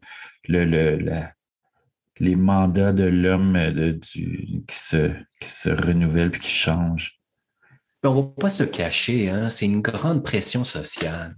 le, 0.49 1.27
les 2.19 2.37
mandats 2.37 2.93
de 2.93 3.05
l'homme 3.05 3.59
qui, 4.01 4.65
se, 4.71 5.13
qui 5.41 5.49
se 5.49 5.69
renouvellent 5.69 6.35
et 6.35 6.39
qui 6.39 6.51
changent. 6.51 7.21
on 8.05 8.15
ne 8.15 8.21
va 8.23 8.29
pas 8.41 8.49
se 8.49 8.65
cacher, 8.65 9.29
hein? 9.29 9.51
c'est 9.51 9.67
une 9.67 9.83
grande 9.83 10.25
pression 10.25 10.65
sociale. 10.65 11.37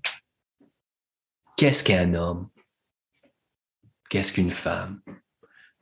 Qu'est-ce 1.56 1.82
qu'un 1.82 2.14
homme? 2.14 2.48
Qu'est-ce 4.08 4.32
qu'une 4.32 4.52
femme? 4.52 5.00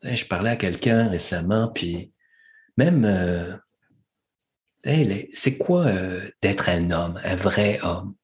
Je 0.02 0.24
parlais 0.24 0.50
à 0.50 0.56
quelqu'un 0.56 1.08
récemment, 1.08 1.68
puis 1.68 2.12
même, 2.78 3.04
euh, 3.04 3.56
c'est 5.32 5.58
quoi 5.58 5.86
euh, 5.86 6.30
d'être 6.42 6.68
un 6.68 6.90
homme, 6.90 7.20
un 7.24 7.36
vrai 7.36 7.80
homme? 7.82 8.14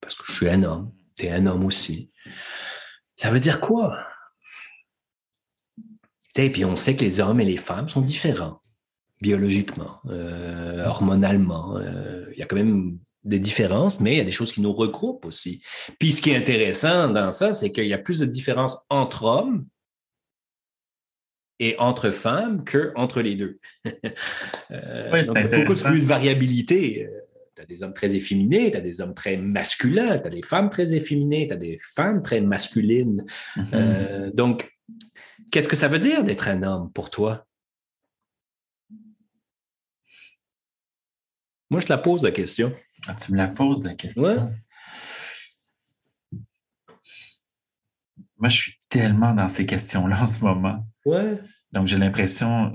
Parce 0.00 0.14
que 0.14 0.24
je 0.26 0.32
suis 0.32 0.48
un 0.48 0.62
homme, 0.62 0.92
tu 1.16 1.26
es 1.26 1.30
un 1.30 1.46
homme 1.46 1.64
aussi. 1.64 2.10
Ça 3.16 3.30
veut 3.30 3.40
dire 3.40 3.60
quoi? 3.60 4.06
Et 6.36 6.50
puis 6.50 6.64
on 6.64 6.76
sait 6.76 6.96
que 6.96 7.04
les 7.04 7.20
hommes 7.20 7.40
et 7.40 7.44
les 7.44 7.56
femmes 7.56 7.88
sont 7.88 8.02
différents 8.02 8.60
biologiquement, 9.20 10.00
euh, 10.06 10.84
hormonalement. 10.84 11.80
Il 11.80 12.38
y 12.38 12.42
a 12.42 12.46
quand 12.46 12.56
même 12.56 12.98
des 13.22 13.38
différences, 13.38 14.00
mais 14.00 14.14
il 14.14 14.18
y 14.18 14.20
a 14.20 14.24
des 14.24 14.32
choses 14.32 14.52
qui 14.52 14.60
nous 14.60 14.72
regroupent 14.74 15.24
aussi. 15.24 15.62
Puis 15.98 16.12
ce 16.12 16.20
qui 16.20 16.30
est 16.30 16.36
intéressant 16.36 17.08
dans 17.08 17.32
ça, 17.32 17.54
c'est 17.54 17.72
qu'il 17.72 17.86
y 17.86 17.94
a 17.94 17.98
plus 17.98 18.18
de 18.18 18.26
différences 18.26 18.84
entre 18.90 19.24
hommes 19.24 19.66
et 21.64 21.78
entre 21.78 22.10
femmes 22.10 22.62
qu'entre 22.62 23.22
les 23.22 23.36
deux. 23.36 23.58
euh, 24.70 25.24
beaucoup 25.50 25.74
plus 25.74 26.00
de 26.02 26.06
variabilité. 26.06 27.06
Euh, 27.06 27.20
tu 27.56 27.62
as 27.62 27.64
des 27.64 27.82
hommes 27.82 27.94
très 27.94 28.14
efféminés, 28.14 28.70
tu 28.70 28.76
as 28.76 28.82
des 28.82 29.00
hommes 29.00 29.14
très 29.14 29.38
masculins, 29.38 30.18
tu 30.18 30.26
as 30.26 30.30
des 30.30 30.42
femmes 30.42 30.68
très 30.68 30.92
efféminées, 30.92 31.46
tu 31.46 31.54
as 31.54 31.56
des 31.56 31.78
femmes 31.80 32.20
très 32.20 32.42
masculines. 32.42 33.24
Mm-hmm. 33.56 33.68
Euh, 33.72 34.30
donc, 34.32 34.76
qu'est-ce 35.50 35.68
que 35.68 35.76
ça 35.76 35.88
veut 35.88 35.98
dire 35.98 36.22
d'être 36.22 36.48
un 36.48 36.62
homme 36.62 36.92
pour 36.92 37.08
toi? 37.08 37.46
Moi, 41.70 41.80
je 41.80 41.86
te 41.86 41.92
la 41.92 41.98
pose 41.98 42.22
la 42.22 42.30
question. 42.30 42.74
Ah, 43.06 43.14
tu 43.14 43.32
me 43.32 43.38
la 43.38 43.48
poses 43.48 43.84
la 43.86 43.94
question. 43.94 44.52
Moi, 48.36 48.50
je 48.50 48.56
suis 48.56 48.78
tellement 48.90 49.32
dans 49.32 49.48
ces 49.48 49.64
questions-là 49.64 50.22
en 50.22 50.26
ce 50.26 50.44
moment. 50.44 50.86
Ouais. 51.06 51.38
Donc, 51.74 51.88
j'ai 51.88 51.96
l'impression, 51.98 52.74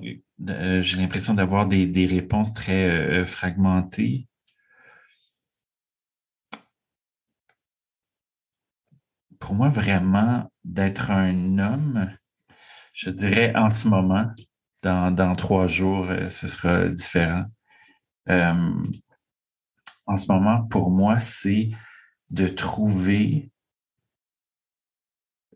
euh, 0.50 0.82
j'ai 0.82 0.98
l'impression 0.98 1.34
d'avoir 1.34 1.68
des, 1.68 2.06
réponses 2.06 2.54
très 2.54 2.84
euh, 2.90 3.26
fragmentées. 3.26 4.28
Pour 9.40 9.56
moi, 9.56 9.70
vraiment, 9.70 10.52
d'être 10.66 11.12
un 11.12 11.60
homme, 11.60 12.12
je 12.94 13.10
dirais 13.10 13.56
en 13.56 13.70
ce 13.70 13.88
moment, 13.88 14.26
dans, 14.84 15.34
trois 15.36 15.68
jours, 15.68 16.08
euh, 16.10 16.30
ce 16.30 16.50
sera 16.50 16.90
différent. 16.90 17.46
en 18.28 20.18
ce 20.18 20.30
moment, 20.30 20.64
pour 20.68 20.92
moi, 20.92 21.22
c'est 21.22 21.70
de 22.32 22.48
trouver 22.50 23.50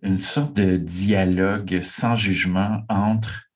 une 0.03 0.19
sorte 0.19 0.53
de 0.53 0.77
dialogue 0.77 1.81
sans 1.81 2.15
jugement 2.15 2.83
entre 2.89 3.49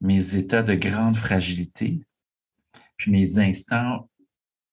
mes 0.00 0.36
états 0.36 0.62
de 0.62 0.74
grande 0.74 1.16
fragilité 1.16 2.00
puis 3.00 3.10
mes 3.10 3.38
instants 3.38 4.10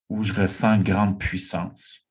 où 0.09 0.23
je 0.23 0.33
ressens 0.33 0.75
une 0.75 0.83
grande 0.83 1.19
puissance. 1.19 2.05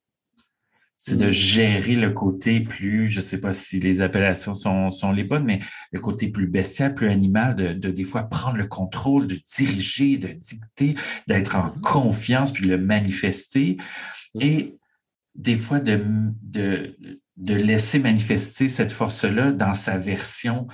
C'est 0.97 1.19
de 1.19 1.28
mm. 1.28 1.31
gérer 1.31 1.94
le 1.94 2.11
côté 2.11 2.61
plus, 2.61 3.09
je 3.09 3.19
ne 3.19 3.23
sais 3.23 3.39
pas 3.39 3.55
si 3.55 3.81
les 3.81 4.01
appellations 4.01 4.55
sont, 4.55 4.90
sont, 4.90 5.12
les 5.12 5.24
bonnes, 5.24 5.44
mais 5.44 5.61
le 5.93 6.01
côté 6.01 6.28
plus 6.28 6.47
bestial, 6.47 6.94
plus 6.94 7.11
animal, 7.11 7.55
de, 7.55 7.73
de 7.74 7.90
des 7.90 8.05
fois 8.05 8.24
prendre 8.24 8.57
le 8.57 8.66
contrôle, 8.66 9.27
de 9.27 9.39
diriger, 9.57 10.16
de 10.16 10.28
dicter, 10.28 10.94
d'être 11.27 11.57
en 11.57 11.66
mm. 11.66 11.81
confiance, 11.82 12.53
puis 12.53 12.65
de 12.65 12.70
le 12.70 12.78
manifester. 12.78 13.77
Et 14.40 14.77
des 15.35 15.57
fois 15.57 15.81
de, 15.81 16.03
de, 16.43 16.97
de 17.37 17.55
laisser 17.55 17.99
manifester 17.99 18.69
cette 18.69 18.93
force-là 18.93 19.53
dans 19.53 19.75
sa 19.75 19.99
version 19.99 20.67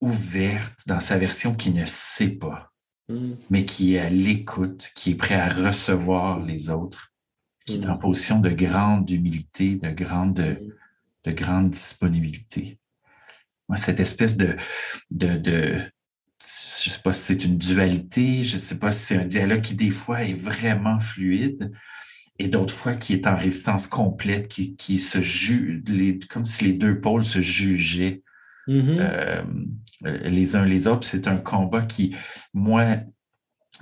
ouverte, 0.00 0.78
dans 0.86 1.00
sa 1.00 1.18
version 1.18 1.54
qui 1.54 1.70
ne 1.70 1.84
sait 1.86 2.30
pas, 2.30 2.72
Mm. 3.10 3.32
mais 3.48 3.64
qui 3.64 3.94
est 3.94 4.00
à 4.00 4.10
l'écoute, 4.10 4.90
qui 4.94 5.12
est 5.12 5.14
prêt 5.14 5.34
à 5.34 5.48
recevoir 5.48 6.44
les 6.44 6.68
autres, 6.68 7.10
qui 7.64 7.76
est 7.76 7.86
en 7.86 7.94
Mm. 7.96 7.98
position 7.98 8.38
de 8.38 8.50
grande 8.50 9.10
humilité, 9.10 9.76
de 9.76 9.88
grande, 9.90 10.34
de 11.24 11.32
grande 11.32 11.70
disponibilité. 11.70 12.78
Moi, 13.68 13.78
cette 13.78 14.00
espèce 14.00 14.36
de, 14.36 14.56
de, 15.10 15.36
de 15.38 15.78
je 16.40 16.90
sais 16.90 17.00
pas 17.02 17.12
si 17.14 17.22
c'est 17.22 17.44
une 17.44 17.58
dualité, 17.58 18.42
je 18.44 18.58
sais 18.58 18.78
pas 18.78 18.92
si 18.92 19.06
c'est 19.06 19.16
un 19.16 19.24
dialogue 19.26 19.62
qui 19.62 19.74
des 19.74 19.90
fois 19.90 20.22
est 20.22 20.34
vraiment 20.34 21.00
fluide 21.00 21.72
et 22.38 22.48
d'autres 22.48 22.74
fois 22.74 22.94
qui 22.94 23.14
est 23.14 23.26
en 23.26 23.34
résistance 23.34 23.86
complète, 23.86 24.48
qui, 24.48 24.76
qui 24.76 24.98
se 24.98 25.20
juge, 25.20 25.82
les, 25.88 26.18
comme 26.18 26.44
si 26.44 26.64
les 26.64 26.72
deux 26.72 27.00
pôles 27.00 27.24
se 27.24 27.40
jugeaient 27.40 28.22
Mhm. 28.68 28.98
euh, 29.00 29.42
les 30.04 30.54
uns 30.54 30.64
les 30.66 30.86
autres. 30.86 31.08
C'est 31.08 31.26
un 31.26 31.38
combat 31.38 31.82
qui, 31.82 32.14
moi, 32.52 32.98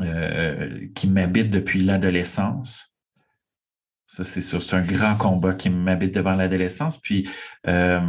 euh, 0.00 0.86
qui 0.94 1.08
m'habite 1.08 1.50
depuis 1.50 1.80
l'adolescence. 1.80 2.92
Ça, 4.06 4.22
c'est 4.22 4.40
sûr. 4.40 4.62
C'est 4.62 4.76
un 4.76 4.84
grand 4.84 5.16
combat 5.16 5.54
qui 5.54 5.68
m'habite 5.70 6.14
devant 6.14 6.36
l'adolescence, 6.36 6.98
puis 6.98 7.28
euh, 7.66 8.00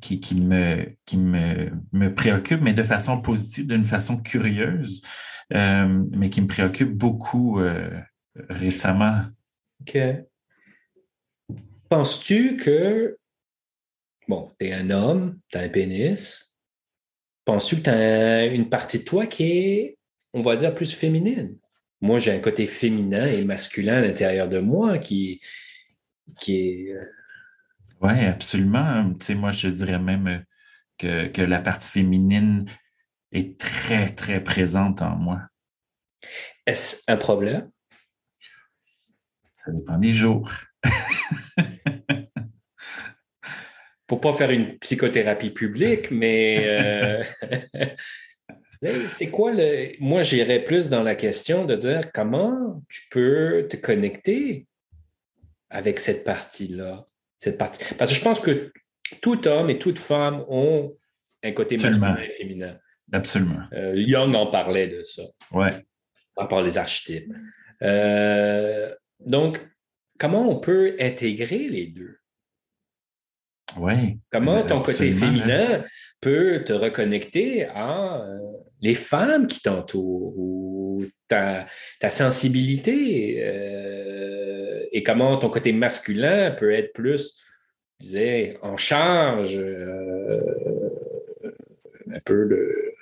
qui, 0.00 0.20
qui, 0.20 0.34
me, 0.36 0.96
qui 1.04 1.18
me, 1.18 1.70
me 1.92 2.14
préoccupe, 2.14 2.62
mais 2.62 2.72
de 2.72 2.82
façon 2.82 3.20
positive, 3.20 3.66
d'une 3.66 3.84
façon 3.84 4.16
curieuse, 4.16 5.02
mais 5.50 6.30
qui 6.30 6.40
me 6.40 6.46
préoccupe 6.46 6.96
beaucoup 6.96 7.60
récemment. 8.48 9.26
OK. 9.82 9.98
Penses-tu 11.88 12.56
que, 12.56 13.18
bon, 14.28 14.54
tu 14.58 14.66
es 14.66 14.72
un 14.72 14.90
homme, 14.90 15.38
tu 15.48 15.58
as 15.58 15.62
un 15.62 15.68
pénis, 15.68 16.54
penses-tu 17.44 17.76
que 17.76 17.82
tu 17.82 17.90
as 17.90 18.46
une 18.46 18.68
partie 18.70 19.00
de 19.00 19.04
toi 19.04 19.26
qui 19.26 19.44
est, 19.44 19.98
on 20.32 20.42
va 20.42 20.56
dire, 20.56 20.74
plus 20.74 20.94
féminine? 20.94 21.58
Moi, 22.00 22.18
j'ai 22.18 22.32
un 22.32 22.38
côté 22.40 22.66
féminin 22.66 23.26
et 23.26 23.44
masculin 23.44 23.98
à 23.98 24.00
l'intérieur 24.00 24.48
de 24.48 24.58
moi 24.58 24.98
qui, 24.98 25.40
qui 26.40 26.56
est. 26.56 26.92
euh, 26.92 27.04
Oui, 28.00 28.24
absolument. 28.24 29.12
Tu 29.14 29.26
sais, 29.26 29.34
moi, 29.34 29.50
je 29.50 29.68
dirais 29.68 29.98
même 29.98 30.44
que, 30.98 31.26
que 31.28 31.42
la 31.42 31.60
partie 31.60 31.90
féminine 31.90 32.64
est 33.32 33.58
très, 33.58 34.14
très 34.14 34.42
présente 34.42 35.02
en 35.02 35.16
moi. 35.16 35.42
Est-ce 36.66 37.02
un 37.08 37.16
problème? 37.16 37.70
Ça 39.64 39.70
dépend 39.70 39.98
des 39.98 40.12
jours. 40.12 40.50
Pour 44.06 44.20
pas 44.20 44.32
faire 44.32 44.50
une 44.50 44.78
psychothérapie 44.78 45.50
publique, 45.50 46.10
mais 46.10 46.64
euh, 46.66 47.22
c'est 49.08 49.30
quoi 49.30 49.52
le. 49.54 49.92
Moi, 50.00 50.22
j'irais 50.22 50.64
plus 50.64 50.90
dans 50.90 51.02
la 51.02 51.14
question 51.14 51.64
de 51.64 51.76
dire 51.76 52.12
comment 52.12 52.82
tu 52.88 53.02
peux 53.10 53.66
te 53.70 53.76
connecter 53.76 54.66
avec 55.70 56.00
cette 56.00 56.24
partie-là. 56.24 57.06
Cette 57.38 57.56
partie. 57.56 57.82
Parce 57.94 58.10
que 58.10 58.16
je 58.18 58.22
pense 58.22 58.40
que 58.40 58.72
tout 59.20 59.46
homme 59.48 59.70
et 59.70 59.78
toute 59.78 59.98
femme 59.98 60.44
ont 60.48 60.94
un 61.42 61.52
côté 61.52 61.76
Absolument. 61.76 62.08
masculin 62.08 62.26
et 62.26 62.30
féminin. 62.30 62.78
Absolument. 63.12 63.62
Euh, 63.72 63.94
Young 63.96 64.34
en 64.34 64.46
parlait 64.48 64.88
de 64.88 65.02
ça, 65.04 65.22
Ouais. 65.52 65.70
par 66.34 66.44
rapport 66.44 66.64
aux 66.64 66.78
archétypes. 66.78 67.32
Euh, 67.82 68.94
donc, 69.26 69.66
comment 70.18 70.48
on 70.48 70.60
peut 70.60 70.96
intégrer 71.00 71.68
les 71.68 71.86
deux? 71.86 72.16
Ouais. 73.78 74.18
Comment 74.30 74.58
Euh, 74.58 74.66
ton 74.66 74.80
côté 74.82 75.08
absolument, 75.08 75.38
féminin 75.44 75.84
peut 76.20 76.62
te 76.64 76.72
reconnecter 76.72 77.64
à 77.66 78.22
euh, 78.22 78.38
les 78.80 78.94
femmes 78.94 79.46
qui 79.46 79.60
t'entourent 79.60 80.34
ou 80.36 81.04
ta, 81.28 81.66
ta 81.98 82.10
sensibilité 82.10 83.42
euh, 83.44 84.84
et 84.92 85.02
comment 85.02 85.36
ton 85.38 85.48
côté 85.48 85.72
masculin 85.72 86.50
peut 86.50 86.72
être 86.72 86.92
plus, 86.92 87.38
je 87.98 88.06
disais, 88.06 88.58
en 88.62 88.76
charge, 88.76 89.56
euh, 89.56 90.40
un 92.10 92.20
peu 92.26 92.44
le, 92.44 92.94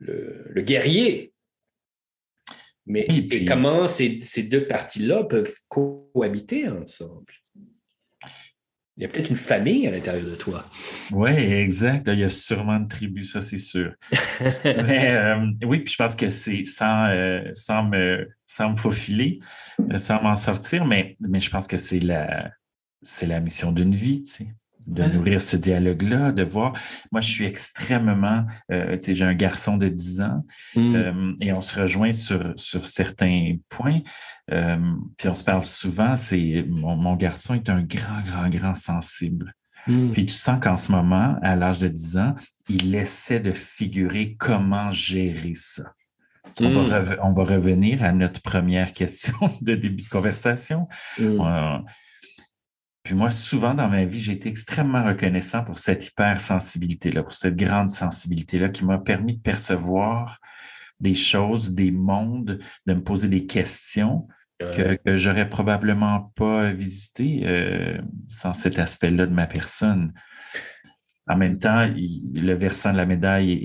le, 0.00 0.44
le 0.48 0.62
guerrier? 0.62 1.31
Mais 2.86 3.06
Oui, 3.08 3.18
et 3.18 3.22
puis- 3.28 3.44
comment 3.44 3.86
ces, 3.86 4.20
ces 4.20 4.42
deux 4.44 4.66
parties-là 4.66 5.24
peuvent 5.24 5.54
cohabiter 5.68 6.68
ensemble? 6.68 7.32
Il 8.98 9.02
y 9.02 9.06
a 9.06 9.08
peut-être 9.08 9.30
une 9.30 9.36
famille 9.36 9.86
à 9.86 9.90
l'intérieur 9.90 10.26
de 10.28 10.34
toi. 10.34 10.68
Oui, 11.12 11.30
exact. 11.30 12.08
Il 12.12 12.18
y 12.18 12.24
a 12.24 12.28
sûrement 12.28 12.74
une 12.76 12.88
tribu, 12.88 13.24
ça, 13.24 13.40
c'est 13.40 13.56
sûr. 13.56 13.94
Mais 14.64 15.16
euh, 15.16 15.46
oui, 15.64 15.80
puis 15.80 15.92
je 15.94 15.96
pense 15.96 16.14
que 16.14 16.28
c'est 16.28 16.64
sans, 16.66 17.06
euh, 17.08 17.40
sans, 17.54 17.84
me, 17.84 18.28
sans 18.46 18.70
me 18.72 18.76
faufiler, 18.76 19.40
euh, 19.90 19.96
sans 19.96 20.22
m'en 20.22 20.36
sortir, 20.36 20.84
mais, 20.84 21.16
mais 21.20 21.40
je 21.40 21.48
pense 21.48 21.66
que 21.66 21.78
c'est 21.78 22.00
la, 22.00 22.50
c'est 23.02 23.26
la 23.26 23.40
mission 23.40 23.72
d'une 23.72 23.94
vie, 23.94 24.22
tu 24.24 24.30
sais, 24.32 24.46
de 24.86 25.02
nourrir 25.04 25.40
ce 25.42 25.56
dialogue-là, 25.56 26.32
de 26.32 26.42
voir. 26.42 26.72
Moi, 27.12 27.20
je 27.20 27.30
suis 27.30 27.44
extrêmement, 27.46 28.44
euh, 28.70 28.96
tu 28.96 29.06
sais, 29.06 29.14
j'ai 29.14 29.24
un 29.24 29.34
garçon 29.34 29.76
de 29.76 29.88
10 29.88 30.20
ans, 30.22 30.44
Mm. 30.76 30.94
Euh, 30.94 31.32
et 31.40 31.52
on 31.52 31.60
se 31.60 31.78
rejoint 31.80 32.12
sur, 32.12 32.52
sur 32.56 32.86
certains 32.88 33.56
points. 33.68 34.00
Euh, 34.50 34.78
puis 35.16 35.28
on 35.28 35.34
se 35.34 35.44
parle 35.44 35.62
souvent. 35.64 36.16
C'est 36.16 36.64
mon, 36.68 36.96
mon 36.96 37.14
garçon 37.16 37.54
est 37.54 37.68
un 37.70 37.82
grand, 37.82 38.20
grand, 38.26 38.48
grand 38.48 38.74
sensible. 38.74 39.54
Mm. 39.86 40.10
Puis 40.12 40.26
tu 40.26 40.34
sens 40.34 40.60
qu'en 40.60 40.76
ce 40.76 40.92
moment, 40.92 41.36
à 41.42 41.56
l'âge 41.56 41.78
de 41.80 41.88
10 41.88 42.16
ans, 42.18 42.34
il 42.68 42.94
essaie 42.94 43.40
de 43.40 43.52
figurer 43.52 44.34
comment 44.38 44.92
gérer 44.92 45.52
ça. 45.54 45.92
On, 46.60 46.68
Mm. 46.68 46.72
va 46.72 46.98
rev- 46.98 47.18
on 47.22 47.32
va 47.32 47.44
revenir 47.44 48.02
à 48.02 48.12
notre 48.12 48.42
première 48.42 48.92
question 48.92 49.36
de 49.62 49.74
début 49.74 50.02
de 50.04 50.08
conversation. 50.08 50.88
Mm. 51.18 51.40
Puis 53.12 53.18
moi, 53.18 53.30
souvent 53.30 53.74
dans 53.74 53.90
ma 53.90 54.06
vie, 54.06 54.22
j'ai 54.22 54.32
été 54.32 54.48
extrêmement 54.48 55.04
reconnaissant 55.04 55.62
pour 55.64 55.78
cette 55.78 56.06
hypersensibilité-là, 56.06 57.22
pour 57.22 57.34
cette 57.34 57.56
grande 57.56 57.90
sensibilité-là 57.90 58.70
qui 58.70 58.86
m'a 58.86 58.96
permis 58.98 59.36
de 59.36 59.42
percevoir 59.42 60.38
des 60.98 61.12
choses, 61.12 61.74
des 61.74 61.90
mondes, 61.90 62.58
de 62.86 62.94
me 62.94 63.02
poser 63.02 63.28
des 63.28 63.44
questions 63.44 64.28
que, 64.58 64.94
que 64.94 65.16
j'aurais 65.18 65.46
probablement 65.50 66.32
pas 66.36 66.72
visité 66.72 67.42
euh, 67.44 68.00
sans 68.28 68.54
cet 68.54 68.78
aspect-là 68.78 69.26
de 69.26 69.34
ma 69.34 69.46
personne. 69.46 70.14
En 71.26 71.36
même 71.36 71.58
temps, 71.58 71.82
il- 71.94 72.32
le 72.32 72.54
versant 72.54 72.92
de 72.92 72.96
la 72.96 73.04
médaille 73.04 73.52
est, 73.52 73.56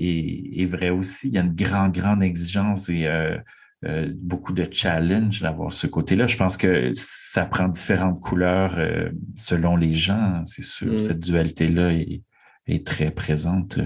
est- 0.58 0.62
est 0.62 0.66
vrai 0.66 0.90
aussi. 0.90 1.28
Il 1.28 1.34
y 1.34 1.38
a 1.38 1.40
une 1.40 1.54
grande, 1.54 1.92
grande 1.92 2.22
exigence 2.22 2.90
et 2.90 3.06
euh, 3.06 3.38
euh, 3.84 4.10
beaucoup 4.14 4.52
de 4.52 4.66
challenge 4.70 5.40
d'avoir 5.40 5.72
ce 5.72 5.86
côté-là. 5.86 6.26
Je 6.26 6.36
pense 6.36 6.56
que 6.56 6.90
ça 6.94 7.46
prend 7.46 7.68
différentes 7.68 8.20
couleurs 8.20 8.78
euh, 8.78 9.10
selon 9.36 9.76
les 9.76 9.94
gens, 9.94 10.42
c'est 10.46 10.64
sûr. 10.64 10.94
Mm. 10.94 10.98
Cette 10.98 11.20
dualité-là 11.20 11.92
est, 11.92 12.22
est 12.66 12.86
très 12.86 13.10
présente. 13.10 13.78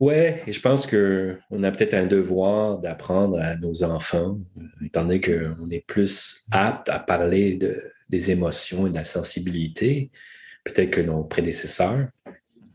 Ouais, 0.00 0.42
et 0.46 0.52
je 0.52 0.60
pense 0.60 0.86
qu'on 0.86 1.62
a 1.62 1.70
peut-être 1.70 1.94
un 1.94 2.06
devoir 2.06 2.78
d'apprendre 2.78 3.38
à 3.40 3.56
nos 3.56 3.84
enfants, 3.84 4.38
euh, 4.58 4.86
étant 4.86 5.02
donné 5.02 5.20
qu'on 5.20 5.68
est 5.68 5.86
plus 5.86 6.44
apte 6.50 6.88
à 6.88 6.98
parler 6.98 7.56
de, 7.56 7.80
des 8.08 8.30
émotions 8.30 8.86
et 8.86 8.90
de 8.90 8.96
la 8.96 9.04
sensibilité, 9.04 10.10
peut-être 10.64 10.90
que 10.90 11.00
nos 11.00 11.24
prédécesseurs, 11.24 12.08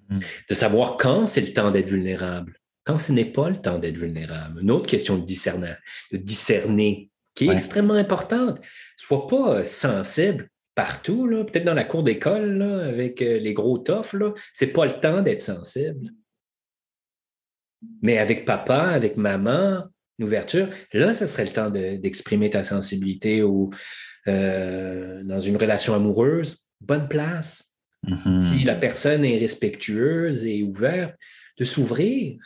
Mm. 0.09 0.19
de 0.49 0.53
savoir 0.53 0.97
quand 0.97 1.27
c'est 1.27 1.41
le 1.41 1.53
temps 1.53 1.71
d'être 1.71 1.89
vulnérable, 1.89 2.53
quand 2.87 2.99
ce 2.99 3.11
n'est 3.11 3.25
pas 3.25 3.49
le 3.49 3.57
temps 3.57 3.79
d'être 3.79 3.97
vulnérable. 3.97 4.61
Une 4.61 4.71
autre 4.71 4.87
question 4.89 5.17
de 5.17 5.25
discerner, 5.25 5.73
de 6.13 6.17
discerner 6.17 7.11
qui 7.35 7.43
est 7.43 7.49
Ouais. 7.49 7.55
extrêmement 7.55 7.95
importante. 7.95 8.61
Sois 8.95 9.27
pas 9.27 9.57
euh, 9.59 9.63
sensible 9.65 10.49
partout, 10.73 11.27
peut-être 11.29 11.65
dans 11.65 11.73
la 11.73 11.83
cour 11.83 12.01
d'école, 12.01 12.61
avec 12.61 13.21
euh, 13.21 13.39
les 13.39 13.53
gros 13.53 13.77
toffs, 13.77 14.13
là, 14.13 14.33
c'est 14.53 14.67
pas 14.67 14.85
le 14.85 14.93
temps 15.01 15.21
d'être 15.21 15.41
sensible. 15.41 16.11
Mais 18.01 18.17
avec 18.19 18.45
papa, 18.45 18.83
avec 18.99 19.17
maman, 19.17 19.83
une 20.17 20.25
ouverture, 20.25 20.69
là, 20.93 21.13
ce 21.13 21.25
serait 21.27 21.45
le 21.45 21.51
temps 21.51 21.69
de- 21.69 21.97
d'exprimer 21.97 22.49
ta 22.49 22.63
sensibilité 22.63 23.43
ou 23.43 23.69
euh, 24.27 25.23
dans 25.23 25.39
une 25.39 25.57
relation 25.57 25.93
amoureuse, 25.93 26.69
bonne 26.81 27.07
place. 27.07 27.75
Mhm. 28.07 28.39
Si 28.41 28.63
la 28.63 28.75
personne 28.75 29.25
est 29.25 29.37
respectueuse 29.39 30.45
et 30.45 30.63
ouverte, 30.63 31.15
de 31.59 31.65
s'ouvrir. 31.65 32.37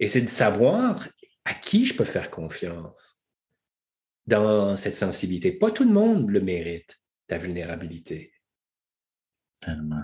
Et 0.00 0.08
c'est 0.08 0.22
de 0.22 0.28
savoir 0.28 1.08
à 1.44 1.54
qui 1.54 1.86
je 1.86 1.94
peux 1.94 2.04
faire 2.04 2.30
confiance 2.30 3.22
dans 4.26 4.76
cette 4.76 4.94
sensibilité. 4.94 5.52
Pas 5.52 5.70
tout 5.70 5.84
le 5.84 5.92
monde 5.92 6.30
le 6.30 6.40
mérite, 6.40 6.98
ta 7.26 7.38
vulnérabilité. 7.38 8.32
Tellement. 9.60 10.02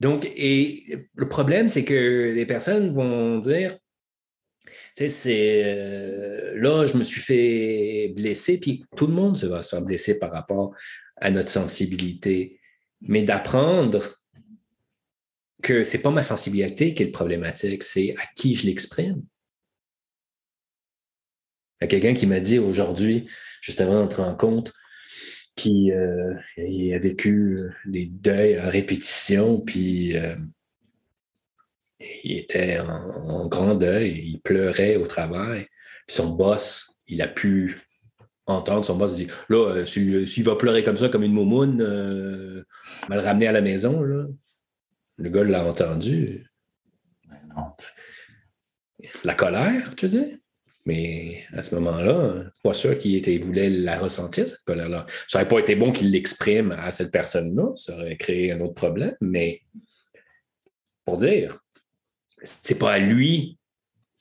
Donc, 0.00 0.28
et 0.36 1.08
le 1.14 1.28
problème, 1.28 1.68
c'est 1.68 1.84
que 1.84 2.32
les 2.34 2.46
personnes 2.46 2.90
vont 2.90 3.38
dire, 3.38 3.76
tu 4.96 5.08
c'est 5.08 5.62
euh, 5.64 6.60
là, 6.60 6.86
je 6.86 6.96
me 6.96 7.02
suis 7.02 7.20
fait 7.20 8.12
blesser, 8.16 8.58
puis 8.58 8.84
tout 8.96 9.06
le 9.06 9.12
monde 9.12 9.36
se 9.36 9.46
va 9.46 9.62
se 9.62 9.70
faire 9.70 9.82
blesser 9.82 10.18
par 10.18 10.32
rapport 10.32 10.74
à 11.16 11.30
notre 11.30 11.48
sensibilité. 11.48 12.60
Mais 13.00 13.22
d'apprendre 13.22 14.17
que 15.62 15.82
c'est 15.82 15.98
pas 15.98 16.10
ma 16.10 16.22
sensibilité 16.22 16.94
qui 16.94 17.02
est 17.02 17.06
le 17.06 17.12
problématique, 17.12 17.82
c'est 17.82 18.14
à 18.16 18.22
qui 18.36 18.54
je 18.54 18.66
l'exprime. 18.66 19.22
Il 21.80 21.84
y 21.84 21.86
a 21.86 21.88
quelqu'un 21.88 22.14
qui 22.14 22.26
m'a 22.26 22.40
dit 22.40 22.58
aujourd'hui, 22.58 23.26
juste 23.60 23.80
avant 23.80 23.94
notre 23.94 24.22
rencontre, 24.22 24.72
qu'il 25.56 25.92
euh, 25.92 26.34
a 26.34 26.98
vécu 26.98 27.60
des 27.86 28.06
deuils 28.06 28.56
à 28.56 28.68
répétition, 28.68 29.60
puis 29.60 30.16
euh, 30.16 30.34
il 32.24 32.38
était 32.38 32.78
en, 32.78 33.46
grand 33.46 33.74
deuil, 33.74 34.22
il 34.24 34.40
pleurait 34.40 34.96
au 34.96 35.06
travail. 35.06 35.66
Son 36.06 36.30
boss, 36.30 36.98
il 37.06 37.22
a 37.22 37.28
pu 37.28 37.76
entendre 38.46 38.84
son 38.84 38.96
boss 38.96 39.16
dire 39.16 39.34
Là, 39.48 39.74
euh, 39.76 39.84
s'il 39.84 40.44
va 40.44 40.56
pleurer 40.56 40.84
comme 40.84 40.96
ça, 40.96 41.08
comme 41.08 41.22
une 41.22 41.32
moumoune, 41.32 41.82
euh, 41.82 42.64
va 43.08 43.16
le 43.16 43.22
ramener 43.22 43.46
à 43.46 43.52
la 43.52 43.60
maison. 43.60 44.04
Le 45.18 45.30
gars 45.30 45.44
l'a 45.44 45.64
entendu. 45.64 46.46
La 49.24 49.34
colère, 49.34 49.94
tu 49.96 50.08
dis? 50.08 50.40
Mais 50.86 51.44
à 51.52 51.62
ce 51.62 51.74
moment-là, 51.74 52.44
pas 52.62 52.72
sûr 52.72 52.96
qu'il 52.98 53.44
voulait 53.44 53.68
la 53.68 53.98
ressentir, 53.98 54.48
cette 54.48 54.62
colère-là. 54.64 55.06
Ça 55.26 55.38
n'aurait 55.38 55.48
pas 55.48 55.58
été 55.58 55.76
bon 55.76 55.92
qu'il 55.92 56.10
l'exprime 56.10 56.72
à 56.72 56.90
cette 56.90 57.10
personne-là, 57.12 57.72
ça 57.74 57.94
aurait 57.94 58.16
créé 58.16 58.52
un 58.52 58.60
autre 58.60 58.74
problème, 58.74 59.14
mais 59.20 59.60
pour 61.04 61.18
dire, 61.18 61.58
c'est 62.42 62.78
pas 62.78 62.92
à 62.92 62.98
lui 62.98 63.58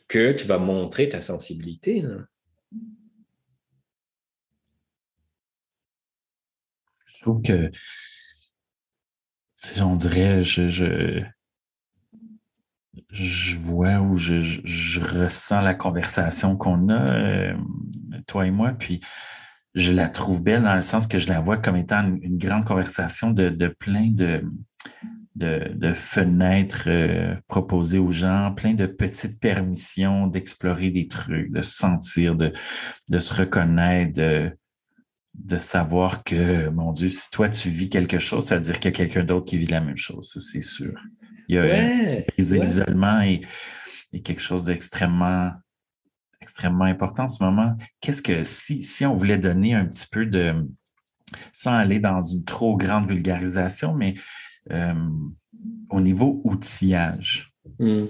que 0.08 0.34
tu 0.34 0.46
vas 0.48 0.58
montrer 0.58 1.08
ta 1.08 1.22
sensibilité. 1.22 2.04
Je 7.06 7.22
trouve 7.22 7.42
que, 7.42 7.72
on 9.82 9.96
dirait, 9.96 10.44
je, 10.44 10.70
je, 13.10 13.56
vois 13.60 14.00
ou 14.00 14.18
je, 14.18 15.00
ressens 15.00 15.62
la 15.62 15.74
conversation 15.74 16.56
qu'on 16.56 16.90
a, 16.90 17.12
euh, 17.12 17.58
toi 18.28 18.46
et 18.48 18.52
moi, 18.52 18.74
puis 18.74 19.02
je 19.76 19.92
la 19.92 20.10
trouve 20.10 20.44
belle 20.44 20.64
dans 20.64 20.76
le 20.76 20.82
sens 20.82 21.08
que 21.08 21.20
je 21.20 21.28
la 21.28 21.40
vois 21.40 21.58
comme 21.58 21.76
étant 21.76 22.04
une, 22.04 22.38
grande 22.38 22.66
conversation 22.66 23.32
de, 23.32 23.68
plein 23.80 24.10
de, 24.12 24.44
de, 25.36 25.94
fenêtres 25.94 26.86
euh, 26.88 27.36
proposées 27.48 28.00
aux 28.00 28.12
gens, 28.12 28.54
plein 28.56 28.74
de 28.74 28.86
petites 28.86 29.40
permissions 29.40 30.28
d'explorer 30.28 30.90
des 30.90 31.08
trucs, 31.08 31.52
de 31.52 31.62
sentir, 31.62 32.36
de, 32.36 32.54
de 33.10 33.20
se 33.20 33.34
reconnaître, 33.34 34.14
de, 34.14 34.52
de 35.38 35.58
savoir 35.58 36.24
que, 36.24 36.70
mon 36.70 36.92
Dieu, 36.92 37.10
si 37.10 37.30
toi 37.32 37.50
tu 37.50 37.70
vis 37.70 37.90
quelque 37.90 38.20
chose, 38.20 38.46
ça 38.46 38.56
veut 38.56 38.62
dire 38.62 38.80
qu'il 38.80 38.86
y 38.86 38.94
a 38.94 38.98
quelqu'un 38.98 39.24
d'autre 39.24 39.46
qui 39.46 39.58
vit 39.58 39.68
la 39.68 39.82
même 39.82 39.98
chose, 39.98 40.36
c'est 40.40 40.62
sûr. 40.62 40.94
Il 41.48 41.56
y 41.56 41.60
a 41.60 42.22
l'isolement 42.38 43.22
et, 43.22 43.42
quelque 44.24 44.42
chose 44.42 44.66
d'extrêmement 44.66 45.52
extrêmement 46.42 46.86
important 46.86 47.24
en 47.24 47.28
ce 47.28 47.44
moment. 47.44 47.76
Qu'est-ce 48.00 48.22
que 48.22 48.44
si, 48.44 48.82
si 48.82 49.06
on 49.06 49.14
voulait 49.14 49.38
donner 49.38 49.74
un 49.74 49.86
petit 49.86 50.08
peu 50.10 50.26
de, 50.26 50.56
sans 51.54 51.74
aller 51.74 52.00
dans 52.00 52.22
une 52.22 52.44
trop 52.44 52.78
grande 52.78 53.08
vulgarisation, 53.08 53.94
mais 53.94 54.16
euh, 54.72 54.94
au 55.90 56.02
niveau 56.02 56.42
outillage. 56.44 57.54
Hmm. 57.80 58.06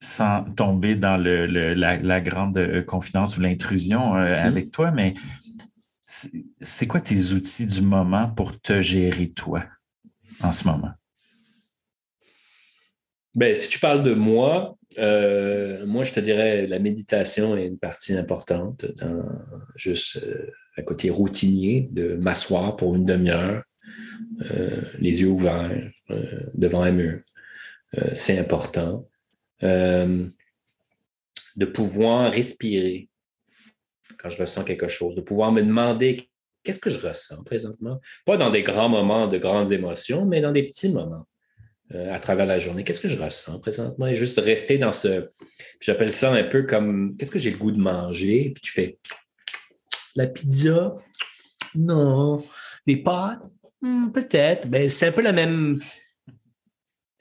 Sans 0.00 0.44
tomber 0.44 0.94
dans 0.94 1.16
le, 1.16 1.46
la, 1.74 2.20
grande 2.20 2.56
euh, 2.56 2.82
confidence 2.82 3.36
ou 3.36 3.40
l'intrusion 3.40 4.16
euh, 4.16 4.40
hmm. 4.40 4.46
avec 4.46 4.70
toi, 4.70 4.90
mais 4.90 5.14
c'est 6.04 6.86
quoi 6.86 7.00
tes 7.00 7.32
outils 7.32 7.66
du 7.66 7.82
moment 7.82 8.28
pour 8.30 8.58
te 8.60 8.80
gérer 8.80 9.30
toi 9.30 9.64
en 10.40 10.52
ce 10.52 10.66
moment? 10.66 10.92
Ben, 13.34 13.54
si 13.54 13.68
tu 13.68 13.78
parles 13.78 14.02
de 14.02 14.14
moi, 14.14 14.76
moi, 14.96 16.04
je 16.04 16.12
te 16.12 16.20
dirais 16.20 16.66
la 16.66 16.78
méditation 16.78 17.56
est 17.56 17.66
une 17.66 17.78
partie 17.78 18.16
importante, 18.16 18.86
juste 19.76 20.18
à 20.78 20.82
côté 20.82 21.10
routinier, 21.10 21.88
de 21.92 22.16
m'asseoir 22.16 22.76
pour 22.76 22.94
une 22.94 23.04
demi-heure, 23.04 23.62
euh, 24.42 24.82
les 24.98 25.20
yeux 25.22 25.28
ouverts 25.28 25.90
euh, 26.10 26.40
devant 26.54 26.82
un 26.82 26.92
mur. 26.92 27.20
Euh, 27.96 28.10
c'est 28.14 28.38
important. 28.38 29.08
De 29.62 30.30
pouvoir 31.64 32.32
respirer 32.32 33.08
quand 34.18 34.30
je 34.30 34.38
ressens 34.38 34.64
quelque 34.64 34.88
chose, 34.88 35.14
de 35.14 35.20
pouvoir 35.20 35.52
me 35.52 35.62
demander 35.62 36.28
qu'est-ce 36.64 36.80
que 36.80 36.90
je 36.90 37.06
ressens 37.06 37.42
présentement. 37.44 38.00
Pas 38.26 38.36
dans 38.36 38.50
des 38.50 38.62
grands 38.62 38.88
moments 38.88 39.26
de 39.26 39.38
grandes 39.38 39.72
émotions, 39.72 40.24
mais 40.26 40.40
dans 40.40 40.52
des 40.52 40.64
petits 40.64 40.90
moments 40.90 41.26
à 41.94 42.20
travers 42.20 42.46
la 42.46 42.58
journée. 42.58 42.84
Qu'est-ce 42.84 43.00
que 43.00 43.08
je 43.08 43.16
ressens 43.16 43.58
présentement? 43.60 44.06
Et 44.06 44.14
juste 44.14 44.38
rester 44.38 44.76
dans 44.78 44.92
ce. 44.92 45.30
J'appelle 45.80 46.12
ça 46.12 46.32
un 46.32 46.44
peu 46.44 46.64
comme 46.64 47.16
qu'est-ce 47.16 47.30
que 47.30 47.38
j'ai 47.38 47.50
le 47.50 47.56
goût 47.56 47.72
de 47.72 47.80
manger? 47.80 48.50
Puis 48.54 48.62
tu 48.62 48.72
fais 48.72 48.98
la 50.14 50.26
pizza? 50.26 50.96
Non. 51.74 52.44
Des 52.86 52.96
pâtes? 52.96 53.40
Hmm, 53.80 54.10
peut-être. 54.10 54.68
Ben, 54.68 54.90
c'est 54.90 55.06
un 55.06 55.12
peu 55.12 55.22
la 55.22 55.32
même, 55.32 55.80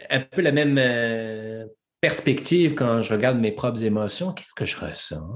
un 0.09 0.19
peu 0.19 0.41
la 0.41 0.51
même 0.51 0.77
euh, 0.79 1.65
perspective 2.01 2.75
quand 2.75 3.01
je 3.01 3.13
regarde 3.13 3.39
mes 3.39 3.51
propres 3.51 3.83
émotions. 3.83 4.33
Qu'est-ce 4.33 4.53
que 4.53 4.65
je 4.65 4.77
ressens? 4.77 5.27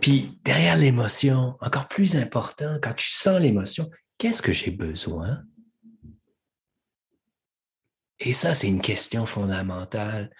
Puis 0.00 0.38
derrière 0.44 0.76
l'émotion, 0.76 1.56
encore 1.60 1.88
plus 1.88 2.16
important, 2.16 2.78
quand 2.82 2.94
tu 2.94 3.08
sens 3.08 3.40
l'émotion, 3.40 3.90
qu'est-ce 4.18 4.42
que 4.42 4.52
j'ai 4.52 4.70
besoin? 4.70 5.42
Et 8.18 8.32
ça, 8.32 8.54
c'est 8.54 8.68
une 8.68 8.82
question 8.82 9.26
fondamentale. 9.26 10.30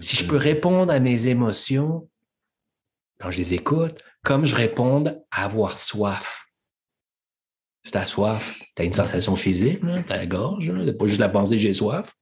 Si 0.00 0.16
je 0.16 0.26
peux 0.26 0.36
répondre 0.36 0.92
à 0.92 1.00
mes 1.00 1.28
émotions 1.28 2.08
quand 3.20 3.30
je 3.30 3.38
les 3.38 3.54
écoute, 3.54 4.02
comme 4.22 4.44
je 4.44 4.54
réponds 4.54 5.04
à 5.30 5.44
avoir 5.44 5.76
soif 5.76 6.48
tu 7.90 7.98
as 7.98 8.06
soif, 8.06 8.60
tu 8.76 8.82
as 8.82 8.84
une 8.84 8.92
sensation 8.92 9.36
physique, 9.36 9.80
tu 9.80 10.12
as 10.12 10.16
la 10.16 10.26
gorge, 10.26 10.72
pas 10.96 11.06
juste 11.06 11.20
la 11.20 11.28
pensée 11.28 11.58
j'ai 11.58 11.74
soif. 11.74 12.14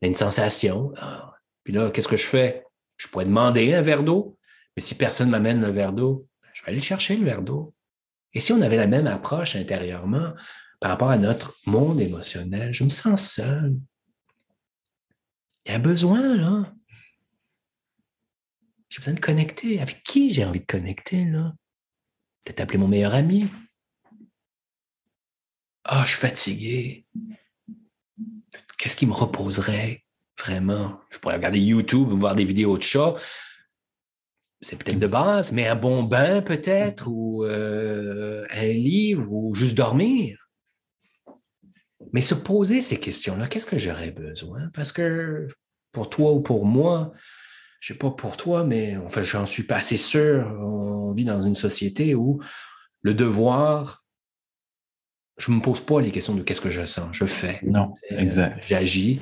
Tu 0.00 0.06
as 0.06 0.08
une 0.08 0.14
sensation. 0.14 0.92
Ah. 0.96 1.35
Puis 1.66 1.74
là, 1.74 1.90
qu'est-ce 1.90 2.06
que 2.06 2.16
je 2.16 2.24
fais? 2.24 2.64
Je 2.96 3.08
pourrais 3.08 3.24
demander 3.24 3.74
un 3.74 3.82
verre 3.82 4.04
d'eau, 4.04 4.38
mais 4.76 4.80
si 4.80 4.94
personne 4.94 5.28
m'amène 5.30 5.60
le 5.60 5.72
verre 5.72 5.92
d'eau, 5.92 6.28
je 6.52 6.62
vais 6.62 6.70
aller 6.70 6.80
chercher 6.80 7.16
le 7.16 7.24
verre 7.24 7.42
d'eau. 7.42 7.74
Et 8.34 8.38
si 8.38 8.52
on 8.52 8.62
avait 8.62 8.76
la 8.76 8.86
même 8.86 9.08
approche 9.08 9.56
intérieurement 9.56 10.32
par 10.78 10.92
rapport 10.92 11.10
à 11.10 11.18
notre 11.18 11.56
monde 11.66 12.00
émotionnel, 12.00 12.72
je 12.72 12.84
me 12.84 12.88
sens 12.88 13.32
seul. 13.32 13.74
Il 15.64 15.72
y 15.72 15.74
a 15.74 15.78
un 15.78 15.80
besoin, 15.80 16.36
là. 16.36 16.72
J'ai 18.88 19.00
besoin 19.00 19.14
de 19.14 19.20
connecter. 19.20 19.80
Avec 19.80 20.04
qui 20.04 20.32
j'ai 20.32 20.44
envie 20.44 20.60
de 20.60 20.66
connecter, 20.66 21.24
là? 21.24 21.52
Peut-être 22.44 22.60
appeler 22.60 22.78
mon 22.78 22.86
meilleur 22.86 23.12
ami, 23.12 23.50
ah, 25.82 26.04
je 26.04 26.10
suis 26.10 26.20
fatigué. 26.20 27.06
Qu'est-ce 28.78 28.94
qui 28.94 29.06
me 29.06 29.12
reposerait? 29.12 30.05
Vraiment? 30.38 31.00
Je 31.10 31.18
pourrais 31.18 31.36
regarder 31.36 31.60
YouTube 31.60 32.12
ou 32.12 32.16
voir 32.16 32.34
des 32.34 32.44
vidéos 32.44 32.76
de 32.78 32.82
chats. 32.82 33.14
C'est 34.60 34.82
peut-être 34.82 34.98
de 34.98 35.06
base, 35.06 35.52
mais 35.52 35.66
un 35.66 35.76
bon 35.76 36.02
bain 36.02 36.40
peut-être, 36.40 37.08
ou 37.08 37.44
euh, 37.44 38.46
un 38.50 38.64
livre, 38.64 39.30
ou 39.30 39.54
juste 39.54 39.76
dormir. 39.76 40.48
Mais 42.12 42.22
se 42.22 42.34
poser 42.34 42.80
ces 42.80 42.98
questions-là, 42.98 43.48
qu'est-ce 43.48 43.66
que 43.66 43.78
j'aurais 43.78 44.12
besoin? 44.12 44.68
Parce 44.72 44.92
que 44.92 45.46
pour 45.92 46.08
toi 46.08 46.32
ou 46.32 46.40
pour 46.40 46.64
moi, 46.64 47.12
je 47.80 47.92
ne 47.92 47.94
sais 47.94 47.98
pas 47.98 48.10
pour 48.10 48.36
toi, 48.36 48.64
mais 48.64 48.96
enfin, 48.96 49.22
j'en 49.22 49.46
suis 49.46 49.64
pas 49.64 49.76
assez 49.76 49.98
sûr. 49.98 50.46
On 50.60 51.12
vit 51.12 51.24
dans 51.24 51.42
une 51.42 51.54
société 51.54 52.14
où 52.14 52.40
le 53.02 53.14
devoir 53.14 54.06
je 55.38 55.50
ne 55.50 55.56
me 55.56 55.60
pose 55.62 55.80
pas 55.80 56.00
les 56.00 56.10
questions 56.10 56.34
de 56.34 56.42
qu'est-ce 56.42 56.60
que 56.60 56.70
je 56.70 56.84
sens, 56.86 57.08
je 57.12 57.26
fais. 57.26 57.60
Non, 57.62 57.92
euh, 58.10 58.18
exact. 58.18 58.64
J'agis. 58.68 59.20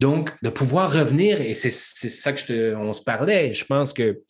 Donc, 0.00 0.30
de 0.42 0.50
pouvoir 0.50 0.92
revenir, 0.92 1.40
et 1.40 1.54
c'est 1.54 1.70
ça 1.70 2.32
que 2.32 2.40
je 2.40 2.74
on 2.74 2.92
se 2.92 3.02
parlait, 3.02 3.52
je 3.52 3.64
pense 3.64 3.92
que 3.92 4.20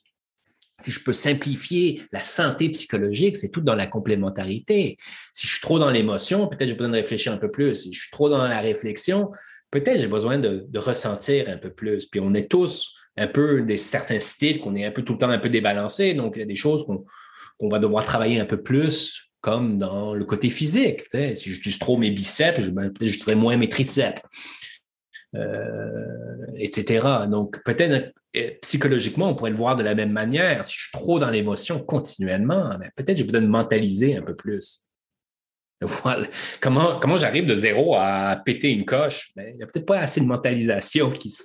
si 0.81 0.91
je 0.91 1.03
peux 1.03 1.13
simplifier 1.13 2.03
la 2.13 2.21
santé 2.21 2.69
psychologique, 2.69 3.37
c'est 3.37 3.51
tout 3.51 3.63
dans 3.63 3.75
la 3.75 3.87
complémentarité. 3.87 4.99
Si 5.33 5.47
je 5.47 5.53
suis 5.53 5.61
trop 5.61 5.79
dans 5.79 5.91
l'émotion, 5.91 6.47
peut-être 6.49 6.69
j'ai 6.69 6.75
besoin 6.75 6.91
de 6.91 6.97
réfléchir 6.97 7.33
un 7.33 7.39
peu 7.39 7.51
plus. 7.51 7.77
Si 7.77 7.93
je 7.93 8.01
suis 8.01 8.11
trop 8.11 8.29
dans 8.29 8.47
la 8.47 8.61
réflexion, 8.61 9.31
peut-être 9.71 10.01
j'ai 10.01 10.07
besoin 10.07 10.39
de, 10.39 10.67
ressentir 10.79 11.49
un 11.49 11.57
peu 11.57 11.71
plus. 11.71 12.07
Puis 12.07 12.21
on 12.21 12.35
est 12.35 12.51
tous 12.51 12.95
un 13.17 13.27
peu 13.27 13.63
des 13.63 13.79
certains 13.79 14.21
styles 14.21 14.61
qu'on 14.61 14.75
est 14.75 14.85
un 14.85 14.91
peu 14.91 15.03
tout 15.03 15.15
le 15.15 15.19
temps 15.19 15.31
un 15.31 15.39
peu 15.39 15.49
débalancés. 15.49 16.13
Donc, 16.13 16.35
il 16.37 16.41
y 16.41 16.43
a 16.43 16.47
des 16.47 16.57
choses 16.57 16.85
qu'on 16.85 17.69
va 17.69 17.79
devoir 17.79 18.05
travailler 18.05 18.39
un 18.39 18.45
peu 18.45 18.63
plus 18.63 19.23
comme 19.41 19.79
dans 19.79 20.13
le 20.13 20.25
côté 20.25 20.51
physique. 20.51 21.05
Si 21.13 21.51
je 21.51 21.55
j'utilise 21.55 21.79
trop 21.79 21.97
mes 21.97 22.11
biceps, 22.11 22.67
ben, 22.69 22.93
peut-être 22.93 23.13
je 23.13 23.35
moins 23.35 23.57
mes 23.57 23.69
triceps. 23.69 24.21
Etc. 26.59 27.07
Donc, 27.29 27.63
peut-être 27.65 28.13
psychologiquement, 28.61 29.31
on 29.31 29.35
pourrait 29.35 29.51
le 29.51 29.57
voir 29.57 29.77
de 29.77 29.83
la 29.83 29.95
même 29.95 30.13
manière. 30.13 30.65
Si 30.65 30.75
je 30.75 30.83
suis 30.83 30.93
trop 30.93 31.19
dans 31.19 31.31
l'émotion 31.31 31.79
continuellement, 31.81 32.79
peut-être 32.97 33.17
j'ai 33.17 33.25
besoin 33.25 33.43
de 33.43 33.47
mentaliser 33.47 34.17
un 34.17 34.23
peu 34.23 34.35
plus. 34.35 34.87
Comment, 36.61 36.99
comment 37.01 37.17
j'arrive 37.17 37.45
de 37.45 37.55
zéro 37.55 37.97
à 37.97 38.41
péter 38.45 38.71
une 38.71 38.87
coche? 38.87 39.31
Ben, 39.37 39.51
il 39.51 39.57
n'y 39.57 39.63
a 39.63 39.67
peut-être 39.67 39.85
pas 39.85 39.99
assez 39.99 40.21
de 40.21 40.27
mentalisation 40.27 41.11
qui 41.11 41.29
se 41.29 41.43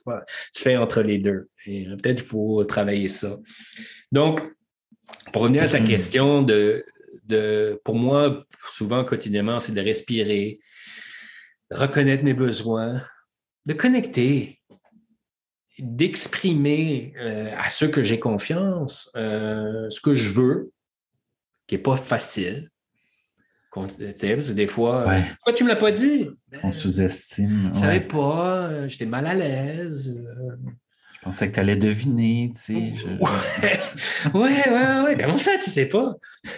fait, 0.56 0.78
entre 0.78 1.02
les 1.02 1.18
deux. 1.18 1.50
Et 1.66 1.86
euh, 1.86 1.98
peut-être 1.98 2.20
qu'il 2.20 2.28
faut 2.28 2.64
travailler 2.64 3.10
ça. 3.10 3.38
Donc, 4.12 4.42
pour 5.34 5.42
revenir 5.42 5.64
à 5.64 5.68
ta 5.68 5.82
question, 5.82 6.44
de, 6.44 6.86
de, 7.26 7.82
pour 7.84 7.96
moi, 7.96 8.46
souvent, 8.70 9.04
quotidiennement, 9.04 9.60
c'est 9.60 9.74
de 9.74 9.82
respirer, 9.82 10.60
reconnaître 11.70 12.24
mes 12.24 12.34
besoins, 12.34 13.02
de 13.66 13.74
connecter, 13.74 14.60
d'exprimer 15.80 17.14
euh, 17.18 17.54
à 17.58 17.70
ceux 17.70 17.88
que 17.88 18.04
j'ai 18.04 18.20
confiance 18.20 19.12
euh, 19.16 19.90
ce 19.90 20.02
que 20.02 20.16
je 20.16 20.32
veux, 20.32 20.72
qui 21.68 21.76
n'est 21.76 21.82
pas 21.82 21.96
facile 21.96 22.70
parce 23.74 23.94
que 23.94 24.52
des 24.52 24.68
fois, 24.68 25.08
euh, 25.08 25.22
pourquoi 25.36 25.54
tu 25.54 25.64
ne 25.64 25.70
me 25.70 25.74
l'as 25.74 25.80
pas 25.80 25.92
dit? 25.92 26.30
On 26.56 26.68
ben, 26.68 26.72
sous-estime. 26.72 27.62
Je 27.64 27.68
ne 27.70 27.74
savais 27.74 28.02
pas, 28.02 28.88
j'étais 28.88 29.06
mal 29.06 29.26
à 29.26 29.34
l'aise. 29.34 30.14
Je 31.14 31.20
pensais 31.22 31.48
que 31.48 31.54
tu 31.54 31.60
allais 31.62 31.78
deviner, 31.78 32.52
tu 32.54 32.60
sais. 32.60 32.94
Je... 32.96 33.08
Ouais, 34.38 34.70
ouais, 34.70 35.02
ouais, 35.04 35.18
Comment 35.18 35.38
ça, 35.38 35.52
tu 35.52 35.70
ne 35.70 35.74
sais 35.74 35.86
pas? 35.86 36.16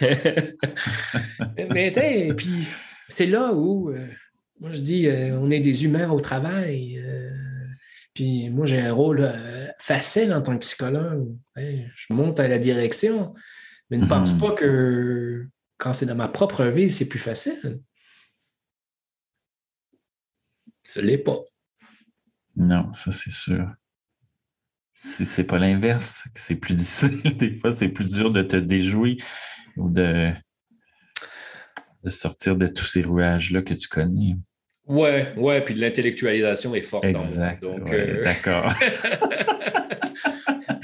Mais 1.70 1.92
tu 1.92 2.34
puis 2.34 2.66
c'est 3.08 3.26
là 3.26 3.52
où, 3.52 3.92
moi 4.60 4.72
je 4.72 4.80
dis, 4.80 5.08
on 5.32 5.50
est 5.50 5.60
des 5.60 5.84
humains 5.84 6.10
au 6.10 6.20
travail. 6.20 7.02
puis 8.14 8.48
moi, 8.50 8.66
j'ai 8.66 8.80
un 8.80 8.92
rôle 8.92 9.32
facile 9.78 10.32
en 10.32 10.42
tant 10.42 10.54
que 10.54 10.60
psychologue. 10.60 11.36
je 11.56 12.14
monte 12.14 12.40
à 12.40 12.48
la 12.48 12.58
direction, 12.58 13.34
mais 13.90 13.98
ne 13.98 14.06
pense 14.06 14.32
mhm. 14.32 14.40
pas 14.40 14.52
que 14.52 15.46
quand 15.78 15.94
c'est 15.94 16.06
dans 16.06 16.14
ma 16.14 16.28
propre 16.28 16.64
vie, 16.64 16.90
c'est 16.90 17.08
plus 17.08 17.18
facile. 17.18 17.80
Ce 20.82 21.00
n'est 21.00 21.18
pas. 21.18 21.40
Non, 22.56 22.92
ça 22.92 23.10
c'est 23.10 23.32
sûr. 23.32 23.68
Si 24.92 25.24
c'est 25.24 25.44
pas 25.44 25.58
l'inverse, 25.58 26.28
c'est 26.34 26.56
plus 26.56 26.74
difficile. 26.74 27.20
Des 27.38 27.56
fois, 27.58 27.72
c'est 27.72 27.88
plus 27.88 28.06
dur 28.06 28.32
de 28.32 28.42
te 28.42 28.56
déjouer 28.56 29.16
ou 29.76 29.90
de, 29.90 30.32
de 32.04 32.10
sortir 32.10 32.56
de 32.56 32.66
tous 32.66 32.84
ces 32.84 33.02
rouages-là 33.02 33.62
que 33.62 33.74
tu 33.74 33.88
connais. 33.88 34.36
Ouais, 34.86 35.32
ouais, 35.36 35.62
puis 35.62 35.74
l'intellectualisation 35.74 36.74
est 36.74 36.82
forte. 36.82 37.04
Exact. 37.04 37.64
Euh, 37.64 38.22
d'accord. 38.22 38.72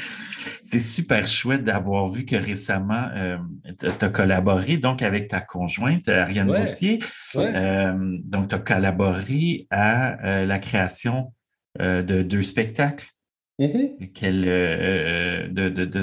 c'est 0.70 0.80
super 0.80 1.26
chouette 1.26 1.64
d'avoir 1.64 2.08
vu 2.08 2.24
que 2.24 2.36
récemment, 2.36 3.08
euh, 3.16 3.38
tu 3.78 3.86
as 3.86 4.08
collaboré 4.08 4.76
donc 4.76 5.02
avec 5.02 5.28
ta 5.28 5.40
conjointe, 5.40 6.08
Ariane 6.08 6.46
Gauthier. 6.46 7.00
Euh, 7.36 8.16
donc, 8.24 8.48
tu 8.48 8.54
as 8.54 8.58
collaboré 8.58 9.66
à 9.70 10.24
euh, 10.24 10.46
la 10.46 10.58
création 10.58 11.32
de 11.78 12.22
deux 12.22 12.42
spectacles. 12.42 13.06
Mm-hmm. 13.60 15.52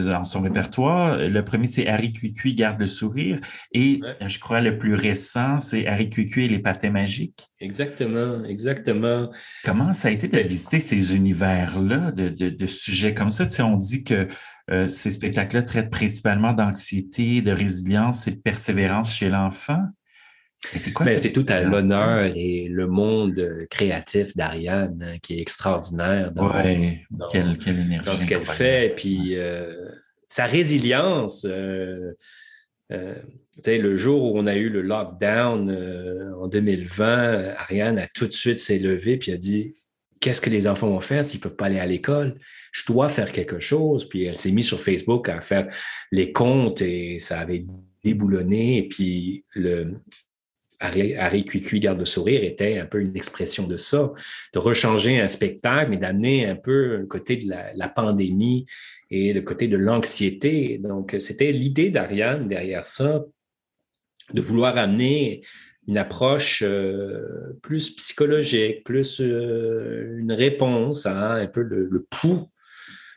dans 0.10 0.24
son 0.24 0.42
répertoire. 0.42 1.18
Le 1.18 1.44
premier, 1.44 1.66
c'est 1.66 1.88
Harry 1.88 2.14
Cuicui, 2.14 2.54
Garde 2.54 2.80
le 2.80 2.86
sourire. 2.86 3.40
Et 3.72 4.00
je 4.28 4.40
crois 4.40 4.62
le 4.62 4.78
plus 4.78 4.94
récent, 4.94 5.60
c'est 5.60 5.88
Harry 5.88 6.12
Cuicui 6.12 6.46
et 6.46 6.50
les 6.50 6.60
pâtés 6.60 6.92
magiques. 6.92 7.48
Exactement, 7.60 8.44
exactement. 8.44 9.32
Comment 9.64 9.92
ça 9.94 10.10
a 10.10 10.12
été 10.12 10.28
de 10.28 10.38
visiter 10.38 10.80
ces 10.80 11.16
univers-là 11.16 12.12
de, 12.12 12.30
de, 12.30 12.66
sujets 12.68 13.16
comme 13.16 13.32
ça? 13.32 13.48
Tu 13.48 13.60
on 13.64 13.78
dit 13.78 14.04
que 14.04 14.28
euh, 14.70 14.88
ces 14.90 15.10
spectacles-là 15.10 15.64
traitent 15.64 15.90
principalement 15.90 16.54
d'anxiété, 16.54 17.42
de 17.42 17.52
résilience 17.52 18.28
et 18.28 18.32
de 18.32 18.40
persévérance 18.40 19.16
chez 19.16 19.30
l'enfant. 19.30 19.82
C'est 20.64 21.34
tout 21.34 21.46
à 21.48 21.62
l'honneur 21.62 22.32
et 22.36 22.68
le 22.70 22.88
monde 22.88 23.68
créatif 23.70 24.36
d'Ariane 24.36 25.02
hein, 25.02 25.18
qui 25.22 25.38
est 25.38 25.42
extraordinaire 25.42 26.32
dans, 26.32 26.52
quelle, 26.52 27.48
énergie 27.68 28.06
dans 28.06 28.18
ce 28.18 28.26
qu'elle 28.26 28.46
fait. 28.46 28.94
Puis 28.96 29.38
euh, 29.38 29.74
sa 30.28 30.46
résilience, 30.46 31.46
euh, 31.46 32.14
le 32.90 33.98
jour 33.98 34.24
où 34.24 34.38
on 34.38 34.46
a 34.46 34.56
eu 34.56 34.70
le 34.70 34.82
lockdown 34.82 35.70
en 36.40 36.48
2020, 36.48 37.56
Ariane 37.58 38.00
a 38.00 38.08
tout 38.08 38.28
de 38.28 38.34
suite 38.34 38.60
s'est 38.60 38.80
levée 38.80 39.20
et 39.26 39.34
a 39.34 39.38
dit 39.38 39.76
qu'est-ce 40.20 40.42
que 40.42 40.50
les 40.50 40.68
enfants 40.68 40.88
vont 40.88 41.00
faire 41.00 41.24
s'ils 41.24 41.40
ne 41.40 41.44
peuvent 41.44 41.56
pas 41.56 41.66
aller 41.66 41.80
à 41.80 41.86
l'école? 41.86 42.36
Je 42.72 42.86
dois 42.86 43.10
faire 43.10 43.32
quelque 43.32 43.60
chose. 43.60 44.08
Puis 44.08 44.26
elle 44.26 44.38
s'est 44.38 44.52
mise 44.52 44.68
sur 44.68 44.80
Facebook 44.80 45.30
à 45.30 45.42
faire 45.42 45.68
les 46.12 46.32
comptes 46.32 46.82
et 46.82 47.20
ça 47.20 47.40
avait 47.40 47.66
déboulonné. 48.04 48.78
Et 48.78 48.88
puis 48.88 49.46
le 49.54 49.96
Harry, 50.80 51.16
Harry 51.16 51.46
Cuicui 51.46 51.80
Garde 51.80 52.00
de 52.00 52.06
Sourire 52.06 52.44
était 52.44 52.78
un 52.78 52.86
peu 52.86 53.02
une 53.02 53.16
expression 53.16 53.68
de 53.68 53.78
ça, 53.78 54.12
de 54.54 54.60
rechanger 54.60 55.20
un 55.20 55.28
spectacle, 55.28 55.90
mais 55.90 55.98
d'amener 55.98 56.46
un 56.46 56.56
peu 56.56 56.98
le 56.98 57.06
côté 57.06 57.38
de 57.38 57.50
la, 57.50 57.90
pandémie 57.90 58.66
et 59.10 59.34
le 59.34 59.42
côté 59.42 59.68
de 59.68 59.78
l'anxiété. 59.78 60.78
Donc, 60.78 61.16
c'était 61.20 61.52
l'idée 61.52 61.90
d'Ariane 61.90 62.48
derrière 62.48 62.86
ça, 62.86 63.24
de 64.34 64.42
vouloir 64.42 64.78
amener 64.78 65.42
une 65.88 65.98
approche 65.98 66.62
euh, 66.64 67.58
plus 67.62 67.96
psychologique, 67.96 68.84
plus 68.84 69.22
euh, 69.22 70.18
une 70.20 70.34
réponse 70.34 71.06
à 71.06 71.34
un 71.36 71.48
peu 71.48 71.62
le, 71.62 72.06
pouls 72.10 72.50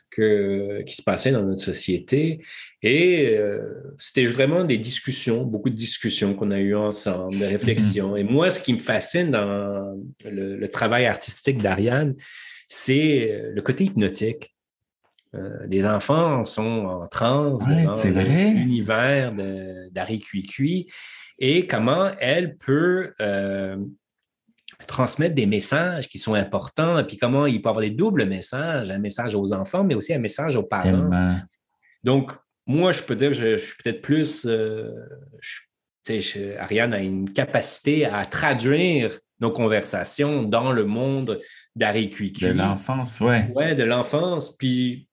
que, 0.09 0.83
qui 0.83 0.95
se 0.95 1.03
passait 1.03 1.33
dans 1.33 1.43
notre 1.43 1.61
société. 1.61 2.43
Et 2.83 3.37
euh, 3.37 3.95
c'était 3.99 4.25
vraiment 4.25 4.65
des 4.65 4.79
discussions, 4.79 5.45
beaucoup 5.45 5.69
de 5.69 5.75
discussions 5.75 6.35
qu'on 6.35 6.51
a 6.51 6.59
eues 6.59 6.77
ensemble, 6.77 7.39
des 7.39 7.47
réflexions. 7.47 8.17
Et 8.17 8.25
moi, 8.25 8.51
ce 8.51 8.61
qui 8.61 8.73
me 8.73 8.79
fascine 8.79 9.31
dans 9.31 10.01
le, 10.25 10.67
travail 10.69 11.07
artistique 11.07 11.59
d'Ariane, 11.59 12.15
c'est 12.69 13.43
le 13.53 13.61
côté 13.63 13.85
hypnotique. 13.85 14.55
les 15.69 15.85
enfants 15.85 16.45
sont 16.45 16.87
en 16.87 17.07
transe 17.07 17.67
dans 17.67 18.03
l'univers 18.05 19.35
d'Harry 19.91 20.21
Cui 20.21 20.87
et 21.41 21.67
comment 21.67 22.11
elle 22.21 22.57
peut 22.57 23.15
euh, 23.21 23.77
transmettre 24.87 25.35
des 25.35 25.47
messages 25.47 26.09
qui 26.09 26.19
sont 26.19 26.35
importants, 26.35 26.99
et 26.99 27.05
puis 27.05 27.17
comment 27.17 27.47
il 27.47 27.61
peut 27.63 27.71
avoir 27.71 27.83
des 27.83 27.91
doubles 27.91 28.27
messages, 28.27 28.91
un 28.91 28.99
message 28.99 29.35
aux 29.35 29.53
enfants, 29.53 29.83
mais 29.83 29.95
aussi 29.95 30.13
un 30.13 30.19
message 30.19 30.57
aux 30.57 30.63
parents. 30.63 31.11
Donc, 32.05 32.33
moi, 32.71 32.93
je 32.93 33.03
peux 33.03 33.17
dire 33.17 33.31
que 33.31 33.35
je, 33.35 33.57
suis 33.57 33.75
peut-être 33.83 34.01
plus... 34.01 34.47
Euh, 34.47 34.91
Ariane 36.59 36.93
a 36.93 37.01
une 37.01 37.33
capacité 37.33 38.05
à 38.05 38.25
traduire 38.27 39.19
nos 39.41 39.51
conversations 39.51 40.43
dans 40.43 40.73
le 40.73 40.85
monde 40.85 41.39
d'Harry 41.77 42.09
De 42.09 42.49
l'enfance, 42.49 43.21
oui. 43.21 43.37
Oui, 43.55 43.75
de 43.75 43.85
l'enfance. 43.85 44.57
Puis 44.57 45.09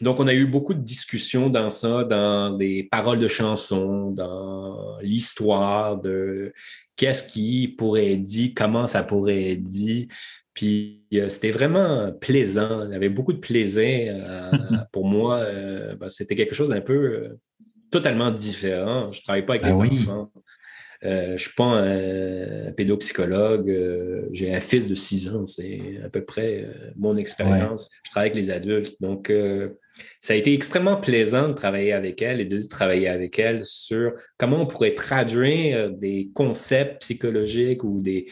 donc, 0.00 0.18
on 0.18 0.26
a 0.26 0.34
eu 0.34 0.46
beaucoup 0.46 0.74
de 0.74 0.80
discussions 0.80 1.48
dans 1.48 1.70
ça, 1.70 2.04
dans 2.04 2.56
des 2.56 2.88
paroles 2.90 3.18
de 3.18 3.28
chansons, 3.28 4.10
dans 4.10 4.98
l'histoire 5.00 5.96
de 5.96 6.52
qu'est-ce 6.96 7.28
qui 7.28 7.68
pourrait 7.68 8.12
être 8.12 8.22
dit, 8.22 8.54
comment 8.54 8.86
ça 8.86 9.02
pourrait 9.02 9.52
être 9.52 9.62
dit. 9.62 10.08
Puis 10.54 11.04
euh, 11.14 11.28
c'était 11.28 11.50
vraiment 11.50 12.12
plaisant. 12.12 12.86
Il 12.86 12.92
y 12.92 12.96
avait 12.96 13.08
beaucoup 13.08 13.32
de 13.32 13.38
plaisir. 13.38 14.14
Euh, 14.16 14.50
pour 14.92 15.04
moi, 15.04 15.38
euh, 15.38 15.96
ben, 15.96 16.08
c'était 16.08 16.36
quelque 16.36 16.54
chose 16.54 16.68
d'un 16.68 16.80
peu 16.80 17.36
totalement 17.90 18.30
différent. 18.30 19.10
Je 19.10 19.20
ne 19.20 19.24
travaille 19.24 19.44
pas 19.44 19.54
avec 19.54 19.64
ben 19.64 19.82
les 19.82 20.02
enfants. 20.02 20.30
je 21.02 21.32
ne 21.32 21.36
suis 21.36 21.54
pas 21.56 21.64
un, 21.64 22.72
pédopsychologue. 22.72 24.28
J'ai 24.30 24.54
un 24.54 24.60
fils 24.60 24.88
de 24.88 24.94
6 24.94 25.34
ans. 25.34 25.44
C'est 25.44 26.00
à 26.04 26.08
peu 26.08 26.24
près 26.24 26.66
mon 26.96 27.16
expérience. 27.16 27.90
Je 28.04 28.10
travaille 28.10 28.30
avec 28.30 28.40
les 28.40 28.50
adultes. 28.50 28.96
Donc, 29.00 29.32
ça 30.20 30.32
a 30.32 30.36
été 30.36 30.52
extrêmement 30.52 30.96
plaisant 30.96 31.48
de 31.48 31.52
travailler 31.52 31.92
avec 31.92 32.22
elle 32.22 32.40
et 32.40 32.44
de 32.44 32.60
travailler 32.62 33.08
avec 33.08 33.38
elle 33.38 33.64
sur 33.64 34.14
comment 34.38 34.60
on 34.60 34.66
pourrait 34.66 34.94
traduire 34.94 35.90
des 35.90 36.30
concepts 36.34 37.02
psychologiques 37.02 37.84
ou 37.84 38.00
des, 38.02 38.26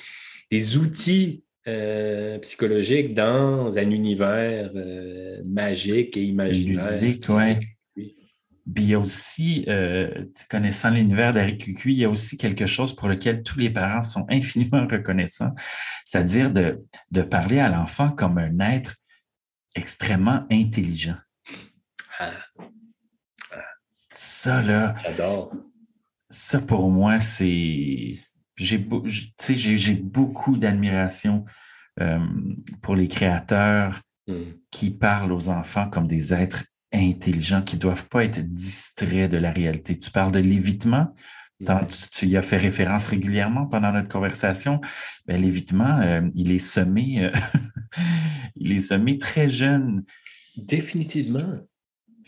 outils 0.76 1.41
euh, 1.68 2.38
psychologiques 2.38 3.14
dans 3.14 3.78
un 3.78 3.90
univers 3.90 4.70
euh, 4.74 5.40
magique 5.44 6.16
et 6.16 6.24
imaginaire. 6.24 7.00
Ludique, 7.00 7.24
oui. 7.28 7.58
Puis 8.74 8.84
il 8.84 8.90
y 8.90 8.94
a 8.94 8.98
aussi, 8.98 9.64
euh, 9.68 10.24
connaissant 10.48 10.90
l'univers 10.90 11.32
d'Harry 11.34 11.58
Cucu, 11.58 11.92
il 11.92 11.98
y 11.98 12.04
a 12.04 12.10
aussi 12.10 12.36
quelque 12.36 12.66
chose 12.66 12.94
pour 12.94 13.08
lequel 13.08 13.42
tous 13.42 13.58
les 13.58 13.70
parents 13.70 14.02
sont 14.02 14.24
infiniment 14.30 14.86
reconnaissants, 14.86 15.52
c'est-à-dire 16.04 16.50
de, 16.50 16.84
de 17.10 17.22
parler 17.22 17.58
à 17.58 17.68
l'enfant 17.68 18.10
comme 18.10 18.38
un 18.38 18.58
être 18.60 18.96
extrêmement 19.74 20.46
intelligent. 20.50 21.16
Ça, 24.14 24.62
là. 24.62 24.94
J'adore. 25.02 25.52
Ça, 26.30 26.60
pour 26.60 26.90
moi, 26.90 27.20
c'est. 27.20 28.18
J'ai, 28.64 29.76
j'ai 29.76 29.94
beaucoup 29.94 30.56
d'admiration 30.56 31.44
pour 32.80 32.96
les 32.96 33.08
créateurs 33.08 34.00
hmm. 34.26 34.34
qui 34.70 34.90
parlent 34.90 35.32
aux 35.32 35.48
enfants 35.48 35.90
comme 35.90 36.08
des 36.08 36.32
êtres 36.32 36.64
intelligents 36.92 37.62
qui 37.62 37.76
ne 37.76 37.80
doivent 37.80 38.08
pas 38.08 38.24
être 38.24 38.40
distraits 38.40 39.30
de 39.30 39.36
la 39.36 39.50
réalité. 39.50 39.98
Tu 39.98 40.10
parles 40.10 40.32
de 40.32 40.38
l'évitement, 40.38 41.14
tu, 42.12 42.26
y 42.26 42.36
as 42.36 42.42
fait 42.42 42.56
référence 42.56 43.06
régulièrement 43.06 43.66
pendant 43.66 43.92
notre 43.92 44.08
conversation. 44.08 44.80
Ben, 45.26 45.40
l'évitement, 45.40 46.00
euh, 46.00 46.22
il 46.34 46.52
est 46.52 46.58
semé, 46.58 47.24
euh, 47.24 47.32
il 48.56 48.72
est 48.72 48.80
semé 48.80 49.18
très 49.18 49.48
jeune. 49.48 50.04
Définitivement. 50.56 51.60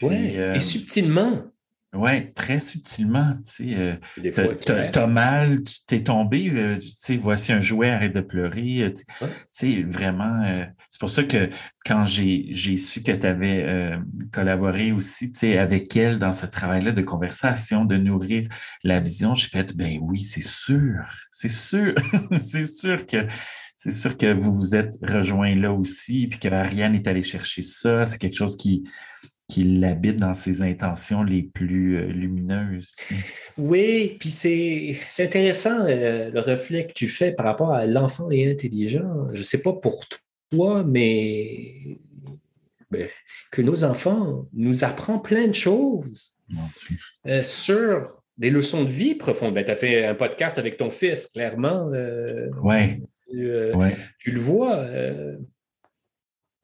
Oui, 0.02 0.14
et 0.14 0.38
euh, 0.38 0.58
subtilement. 0.60 1.44
Oui, 1.94 2.32
très 2.32 2.58
subtilement. 2.58 3.36
Tu 3.44 3.74
sais, 3.74 4.90
t'as 4.90 5.06
mal, 5.06 5.62
tu 5.62 5.74
t'es 5.86 6.02
tombé, 6.02 6.50
euh, 6.50 6.76
tu 6.76 6.88
sais, 6.98 7.16
voici 7.16 7.52
un 7.52 7.60
jouet, 7.60 7.90
arrête 7.90 8.14
de 8.14 8.20
pleurer. 8.20 8.82
Euh, 8.82 8.92
tu 8.92 9.26
sais, 9.52 9.82
vraiment, 9.82 10.42
euh, 10.44 10.64
c'est 10.90 10.98
pour 10.98 11.10
ça 11.10 11.22
que 11.22 11.48
quand 11.86 12.06
j'ai, 12.06 12.52
su 12.76 13.02
que 13.02 13.12
tu 13.12 13.26
avais 13.26 13.96
collaboré 14.32 14.92
aussi, 14.92 15.30
tu 15.30 15.38
sais, 15.38 15.58
avec 15.58 15.96
elle 15.96 16.18
dans 16.18 16.32
ce 16.32 16.46
travail-là 16.46 16.92
de 16.92 17.02
conversation, 17.02 17.84
de 17.84 17.96
nourrir 17.96 18.48
la 18.82 18.98
vision, 18.98 19.34
j'ai 19.34 19.48
fait, 19.48 19.76
ben 19.76 19.98
oui, 20.02 20.24
c'est 20.24 20.44
sûr, 20.44 21.04
c'est 21.30 21.50
sûr, 21.50 21.94
c'est 22.40 22.66
sûr 22.66 23.06
que 23.06 23.26
c'est 23.76 23.92
sûr 23.92 24.16
que 24.16 24.32
vous 24.32 24.54
vous 24.54 24.76
êtes 24.76 24.94
rejoints 25.02 25.54
là 25.54 25.72
aussi, 25.72 26.26
puis 26.28 26.38
que 26.38 26.48
Ariane 26.48 26.94
est 26.94 27.06
allée 27.06 27.22
chercher 27.22 27.60
ça. 27.60 28.06
C'est 28.06 28.18
quelque 28.18 28.36
chose 28.36 28.56
qui, 28.56 28.84
qui 29.48 29.64
l'habite 29.64 30.16
dans 30.16 30.34
ses 30.34 30.62
intentions 30.62 31.22
les 31.22 31.42
plus 31.42 31.98
euh, 31.98 32.06
lumineuses. 32.06 32.96
Oui, 33.58 34.16
puis 34.18 34.30
c'est 34.30 34.98
intéressant 35.18 35.84
euh, 35.86 36.30
le 36.30 36.40
reflet 36.40 36.86
que 36.86 36.92
tu 36.92 37.08
fais 37.08 37.32
par 37.32 37.46
rapport 37.46 37.72
à 37.72 37.86
l'enfant 37.86 38.30
et 38.30 38.50
intelligent. 38.50 39.28
Je 39.32 39.38
ne 39.38 39.42
sais 39.42 39.58
pas 39.58 39.72
pour 39.72 40.04
toi, 40.50 40.82
mais, 40.82 41.98
ben, 42.90 43.06
que 43.50 43.62
nos 43.62 43.84
enfants 43.84 44.48
nous 44.52 44.82
apprennent 44.82 45.22
plein 45.22 45.46
de 45.46 45.54
choses 45.54 46.38
euh, 47.26 47.42
sur 47.42 48.22
des 48.36 48.50
leçons 48.50 48.82
de 48.84 48.90
vie 48.90 49.14
profondes. 49.14 49.54
Ben, 49.54 49.64
tu 49.64 49.70
as 49.70 49.76
fait 49.76 50.06
un 50.06 50.14
podcast 50.14 50.58
avec 50.58 50.78
ton 50.78 50.90
fils, 50.90 51.26
clairement. 51.28 51.90
oui. 52.62 53.02
Tu, 53.30 54.30
le 54.30 54.38
vois 54.38 54.86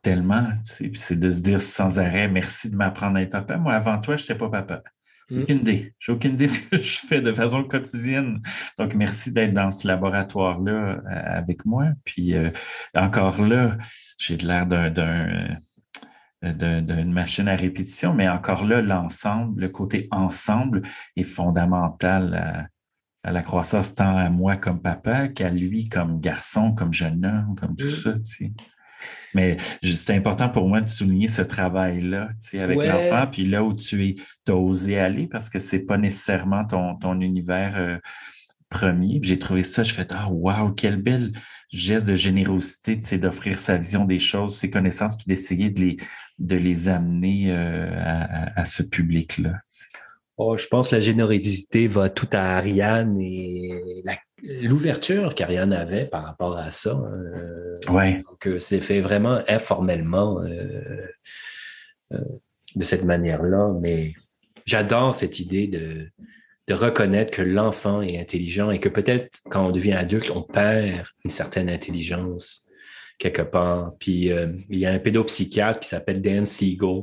tellement. 0.02 0.48
c'est 0.64 1.18
de 1.18 1.31
se 1.31 1.40
dire 1.40 1.60
sans 1.60 1.98
arrêt 1.98 2.28
merci 2.28 2.70
de 2.70 2.77
m'apprendre 2.77 3.16
à 3.16 3.22
être 3.22 3.32
papa. 3.32 3.56
Moi, 3.56 3.74
avant 3.74 3.98
toi, 4.01 4.16
je 4.16 4.22
n'étais 4.22 4.35
pas 4.35 4.48
papa. 4.48 4.82
J'ai 5.31 5.43
aucune 5.43 5.59
idée. 5.59 5.94
J'ai 5.98 6.12
aucune 6.12 6.35
idée 6.35 6.47
de 6.47 6.51
ce 6.51 6.68
que 6.68 6.77
je 6.77 6.98
fais 6.98 7.20
de 7.20 7.32
façon 7.32 7.62
quotidienne. 7.64 8.43
Donc, 8.78 8.94
merci 8.94 9.32
d'être 9.32 9.55
dans 9.55 9.70
ce 9.70 9.86
laboratoire-là 9.86 10.72
euh, 10.72 11.01
avec 11.06 11.64
moi. 11.64 11.89
Puis 12.05 12.35
euh, 12.35 12.51
encore 12.94 13.44
là, 13.44 13.78
j'ai 14.18 14.36
de 14.36 14.47
l'air 14.47 14.66
d'un 14.66 14.93
euh, 16.43 16.81
d'une 16.81 17.12
machine 17.12 17.48
à 17.48 17.55
répétition, 17.55 18.14
mais 18.14 18.27
encore 18.27 18.64
là, 18.64 18.81
l'ensemble, 18.81 19.60
le 19.60 19.68
côté 19.68 20.09
ensemble 20.10 20.81
est 21.14 21.22
fondamental 21.22 22.70
à, 23.22 23.32
la 23.32 23.43
croissance 23.43 23.94
tant 23.94 24.16
à 24.16 24.31
moi 24.31 24.56
comme 24.56 24.81
papa 24.81 25.28
qu'à 25.28 25.51
lui 25.51 25.90
comme 25.90 26.18
garçon, 26.18 26.72
comme 26.74 26.94
jeune 26.94 27.27
homme, 27.27 27.55
comme 27.60 27.77
tout 27.77 27.90
ça. 27.90 28.14
Mais 29.35 29.57
c'est 29.82 30.15
important 30.15 30.48
pour 30.48 30.69
moi 30.69 30.81
de 30.81 30.89
souligner 30.89 31.28
ce 31.28 31.43
travail-là 31.43 32.28
avec 32.55 32.85
l'enfant, 32.85 33.27
puis 33.31 33.44
là 33.44 33.62
où 33.62 33.73
tu 33.73 34.09
es, 34.09 34.16
as 34.48 34.55
osé 34.55 34.98
aller 34.98 35.27
parce 35.27 35.48
que 35.48 35.59
c'est 35.59 35.85
pas 35.86 35.98
nécessairement 35.98 36.65
ton, 36.65 36.97
ton 36.97 37.20
univers 37.20 37.77
euh, 37.77 37.98
premier. 38.69 39.20
J'ai 39.23 39.39
trouvé 39.39 39.62
ça, 39.62 39.82
je 39.82 39.93
fais 39.93 40.07
Ah, 40.11 40.31
wow, 40.31 40.73
quel 40.73 40.97
bel 40.97 41.32
geste 41.70 42.09
de 42.09 42.15
générosité 42.15 42.98
d'offrir 43.19 43.61
sa 43.61 43.77
vision 43.77 44.05
des 44.05 44.19
choses, 44.19 44.55
ses 44.57 44.70
connaissances, 44.70 45.16
puis 45.16 45.27
d'essayer 45.28 45.70
de 45.70 45.81
les, 45.81 45.97
de 46.39 46.57
les 46.57 46.89
amener 46.89 47.52
euh, 47.52 47.90
à, 47.97 48.61
à, 48.61 48.65
ce 48.65 48.82
public-là. 48.82 49.55
Oh, 50.36 50.57
je 50.57 50.66
pense 50.66 50.89
que 50.89 50.97
la 50.97 51.02
générosité 51.02 51.86
va 51.86 52.09
tout 52.09 52.28
à 52.32 52.57
Ariane 52.57 53.20
et 53.20 54.02
l'ouverture 54.42 55.34
qu'Ariane 55.34 55.72
avait 55.72 56.06
par 56.06 56.24
rapport 56.24 56.56
à 56.56 56.70
ça. 56.70 56.92
Hein. 56.92 57.92
ouais. 57.92 58.22
Donc, 58.28 58.46
euh, 58.46 58.58
c'est 58.58 58.80
fait 58.80 59.00
vraiment 59.00 59.40
informellement 59.48 60.42
euh, 60.42 61.06
euh, 62.12 62.24
de 62.74 62.82
cette 62.82 63.04
manière-là. 63.04 63.74
Mais 63.80 64.14
j'adore 64.66 65.14
cette 65.14 65.40
idée 65.40 65.66
de, 65.66 66.08
de 66.66 66.74
reconnaître 66.74 67.30
que 67.30 67.42
l'enfant 67.42 68.02
est 68.02 68.18
intelligent 68.18 68.70
et 68.70 68.80
que 68.80 68.88
peut-être 68.88 69.40
quand 69.50 69.66
on 69.66 69.70
devient 69.70 69.92
adulte, 69.92 70.30
on 70.30 70.42
perd 70.42 71.06
une 71.24 71.30
certaine 71.30 71.68
intelligence 71.68 72.68
quelque 73.18 73.42
part. 73.42 73.94
Puis 73.98 74.30
il 74.70 74.78
y 74.78 74.86
a 74.86 74.92
un 74.92 74.98
pédopsychiatre 74.98 75.80
qui 75.80 75.88
s'appelle 75.88 76.22
Dan 76.22 76.46
Siegel 76.46 77.02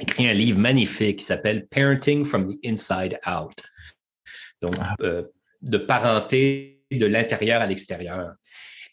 écrit 0.00 0.28
un 0.28 0.32
livre 0.32 0.58
magnifique 0.58 1.18
qui 1.18 1.24
s'appelle 1.24 1.66
Parenting 1.66 2.24
from 2.24 2.48
the 2.48 2.58
Inside 2.64 3.18
Out. 3.26 3.62
Donc, 4.60 4.74
ah. 4.80 4.94
euh, 5.02 5.22
de 5.64 5.78
parenté 5.78 6.84
de 6.90 7.06
l'intérieur 7.06 7.60
à 7.60 7.66
l'extérieur. 7.66 8.34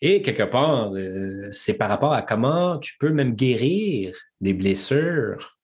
Et 0.01 0.21
quelque 0.21 0.43
part, 0.43 0.93
euh, 0.93 1.49
c'est 1.51 1.75
par 1.75 1.89
rapport 1.89 2.13
à 2.13 2.23
comment 2.23 2.79
tu 2.79 2.97
peux 2.99 3.11
même 3.11 3.35
guérir 3.35 4.15
des 4.39 4.53
blessures 4.53 5.57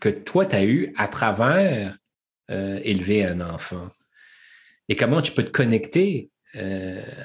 que 0.00 0.08
toi, 0.08 0.46
tu 0.46 0.56
as 0.56 0.64
eues 0.64 0.94
à 0.96 1.08
travers 1.08 1.98
euh, 2.50 2.80
élever 2.82 3.24
un 3.24 3.40
enfant. 3.40 3.90
Et 4.88 4.96
comment 4.96 5.20
tu 5.20 5.32
peux 5.32 5.44
te 5.44 5.50
connecter 5.50 6.30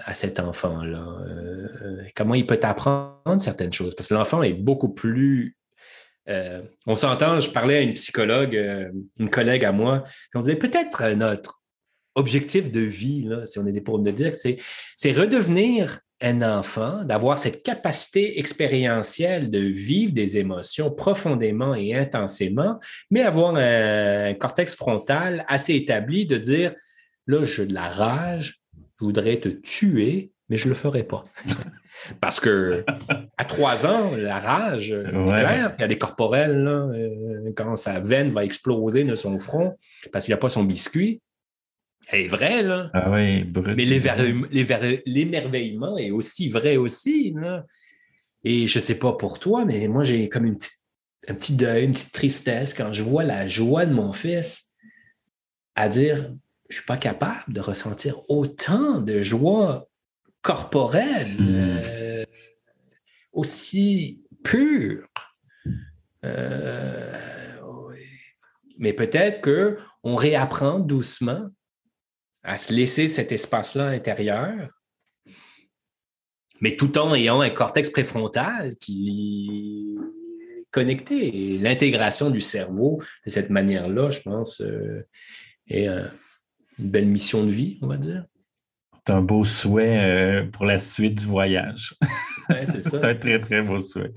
à 0.05 0.15
cet 0.15 0.39
enfant-là. 0.39 1.05
comment 2.15 2.33
il 2.33 2.47
peut 2.47 2.57
t'apprendre 2.57 3.39
certaines 3.39 3.71
choses. 3.71 3.93
Parce 3.93 4.09
que 4.09 4.15
l'enfant 4.15 4.41
est 4.41 4.55
beaucoup 4.55 4.89
plus 4.89 5.55
euh, 6.29 6.61
on 6.85 6.95
s'entend, 6.95 7.39
je 7.39 7.49
parlais 7.49 7.77
à 7.77 7.81
une 7.81 7.93
psychologue, 7.93 8.55
euh, 8.55 8.91
une 9.19 9.29
collègue 9.29 9.65
à 9.65 9.71
moi, 9.71 10.03
on 10.35 10.41
disait 10.41 10.55
peut-être 10.55 11.03
notre 11.13 11.58
objectif 12.15 12.71
de 12.71 12.81
vie, 12.81 13.29
si 13.45 13.59
on 13.59 13.65
est 13.65 13.81
pour 13.81 13.99
me 13.99 14.11
dire, 14.11 14.35
c'est, 14.35 14.57
c'est 14.95 15.11
redevenir 15.11 16.01
un 16.21 16.41
enfant, 16.41 17.03
d'avoir 17.05 17.37
cette 17.37 17.63
capacité 17.63 18.39
expérientielle 18.39 19.49
de 19.49 19.59
vivre 19.59 20.11
des 20.11 20.37
émotions 20.37 20.91
profondément 20.91 21.73
et 21.75 21.95
intensément, 21.95 22.79
mais 23.09 23.21
avoir 23.21 23.55
un, 23.55 24.33
cortex 24.33 24.75
frontal 24.75 25.45
assez 25.47 25.75
établi 25.75 26.25
de 26.25 26.37
dire, 26.37 26.73
là, 27.25 27.45
j'ai 27.45 27.65
de 27.65 27.73
la 27.73 27.87
rage, 27.87 28.59
je 28.99 29.05
voudrais 29.05 29.37
te 29.37 29.47
tuer, 29.47 30.31
mais 30.49 30.57
je 30.57 30.65
ne 30.65 30.69
le 30.69 30.75
ferai 30.75 31.03
pas. 31.03 31.23
Parce 32.21 32.39
que 32.39 32.85
à 33.37 33.45
trois 33.45 33.85
ans, 33.85 34.11
la 34.15 34.39
rage 34.39 34.91
est 34.91 35.11
claire. 35.11 35.75
Il 35.77 35.81
y 35.81 35.83
a 35.83 35.87
des 35.87 35.97
corporels, 35.97 36.65
euh, 36.65 37.51
quand 37.55 37.75
sa 37.75 37.99
veine 37.99 38.29
va 38.29 38.45
exploser 38.45 39.03
de 39.03 39.15
son 39.15 39.37
front 39.37 39.75
parce 40.13 40.23
qu'il 40.23 40.33
n'a 40.33 40.37
pas 40.37 40.47
son 40.47 40.63
biscuit. 40.63 41.21
Elle 42.11 42.21
est 42.21 42.27
vraie, 42.27 42.63
là. 42.63 42.89
Ah 42.93 43.11
oui, 43.11 43.45
Mais 43.75 43.85
l'émerveillement 45.05 45.97
est 45.97 46.11
aussi 46.11 46.49
vrai 46.49 46.77
aussi. 46.77 47.35
Et 48.43 48.67
je 48.67 48.77
ne 48.79 48.81
sais 48.81 48.95
pas 48.95 49.13
pour 49.13 49.39
toi, 49.39 49.65
mais 49.65 49.87
moi, 49.87 50.03
j'ai 50.03 50.27
comme 50.29 50.45
une 50.45 50.57
un 51.27 51.35
petit 51.35 51.55
deuil, 51.55 51.85
une 51.85 51.91
petite 51.91 52.13
tristesse 52.13 52.73
quand 52.73 52.93
je 52.93 53.03
vois 53.03 53.23
la 53.23 53.47
joie 53.47 53.85
de 53.85 53.93
mon 53.93 54.13
fils 54.13 54.73
à 55.75 55.89
dire 55.89 56.15
je 56.69 56.75
ne 56.75 56.79
suis 56.79 56.85
pas 56.85 56.97
capable 56.97 57.53
de 57.53 57.61
ressentir 57.61 58.21
autant 58.29 59.01
de 59.01 59.21
joie 59.21 59.87
corporelle, 60.41 61.35
hmm. 61.39 61.47
euh, 61.49 62.25
aussi 63.33 64.25
pure. 64.43 65.07
Euh, 66.23 67.17
mais 68.77 68.93
peut-être 68.93 69.41
qu'on 69.41 70.15
réapprend 70.15 70.79
doucement 70.79 71.49
à 72.43 72.57
se 72.57 72.73
laisser 72.73 73.07
cet 73.07 73.31
espace-là 73.31 73.87
intérieur, 73.87 74.69
mais 76.61 76.75
tout 76.75 76.97
en 76.97 77.13
ayant 77.15 77.41
un 77.41 77.49
cortex 77.49 77.89
préfrontal 77.89 78.75
qui 78.77 79.97
est 79.99 80.65
connecté. 80.71 81.57
L'intégration 81.57 82.29
du 82.29 82.41
cerveau 82.41 83.01
de 83.25 83.31
cette 83.31 83.49
manière-là, 83.49 84.11
je 84.11 84.21
pense, 84.21 84.61
euh, 84.61 85.05
est 85.67 85.87
une 85.87 86.11
belle 86.89 87.07
mission 87.07 87.45
de 87.45 87.51
vie, 87.51 87.79
on 87.81 87.87
va 87.87 87.97
dire 87.97 88.25
c'est 89.09 89.13
un 89.13 89.21
beau 89.21 89.43
souhait 89.43 89.97
euh, 89.97 90.45
pour 90.51 90.65
la 90.65 90.79
suite 90.79 91.19
du 91.19 91.25
voyage. 91.25 91.95
c'est 92.67 93.03
un 93.03 93.15
très, 93.15 93.39
très 93.39 93.61
beau 93.61 93.79
souhait. 93.79 94.13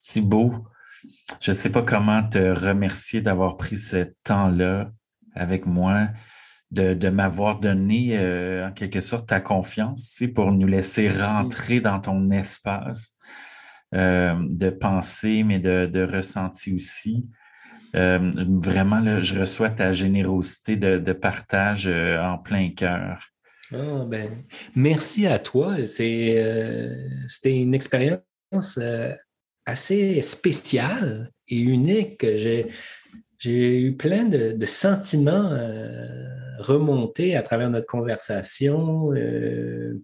Thibaut, 0.00 0.66
je 1.40 1.50
ne 1.50 1.54
sais 1.54 1.70
pas 1.70 1.82
comment 1.82 2.22
te 2.22 2.38
remercier 2.38 3.20
d'avoir 3.20 3.56
pris 3.56 3.78
ce 3.78 4.12
temps-là 4.24 4.90
avec 5.34 5.66
moi, 5.66 6.08
de, 6.74 7.08
m'avoir 7.08 7.60
donné 7.60 8.18
euh, 8.18 8.68
en 8.68 8.72
quelque 8.72 9.00
sorte 9.00 9.28
ta 9.28 9.40
confiance 9.40 10.22
pour 10.34 10.52
nous 10.52 10.66
laisser 10.66 11.08
rentrer 11.08 11.80
dans 11.80 12.00
ton 12.00 12.30
espace 12.30 13.14
euh, 13.94 14.34
de 14.48 14.70
pensée, 14.70 15.42
mais 15.44 15.58
de, 15.58 15.86
de 15.86 16.02
ressenti 16.02 16.74
aussi. 16.74 17.26
vraiment, 17.94 19.22
je 19.22 19.38
reçois 19.38 19.70
ta 19.70 19.92
générosité 19.92 20.76
de, 20.76 20.98
de 20.98 21.12
partage 21.12 21.86
en 21.86 22.38
plein 22.38 22.70
cœur. 22.70 23.28
Ah, 23.72 24.04
ben, 24.06 24.28
merci 24.74 25.26
à 25.26 25.38
toi. 25.38 25.76
C'était 25.86 27.56
une 27.56 27.74
expérience 27.74 28.78
assez 29.66 30.22
spéciale 30.22 31.30
et 31.48 31.58
unique. 31.58 32.26
J'ai 32.36 33.80
eu 33.80 33.96
plein 33.96 34.24
de, 34.24 34.66
sentiments 34.66 35.50
euh, 35.52 36.26
remontés 36.58 37.36
à 37.36 37.42
travers 37.42 37.70
notre 37.70 37.86
conversation, 37.86 39.12
euh, 39.12 40.00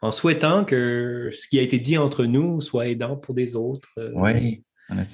en 0.00 0.10
souhaitant 0.10 0.64
que 0.64 1.30
ce 1.32 1.48
qui 1.48 1.58
a 1.58 1.62
été 1.62 1.78
dit 1.78 1.98
entre 1.98 2.24
nous 2.24 2.60
soit 2.60 2.88
aidant 2.88 3.16
pour 3.16 3.34
des 3.34 3.56
autres. 3.56 3.90
Euh, 3.98 4.10
oui. 4.14 4.64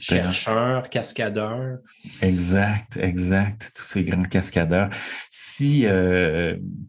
Chercheurs, 0.01 0.89
cascadeurs. 0.89 1.79
Exact, 2.23 2.97
exact. 2.97 3.73
Tous 3.75 3.83
ces 3.83 4.05
grands 4.05 4.23
cascadeurs. 4.23 4.89
Si, 5.31 5.85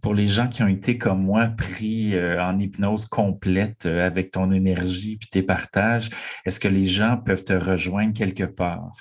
pour 0.03 0.13
les 0.13 0.27
gens 0.27 0.47
qui 0.47 0.61
ont 0.61 0.67
été 0.67 0.99
comme 0.99 1.23
moi 1.23 1.47
pris 1.47 2.13
en 2.15 2.59
hypnose 2.59 3.07
complète 3.07 3.87
avec 3.87 4.29
ton 4.29 4.51
énergie 4.51 5.17
puis 5.17 5.29
tes 5.31 5.41
partages, 5.41 6.11
est-ce 6.45 6.59
que 6.59 6.67
les 6.67 6.85
gens 6.85 7.17
peuvent 7.17 7.43
te 7.43 7.53
rejoindre 7.53 8.13
quelque 8.13 8.43
part? 8.43 8.93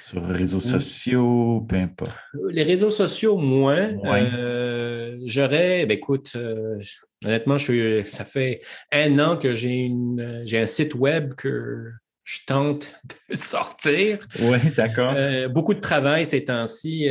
Sur 0.00 0.20
les 0.26 0.38
réseaux 0.38 0.60
sociaux, 0.60 1.66
peu 1.68 1.76
importe. 1.76 2.14
Les 2.50 2.62
réseaux 2.62 2.90
sociaux, 2.90 3.36
moins. 3.36 3.92
Euh, 4.04 5.18
j'aurais, 5.24 5.86
ben 5.86 5.96
écoute, 5.96 6.32
euh, 6.36 6.78
honnêtement, 7.24 7.58
je 7.58 8.02
ça 8.06 8.24
fait 8.24 8.62
un 8.92 9.18
an 9.18 9.36
que 9.36 9.52
j'ai 9.52 9.90
un 9.90 10.66
site 10.66 10.94
web 10.94 11.34
que 11.34 11.90
je 12.24 12.38
tente 12.46 12.92
de 13.30 13.34
sortir. 13.34 14.18
Oui, 14.40 14.58
d'accord. 14.76 15.14
Euh, 15.16 15.48
beaucoup 15.48 15.74
de 15.74 15.80
travail 15.80 16.26
ces 16.26 16.44
temps-ci 16.44 17.08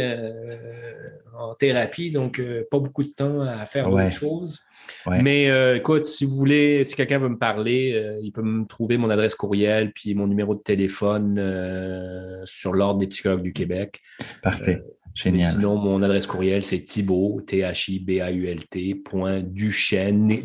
en 1.37 1.55
thérapie, 1.55 2.11
donc 2.11 2.41
pas 2.69 2.79
beaucoup 2.79 3.03
de 3.03 3.09
temps 3.09 3.41
à 3.41 3.65
faire 3.65 3.89
d'autres 3.89 4.11
choses. 4.11 4.59
Mais 5.07 5.49
euh, 5.49 5.77
écoute, 5.77 6.07
si 6.07 6.25
vous 6.25 6.35
voulez, 6.35 6.83
si 6.83 6.95
quelqu'un 6.95 7.19
veut 7.19 7.29
me 7.29 7.37
parler, 7.37 7.93
euh, 7.93 8.19
il 8.23 8.31
peut 8.31 8.41
me 8.41 8.65
trouver 8.65 8.97
mon 8.97 9.09
adresse 9.09 9.35
courriel 9.35 9.91
puis 9.93 10.15
mon 10.15 10.27
numéro 10.27 10.55
de 10.55 10.61
téléphone 10.61 11.37
euh, 11.39 12.41
sur 12.45 12.73
l'Ordre 12.73 12.99
des 12.99 13.07
psychologues 13.07 13.43
du 13.43 13.53
Québec. 13.53 13.99
Parfait. 14.41 14.81
Génial. 15.15 15.51
Sinon, 15.51 15.75
mon 15.77 16.01
adresse 16.01 16.27
courriel, 16.27 16.63
c'est 16.63 16.81
Thibault, 16.81 17.41
T-H-I-B-A-U-L-T, 17.45 18.95
point 19.03 19.41
Duchesne, 19.41 20.41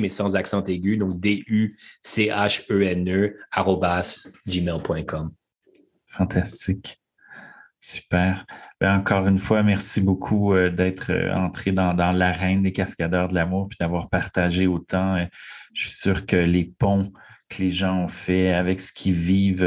mais 0.00 0.08
sans 0.08 0.36
accent 0.36 0.64
aigu, 0.64 0.96
donc 0.96 1.20
D-U-C-H-E-N-E, 1.20 1.66
arrobas, 3.50 4.28
gmail.com. 4.46 5.32
Fantastique. 6.06 6.98
Super. 7.78 8.46
Ben, 8.80 8.98
encore 8.98 9.26
une 9.26 9.38
fois, 9.38 9.62
merci 9.62 10.02
beaucoup 10.02 10.52
euh, 10.52 10.68
d'être 10.68 11.10
euh, 11.10 11.34
entré 11.34 11.72
dans, 11.72 11.94
l'arène 11.94 12.62
des 12.62 12.72
cascadeurs 12.72 13.28
de 13.28 13.34
l'amour 13.34 13.68
puis 13.68 13.78
d'avoir 13.80 14.10
partagé 14.10 14.66
autant. 14.66 15.16
Euh, 15.16 15.24
je 15.72 15.84
suis 15.84 15.96
sûr 15.96 16.26
que 16.26 16.36
les 16.36 16.64
ponts 16.78 17.10
que 17.48 17.62
les 17.62 17.70
gens 17.70 17.96
ont 18.02 18.08
fait 18.08 18.52
avec 18.52 18.82
ce 18.82 18.92
qu'ils 18.92 19.14
vivent 19.14 19.64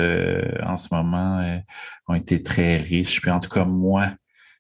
en 0.62 0.76
ce 0.76 0.94
moment 0.94 1.62
ont 2.10 2.14
été 2.14 2.44
très 2.44 2.76
riches. 2.76 3.22
Puis 3.22 3.32
en 3.32 3.40
tout 3.40 3.50
cas, 3.50 3.64
moi, 3.64 4.12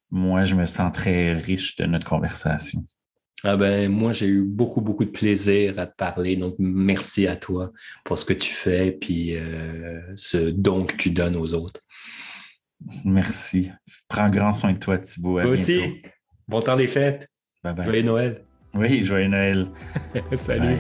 moi, 0.10 0.46
je 0.46 0.56
me 0.56 0.66
sens 0.66 0.94
très 0.94 1.34
riche 1.34 1.76
de 1.76 1.86
notre 1.86 2.08
conversation. 2.08 2.82
Ah 3.44 3.58
ben, 3.58 3.92
moi, 3.92 4.14
j'ai 4.14 4.28
eu 4.28 4.44
beaucoup, 4.44 4.80
beaucoup 4.80 5.04
de 5.04 5.10
plaisir 5.10 5.78
à 5.80 5.86
te 5.86 5.96
parler. 5.98 6.38
Donc, 6.38 6.56
merci 6.60 7.28
à 7.28 7.36
toi 7.36 7.74
pour 8.06 8.18
ce 8.18 8.24
que 8.24 8.32
tu 8.32 8.54
fais 8.54 8.94
puis 8.94 9.36
ce 10.16 10.38
don 10.38 10.86
que 10.86 10.96
tu 10.96 11.10
donnes 11.10 11.36
aux 11.36 11.54
autres. 11.54 11.82
Merci. 13.06 13.72
Prends 14.08 14.30
grand 14.30 14.54
soin 14.54 14.72
de 14.72 14.78
toi, 14.78 14.98
Thibaut. 14.98 15.42
Moi 15.42 15.48
aussi. 15.48 16.02
Bon 16.48 16.62
temps 16.62 16.78
des 16.78 16.88
fêtes. 16.88 17.28
Bye 17.64 17.74
bye. 17.76 17.86
Joyeux 17.86 18.04
Noël. 18.04 18.44
Oui, 18.74 19.04
joyeux 19.04 19.28
Noël. 19.28 19.68
Salut. 20.38 20.78